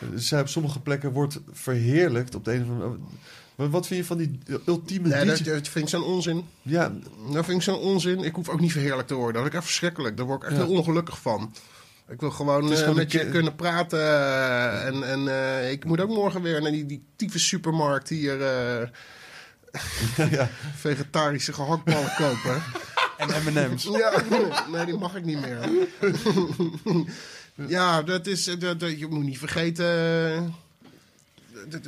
eh, 0.00 0.06
zij 0.14 0.40
op 0.40 0.48
sommige 0.48 0.80
plekken 0.80 1.12
wordt 1.12 1.40
verheerlijkt 1.52 2.34
op 2.34 2.44
de 2.44 2.52
een 2.54 2.62
of 2.62 2.68
andere 2.70 2.98
Maar 3.60 3.70
wat 3.70 3.86
vind 3.86 4.00
je 4.00 4.06
van 4.06 4.16
die 4.18 4.38
ultieme 4.66 5.08
Nee, 5.08 5.24
dat, 5.24 5.68
vind 5.68 5.76
ik 5.84 5.88
zo'n 5.88 6.02
onzin. 6.04 6.48
Ja, 6.62 6.92
Dat 7.32 7.44
vind 7.44 7.56
ik 7.56 7.62
zo'n 7.62 7.78
onzin. 7.78 8.18
Ik 8.24 8.34
hoef 8.34 8.48
ook 8.48 8.60
niet 8.60 8.72
verheerlijkt 8.72 9.08
te 9.08 9.14
worden. 9.14 9.32
Dat 9.32 9.42
vind 9.42 9.52
ik 9.54 9.58
echt 9.60 9.68
verschrikkelijk. 9.68 10.16
Daar 10.16 10.26
word 10.26 10.42
ik 10.42 10.48
echt 10.48 10.58
Ja. 10.58 10.64
heel 10.66 10.76
ongelukkig 10.76 11.20
van. 11.20 11.54
Ik 12.08 12.20
wil 12.20 12.30
gewoon 12.30 12.72
eh, 12.72 12.78
gewoon 12.78 12.94
met 12.96 13.12
je 13.12 13.26
kunnen 13.30 13.54
praten. 13.54 13.98
eh, 14.00 14.86
en 14.86 15.02
en 15.02 15.28
eh, 15.28 15.70
ik 15.70 15.84
moet 15.84 16.00
ook 16.00 16.08
morgen 16.08 16.42
weer 16.42 16.62
naar 16.62 16.70
die, 16.70 16.86
die 16.86 17.04
tyfe 17.16 17.38
supermarkt 17.38 18.08
hier... 18.08 18.38
ja. 20.30 20.48
vegetarische 20.76 21.52
gehaktballen 21.52 22.12
kopen. 22.18 22.62
En 23.16 23.28
M&M's. 23.28 23.82
Ja, 23.82 24.12
nee, 24.72 24.84
die 24.86 24.98
mag 24.98 25.16
ik 25.16 25.24
niet 25.24 25.40
meer. 25.40 25.68
ja, 27.68 28.02
dat 28.02 28.26
is, 28.26 28.44
dat, 28.44 28.80
dat- 28.80 28.98
je 28.98 29.06
moet 29.06 29.24
niet 29.24 29.38
vergeten 29.38 30.54
eh, 31.68 31.82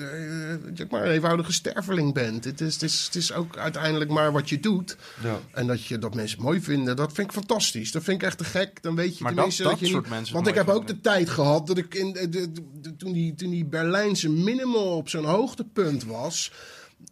je 0.75 0.87
maar 0.91 1.05
een 1.05 1.11
eenvoudige 1.11 1.53
sterveling 1.53 2.15
bent. 2.15 2.45
Het 2.45 2.61
is, 2.61 2.73
het, 2.75 2.83
is, 2.83 3.05
het 3.05 3.15
is 3.15 3.33
ook 3.33 3.57
uiteindelijk 3.57 4.11
maar 4.11 4.33
wat 4.33 4.49
je 4.49 4.61
doet. 4.61 4.97
ja. 5.23 5.39
En 5.53 5.67
dat, 5.67 5.85
je, 5.85 5.99
dat 5.99 6.15
mensen 6.15 6.37
het 6.37 6.47
mooi 6.47 6.61
vinden, 6.61 6.97
dat 6.97 7.13
vind 7.13 7.27
ik 7.27 7.33
fantastisch. 7.33 7.93
Dat 7.93 8.03
vind 8.03 8.21
ik 8.21 8.27
echt 8.27 8.39
te 8.39 8.45
gek. 8.45 8.83
Dan 8.83 8.95
weet 8.95 9.17
je 9.19 9.23
Maar 9.23 9.33
tenminste 9.35 9.63
dat- 9.63 9.71
dat, 9.73 9.81
dat 9.81 9.89
je 9.89 9.95
soort 9.95 10.05
niet... 10.07 10.15
mensen 10.15 10.35
Want 10.35 10.47
ik 10.47 10.55
heb 10.55 10.69
ook 10.69 10.87
de 10.87 11.01
tijd 11.01 11.29
gehad 11.31 11.67
dat 11.67 11.79
ik 11.79 11.95
in, 11.95 12.13
de, 12.13 12.29
de, 12.29 12.53
de- 12.81 12.97
toen, 12.97 13.13
die, 13.13 13.35
toen 13.35 13.51
die 13.51 13.65
Berlijnse 13.65 14.29
minimal 14.31 14.97
op 14.97 15.09
zo'n 15.09 15.25
hoogtepunt 15.25 16.05
was... 16.05 16.53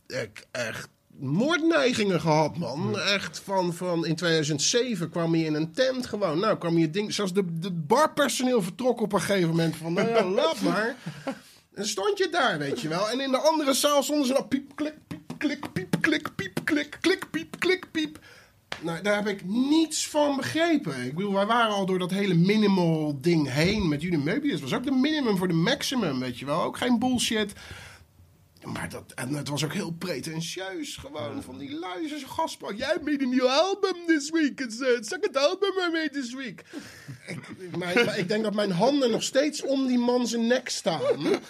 Ik 0.06 0.46
echt 0.50 0.88
moordneigingen 1.18 2.20
gehad, 2.20 2.56
man. 2.58 2.98
Echt 2.98 3.40
van, 3.44 3.74
van 3.74 4.06
in 4.06 4.14
2007 4.16 5.10
kwam 5.10 5.34
je 5.34 5.44
in 5.44 5.54
een 5.54 5.72
tent 5.72 6.06
gewoon. 6.06 6.38
Nou, 6.38 6.58
kwam 6.58 6.78
je 6.78 6.90
ding... 6.90 7.12
Zelfs 7.14 7.32
de, 7.32 7.44
de 7.58 7.70
barpersoneel 7.72 8.62
vertrok 8.62 9.00
op 9.00 9.12
een 9.12 9.20
gegeven 9.20 9.48
moment 9.48 9.76
van... 9.76 9.92
Nou 9.92 10.08
ja, 10.08 10.24
laat 10.24 10.60
maar. 10.60 10.96
En 11.80 11.86
stond 11.86 12.18
je 12.18 12.28
daar, 12.30 12.58
weet 12.58 12.80
je 12.80 12.88
wel. 12.88 13.10
En 13.10 13.20
in 13.20 13.30
de 13.30 13.38
andere 13.38 13.74
zaal 13.74 14.02
stonden 14.02 14.26
ze 14.26 14.32
dan 14.32 14.48
piep, 14.48 14.76
klik, 14.76 14.94
piep, 15.08 15.32
klik, 15.38 15.72
piep, 15.72 15.96
klik, 16.00 16.34
piep, 16.34 16.60
klik, 16.64 16.96
klik, 17.00 17.30
piep, 17.30 17.56
klik, 17.58 17.86
piep. 17.90 18.18
Nou, 18.80 19.02
daar 19.02 19.14
heb 19.14 19.26
ik 19.26 19.44
niets 19.44 20.08
van 20.08 20.36
begrepen. 20.36 21.04
Ik 21.04 21.14
bedoel, 21.14 21.32
wij 21.32 21.46
waren 21.46 21.74
al 21.74 21.86
door 21.86 21.98
dat 21.98 22.10
hele 22.10 22.34
minimal 22.34 23.18
ding 23.20 23.52
heen 23.52 23.88
met 23.88 24.02
Judy 24.02 24.16
Möbius. 24.16 24.60
was 24.60 24.74
ook 24.74 24.84
de 24.84 24.90
minimum 24.90 25.36
voor 25.36 25.48
de 25.48 25.54
maximum, 25.54 26.20
weet 26.20 26.38
je 26.38 26.44
wel. 26.44 26.62
Ook 26.62 26.76
geen 26.76 26.98
bullshit. 26.98 27.52
Maar 28.64 28.88
dat, 28.88 29.12
en 29.14 29.34
het 29.34 29.48
was 29.48 29.64
ook 29.64 29.72
heel 29.72 29.90
pretentieus 29.90 30.96
gewoon. 30.96 31.42
Van 31.42 31.58
die 31.58 31.78
luizers. 31.78 32.24
Jij 32.76 32.98
made 33.04 33.24
a 33.24 33.28
new 33.28 33.46
album 33.46 33.94
this 34.06 34.30
week. 34.30 34.60
It's 34.60 34.76
the 34.76 34.98
second 35.00 35.36
album 35.36 35.68
I 35.88 35.90
made 35.92 36.10
this 36.12 36.34
week. 36.34 36.64
ik, 37.26 37.76
maar 37.76 38.18
ik 38.18 38.28
denk 38.28 38.42
dat 38.44 38.54
mijn 38.54 38.70
handen 38.70 39.10
nog 39.10 39.22
steeds 39.22 39.62
om 39.62 39.86
die 39.86 39.98
man 39.98 40.26
zijn 40.26 40.46
nek 40.46 40.68
staan. 40.68 41.00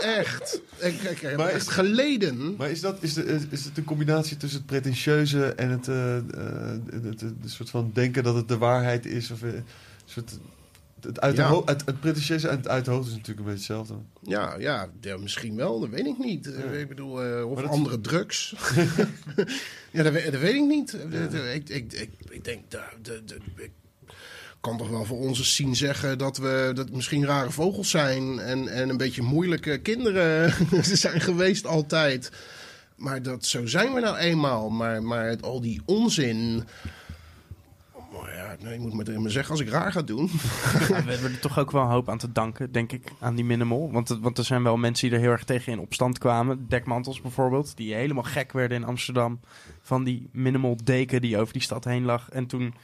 Echt. 0.00 0.60
Ik, 0.78 1.36
Maar 1.36 1.48
echt 1.48 1.66
is- 1.66 1.72
geleden. 1.72 2.56
Maar 2.56 2.70
is, 2.70 2.80
dat, 2.80 3.02
is, 3.02 3.14
de, 3.14 3.46
is- 3.50 3.64
het 3.64 3.76
een 3.76 3.84
combinatie 3.84 4.36
tussen 4.36 4.58
het 4.58 4.66
pretentieuze 4.68 5.46
en 5.54 5.70
het, 5.70 5.88
eh, 5.88 6.16
eh, 6.16 6.22
het, 6.90 7.04
het, 7.04 7.20
het 7.20 7.50
soort 7.50 7.70
van 7.70 7.90
denken 7.94 8.22
dat 8.22 8.34
het 8.34 8.48
de 8.48 8.58
waarheid 8.58 9.06
is? 9.06 9.30
Of, 9.30 9.42
eh, 9.42 9.52
een 9.52 9.64
soort, 10.04 10.38
het, 11.00 11.20
uit 11.20 11.36
de 11.36 11.42
Ja. 11.42 11.48
ho- 11.48 11.62
het, 11.64 11.82
het 11.84 12.00
pretentieuze 12.00 12.48
en 12.48 12.56
het 12.56 12.68
uit 12.68 12.84
de 12.84 12.90
is 12.90 12.96
natuurlijk 12.96 13.26
een 13.26 13.34
beetje 13.34 13.50
hetzelfde. 13.52 13.94
Ja, 14.22 14.54
ja, 14.58 14.90
ja, 15.00 15.16
misschien 15.16 15.56
wel, 15.56 15.80
dat 15.80 15.88
weet 15.88 16.06
ik 16.06 16.18
niet. 16.18 16.46
Ik 16.80 16.88
bedoel, 16.88 17.22
eh, 17.24 17.50
of 17.50 17.60
dat- 17.60 17.70
andere 17.70 18.00
drugs. 18.00 18.54
ja, 19.92 20.02
dat, 20.02 20.12
weet- 20.12 20.32
dat 20.32 20.40
weet 20.40 20.54
ik 20.54 20.66
niet. 20.66 20.92
Ik, 21.52 21.68
ik, 21.68 21.92
ik, 21.92 22.10
ik 22.30 22.44
denk, 22.44 22.70
dat 22.70 22.82
de, 23.02 23.22
de, 23.24 23.36
ik 23.56 23.70
kan 24.60 24.78
toch 24.78 24.88
wel 24.88 25.04
voor 25.04 25.18
onze 25.18 25.44
scene 25.44 25.74
zeggen 25.74 26.18
dat 26.18 26.36
we 26.36 26.70
dat 26.74 26.90
misschien 26.90 27.24
rare 27.26 27.50
vogels 27.50 27.90
zijn 27.90 28.38
en, 28.38 28.68
en 28.68 28.88
een 28.88 28.96
beetje 28.96 29.22
moeilijke 29.22 29.78
kinderen 29.78 30.52
zijn 30.96 31.20
geweest 31.20 31.66
altijd. 31.66 32.30
Maar 32.96 33.22
dat, 33.22 33.44
zo 33.44 33.66
zijn 33.66 33.92
we 33.94 34.00
nou 34.00 34.16
eenmaal. 34.16 34.70
Maar, 34.70 35.02
maar 35.02 35.28
het, 35.28 35.42
al 35.42 35.60
die 35.60 35.80
onzin. 35.84 36.64
Maar 38.12 38.34
ja, 38.34 38.56
nee, 38.62 38.74
ik 38.74 38.80
moet 38.80 38.92
maar 38.92 39.04
tegen 39.04 39.22
me 39.22 39.28
zeggen 39.28 39.50
als 39.52 39.60
ik 39.60 39.68
raar 39.68 39.92
ga 39.92 40.02
doen. 40.02 40.30
Ja, 40.88 41.04
we 41.04 41.10
hebben 41.12 41.32
er 41.32 41.40
toch 41.40 41.58
ook 41.58 41.70
wel 41.70 41.82
een 41.82 41.88
hoop 41.90 42.08
aan 42.08 42.18
te 42.18 42.32
danken, 42.32 42.72
denk 42.72 42.92
ik, 42.92 43.12
aan 43.20 43.34
die 43.34 43.44
minimal. 43.44 43.92
Want, 43.92 44.08
het- 44.08 44.20
want 44.20 44.38
er 44.38 44.44
zijn 44.44 44.62
wel 44.62 44.76
mensen 44.76 45.08
die 45.08 45.16
er 45.16 45.22
heel 45.24 45.32
erg 45.32 45.44
tegen 45.44 45.72
in 45.72 45.78
opstand 45.78 46.18
kwamen. 46.18 46.66
Dekmantels 46.68 47.20
bijvoorbeeld, 47.20 47.76
die 47.76 47.94
helemaal 47.94 48.22
gek 48.22 48.52
werden 48.52 48.76
in 48.78 48.84
Amsterdam. 48.84 49.40
Van 49.80 50.04
die 50.04 50.28
minimal 50.32 50.76
deken 50.84 51.20
die 51.20 51.38
over 51.38 51.52
die 51.52 51.62
stad 51.62 51.84
heen 51.84 52.04
lag. 52.04 52.28
En 52.30 52.46
toen 52.46 52.74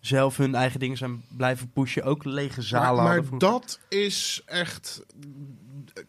zelf 0.00 0.36
hun 0.36 0.54
eigen 0.54 0.80
dingen 0.80 0.96
zijn 0.96 1.22
blijven 1.36 1.70
pushen. 1.72 2.02
Ook 2.04 2.24
lege 2.24 2.62
zalen 2.62 3.04
Maar, 3.04 3.22
maar 3.24 3.38
dat 3.38 3.80
is 3.88 4.42
echt 4.46 5.04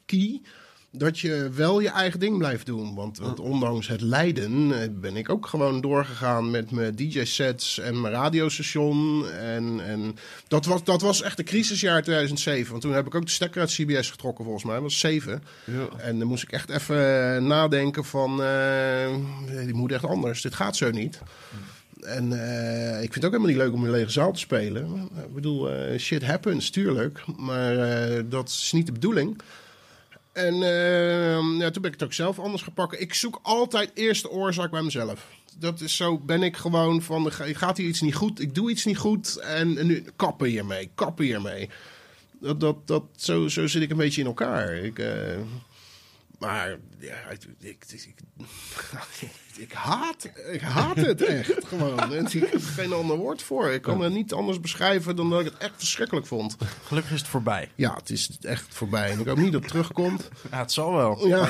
key. 0.05 0.41
Dat 0.97 1.19
je 1.19 1.49
wel 1.53 1.79
je 1.79 1.89
eigen 1.89 2.19
ding 2.19 2.37
blijft 2.37 2.65
doen. 2.65 2.95
Want, 2.95 3.17
want 3.17 3.39
ondanks 3.39 3.87
het 3.87 4.01
lijden 4.01 4.81
eh, 4.81 4.87
ben 4.91 5.15
ik 5.15 5.29
ook 5.29 5.45
gewoon 5.45 5.81
doorgegaan 5.81 6.51
met 6.51 6.71
mijn 6.71 6.95
DJ-sets 6.95 7.79
en 7.79 8.01
mijn 8.01 8.13
radiostation. 8.13 9.29
En, 9.29 9.79
en 9.85 10.15
dat, 10.47 10.65
was, 10.65 10.83
dat 10.83 11.01
was 11.01 11.21
echt 11.21 11.39
een 11.39 11.45
crisisjaar 11.45 12.03
2007. 12.03 12.69
Want 12.69 12.81
toen 12.81 12.93
heb 12.93 13.05
ik 13.05 13.15
ook 13.15 13.25
de 13.25 13.31
stekker 13.31 13.61
uit 13.61 13.71
CBS 13.71 14.09
getrokken 14.11 14.43
volgens 14.43 14.65
mij. 14.65 14.73
Dat 14.73 14.83
was 14.83 14.99
7. 14.99 15.43
Ja. 15.63 15.87
En 15.97 16.19
dan 16.19 16.27
moest 16.27 16.43
ik 16.43 16.51
echt 16.51 16.69
even 16.69 17.47
nadenken 17.47 18.05
van... 18.05 18.43
eh, 18.43 19.15
die 19.65 19.73
moet 19.73 19.91
echt 19.91 20.05
anders. 20.05 20.41
Dit 20.41 20.55
gaat 20.55 20.75
zo 20.75 20.91
niet. 20.91 21.19
En 22.01 22.33
eh, 22.33 23.03
ik 23.03 23.13
vind 23.13 23.15
het 23.15 23.25
ook 23.25 23.31
helemaal 23.31 23.47
niet 23.51 23.57
leuk 23.57 23.73
om 23.73 23.79
in 23.79 23.85
een 23.85 23.91
lege 23.91 24.11
zaal 24.11 24.31
te 24.31 24.39
spelen. 24.39 25.09
Ik 25.25 25.33
bedoel, 25.33 25.71
eh, 25.71 25.99
shit 25.99 26.23
happens, 26.25 26.69
tuurlijk. 26.69 27.23
Maar 27.37 27.77
eh, 27.77 28.23
dat 28.25 28.49
is 28.49 28.71
niet 28.73 28.85
de 28.85 28.91
bedoeling. 28.91 29.41
En 30.37 30.53
eh, 30.53 31.59
ja, 31.59 31.69
toen 31.71 31.81
ben 31.81 31.91
ik 31.91 31.99
het 31.99 32.03
ook 32.03 32.13
zelf 32.13 32.39
anders 32.39 32.63
gepakt. 32.63 33.01
Ik 33.01 33.13
zoek 33.13 33.39
altijd 33.41 33.91
eerst 33.93 34.21
de 34.21 34.29
oorzaak 34.29 34.71
bij 34.71 34.81
mezelf. 34.81 35.27
dat 35.59 35.81
is 35.81 35.95
zo 35.95 36.17
ben 36.19 36.43
ik 36.43 36.57
gewoon 36.57 37.01
van, 37.01 37.31
ga- 37.31 37.53
gaat 37.53 37.77
hier 37.77 37.87
iets 37.87 38.01
niet 38.01 38.15
goed, 38.15 38.39
ik 38.41 38.55
doe 38.55 38.69
iets 38.69 38.85
niet 38.85 38.97
goed 38.97 39.35
en, 39.37 39.77
en 39.77 39.87
nu 39.87 40.03
kappen 40.15 40.47
hiermee, 40.47 40.89
kappen 40.95 41.25
hiermee. 41.25 41.69
Dat, 42.39 42.59
dat, 42.59 42.87
dat, 42.87 43.03
zo, 43.15 43.47
zo 43.47 43.67
zit 43.67 43.81
ik 43.81 43.89
een 43.89 43.97
beetje 43.97 44.21
in 44.21 44.27
elkaar. 44.27 44.73
Ik, 44.75 44.99
eh, 44.99 45.37
maar 46.39 46.77
ja, 46.99 47.15
ik, 47.29 47.43
ik, 47.59 47.85
ik, 47.91 48.15
ik 49.57 49.73
haat, 49.89 50.29
ik 50.51 50.61
haat 50.61 50.95
het 50.95 51.21
echt 51.41 51.53
gewoon. 51.67 52.13
En 52.13 52.25
ik 52.25 52.31
heb 52.31 52.53
er 52.53 52.59
geen 52.61 52.93
ander 52.93 53.17
woord 53.17 53.41
voor. 53.41 53.69
Ik 53.69 53.81
kan 53.81 54.01
het 54.01 54.13
niet 54.13 54.33
anders 54.33 54.59
beschrijven 54.59 55.15
dan 55.15 55.29
dat 55.29 55.39
ik 55.39 55.45
het 55.45 55.57
echt 55.57 55.73
verschrikkelijk 55.77 56.25
vond. 56.25 56.57
Gelukkig 56.85 57.11
is 57.13 57.19
het 57.19 57.27
voorbij. 57.29 57.71
Ja, 57.75 57.93
het 57.95 58.09
is 58.09 58.29
echt 58.41 58.65
voorbij. 58.69 59.11
En 59.11 59.19
ik 59.19 59.27
hoop 59.27 59.37
niet 59.37 59.51
dat 59.51 59.61
het 59.61 59.69
terugkomt. 59.71 60.29
Ja, 60.51 60.57
het 60.59 60.71
zal 60.71 60.93
wel. 60.93 61.27
Ja, 61.27 61.47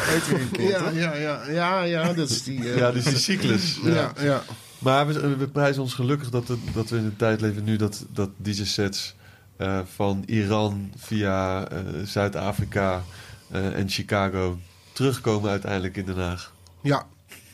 ja, 0.59 0.89
ja, 0.89 1.15
ja, 1.15 1.45
ja, 1.49 1.81
ja, 1.83 2.13
dat 2.13 2.29
is 2.29 2.43
die... 2.43 2.71
eh, 2.71 2.77
Ja, 2.77 2.91
dus 2.91 3.03
die 3.03 3.17
cyclus. 3.17 3.79
ja, 3.83 4.13
ja. 4.19 4.43
Maar 4.79 5.07
we, 5.07 5.35
we 5.37 5.47
prijzen 5.47 5.81
ons 5.81 5.93
gelukkig 5.93 6.29
dat, 6.29 6.47
het, 6.47 6.59
dat 6.73 6.89
we 6.89 6.97
in 6.97 7.03
een 7.05 7.15
tijd 7.15 7.41
leven 7.41 7.63
nu 7.63 7.75
dat, 7.75 8.05
dat 8.09 8.29
DJ-sets 8.37 9.15
eh, 9.57 9.79
van 9.95 10.23
Iran 10.25 10.91
via 10.97 11.69
eh, 11.69 11.79
Zuid-Afrika 12.05 13.03
eh, 13.51 13.73
en 13.79 13.89
Chicago 13.89 14.57
terugkomen 14.97 15.49
uiteindelijk 15.49 15.97
in 15.97 16.05
Den 16.05 16.17
Haag. 16.17 16.53
Ja, 16.81 17.07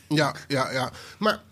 ja, 0.08 0.34
ja, 0.48 0.70
ja. 0.72 0.92
Maar 1.18 1.42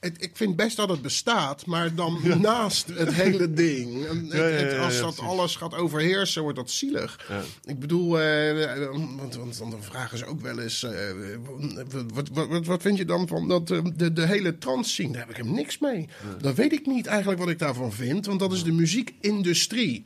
het, 0.00 0.16
ik 0.22 0.30
vind 0.34 0.56
best 0.56 0.76
dat 0.76 0.88
het 0.88 1.02
bestaat, 1.02 1.66
maar 1.66 1.94
dan 1.94 2.20
naast 2.40 2.88
het 2.88 3.12
hele 3.14 3.52
ding. 3.64 4.06
En 4.06 4.26
het- 4.30 4.78
als 4.78 4.98
dat 5.00 5.18
alles 5.20 5.56
gaat 5.56 5.74
overheersen, 5.74 6.42
wordt 6.42 6.56
dat 6.58 6.70
zielig. 6.70 7.20
Ja. 7.28 7.40
Ik 7.64 7.78
bedoel, 7.78 8.20
eh, 8.20 8.86
want, 9.16 9.34
want, 9.34 9.56
want 9.56 9.70
dan 9.70 9.82
vragen 9.82 10.18
ze 10.18 10.26
ook 10.26 10.40
wel 10.40 10.58
eens... 10.58 10.82
eh, 10.82 10.92
wat, 12.14 12.28
wat, 12.32 12.48
wat, 12.48 12.66
wat 12.66 12.82
vind 12.82 12.98
je 12.98 13.04
dan 13.04 13.28
van 13.28 13.48
dat, 13.48 13.70
eh, 13.70 13.78
de, 13.96 14.12
de 14.12 14.26
hele 14.26 14.58
trans 14.58 14.92
scene? 14.92 15.12
Daar 15.12 15.20
heb 15.20 15.30
ik 15.30 15.36
hem 15.44 15.54
niks 15.54 15.78
mee. 15.78 16.08
Dan 16.40 16.54
weet 16.54 16.72
ik 16.72 16.86
niet 16.86 17.06
eigenlijk 17.06 17.38
wat 17.40 17.48
ik 17.48 17.58
daarvan 17.58 17.92
vind, 17.92 18.26
want 18.26 18.40
dat 18.40 18.52
is 18.52 18.62
de 18.64 18.72
muziekindustrie. 18.72 20.04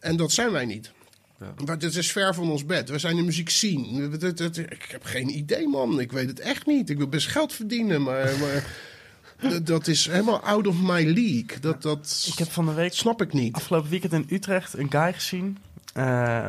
En 0.00 0.16
dat 0.16 0.32
zijn 0.32 0.52
wij 0.52 0.64
niet. 0.64 0.92
Ja. 1.40 1.54
Maar 1.64 1.76
het 1.78 1.94
is 1.96 2.12
ver 2.12 2.34
van 2.34 2.50
ons 2.50 2.64
bed. 2.66 2.88
We 2.88 2.98
zijn 2.98 3.16
de 3.16 3.22
muziek 3.22 3.50
zien. 3.50 4.12
Ik 4.70 4.86
heb 4.88 5.04
geen 5.04 5.36
idee, 5.36 5.68
man. 5.68 6.00
Ik 6.00 6.12
weet 6.12 6.28
het 6.28 6.40
echt 6.40 6.66
niet. 6.66 6.90
Ik 6.90 6.96
wil 6.96 7.08
best 7.08 7.26
geld 7.26 7.52
verdienen, 7.52 8.02
maar... 8.02 8.30
maar 8.40 8.64
dat- 9.64 9.86
is 9.86 10.06
helemaal 10.06 10.40
out 10.40 10.66
of 10.66 10.76
my 10.80 11.04
league. 11.04 11.60
Dat, 11.60 11.82
dat 11.82 12.26
Ik 12.32 12.38
heb 12.38 12.50
van 12.50 12.66
de 12.66 12.72
week, 12.72 12.92
snap 12.92 13.22
ik 13.22 13.32
niet. 13.32 13.54
afgelopen 13.54 13.90
weekend 13.90 14.12
in 14.12 14.26
Utrecht, 14.30 14.78
een 14.78 14.90
guy 14.90 15.12
gezien. 15.12 15.58
eh, 15.94 16.04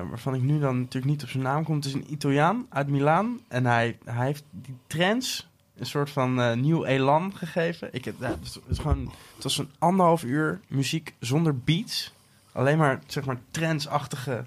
waarvan 0.09 0.33
ik 0.35 0.41
nu 0.41 0.59
dan 0.59 0.77
natuurlijk 0.79 1.05
niet 1.11 1.23
op 1.23 1.29
zijn 1.29 1.43
naam 1.43 1.63
kom. 1.63 1.75
Het 1.75 1.85
is 1.85 1.93
een 1.93 2.11
Italiaan 2.11 2.65
uit 2.69 2.87
Milaan. 2.87 3.39
En 3.47 3.65
hij, 3.65 3.97
hij 4.05 4.25
heeft 4.25 4.43
die 4.51 4.75
trends 4.87 5.47
een 5.77 5.85
soort 5.85 6.09
van 6.09 6.41
eh, 6.41 6.55
nieuw 6.55 6.85
elan 6.85 7.33
gegeven. 7.35 7.89
Ik, 7.91 8.05
heb- 8.05 8.15
ja, 8.19 8.37
het, 8.67 8.79
gewoon, 8.79 9.11
het 9.35 9.43
was 9.43 9.57
een 9.57 9.69
anderhalf 9.79 10.23
uur 10.23 10.59
muziek 10.67 11.13
zonder 11.19 11.57
beats. 11.57 12.13
Alleen 12.51 12.77
maar, 12.77 12.99
zeg 13.07 13.25
maar, 13.25 13.39
trendsachtige. 13.51 14.45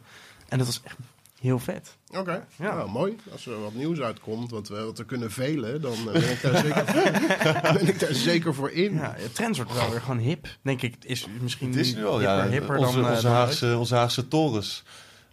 En 0.53 0.59
dat 0.59 0.67
was 0.67 0.81
echt 0.85 0.97
heel 1.41 1.59
vet. 1.59 1.97
Oké, 2.17 2.47
Ja. 2.57 2.75
nou, 2.75 2.91
mooi. 2.91 3.17
Als 3.33 3.47
er 3.47 3.61
wat 3.61 3.75
nieuws 3.75 4.01
uitkomt, 4.01 4.51
wat 4.51 4.69
we, 4.69 4.85
wat 4.85 4.99
we 4.99 5.05
kunnen 5.05 5.31
velen, 5.31 5.81
dan 5.81 5.93
eh, 5.93 6.13
ben, 6.13 6.31
ik 6.31 6.43
daar 6.43 6.57
zeker, 6.57 6.85
ben 7.79 7.89
ik 7.89 8.01
daar 8.01 8.15
zeker 8.15 8.55
voor 8.55 8.71
in. 8.71 8.95
Ja, 8.95 9.17
trends 9.33 9.59
wordt 9.59 9.75
wel 9.75 9.91
weer 9.91 10.01
gewoon 10.01 10.19
hip. 10.19 10.47
Denk 10.63 10.83
ik, 10.83 10.95
is 11.05 11.27
misschien 11.41 11.69
Het 11.69 11.77
is 11.77 11.95
nu 11.95 12.07
al, 12.07 12.19
hipper, 12.19 12.37
ja. 12.37 12.49
hipper 12.49 12.77
onze, 12.77 12.93
dan, 12.93 13.05
eh, 13.05 13.11
onze, 13.11 13.23
dan 13.23 13.33
Haagse, 13.33 13.77
onze 13.79 13.95
Haagse 13.95 14.29
torens 14.29 14.83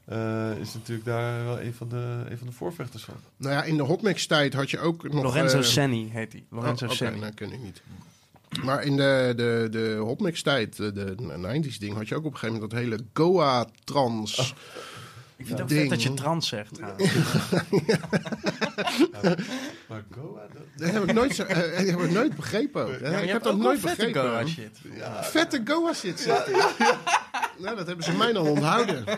eh, 0.10 0.58
is 0.60 0.74
natuurlijk 0.74 1.06
daar 1.06 1.46
wel 1.46 1.62
een 1.62 1.74
van 1.74 1.90
de, 1.90 2.26
een 2.30 2.38
van 2.38 2.48
de 2.48 2.54
voorvechters 2.54 3.04
van. 3.04 3.14
Nou 3.38 3.54
ja, 3.54 3.64
in 3.64 3.78
de 3.78 3.84
hotmix-tijd 3.84 4.54
had 4.54 4.70
je 4.70 4.80
ook 4.80 5.04
nog... 5.14 5.24
Lorenzo 5.24 5.58
eh, 5.58 5.64
Senni 5.64 6.10
heet 6.12 6.32
hij. 6.32 6.44
Lorenzo 6.50 6.86
oh, 6.86 6.91
Oké, 6.91 7.04
Senni. 7.04 7.20
dat 7.20 7.34
ken 7.34 7.52
ik 7.52 7.60
niet. 7.62 7.82
Maar 8.64 8.84
in 8.84 8.98
de, 8.98 9.34
de, 9.36 9.68
de 9.72 9.96
hotmix-tijd, 9.96 10.76
de, 10.76 10.94
de 10.94 11.16
90s 11.16 11.78
ding, 11.78 11.96
had 11.96 12.08
je 12.08 12.16
ook 12.16 12.26
op 12.26 12.32
een 12.32 12.38
gegeven 12.38 12.62
moment 12.62 12.72
dat 12.72 12.80
hele 12.80 13.04
Goa-trans. 13.14 14.54
Ik 15.40 15.45
vind 15.45 15.60
het 15.60 15.72
ook 15.72 15.78
vet 15.78 15.90
dat 15.90 16.03
je 16.03 16.14
trans 16.14 16.48
zegt. 16.48 16.74
trouwens. 16.80 17.14
Maar 19.88 20.03
Goa, 20.11 20.48
dat... 20.53 20.64
Dat 20.76 20.91
heb 20.91 21.03
ik 21.03 21.14
nooit, 21.14 21.36
zo, 21.36 21.44
eh, 21.44 21.78
heb 21.78 21.99
ik 21.99 22.11
nooit 22.11 22.36
begrepen. 22.36 22.88
Ja, 22.88 22.95
ik 22.95 23.02
je 23.02 23.07
heb 23.07 23.30
hebt 23.30 23.44
dat 23.44 23.57
nooit 23.57 23.82
begrepen. 23.82 24.22
Goa 24.22 24.45
shit. 24.45 24.80
Vette 25.22 25.61
Goa 25.66 25.94
shit 25.94 26.20
zitten. 26.20 26.56
Nou, 27.60 27.76
dat 27.76 27.88
hebben 27.88 28.06
ze 28.06 28.11
mij 28.11 28.34
dan 28.34 28.48
onthouden. 28.48 29.03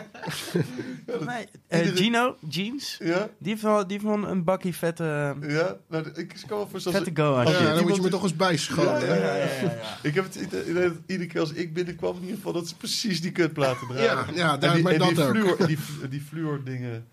Nee, 1.26 1.46
eh, 1.68 1.88
Gino, 1.94 2.36
Jeans, 2.48 2.96
Ja, 2.98 3.28
die 3.38 3.50
heeft 3.50 3.62
wel, 3.62 3.86
die 3.86 3.92
heeft 4.00 4.04
wel 4.16 4.28
een 4.30 4.44
bakkie 4.44 4.74
vette, 4.74 5.34
ja. 5.48 5.76
Nou, 5.88 6.06
ik 6.14 6.34
kan 6.46 6.58
me 6.58 6.66
voorstellen... 6.70 7.02
vette 7.04 7.22
Goa 7.22 7.42
Ja, 7.42 7.74
dan 7.74 7.82
moet 7.86 7.96
je 7.96 8.02
me 8.02 8.08
toch 8.08 8.22
eens 8.22 8.36
bijscholen. 8.36 9.00
Ja, 9.06 9.14
Ja, 9.14 9.14
ja, 9.14 9.34
ja, 9.34 9.44
ja. 9.62 9.72
Ik 10.08 10.14
heb 10.14 10.24
het 10.24 10.34
idee 10.34 10.72
dat 10.74 10.92
iedere 11.06 11.28
keer 11.28 11.40
als 11.40 11.52
ik 11.52 11.74
binnenkwam, 11.74 12.14
in 12.16 12.20
ieder 12.20 12.36
geval 12.36 12.52
dat 12.52 12.68
ze 12.68 12.76
precies 12.76 13.20
die 13.20 13.32
kutplaten 13.32 13.86
draaien. 13.86 14.04
Ja, 14.04 14.26
ja, 14.34 14.54
en 14.54 14.60
daar, 14.60 14.74
die, 14.74 14.82
maar 14.82 14.92
en 14.92 14.98
dat 14.98 15.08
die 15.08 15.24
ook. 15.24 15.30
fluor, 15.30 15.66
die, 15.66 15.78
die 16.10 16.20
fluor 16.20 16.64
dingen. 16.64 17.06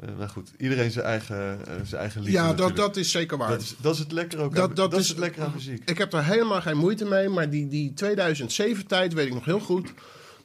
Eh, 0.00 0.08
maar 0.18 0.28
goed, 0.28 0.50
iedereen 0.58 0.90
zijn 0.90 1.04
eigen, 1.04 1.66
eh, 1.66 1.74
zijn 1.84 2.00
eigen 2.00 2.20
liefde 2.20 2.36
Ja, 2.36 2.46
dat, 2.46 2.56
natuurlijk. 2.56 2.76
dat 2.86 2.96
is 2.96 3.10
zeker 3.10 3.38
waar. 3.38 3.48
dat, 3.50 3.60
is, 3.60 3.74
dat 3.80 3.94
is 3.94 3.98
het 4.00 4.12
lekker 4.12 4.38
ook 4.38 4.54
Dat- 4.54 4.68
aan, 4.68 4.74
dat 4.74 4.90
dat, 4.90 5.00
is- 5.00 5.04
is 5.04 5.08
het 5.10 5.18
lekker 5.18 5.42
aan 5.42 5.52
muziek. 5.54 5.90
Ik 5.90 5.98
heb 5.98 6.10
daar 6.10 6.24
helemaal 6.24 6.60
geen 6.60 6.76
moeite 6.76 7.04
mee, 7.04 7.28
maar 7.28 7.50
die, 7.50 7.68
die 7.68 7.92
2007-tijd 8.04 9.12
weet 9.12 9.26
ik 9.26 9.34
nog 9.34 9.44
heel 9.44 9.60
goed. 9.60 9.92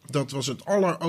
Dat 0.09 0.31
was 0.31 0.47
het 0.47 0.65
aller 0.65 0.99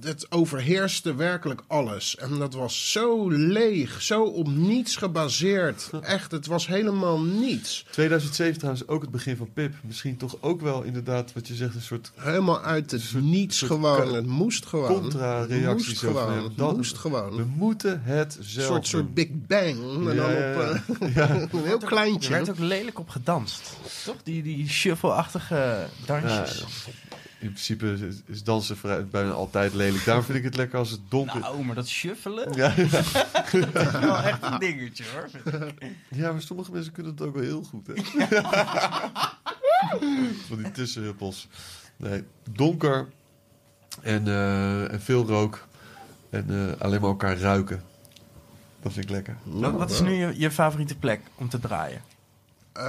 het 0.00 0.26
overheerste 0.30 1.14
werkelijk 1.14 1.62
alles. 1.66 2.16
En 2.16 2.38
dat 2.38 2.54
was 2.54 2.90
zo 2.92 3.28
leeg, 3.30 4.02
zo 4.02 4.22
op 4.24 4.48
niets 4.48 4.96
gebaseerd. 4.96 5.90
Echt, 6.02 6.30
het 6.30 6.46
was 6.46 6.66
helemaal 6.66 7.20
niets. 7.20 7.84
2007 7.90 8.58
trouwens 8.58 8.86
ook 8.88 9.02
het 9.02 9.10
begin 9.10 9.36
van 9.36 9.48
Pip. 9.52 9.74
Misschien 9.82 10.16
toch 10.16 10.36
ook 10.40 10.60
wel 10.60 10.82
inderdaad 10.82 11.32
wat 11.32 11.48
je 11.48 11.54
zegt, 11.54 11.74
een 11.74 11.80
soort 11.82 12.12
Helemaal 12.16 12.60
uit 12.62 12.90
het 12.90 13.12
niets 13.14 13.58
soort 13.58 13.70
gewoon. 13.70 14.14
Het 14.14 14.26
moest 14.26 14.66
gewoon. 14.66 15.00
contra-reactie 15.00 15.86
moest 15.88 15.98
gewoon. 15.98 16.52
dat- 16.56 16.76
moest 16.76 16.92
we 16.92 16.98
gewoon. 16.98 17.52
moeten 17.56 18.00
het 18.04 18.36
Een 18.38 18.44
zelf 18.44 18.66
soort, 18.66 18.86
soort 18.86 19.02
doen. 19.04 19.12
Big 19.14 19.28
Bang. 19.32 20.04
Dan 20.04 20.14
Ja, 20.14 20.30
ja. 20.30 20.52
op 20.54 21.00
eh, 21.00 21.14
Ja. 21.16 21.30
een 21.40 21.48
heel 21.64 21.80
Er 21.80 21.86
kleintje. 21.86 22.30
werd 22.30 22.50
ook 22.50 22.58
lelijk 22.58 22.98
op 22.98 23.08
gedanst. 23.08 23.72
Toch? 24.04 24.16
Die, 24.22 24.42
die 24.42 24.68
shuffle-achtige 24.68 25.86
dansjes. 26.06 26.58
Ja, 26.58 26.92
in 27.42 27.48
principe 27.48 27.92
is, 27.92 28.16
is 28.26 28.42
dansen 28.42 28.76
vrij, 28.76 29.06
bijna 29.06 29.30
altijd 29.30 29.74
lelijk. 29.74 30.04
Daarom 30.04 30.24
vind 30.24 30.38
ik 30.38 30.44
het 30.44 30.56
lekker 30.56 30.78
als 30.78 30.90
het 30.90 31.00
donker 31.08 31.40
nou, 31.40 31.64
maar 31.64 31.74
dat 31.74 31.88
shuffelen, 31.88 32.52
Ja, 32.54 32.72
ja. 32.76 32.84
dat 33.72 33.86
is 33.86 34.00
wel 34.00 34.16
echt 34.16 34.42
een 34.42 34.58
dingetje 34.58 35.04
hoor. 35.14 35.28
ja, 36.08 36.32
maar 36.32 36.42
sommige 36.42 36.72
mensen 36.72 36.92
kunnen 36.92 37.12
het 37.12 37.22
ook 37.22 37.34
wel 37.34 37.42
heel 37.42 37.62
goed. 37.62 37.86
Hè? 37.86 37.94
Van 40.48 40.62
die 40.62 40.70
tussenhuppels. 40.70 41.48
Nee, 41.96 42.24
donker 42.50 43.08
en, 44.02 44.28
eh, 44.28 44.92
en 44.92 45.00
veel 45.00 45.26
rook. 45.26 45.66
En 46.30 46.46
eh, 46.48 46.80
alleen 46.80 47.00
maar 47.00 47.10
elkaar 47.10 47.38
ruiken. 47.38 47.82
Dat 48.82 48.92
vind 48.92 49.04
ik 49.04 49.10
lekker. 49.10 49.36
Wat, 49.42 49.72
wat 49.72 49.90
is 49.90 50.00
nu 50.00 50.12
je, 50.12 50.38
je 50.38 50.50
favoriete 50.50 50.98
plek 50.98 51.20
om 51.34 51.48
te 51.48 51.58
draaien? 51.58 52.02
Eh, 52.72 52.84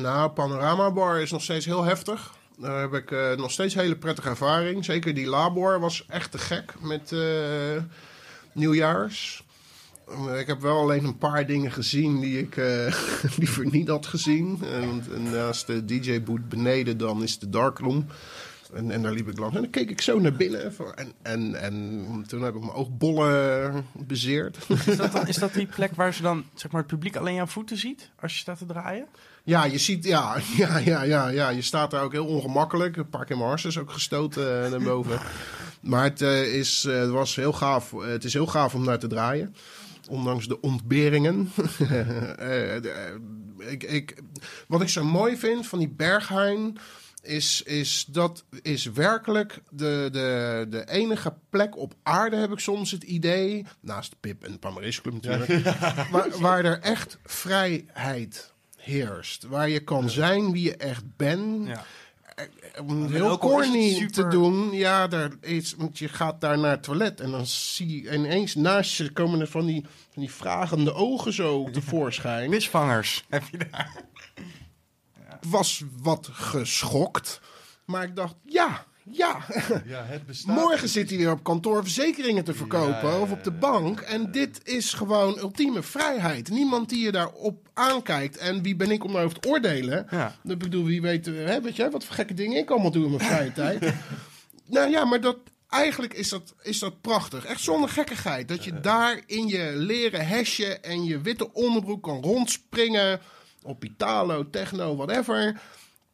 nou, 0.00 0.30
Panorama 0.30 0.90
Bar 0.90 1.20
is 1.20 1.30
nog 1.30 1.42
steeds 1.42 1.64
heel 1.64 1.84
heftig. 1.84 2.36
Daar 2.60 2.80
heb 2.80 2.94
ik 2.94 3.10
eh, 3.10 3.32
nog 3.36 3.50
steeds 3.50 3.74
hele 3.74 3.96
prettige 3.96 4.28
ervaring. 4.28 4.84
Zeker 4.84 5.14
die 5.14 5.26
Labor 5.26 5.80
was 5.80 6.04
echt 6.08 6.30
te 6.30 6.38
gek 6.38 6.74
met 6.80 7.12
eh, 7.12 7.82
nieuwjaars. 8.52 9.44
Eh, 10.08 10.38
ik 10.38 10.46
heb 10.46 10.60
wel 10.60 10.78
alleen 10.78 11.04
een 11.04 11.18
paar 11.18 11.46
dingen 11.46 11.72
gezien 11.72 12.20
die 12.20 12.38
ik 12.38 12.56
liever 13.38 13.66
niet 13.70 13.88
had 13.88 14.06
gezien. 14.06 14.58
En, 14.72 15.04
en 15.14 15.30
naast 15.30 15.66
de 15.66 15.84
DJ-boot 15.84 16.48
beneden 16.48 16.98
dan 16.98 17.22
is 17.22 17.38
de 17.38 17.48
darkroom. 17.48 18.06
En, 18.72 18.90
en 18.90 19.02
daar 19.02 19.12
liep 19.12 19.28
ik 19.28 19.38
langs. 19.38 19.56
En 19.56 19.62
dan 19.62 19.70
keek 19.70 19.90
ik 19.90 20.00
zo 20.00 20.18
naar 20.18 20.36
binnen. 20.36 20.72
En, 20.94 21.12
en, 21.22 21.54
en 21.60 22.24
toen 22.26 22.42
heb 22.42 22.54
ik 22.54 22.60
mijn 22.60 22.72
oogbollen 22.72 23.86
bezeerd. 23.92 24.58
Is 24.86 24.96
dat, 24.96 25.12
dan, 25.12 25.26
is 25.32 25.36
dat 25.36 25.54
die 25.54 25.66
plek 25.66 25.94
waar 25.94 26.14
ze 26.14 26.22
dan 26.22 26.44
zeg 26.54 26.70
maar, 26.70 26.80
het 26.80 26.90
publiek 26.90 27.16
alleen 27.16 27.34
jouw 27.34 27.46
voeten 27.46 27.76
ziet 27.76 28.10
als 28.20 28.32
je 28.32 28.38
staat 28.38 28.58
te 28.58 28.66
draaien? 28.66 29.06
Ja, 29.48 29.64
je 29.64 29.78
ziet, 29.78 30.04
ja, 30.04 30.36
ja, 30.56 30.78
ja, 30.78 31.02
ja, 31.02 31.28
ja, 31.28 31.48
je 31.48 31.62
staat 31.62 31.90
daar 31.90 32.02
ook 32.02 32.12
heel 32.12 32.26
ongemakkelijk. 32.26 32.96
Een 32.96 33.08
paar 33.08 33.24
keer 33.24 33.36
mijn 33.36 33.48
harses 33.48 33.78
ook 33.78 33.90
gestoten 33.90 34.64
eh, 34.64 34.70
naar 34.70 34.82
boven. 34.82 35.20
Maar 35.80 36.02
het, 36.02 36.22
eh, 36.22 36.54
is, 36.54 36.84
eh, 36.84 36.98
het 36.98 37.10
was 37.10 37.36
heel 37.36 37.52
gaaf. 37.52 37.90
Het 37.90 38.24
is 38.24 38.32
heel 38.32 38.46
gaaf 38.46 38.74
om 38.74 38.84
naar 38.84 38.98
te 38.98 39.06
draaien. 39.06 39.54
Ondanks 40.08 40.48
de 40.48 40.60
ontberingen. 40.60 41.50
Ik, 43.58 43.82
ik, 43.82 44.22
wat 44.68 44.82
ik 44.82 44.88
zo 44.88 45.04
mooi 45.04 45.36
vind 45.36 45.66
van 45.66 45.78
die 45.78 45.88
Berghain... 45.88 46.78
Is, 47.22 47.62
is 47.62 48.04
dat 48.08 48.44
is 48.62 48.84
werkelijk 48.84 49.60
de, 49.70 50.08
de, 50.12 50.66
de 50.70 50.90
enige 50.90 51.34
plek 51.50 51.76
op 51.76 51.94
aarde, 52.02 52.36
heb 52.36 52.52
ik 52.52 52.58
soms 52.58 52.90
het 52.90 53.02
idee. 53.02 53.66
Naast 53.80 54.14
Pip 54.20 54.44
en 54.44 54.52
de 54.52 54.58
Pamaris 54.58 55.00
Club 55.00 55.14
natuurlijk. 55.14 55.64
Waar, 56.10 56.38
waar 56.38 56.64
er 56.64 56.80
echt 56.80 57.18
vrijheid 57.24 58.52
heerst. 58.88 59.44
Waar 59.44 59.68
je 59.68 59.80
kan 59.80 60.10
zijn 60.10 60.52
wie 60.52 60.64
je 60.64 60.76
echt 60.76 61.16
bent. 61.16 61.66
Ja. 61.68 61.84
Om 62.86 63.04
En 63.04 63.12
heel 63.12 63.38
corny 63.38 63.92
super- 63.94 64.12
te 64.12 64.28
doen. 64.28 64.72
Ja, 64.72 65.06
daar 65.08 65.30
is, 65.40 65.74
want 65.76 65.98
je 65.98 66.08
gaat 66.08 66.40
daar 66.40 66.58
naar 66.58 66.70
het 66.70 66.82
toilet. 66.82 67.20
En 67.20 67.30
dan 67.30 67.46
zie 67.46 68.02
je 68.02 68.14
ineens 68.14 68.54
naast 68.54 68.96
je 68.96 69.12
komen 69.12 69.40
er 69.40 69.46
van 69.48 69.66
die, 69.66 69.84
van 70.12 70.22
die 70.22 70.32
vragende 70.32 70.92
ogen 70.94 71.32
zo 71.32 71.70
tevoorschijn. 71.70 72.50
Misvangers 72.50 73.24
heb 73.28 73.42
je 73.50 73.58
daar. 73.70 73.92
was 75.50 75.82
wat 76.02 76.28
geschokt. 76.32 77.40
Maar 77.84 78.02
ik 78.02 78.16
dacht, 78.16 78.34
ja, 78.44 78.84
ja. 79.10 79.44
Ja, 79.84 80.04
het 80.04 80.26
bestaat. 80.26 80.56
Morgen 80.56 80.88
zit 80.88 81.08
hij 81.08 81.18
weer 81.18 81.30
op 81.30 81.42
kantoor 81.42 81.82
verzekeringen 81.82 82.44
te 82.44 82.54
verkopen 82.54 83.08
Ja, 83.08 83.20
of 83.20 83.30
op 83.30 83.44
de 83.44 83.50
bank. 83.50 84.00
En 84.00 84.32
dit 84.32 84.60
is 84.64 84.92
gewoon 84.92 85.38
ultieme 85.38 85.82
vrijheid. 85.82 86.50
Niemand 86.50 86.88
die 86.88 87.04
je 87.04 87.12
daarop 87.12 87.68
aankijkt. 87.74 88.36
En 88.36 88.62
wie 88.62 88.76
ben 88.76 88.90
ik 88.90 89.04
om 89.04 89.12
daarover 89.12 89.40
te 89.40 89.48
oordelen? 89.48 90.06
Ja. 90.10 90.36
Ik 90.44 90.58
bedoel, 90.58 90.84
wie 90.84 91.00
weet, 91.00 91.26
eh, 91.26 91.34
hè, 91.34 91.60
weet 91.60 91.76
jij 91.76 91.90
wat 91.90 92.04
voor 92.04 92.14
gekke 92.14 92.34
dingen 92.34 92.58
ik 92.58 92.70
allemaal 92.70 92.90
doe 92.90 93.04
in 93.04 93.10
mijn 93.10 93.24
vrije 93.24 93.52
tijd. 93.52 93.92
Nou 94.70 94.90
ja, 94.90 95.04
maar 95.04 95.20
dat, 95.20 95.36
eigenlijk 95.68 96.14
is 96.14 96.28
dat, 96.28 96.54
is 96.62 96.78
dat 96.78 97.00
prachtig. 97.00 97.44
Echt 97.44 97.60
zonder 97.60 97.88
gekkigheid. 97.88 98.48
Dat 98.48 98.64
je 98.64 98.80
daar 98.80 99.20
in 99.26 99.46
je 99.46 99.72
leren 99.74 100.26
hesje 100.26 100.78
en 100.78 101.04
je 101.04 101.20
witte 101.20 101.52
onderbroek 101.52 102.02
kan 102.02 102.22
rondspringen. 102.22 103.20
Op 103.62 103.84
Italo, 103.84 104.50
techno, 104.50 104.96
whatever. 104.96 105.60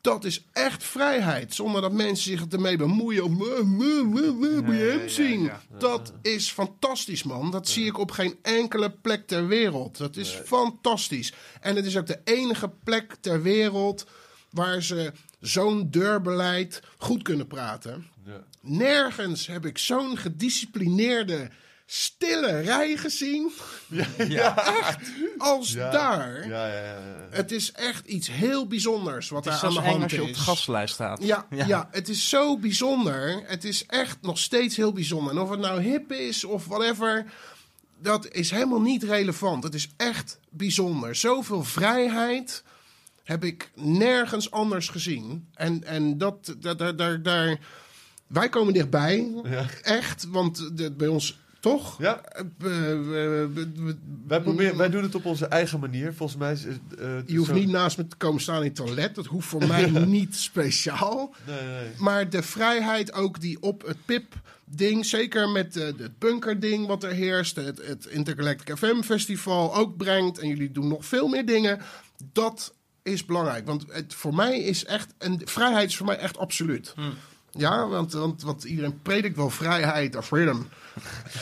Dat 0.04 0.24
is 0.24 0.44
echt 0.52 0.82
vrijheid. 0.84 1.54
Zonder 1.54 1.80
dat 1.80 1.92
mensen 1.92 2.30
zich 2.30 2.46
ermee 2.50 2.76
bemoeien. 2.76 3.24
Of 3.24 3.30
"Meh, 3.30 3.62
meh, 3.62 4.02
meh, 4.02 4.32
meh, 4.32 4.60
moet 4.60 4.74
je 4.74 4.96
hem 4.98 5.08
zien. 5.08 5.50
Dat 5.78 6.12
is 6.22 6.50
fantastisch, 6.50 7.22
man. 7.22 7.50
Dat 7.50 7.68
zie 7.68 7.86
ik 7.86 7.98
op 7.98 8.10
geen 8.10 8.38
enkele 8.42 8.90
plek 8.90 9.26
ter 9.26 9.46
wereld. 9.46 9.96
Dat 9.98 10.16
is 10.16 10.30
fantastisch. 10.30 11.32
En 11.60 11.76
het 11.76 11.84
is 11.84 11.96
ook 11.96 12.06
de 12.06 12.20
enige 12.24 12.70
plek 12.84 13.16
ter 13.20 13.42
wereld 13.42 14.06
waar 14.50 14.82
ze 14.82 15.12
zo'n 15.40 15.90
deurbeleid 15.90 16.82
goed 16.98 17.22
kunnen 17.22 17.46
praten. 17.46 18.06
Nergens 18.60 19.46
heb 19.46 19.66
ik 19.66 19.78
zo'n 19.78 20.16
gedisciplineerde, 20.16 21.50
stille 21.86 22.60
rij 22.60 22.96
gezien 22.96 23.52
Ja. 24.28 24.54
als 25.38 25.72
Ja. 25.72 25.90
daar. 25.90 26.48
Ja, 26.48 26.66
ja, 26.66 26.74
ja, 26.82 26.92
ja. 26.98 27.26
Het 27.30 27.52
is 27.52 27.72
echt 27.72 28.06
iets 28.06 28.28
heel 28.30 28.66
bijzonders 28.66 29.28
wat 29.28 29.44
daar 29.44 29.60
aan 29.62 29.74
de 29.74 29.80
hand 29.80 30.02
als 30.02 30.12
je 30.12 30.22
is. 30.22 30.28
op 30.28 30.34
de 30.34 30.40
gastlijst 30.40 30.94
staat. 30.94 31.22
Ja, 31.32 31.46
ja. 31.50 31.88
het 31.90 32.08
is 32.08 32.28
zo 32.28 32.58
bijzonder. 32.58 33.42
Het 33.46 33.64
is 33.64 33.86
echt 33.86 34.18
nog 34.20 34.38
steeds 34.38 34.76
heel 34.76 34.92
bijzonder. 34.92 35.32
En 35.32 35.38
of 35.38 35.50
het 35.50 35.60
nou 35.60 35.80
hip 35.82 36.12
is 36.12 36.44
of 36.44 36.66
whatever, 36.66 37.24
dat 38.00 38.28
is 38.28 38.50
helemaal 38.50 38.80
niet 38.80 39.02
relevant. 39.02 39.62
Het 39.64 39.74
is 39.74 39.88
echt 39.96 40.38
bijzonder. 40.50 41.14
Zoveel 41.14 41.64
vrijheid 41.64 42.62
heb 43.24 43.44
ik 43.44 43.70
nergens 43.74 44.50
anders 44.50 44.88
gezien. 44.88 45.48
En, 45.54 45.84
en 45.84 46.18
dat, 46.18 46.54
daar, 46.58 46.76
daar, 46.76 46.96
daar, 46.96 47.22
daar- 47.22 47.58
wij 48.26 48.48
komen 48.48 48.72
dichtbij. 48.72 49.32
Ja. 49.44 49.66
Echt, 49.82 50.26
want 50.28 50.76
de, 50.78 50.92
bij 50.92 51.08
ons 51.08 51.38
toch? 51.64 51.98
Ja. 51.98 52.20
Eh, 52.24 52.42
we- 52.58 53.48
we- 53.52 53.96
Wij, 54.26 54.40
proberen, 54.40 54.76
wij 54.76 54.90
doen 54.90 55.02
het 55.02 55.14
op 55.14 55.24
onze 55.24 55.46
eigen 55.46 55.80
manier. 55.80 56.14
Volgens 56.14 56.38
mij 56.38 56.52
is 56.52 56.64
het, 56.64 56.80
eh, 56.98 57.08
je 57.26 57.36
hoeft 57.36 57.48
zo- 57.48 57.54
niet 57.56 57.68
naast 57.68 57.96
me 57.98 58.06
te 58.06 58.16
komen 58.16 58.40
staan 58.40 58.56
in 58.58 58.62
het 58.64 58.74
toilet. 58.74 59.14
Dat 59.14 59.26
hoeft 59.26 59.48
voor 59.48 59.66
mij 59.66 59.86
niet 60.18 60.36
speciaal. 60.36 61.34
Nee, 61.46 61.62
nee. 61.62 61.88
Maar 61.98 62.30
de 62.30 62.42
vrijheid 62.42 63.12
ook 63.12 63.40
die 63.40 63.62
op 63.62 63.82
het 63.86 63.96
PIP-ding, 64.04 65.06
zeker 65.06 65.48
met 65.48 65.76
eh, 65.76 65.84
het 65.84 66.18
bunker-ding 66.18 66.86
wat 66.86 67.02
er 67.04 67.10
heerst, 67.12 67.56
het, 67.56 67.86
het 67.86 68.06
Intergalactic 68.06 68.76
FM-festival 68.78 69.74
ook 69.76 69.96
brengt, 69.96 70.38
en 70.38 70.48
jullie 70.48 70.72
doen 70.72 70.88
nog 70.88 71.04
veel 71.06 71.28
meer 71.28 71.46
dingen, 71.46 71.80
dat 72.32 72.74
is 73.02 73.24
belangrijk. 73.24 73.66
Want 73.66 73.84
het, 73.88 74.14
voor 74.14 74.34
mij 74.34 74.58
is 74.60 74.84
echt, 74.84 75.14
en 75.18 75.40
vrijheid 75.44 75.88
is 75.88 75.96
voor 75.96 76.06
mij 76.06 76.18
echt 76.18 76.38
absoluut. 76.38 76.94
Ja, 77.58 77.88
want, 77.88 78.12
want, 78.12 78.42
want 78.42 78.64
iedereen 78.64 79.02
predikt 79.02 79.36
wel 79.36 79.50
vrijheid 79.50 80.16
of 80.16 80.26
freedom. 80.26 80.66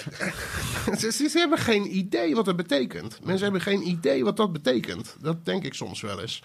ze, 0.98 1.12
ze 1.12 1.38
hebben 1.38 1.58
geen 1.58 1.96
idee 1.96 2.34
wat 2.34 2.44
dat 2.44 2.56
betekent. 2.56 3.18
Mensen 3.24 3.42
hebben 3.42 3.60
geen 3.60 3.88
idee 3.88 4.24
wat 4.24 4.36
dat 4.36 4.52
betekent. 4.52 5.16
Dat 5.20 5.44
denk 5.44 5.64
ik 5.64 5.74
soms 5.74 6.00
wel 6.00 6.20
eens. 6.20 6.42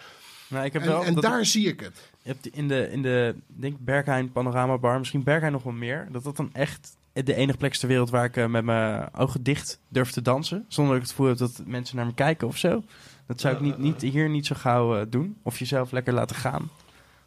Nou, 0.47 0.65
ik 0.65 0.73
heb 0.73 0.81
En, 0.81 0.87
wel 0.87 1.03
en 1.03 1.15
daar 1.15 1.45
zie 1.45 1.67
ik 1.67 1.79
het. 1.79 2.09
Je 2.21 2.29
hebt 2.29 2.47
in 2.47 2.67
de, 2.67 2.91
in 2.91 3.01
de 3.01 3.35
denk 3.47 3.77
Berghain 3.79 4.31
Panorama 4.31 4.77
Bar, 4.77 4.97
misschien 4.97 5.23
Berghain 5.23 5.51
nog 5.51 5.63
wel 5.63 5.73
meer. 5.73 6.07
Dat 6.11 6.23
dat 6.23 6.37
dan 6.37 6.49
echt 6.53 6.97
de 7.13 7.35
enige 7.35 7.57
plek 7.57 7.71
is 7.71 7.79
ter 7.79 7.87
wereld 7.87 8.09
waar 8.09 8.25
ik 8.25 8.37
eh, 8.37 8.45
met 8.45 8.63
mijn 8.63 9.13
ogen 9.13 9.43
dicht 9.43 9.79
durf 9.87 10.11
te 10.11 10.21
dansen. 10.21 10.65
Zonder 10.67 10.93
dat 10.93 11.03
ik 11.03 11.07
het 11.09 11.17
gevoel 11.17 11.27
heb 11.27 11.37
dat 11.37 11.61
mensen 11.65 11.95
naar 11.95 12.05
me 12.05 12.13
kijken 12.13 12.47
of 12.47 12.57
zo. 12.57 12.83
Dat 13.25 13.41
zou 13.41 13.55
ik 13.55 13.61
niet, 13.61 13.77
niet, 13.77 14.01
hier 14.01 14.29
niet 14.29 14.45
zo 14.45 14.55
gauw 14.55 14.97
eh, 14.97 15.05
doen. 15.09 15.37
Of 15.43 15.59
jezelf 15.59 15.91
lekker 15.91 16.13
laten 16.13 16.35
gaan. 16.35 16.69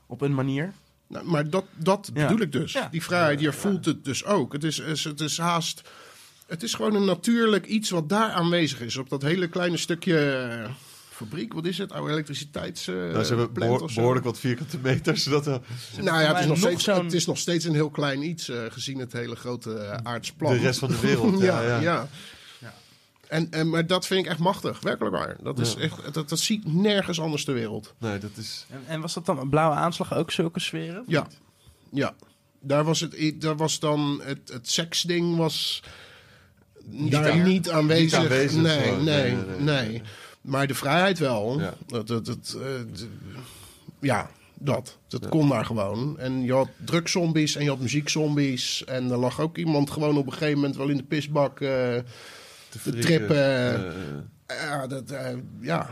Op 0.07 0.21
een 0.21 0.35
manier. 0.35 0.73
Nou, 1.11 1.27
maar 1.27 1.51
dat, 1.51 1.65
dat 1.77 2.11
Ja. 2.15 2.27
bedoel 2.27 2.43
ik 2.43 2.53
dus. 2.53 2.73
Ja. 2.73 2.89
Die 2.91 3.03
vrijheid, 3.03 3.41
je 3.41 3.53
voelt 3.53 3.85
het 3.85 4.05
dus 4.05 4.25
ook. 4.25 4.53
Het 4.53 4.65
is, 4.65 4.79
is- 4.79 5.05
het 5.05 5.21
is 5.21 5.39
haast... 5.39 5.83
Het 6.47 6.63
is 6.63 6.75
gewoon 6.75 6.95
een 6.95 7.05
natuurlijk 7.05 7.67
iets 7.67 7.91
wat 7.91 8.09
daar 8.09 8.31
aanwezig 8.31 8.81
is. 8.81 8.97
Op 8.97 9.09
dat 9.09 9.23
hele 9.23 9.49
kleine 9.49 9.77
stukje 9.77 10.31
eh, 10.31 10.71
fabriek. 11.11 11.53
Wat 11.53 11.65
is 11.67 11.79
het? 11.79 11.93
Oude 11.93 12.13
elektriciteits... 12.13 12.89
eh, 12.89 12.95
Nou, 12.95 13.11
ze 13.11 13.29
hebben 13.29 13.53
plant 13.53 13.59
behoor- 13.71 13.81
of 13.81 13.91
zo. 13.91 13.97
behoorlijk 14.01 14.25
wat 14.25 14.39
vierkante 14.39 14.79
meters. 14.83 15.23
Zodat 15.23 15.47
er 15.47 15.61
Nou 16.01 16.21
ja, 16.23 16.29
het 16.35 16.39
is, 16.41 16.47
nog 16.47 16.59
steeds, 16.59 16.87
het 16.87 17.13
is 17.13 17.27
nog 17.27 17.39
steeds 17.39 17.65
een 17.65 17.75
heel 17.75 17.91
klein 17.91 18.23
iets 18.29 18.49
eh, 18.49 18.59
gezien 18.69 18.99
het 18.99 19.13
hele 19.13 19.37
grote 19.37 19.71
uh, 19.71 19.93
aardsplan. 20.13 20.53
de 20.53 20.59
rest 20.59 20.79
van 20.79 20.89
de 20.89 21.01
wereld. 21.01 21.41
ja, 21.51 21.63
ja, 21.63 21.81
ja. 21.81 22.09
En, 23.31 23.51
en, 23.51 23.69
maar 23.71 23.87
dat 23.87 24.07
vind 24.07 24.25
ik 24.25 24.31
echt 24.31 24.39
machtig, 24.41 24.81
werkelijk 24.81 25.15
waar. 25.17 25.37
Dat, 25.43 25.59
is 25.59 25.73
Ja. 25.73 25.81
echt, 25.81 26.15
dat, 26.15 26.29
dat 26.29 26.39
zie 26.39 26.59
ik 26.59 26.73
nergens 26.73 27.21
anders 27.21 27.45
ter 27.45 27.55
wereld. 27.55 27.95
Nee, 27.99 28.19
dat 28.19 28.31
is... 28.37 28.67
En, 28.71 28.83
en 28.87 29.01
was 29.01 29.15
dat 29.15 29.27
dan 29.27 29.39
een 29.39 29.49
blauwe 29.49 29.75
aanslag 29.77 30.15
ook 30.15 30.31
zulke 30.31 30.61
sferen? 30.61 31.05
Ja, 31.07 31.27
ja. 31.91 32.15
Daar 32.61 32.85
was, 32.85 33.01
het, 33.01 33.35
daar 33.41 33.57
was 33.57 33.79
dan 33.79 34.21
het, 34.25 34.51
het 34.53 34.71
seksding 34.71 35.37
was 35.37 35.83
daar 36.85 37.31
aan- 37.31 37.43
niet 37.43 37.71
aanwezig. 37.71 38.03
niet 38.03 38.15
aanwezig, 38.15 38.63
nee, 38.63 38.91
nee, 38.91 38.97
Nee, 38.97 39.33
nee, 39.33 39.45
nee, 39.59 39.89
nee. 39.89 40.03
Maar 40.41 40.67
de 40.67 40.75
vrijheid 40.75 41.19
wel. 41.19 41.61
Ja. 41.61 41.75
Dat, 41.87 42.07
dat, 42.07 42.27
dat, 42.27 42.57
eh, 42.63 42.71
ja, 44.01 44.31
dat. 44.55 44.99
Dat 45.09 45.29
kon 45.29 45.49
daar 45.49 45.65
gewoon. 45.65 46.19
En 46.19 46.43
je 46.43 46.53
had 46.53 46.69
drugzombies 46.85 47.57
en 47.57 47.63
je 47.63 47.69
had 47.69 47.79
muziekzombies. 47.79 48.85
En 48.85 49.11
er 49.11 49.19
lag 49.19 49.41
ook 49.41 49.57
iemand 49.59 49.91
gewoon 49.91 50.17
op 50.17 50.27
een 50.27 50.33
gegeven 50.33 50.55
moment 50.59 50.77
wel 50.77 50.89
in 50.89 50.97
de 50.97 51.03
pisbak. 51.03 51.61
eh, 51.61 51.97
de 52.73 52.99
trippen. 52.99 53.75
Eh, 54.47 54.57
ja, 54.57 54.87
dat, 54.87 55.11
eh, 55.11 55.27
ja. 55.61 55.91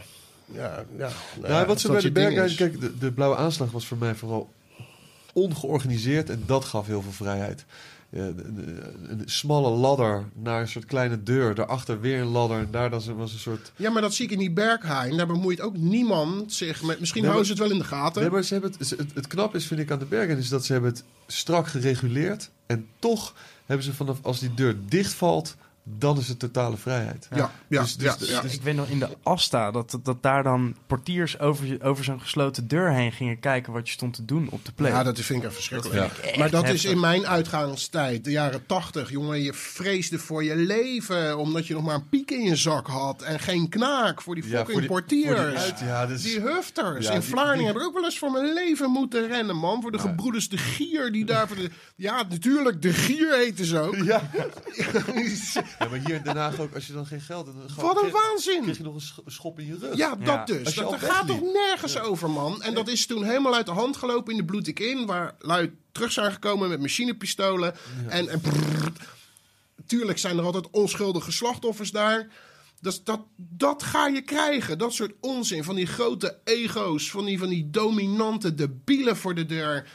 Ja, 0.53 0.85
ja. 0.97 1.11
Nou, 1.41 1.53
ja, 1.53 1.67
wat 1.67 1.81
ze 1.81 1.87
dat 1.89 1.97
bij 1.97 2.03
de 2.03 2.03
soort 2.03 2.03
dingen 2.03 2.13
Berghain... 2.13 2.51
is. 2.51 2.55
Kijk, 2.55 2.81
de, 2.81 2.99
de 2.99 3.13
blauwe 3.13 3.37
aanslag 3.37 3.71
was 3.71 3.87
voor 3.87 3.99
mij 3.99 4.15
vooral 4.15 4.53
ongeorganiseerd. 5.33 6.31
En 6.31 6.43
dat 6.47 6.65
gaf 6.65 6.87
heel 6.87 7.03
veel 7.03 7.13
vrijheid. 7.13 7.65
Een 8.11 9.23
smalle 9.25 9.71
ladder 9.71 10.25
naar 10.35 10.61
een 10.61 10.69
soort 10.69 10.85
kleine 10.85 11.23
deur. 11.23 11.55
Daarachter 11.55 12.01
weer 12.01 12.21
een 12.21 12.27
ladder. 12.27 12.59
En 12.59 12.69
daar 12.71 12.91
dan 12.91 13.17
was 13.17 13.33
een 13.33 13.39
soort... 13.39 13.73
Ja, 13.77 13.91
maar 13.91 14.03
dat 14.03 14.15
zie 14.15 14.25
ik 14.25 14.31
in 14.31 14.39
die 14.39 14.51
Berghain. 14.51 15.17
Daar 15.17 15.27
bemoeit 15.27 15.61
ook 15.61 15.77
niemand 15.77 16.53
zich 16.53 16.83
met. 16.83 17.01
Misschien 17.01 17.23
Nee, 17.23 17.31
houden 17.31 17.57
ze 17.57 17.61
het 17.61 17.69
wel 17.71 17.79
in 17.79 17.83
de 17.83 17.89
gaten. 17.89 18.23
Nee, 18.23 18.31
maar 18.31 18.43
ze 18.43 18.53
hebben 18.53 18.73
het, 18.79 18.91
het, 18.91 19.15
het 19.15 19.27
knap 19.27 19.55
is, 19.55 19.67
vind 19.67 19.81
ik, 19.81 19.91
aan 19.91 19.99
de 19.99 20.05
Bergen... 20.05 20.39
is 20.39 20.49
dat 20.49 20.65
ze 20.65 20.73
hebben 20.73 20.91
het 20.91 21.05
strak 21.27 21.67
gereguleerd. 21.67 22.51
En 22.67 22.87
toch 22.99 23.35
hebben 23.67 23.87
ze 23.87 23.95
vanaf 23.95 24.19
als 24.23 24.41
die 24.41 24.55
deur 24.55 24.77
dichtvalt... 24.89 25.57
dan 25.99 26.19
is 26.19 26.29
het 26.29 26.39
totale 26.39 26.77
vrijheid. 26.77 27.29
ja, 27.35 27.51
ja, 27.69 27.81
Dus- 27.83 27.97
dus- 27.97 28.05
ja, 28.13 28.17
dus- 28.19 28.29
ja. 28.31 28.41
Dus 28.41 28.55
ik 28.55 28.63
weet 28.63 28.75
nog 28.77 28.89
in 28.89 28.99
de 28.99 29.09
Asta 29.23 29.71
dat, 29.71 29.99
dat 30.03 30.23
daar 30.23 30.43
dan 30.43 30.75
portiers 30.87 31.39
over, 31.39 31.83
over 31.83 32.05
zo'n 32.05 32.21
gesloten 32.21 32.69
deur 32.69 32.91
heen 32.93 33.13
gingen 33.13 33.39
kijken 33.41 33.73
wat 33.73 33.87
je 33.87 33.93
stond 33.93 34.15
te 34.15 34.25
doen 34.25 34.49
op 34.51 34.65
de 34.65 34.73
play. 34.73 34.91
Ja, 34.91 35.03
dat 35.03 35.21
vind 35.21 35.39
ik 35.39 35.45
echt 35.45 35.55
verschrikkelijk. 35.55 36.11
Vind 36.13 36.33
ik 36.33 36.39
maar 36.39 36.51
dat 36.51 36.69
is 36.69 36.85
in 36.85 37.01
mijn 37.01 37.27
uitgangstijd, 37.27 38.25
de 38.25 38.31
jaren 38.31 38.67
tachtig. 38.67 39.11
Jongen, 39.11 39.43
je 39.43 39.53
vreesde 39.53 40.19
voor 40.19 40.45
je 40.45 40.57
leven. 40.57 41.39
Omdat 41.39 41.67
je 41.67 41.75
nog 41.75 41.83
maar 41.83 41.95
een 41.95 42.09
piek 42.09 42.31
in 42.31 42.43
je 42.43 42.57
zak 42.57 42.87
had. 42.87 43.23
En 43.23 43.41
geen 43.41 43.69
knaak 43.69 44.23
voor 44.23 44.35
die 44.35 44.45
Ja, 44.45 44.51
fucking 44.51 44.71
voor 44.71 44.81
die- 44.81 44.91
portiers. 44.91 45.37
voor 45.41 45.49
die 45.51 45.59
uit- 45.59 45.81
ja, 45.81 46.07
Die 46.07 46.41
hufters. 46.41 47.07
Ja, 47.07 47.13
in 47.13 47.23
Vlaardingen 47.23 47.59
die- 47.59 47.67
heb 47.67 47.77
ik 47.77 47.83
ook 47.83 47.95
wel 47.95 48.05
eens 48.05 48.19
voor 48.19 48.31
mijn 48.31 48.53
leven 48.55 48.91
moeten 48.91 49.27
rennen, 49.29 49.57
man. 49.57 49.83
Voor 49.83 49.93
de 49.93 49.99
gebroeders 49.99 50.49
de 50.49 50.57
Gier. 50.59 51.13
Die 51.13 51.25
daar 51.25 51.47
voor 51.47 51.57
de... 51.57 51.71
Ja, 51.97 52.23
natuurlijk, 52.29 52.83
de 52.83 52.93
Gier 52.93 53.35
heten 53.37 53.65
ze 53.65 53.79
ook. 53.81 53.97
Ja. 53.97 54.21
Ja, 55.79 55.89
maar 55.89 55.99
hier 55.99 56.15
in 56.15 56.23
Den 56.23 56.37
Haag 56.37 56.59
ook, 56.61 56.75
als 56.75 56.87
je 56.87 56.93
dan 56.93 57.07
geen 57.07 57.21
geld 57.21 57.47
hebt... 57.47 57.59
dan 57.77 57.85
Wat 57.87 57.97
een 58.03 58.11
kreeg- 58.11 58.23
waanzin. 58.29 58.63
kreeg 58.63 58.77
je 58.77 58.83
nog 58.83 58.95
een 58.95 59.01
sch- 59.01 59.19
schop 59.27 59.59
in 59.59 59.67
je 59.67 59.77
rug. 59.81 59.97
Ja, 59.97 60.15
dat 60.15 60.27
Ja. 60.27 60.45
dus. 60.45 60.75
Dat, 60.75 60.95
gaat 60.99 61.27
toch 61.27 61.41
nergens 61.41 61.99
over, 61.99 62.31
man. 62.31 62.63
En 62.63 62.75
dat 62.75 62.89
is 62.89 63.07
toen 63.07 63.25
helemaal 63.25 63.55
uit 63.55 63.67
de 63.67 63.73
hand 63.73 63.97
gelopen 63.97 64.33
in 64.33 64.39
de 64.39 64.45
Bloedik 64.45 64.81
In... 64.81 65.07
waar 65.07 65.35
lui 65.39 65.77
terug 65.93 66.13
zijn 66.13 66.33
gekomen 66.33 66.69
met 66.69 66.81
machinepistolen. 66.81 67.75
En, 68.09 68.29
en 68.29 68.41
brrr. 68.41 68.93
tuurlijk 69.87 70.19
zijn 70.19 70.39
er 70.39 70.45
altijd 70.45 70.69
onschuldige 70.71 71.33
slachtoffers 71.33 71.91
daar. 71.91 72.29
Dus 72.81 73.05
dat, 73.05 73.21
dat 73.37 73.83
ga 73.83 74.07
je 74.07 74.21
krijgen. 74.23 74.79
Dat 74.79 74.93
soort 74.93 75.13
onzin. 75.21 75.65
Van 75.65 75.75
die 75.75 75.87
grote 75.87 76.39
ego's. 76.45 77.11
Van 77.11 77.25
die, 77.25 77.39
van 77.39 77.49
die 77.49 77.71
dominante 77.71 78.55
debielen 78.55 79.17
voor 79.17 79.35
de 79.35 79.47
deur. 79.47 79.89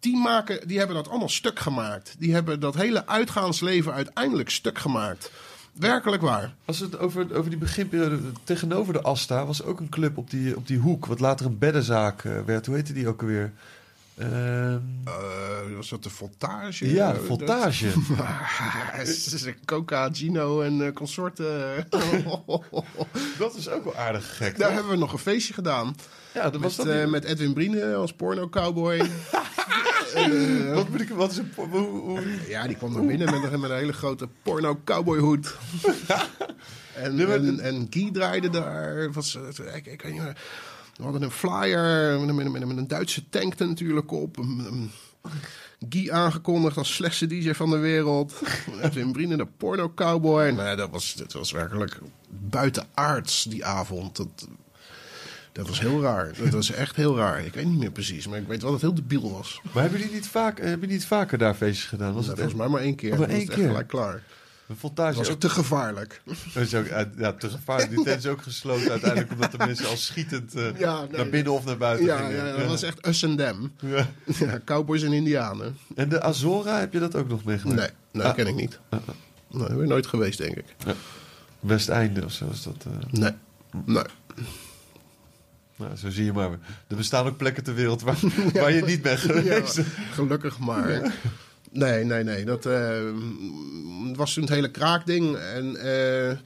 Die, 0.00 0.16
maken, 0.16 0.68
die 0.68 0.78
hebben 0.78 0.96
dat 0.96 1.08
allemaal 1.08 1.28
stuk 1.28 1.58
gemaakt. 1.58 2.14
Die 2.18 2.32
hebben 2.32 2.60
dat 2.60 2.74
hele 2.74 3.06
uitgaansleven 3.06 3.92
uiteindelijk 3.92 4.50
stuk 4.50 4.78
gemaakt. 4.78 5.30
Werkelijk 5.72 6.22
waar. 6.22 6.54
Als 6.64 6.78
het 6.78 6.98
over, 6.98 7.36
over 7.36 7.50
die 7.50 7.58
beginperiode 7.58 8.18
tegenover 8.44 8.92
de 8.92 9.02
Asta 9.02 9.46
was 9.46 9.62
ook 9.62 9.80
een 9.80 9.88
club 9.88 10.16
op 10.18 10.30
die, 10.30 10.56
op 10.56 10.66
die 10.66 10.78
hoek, 10.78 11.06
wat 11.06 11.20
later 11.20 11.46
een 11.46 11.58
beddenzaak 11.58 12.24
eh, 12.24 12.32
werd. 12.46 12.66
Hoe 12.66 12.74
heette 12.74 12.92
die 12.92 13.08
ook 13.08 13.20
alweer? 13.20 13.52
Ehm, 14.18 14.78
Eh, 15.04 15.76
was 15.76 15.88
dat 15.88 16.02
de 16.02 16.10
voltage? 16.10 16.92
ja, 16.92 17.12
Eh, 17.14 17.18
voltage. 17.20 17.86
Dat, 18.96 19.08
is 19.08 19.46
Coca, 19.64 20.08
Gino 20.12 20.60
en 20.60 20.86
eh, 20.86 20.92
consorten. 20.92 21.86
Dat 23.38 23.54
is 23.56 23.68
ook 23.68 23.84
wel 23.84 23.96
aardig 23.96 24.36
gek. 24.36 24.58
Daar 24.58 24.66
toch? 24.66 24.74
hebben 24.76 24.92
we 24.92 24.98
nog 24.98 25.12
een 25.12 25.18
feestje 25.18 25.54
gedaan. 25.54 25.94
Ja, 26.34 26.50
dat 26.50 26.60
was 26.60 26.76
Met, 26.76 26.86
dat. 26.86 26.96
eh, 26.96 27.06
met 27.06 27.24
Edwin 27.24 27.52
Brine 27.52 27.94
als 27.94 28.12
porno-cowboy. 28.12 28.98
wat 30.74 30.88
moet 30.88 31.00
ik, 31.00 31.08
wat 31.08 31.30
is 31.30 31.36
een, 31.36 31.52
hoe, 31.70 32.20
Ja, 32.48 32.66
die 32.66 32.76
kwam 32.76 32.96
er 32.96 33.06
binnen 33.06 33.40
met 33.40 33.52
een, 33.52 33.60
met 33.60 33.70
een 33.70 33.76
hele 33.76 33.92
grote 33.92 34.28
porno-cowboyhoed. 34.42 35.54
en, 36.94 37.14
Nee, 37.14 37.26
maar- 37.26 37.36
en, 37.36 37.60
en 37.60 37.86
Guy 37.90 38.10
draaide 38.10 38.50
daar. 38.50 39.12
Was, 39.12 39.34
eh, 39.36 39.76
ik, 39.76 39.86
ik 39.86 40.02
weet 40.02 40.12
niet 40.12 40.22
meer. 40.22 40.36
We 40.96 41.02
hadden 41.02 41.22
een 41.22 41.30
flyer 41.30 42.20
met, 42.20 42.50
met, 42.64 42.76
een 42.78 42.88
Duitse 42.88 43.28
tank 43.28 43.58
er 43.58 43.66
natuurlijk 43.68 44.12
op. 44.12 44.36
Guy 45.88 46.10
aangekondigd 46.10 46.76
als 46.76 46.94
slechtste 46.94 47.26
DJ 47.26 47.52
van 47.52 47.70
de 47.70 47.76
wereld. 47.78 48.42
Edwin 48.82 49.12
Brine, 49.12 49.36
de 49.36 49.46
porno-cowboy. 49.56 50.48
Nou, 50.50 50.68
ja, 50.68 50.74
dat 50.74 50.90
was, 50.90 51.14
dat 51.14 51.32
was 51.32 51.52
werkelijk 51.52 51.98
buitenaards 52.28 53.42
die 53.42 53.64
avond. 53.64 54.16
Dat, 54.16 54.48
dat 55.54 55.68
was 55.68 55.80
heel 55.80 56.02
raar. 56.02 56.32
Dat 56.38 56.48
was 56.52 56.70
echt 56.70 56.96
heel 56.96 57.16
raar. 57.16 57.44
Ik 57.44 57.54
weet 57.54 57.64
niet 57.66 57.78
meer 57.78 57.90
precies, 57.90 58.26
maar 58.28 58.38
ik 58.38 58.46
weet 58.46 58.62
wel 58.62 58.70
dat 58.72 58.80
het 58.80 58.90
heel 58.90 59.00
debiel 59.08 59.32
was. 59.32 59.60
Maar 59.72 59.82
hebben 59.82 60.00
jullie 60.00 60.14
niet, 60.14 60.26
vaak, 60.28 60.58
hebben 60.58 60.80
jullie 60.80 60.94
niet 60.94 61.06
vaker 61.06 61.38
daar 61.38 61.54
feestjes 61.54 61.86
gedaan? 61.88 62.12
Was 62.14 62.26
Dat 62.26 62.30
het 62.30 62.36
was 62.38 62.46
echt 62.48 62.56
maar 62.56 62.70
maar 62.70 62.80
één 62.80 62.94
keer. 62.94 63.12
Oh, 63.12 63.18
maar 63.18 63.26
Dat 63.28 63.36
was 63.36 63.44
één 63.44 63.50
echt 63.52 63.58
keer? 63.60 63.68
gelijk 63.68 63.88
klaar. 63.88 64.22
voltage? 64.76 65.08
Dat 65.16 65.18
was 65.26 65.34
ook, 65.34 65.40
te 65.40 65.48
gevaarlijk. 65.50 66.22
dat 66.54 66.62
is 66.62 66.74
ook, 66.74 66.88
uit- 66.90 67.14
ja, 67.18 67.32
te 67.32 67.50
gevaarlijk. 67.50 67.90
Die 67.90 68.04
tent 68.04 68.18
is 68.18 68.26
ook 68.26 68.42
gesloten 68.42 68.90
uiteindelijk 68.90 69.32
omdat 69.32 69.50
de 69.52 69.58
mensen 69.58 69.88
al 69.88 69.96
schietend 69.96 70.54
eh, 70.54 70.78
Ja, 70.78 71.00
nee. 71.00 71.08
naar 71.16 71.28
binnen 71.28 71.52
of 71.52 71.64
naar 71.64 71.76
buiten 71.76 72.06
Ja, 72.06 72.16
gingen. 72.16 72.46
ja, 72.46 72.56
dat 72.56 72.66
was 72.66 72.82
echt 72.82 73.06
us 73.06 73.24
and 73.24 73.38
them. 73.38 73.72
Ja. 73.80 74.08
Ja, 74.38 74.60
cowboys 74.64 75.02
en 75.02 75.12
indianen. 75.12 75.76
En 75.94 76.08
de 76.08 76.22
Azora, 76.22 76.78
heb 76.78 76.92
je 76.92 76.98
dat 76.98 77.14
ook 77.14 77.28
nog 77.28 77.44
meegemaakt? 77.44 77.78
Nee, 77.80 77.88
nee 78.12 78.26
Ah. 78.26 78.34
ken 78.34 78.46
ik 78.46 78.54
niet. 78.54 78.78
Nee, 79.50 79.66
ben 79.68 79.78
je 79.80 79.86
nooit 79.86 80.06
geweest, 80.06 80.38
denk 80.38 80.56
ik. 80.56 80.64
Westeinde 81.60 82.24
of 82.24 82.32
zo 82.32 82.48
is 82.52 82.62
dat. 82.62 82.76
eh. 82.86 82.92
Nee. 83.20 83.30
Nee. 83.84 84.04
Nou, 85.76 85.96
zo 85.96 86.10
zie 86.10 86.24
je 86.24 86.32
maar. 86.32 86.50
Er 86.86 86.96
bestaan 86.96 87.26
ook 87.26 87.36
plekken 87.36 87.64
ter 87.64 87.74
wereld 87.74 88.02
waar, 88.02 88.16
waar 88.52 88.72
je 88.72 88.82
niet 88.84 89.02
bent 89.02 89.20
Ja, 89.20 89.26
geweest. 89.32 89.80
gelukkig 90.12 90.58
maar. 90.58 91.12
Nee, 91.70 92.04
nee, 92.04 92.24
nee. 92.24 92.44
Dat 92.44 92.66
eh, 92.66 93.04
het 94.06 94.16
was 94.16 94.34
toen 94.34 94.42
het 94.42 94.52
hele 94.52 94.70
kraakding. 94.70 95.36
En 95.36 95.76
eh, 95.76 96.36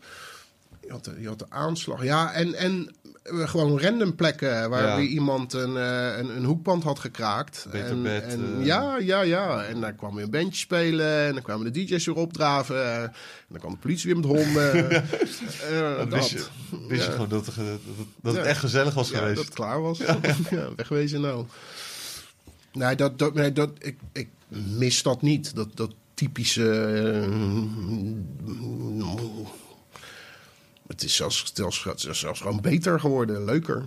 je, 0.88 0.94
had 0.94 1.04
de, 1.04 1.14
je 1.20 1.28
had 1.28 1.38
de 1.38 1.46
aanslag. 1.48 2.04
Ja, 2.04 2.32
en, 2.32 2.54
en 2.54 2.94
eh, 3.22 3.48
gewoon 3.48 3.80
random 3.80 4.14
plekken 4.14 4.70
waar 4.70 4.82
Ja. 4.86 4.96
weer 4.96 5.06
iemand 5.06 5.52
een, 5.52 5.76
eh, 5.76 6.16
een, 6.18 6.36
een 6.36 6.44
hoekband 6.44 6.82
had 6.82 6.98
gekraakt. 6.98 7.66
Beter 7.70 7.90
en, 7.90 8.02
bed, 8.02 8.22
en, 8.24 8.56
eh. 8.60 8.64
Ja, 8.66 8.98
ja, 8.98 9.20
ja. 9.20 9.64
En 9.64 9.80
daar 9.80 9.92
kwam 9.92 10.14
weer 10.14 10.24
een 10.24 10.30
bandje 10.30 10.58
spelen. 10.60 11.26
En 11.26 11.32
dan 11.32 11.42
kwamen 11.42 11.72
de 11.72 11.84
DJ's 11.84 12.06
weer 12.06 12.14
opdraven. 12.14 13.02
En 13.02 13.12
dan 13.48 13.58
kwam 13.60 13.72
de 13.72 13.78
politie 13.78 14.14
weer 14.14 14.20
met 14.22 14.30
honden. 14.44 14.88
Dan 15.98 16.08
dat. 16.08 16.18
wist 16.18 16.30
je, 16.30 16.44
wist 16.88 17.04
je 17.04 17.10
gewoon 17.12 17.28
dat, 17.28 17.46
het- 17.46 17.54
dat, 18.22 18.36
het- 18.36 18.44
echt 18.46 18.60
gezellig 18.60 18.94
was 18.94 19.10
geweest. 19.10 19.36
dat 19.36 19.44
het 19.44 19.54
klaar 19.54 19.80
was. 19.82 19.98
Ja, 20.50 20.68
wegwezen 20.76 21.20
nou. 21.20 21.46
Nee, 22.72 22.94
dat, 22.96 23.18
dat, 23.18 23.34
nee, 23.34 23.52
dat, 23.52 23.70
ik, 23.78 23.96
ik 24.12 24.28
mis 24.76 25.02
dat 25.02 25.22
niet. 25.22 25.54
Dat, 25.54 25.68
dat 25.76 25.94
typische... 26.14 26.70
eh, 26.72 27.28
het 30.88 31.02
is 31.02 31.16
zelfs, 31.16 31.52
zelfs, 31.54 32.08
zelfs 32.10 32.40
gewoon 32.40 32.60
beter 32.60 33.00
geworden, 33.00 33.44
leuker. 33.44 33.84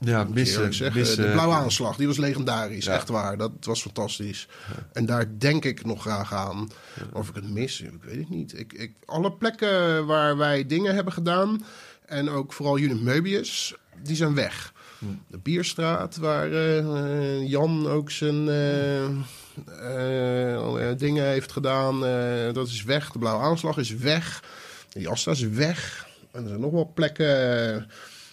Ja, 0.00 0.24
missen. 0.24 0.92
de 0.92 1.30
blauwe 1.32 1.54
aanslag, 1.54 1.96
die 1.96 2.06
was 2.06 2.16
legendarisch. 2.16 2.84
Ja. 2.84 2.94
Echt 2.94 3.08
waar, 3.08 3.36
dat 3.36 3.52
was 3.60 3.82
fantastisch. 3.82 4.48
En 4.92 5.06
daar 5.06 5.38
denk 5.38 5.64
ik 5.64 5.84
nog 5.84 6.00
graag 6.00 6.34
aan. 6.34 6.70
Of 7.12 7.28
ik 7.28 7.34
het 7.34 7.50
mis, 7.50 7.80
ik 7.80 8.02
weet 8.02 8.18
het 8.18 8.30
niet. 8.30 8.58
Ik, 8.58 8.72
ik, 8.72 8.92
alle 9.04 9.32
plekken 9.32 10.06
waar 10.06 10.36
wij 10.36 10.66
dingen 10.66 10.94
hebben 10.94 11.12
gedaan... 11.12 11.64
en 12.06 12.28
ook 12.28 12.52
vooral 12.52 12.78
Unit 12.78 13.00
Möbius, 13.02 13.74
die 14.02 14.16
zijn 14.16 14.34
weg. 14.34 14.72
De 15.26 15.38
Bierstraat, 15.38 16.16
waar 16.16 16.52
eh, 16.52 17.48
Jan 17.48 17.88
ook 17.88 18.10
zijn 18.10 18.48
eh, 18.48 19.04
eh, 19.04 20.90
eh, 20.90 20.98
dingen 20.98 21.24
heeft 21.24 21.52
gedaan... 21.52 22.00
dat 22.52 22.66
is 22.66 22.82
weg. 22.82 23.10
De 23.10 23.18
blauwe 23.18 23.42
aanslag 23.42 23.78
is 23.78 23.94
weg. 23.94 24.42
Die 24.88 25.08
Asta 25.08 25.30
is 25.30 25.48
weg. 25.48 26.07
En 26.30 26.42
er 26.42 26.48
zijn 26.48 26.60
nog 26.60 26.70
wel 26.72 26.90
plekken... 26.94 27.74
eh, 27.74 27.82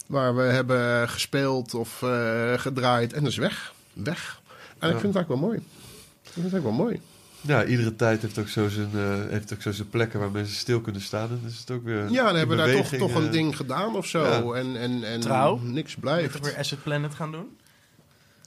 waar 0.07 0.35
we 0.35 0.41
hebben 0.41 1.09
gespeeld 1.09 1.73
of 1.73 2.01
eh, 2.01 2.53
gedraaid. 2.53 3.13
En 3.13 3.21
dat 3.23 3.31
is 3.31 3.37
weg. 3.37 3.73
Weg. 3.93 4.41
En 4.79 4.89
ik 4.89 4.99
vind 4.99 5.15
het 5.15 5.15
eigenlijk 5.15 5.27
wel 5.27 5.37
mooi. 5.37 5.57
Ik 5.57 6.29
vind 6.31 6.45
het 6.45 6.53
eigenlijk 6.53 6.63
wel 6.63 6.85
mooi. 6.85 7.01
Ja, 7.41 7.65
iedere 7.65 7.95
tijd 7.95 8.21
heeft 8.21 8.37
ook 8.37 8.47
zo 8.47 8.69
zijn, 8.69 8.89
eh, 8.93 9.29
heeft 9.29 9.53
ook 9.53 9.61
zo 9.61 9.71
zijn 9.71 9.89
plekken 9.89 10.19
waar 10.19 10.31
mensen 10.31 10.55
stil 10.55 10.81
kunnen 10.81 11.01
staan. 11.01 11.29
En 11.29 11.41
is 11.47 11.59
het 11.59 11.71
ook 11.71 11.83
weer. 11.83 12.09
Ja, 12.11 12.25
dan 12.25 12.35
hebben 12.35 12.57
we 12.57 12.63
daar 12.63 12.75
toch, 12.75 12.87
toch 12.87 13.15
een 13.15 13.31
ding 13.31 13.55
gedaan 13.55 13.95
of 13.95 14.05
zo. 14.07 14.23
ja. 14.53 14.59
En, 14.59 14.75
en, 14.77 15.03
en 15.03 15.19
Trouw? 15.19 15.59
niks 15.61 15.95
Moet 15.95 16.03
blijft. 16.03 16.33
je 16.33 16.41
weer 16.41 16.57
Asset 16.57 16.83
Planet 16.83 17.15
gaan 17.15 17.31
doen? 17.31 17.57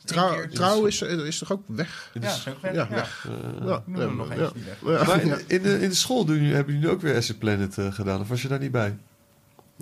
Trouw, 0.04 0.32
keer. 0.34 0.50
trouw 0.50 0.84
is, 0.84 1.02
is 1.02 1.38
toch 1.38 1.52
ook 1.52 1.62
weg? 1.66 2.10
Ja. 2.20 2.34
Ja, 2.62 2.72
Ja, 2.72 2.88
weg. 2.88 3.28
Ja, 3.64 3.82
Noem 3.86 4.00
hem 4.00 4.16
nog 4.16 4.34
ja, 4.34 4.40
eens. 4.40 4.52
die 4.52 4.62
weg. 4.82 5.06
Maar 5.06 5.26
Ja. 5.26 5.32
in, 5.36 5.42
in 5.46 5.62
de, 5.62 5.80
in 5.80 5.88
de 5.88 5.94
school 5.94 6.24
doen 6.24 6.36
jullie, 6.36 6.54
hebben 6.54 6.74
jullie 6.74 6.90
ook 6.90 7.00
weer 7.00 7.16
Asset 7.16 7.38
Planet 7.38 7.76
gedaan? 7.90 8.20
Of 8.20 8.28
was 8.28 8.42
je 8.42 8.48
daar 8.48 8.58
niet 8.58 8.70
bij? 8.70 8.96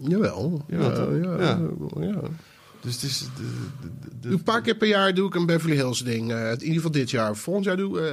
Jawel. 0.02 0.64
Ja, 0.68 0.78
ja, 0.80 1.38
Ja. 1.38 1.60
ja. 2.00 2.20
Dus 2.80 2.94
het 2.94 3.02
is. 3.02 3.18
De, 3.18 3.26
de, 3.80 3.88
de, 4.00 4.08
de- 4.20 4.28
Een 4.28 4.42
paar 4.42 4.60
keer 4.62 4.76
per 4.76 4.88
jaar 4.88 5.14
doe 5.14 5.28
ik 5.28 5.34
een 5.34 5.46
Beverly 5.46 5.74
Hills 5.76 6.04
ding. 6.04 6.32
Eh, 6.32 6.50
in 6.50 6.58
ieder 6.60 6.74
geval 6.74 6.90
dit 6.90 7.10
jaar. 7.10 7.36
Volgend 7.36 7.64
jaar 7.64 7.76
doe 7.76 7.98
ik... 7.98 8.04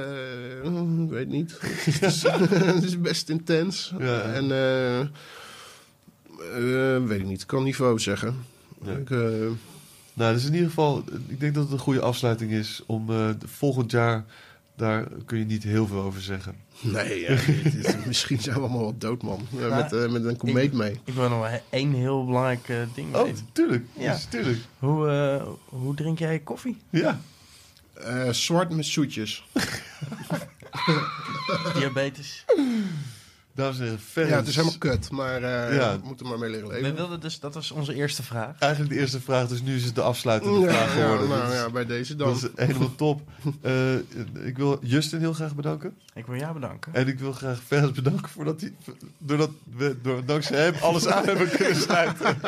eh, 0.64 1.02
ik 1.04 1.10
weet 1.10 1.28
niet. 1.28 1.56
het, 1.60 2.82
is, 2.84 3.00
best 3.00 3.28
intens. 3.28 3.94
Ja. 3.98 4.20
En... 4.22 4.50
eh, 4.50 5.06
weet 7.06 7.20
ik 7.20 7.26
niet. 7.26 7.40
Ik 7.40 7.46
kan 7.46 7.62
niveau 7.62 7.98
zeggen. 7.98 8.34
Ik, 8.84 9.10
eh, 9.10 9.18
Nou, 10.14 10.34
dus 10.34 10.44
in 10.46 10.52
ieder 10.52 10.68
geval, 10.68 11.04
ik 11.26 11.40
denk 11.40 11.54
dat 11.54 11.62
het 11.64 11.72
een 11.72 11.78
goede 11.78 12.00
afsluiting 12.00 12.50
is 12.50 12.82
om 12.86 13.10
eh, 13.10 13.28
volgend 13.44 13.90
jaar. 13.90 14.24
Daar 14.76 15.06
kun 15.26 15.38
je 15.38 15.44
niet 15.44 15.62
heel 15.62 15.86
veel 15.86 16.00
over 16.02 16.20
zeggen. 16.20 16.54
Nee, 16.80 17.20
ja, 17.20 17.28
is- 17.28 18.04
misschien 18.06 18.40
zijn 18.40 18.54
we 18.54 18.60
allemaal 18.60 18.84
wat 18.84 19.00
dood, 19.00 19.22
man. 19.22 19.46
Nou, 19.50 19.74
met, 19.74 19.92
eh, 19.92 20.08
met 20.08 20.24
een 20.24 20.36
komeet 20.36 20.72
mee. 20.72 21.00
Ik 21.04 21.14
wil 21.14 21.28
nog 21.28 21.48
één 21.70 21.92
heel 21.92 22.24
belangrijk 22.26 22.68
eh, 22.68 22.76
ding 22.94 23.14
Oh, 23.16 23.22
weten. 23.22 23.46
tuurlijk. 23.52 23.84
Ja. 23.98 24.12
Dus, 24.12 24.24
tuurlijk. 24.24 24.58
Hoe, 24.78 25.08
eh, 25.10 25.46
hoe 25.64 25.94
drink 25.94 26.18
jij 26.18 26.38
koffie? 26.38 26.76
Ja. 26.90 27.20
Zwart 28.30 28.70
met 28.70 28.86
zoetjes. 28.86 29.44
Diabetes. 31.74 32.44
Dames 33.54 33.76
en 33.78 33.82
heren, 33.84 33.98
Ferens. 34.00 34.32
Ja, 34.32 34.38
het 34.38 34.48
is 34.48 34.54
helemaal 34.56 34.78
kut, 34.78 35.10
maar 35.10 35.42
eh 35.42 35.76
Ja. 35.76 35.98
we 36.00 36.06
moeten 36.06 36.24
er 36.26 36.30
maar 36.32 36.40
mee 36.40 36.50
leren 36.50 36.68
We 36.68 36.74
leven. 36.74 36.94
wilden 36.94 37.20
dus, 37.20 37.40
dat 37.40 37.54
was 37.54 37.70
onze 37.70 37.94
eerste 37.94 38.22
vraag. 38.22 38.58
Eigenlijk 38.58 38.92
de 38.92 38.98
eerste 39.00 39.20
vraag, 39.20 39.48
dus 39.48 39.62
nu 39.62 39.74
is 39.76 39.84
het 39.84 39.94
de 39.94 40.00
afsluitende 40.02 40.58
Ja, 40.58 40.68
vraag 40.68 40.96
ja, 40.96 41.02
geworden. 41.02 41.28
nou 41.28 41.40
dat, 41.42 41.52
is, 41.52 41.56
ja, 41.58 41.70
bij 41.70 41.86
deze 41.86 42.16
dan. 42.16 42.28
dat 42.28 42.36
is 42.36 42.48
helemaal 42.66 42.94
top. 42.94 43.20
Eh, 43.62 43.94
ik 44.46 44.56
wil 44.56 44.78
Justin 44.82 45.18
heel 45.18 45.32
graag 45.32 45.54
bedanken. 45.54 45.94
Ik 46.14 46.26
wil 46.26 46.36
jou 46.36 46.54
bedanken. 46.54 46.94
En 46.94 47.06
ik 47.08 47.18
wil 47.18 47.32
graag 47.32 47.60
Ferens 47.66 47.92
bedanken 47.92 48.28
voordat 48.28 48.60
hij, 48.60 48.74
doordat 49.18 49.50
we 49.76 49.96
door, 50.02 50.24
dankzij 50.24 50.64
hem 50.64 50.74
alles 50.80 51.06
aan 51.06 51.24
hebben 51.24 51.50
kunnen 51.50 51.76
sluiten. 51.76 52.36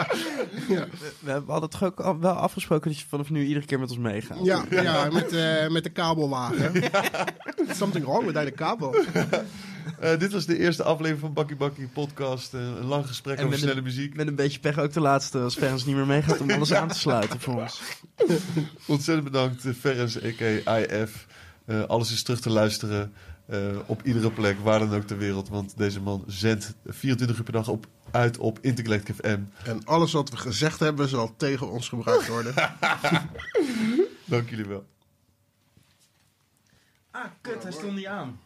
We 1.21 1.31
hebben 1.31 1.51
hadden 1.51 1.71
toch 1.71 1.83
ook 1.85 2.01
al 2.01 2.19
wel 2.21 2.33
afgesproken 2.33 2.91
dat 2.91 3.01
je 3.01 3.07
vanaf 3.09 3.31
nu 3.31 3.45
iedere 3.47 3.67
keer 3.67 3.79
met 3.81 3.91
ons 3.91 3.99
meegaat. 3.99 4.39
Ja, 4.43 4.65
ja 4.71 5.09
met, 5.13 5.33
eh, 5.33 5.69
met 5.69 5.85
de 5.85 5.91
kabelwagen. 5.91 6.73
Something 7.81 8.05
wrong 8.05 8.25
with 8.33 8.35
de 8.45 8.51
kabel. 8.51 8.95
Eh, 10.01 10.19
dit 10.19 10.33
was 10.33 10.47
de 10.47 10.59
eerste 10.59 10.83
aflevering 10.83 11.21
van 11.21 11.33
Bakkie 11.33 11.57
Bakkie 11.57 11.87
podcast. 11.89 12.55
Eh, 12.55 12.61
een 12.61 12.85
lang 12.87 13.07
gesprek 13.07 13.39
En 13.39 13.47
over 13.47 13.59
snelle 13.59 13.77
een- 13.77 13.83
muziek. 13.83 14.17
Met 14.17 14.27
een 14.27 14.35
beetje 14.35 14.61
pech 14.61 14.79
ook 14.79 14.93
de 14.93 15.01
laatste 15.01 15.39
als 15.39 15.55
Ferens 15.55 15.85
niet 15.85 15.95
meer 15.97 16.07
meegaat 16.07 16.41
om 16.41 16.51
alles 16.51 16.75
aan 16.75 16.89
te 16.89 16.99
sluiten 16.99 17.41
voor 17.41 17.61
ons. 17.61 17.81
Ontzettend 18.87 19.25
bedankt, 19.33 19.65
eh, 19.65 19.73
Ferens, 19.81 20.17
a.k.a. 20.25 20.77
IF. 20.79 21.27
Eh, 21.65 21.83
alles 21.83 22.13
is 22.13 22.23
terug 22.23 22.41
te 22.41 22.51
luisteren 22.51 23.13
eh, 23.47 23.59
op 23.87 24.01
iedere 24.03 24.31
plek, 24.31 24.57
waar 24.63 24.79
dan 24.79 24.95
ook 24.95 25.03
ter 25.07 25.19
wereld. 25.19 25.49
Want 25.49 25.77
deze 25.77 26.01
man 26.01 26.25
zendt 26.27 26.75
24 26.87 27.37
uur 27.37 27.43
per 27.45 27.53
dag 27.53 27.69
op, 27.69 27.87
uit 28.11 28.39
op 28.39 28.59
Intergalactic 28.61 29.15
FM. 29.15 29.39
En 29.65 29.85
alles 29.85 30.13
wat 30.13 30.31
we 30.31 30.37
gezegd 30.37 30.81
hebben 30.81 31.09
zal 31.09 31.35
tegen 31.37 31.71
ons 31.71 31.89
gebruikt 31.89 32.29
worden. 32.29 32.55
Dank 34.25 34.51
jullie 34.51 34.65
wel. 34.65 34.85
Ah, 37.17 37.25
kut, 37.41 37.63
hij 37.63 37.73
stond 37.73 37.95
niet 37.95 38.07
aan. 38.07 38.41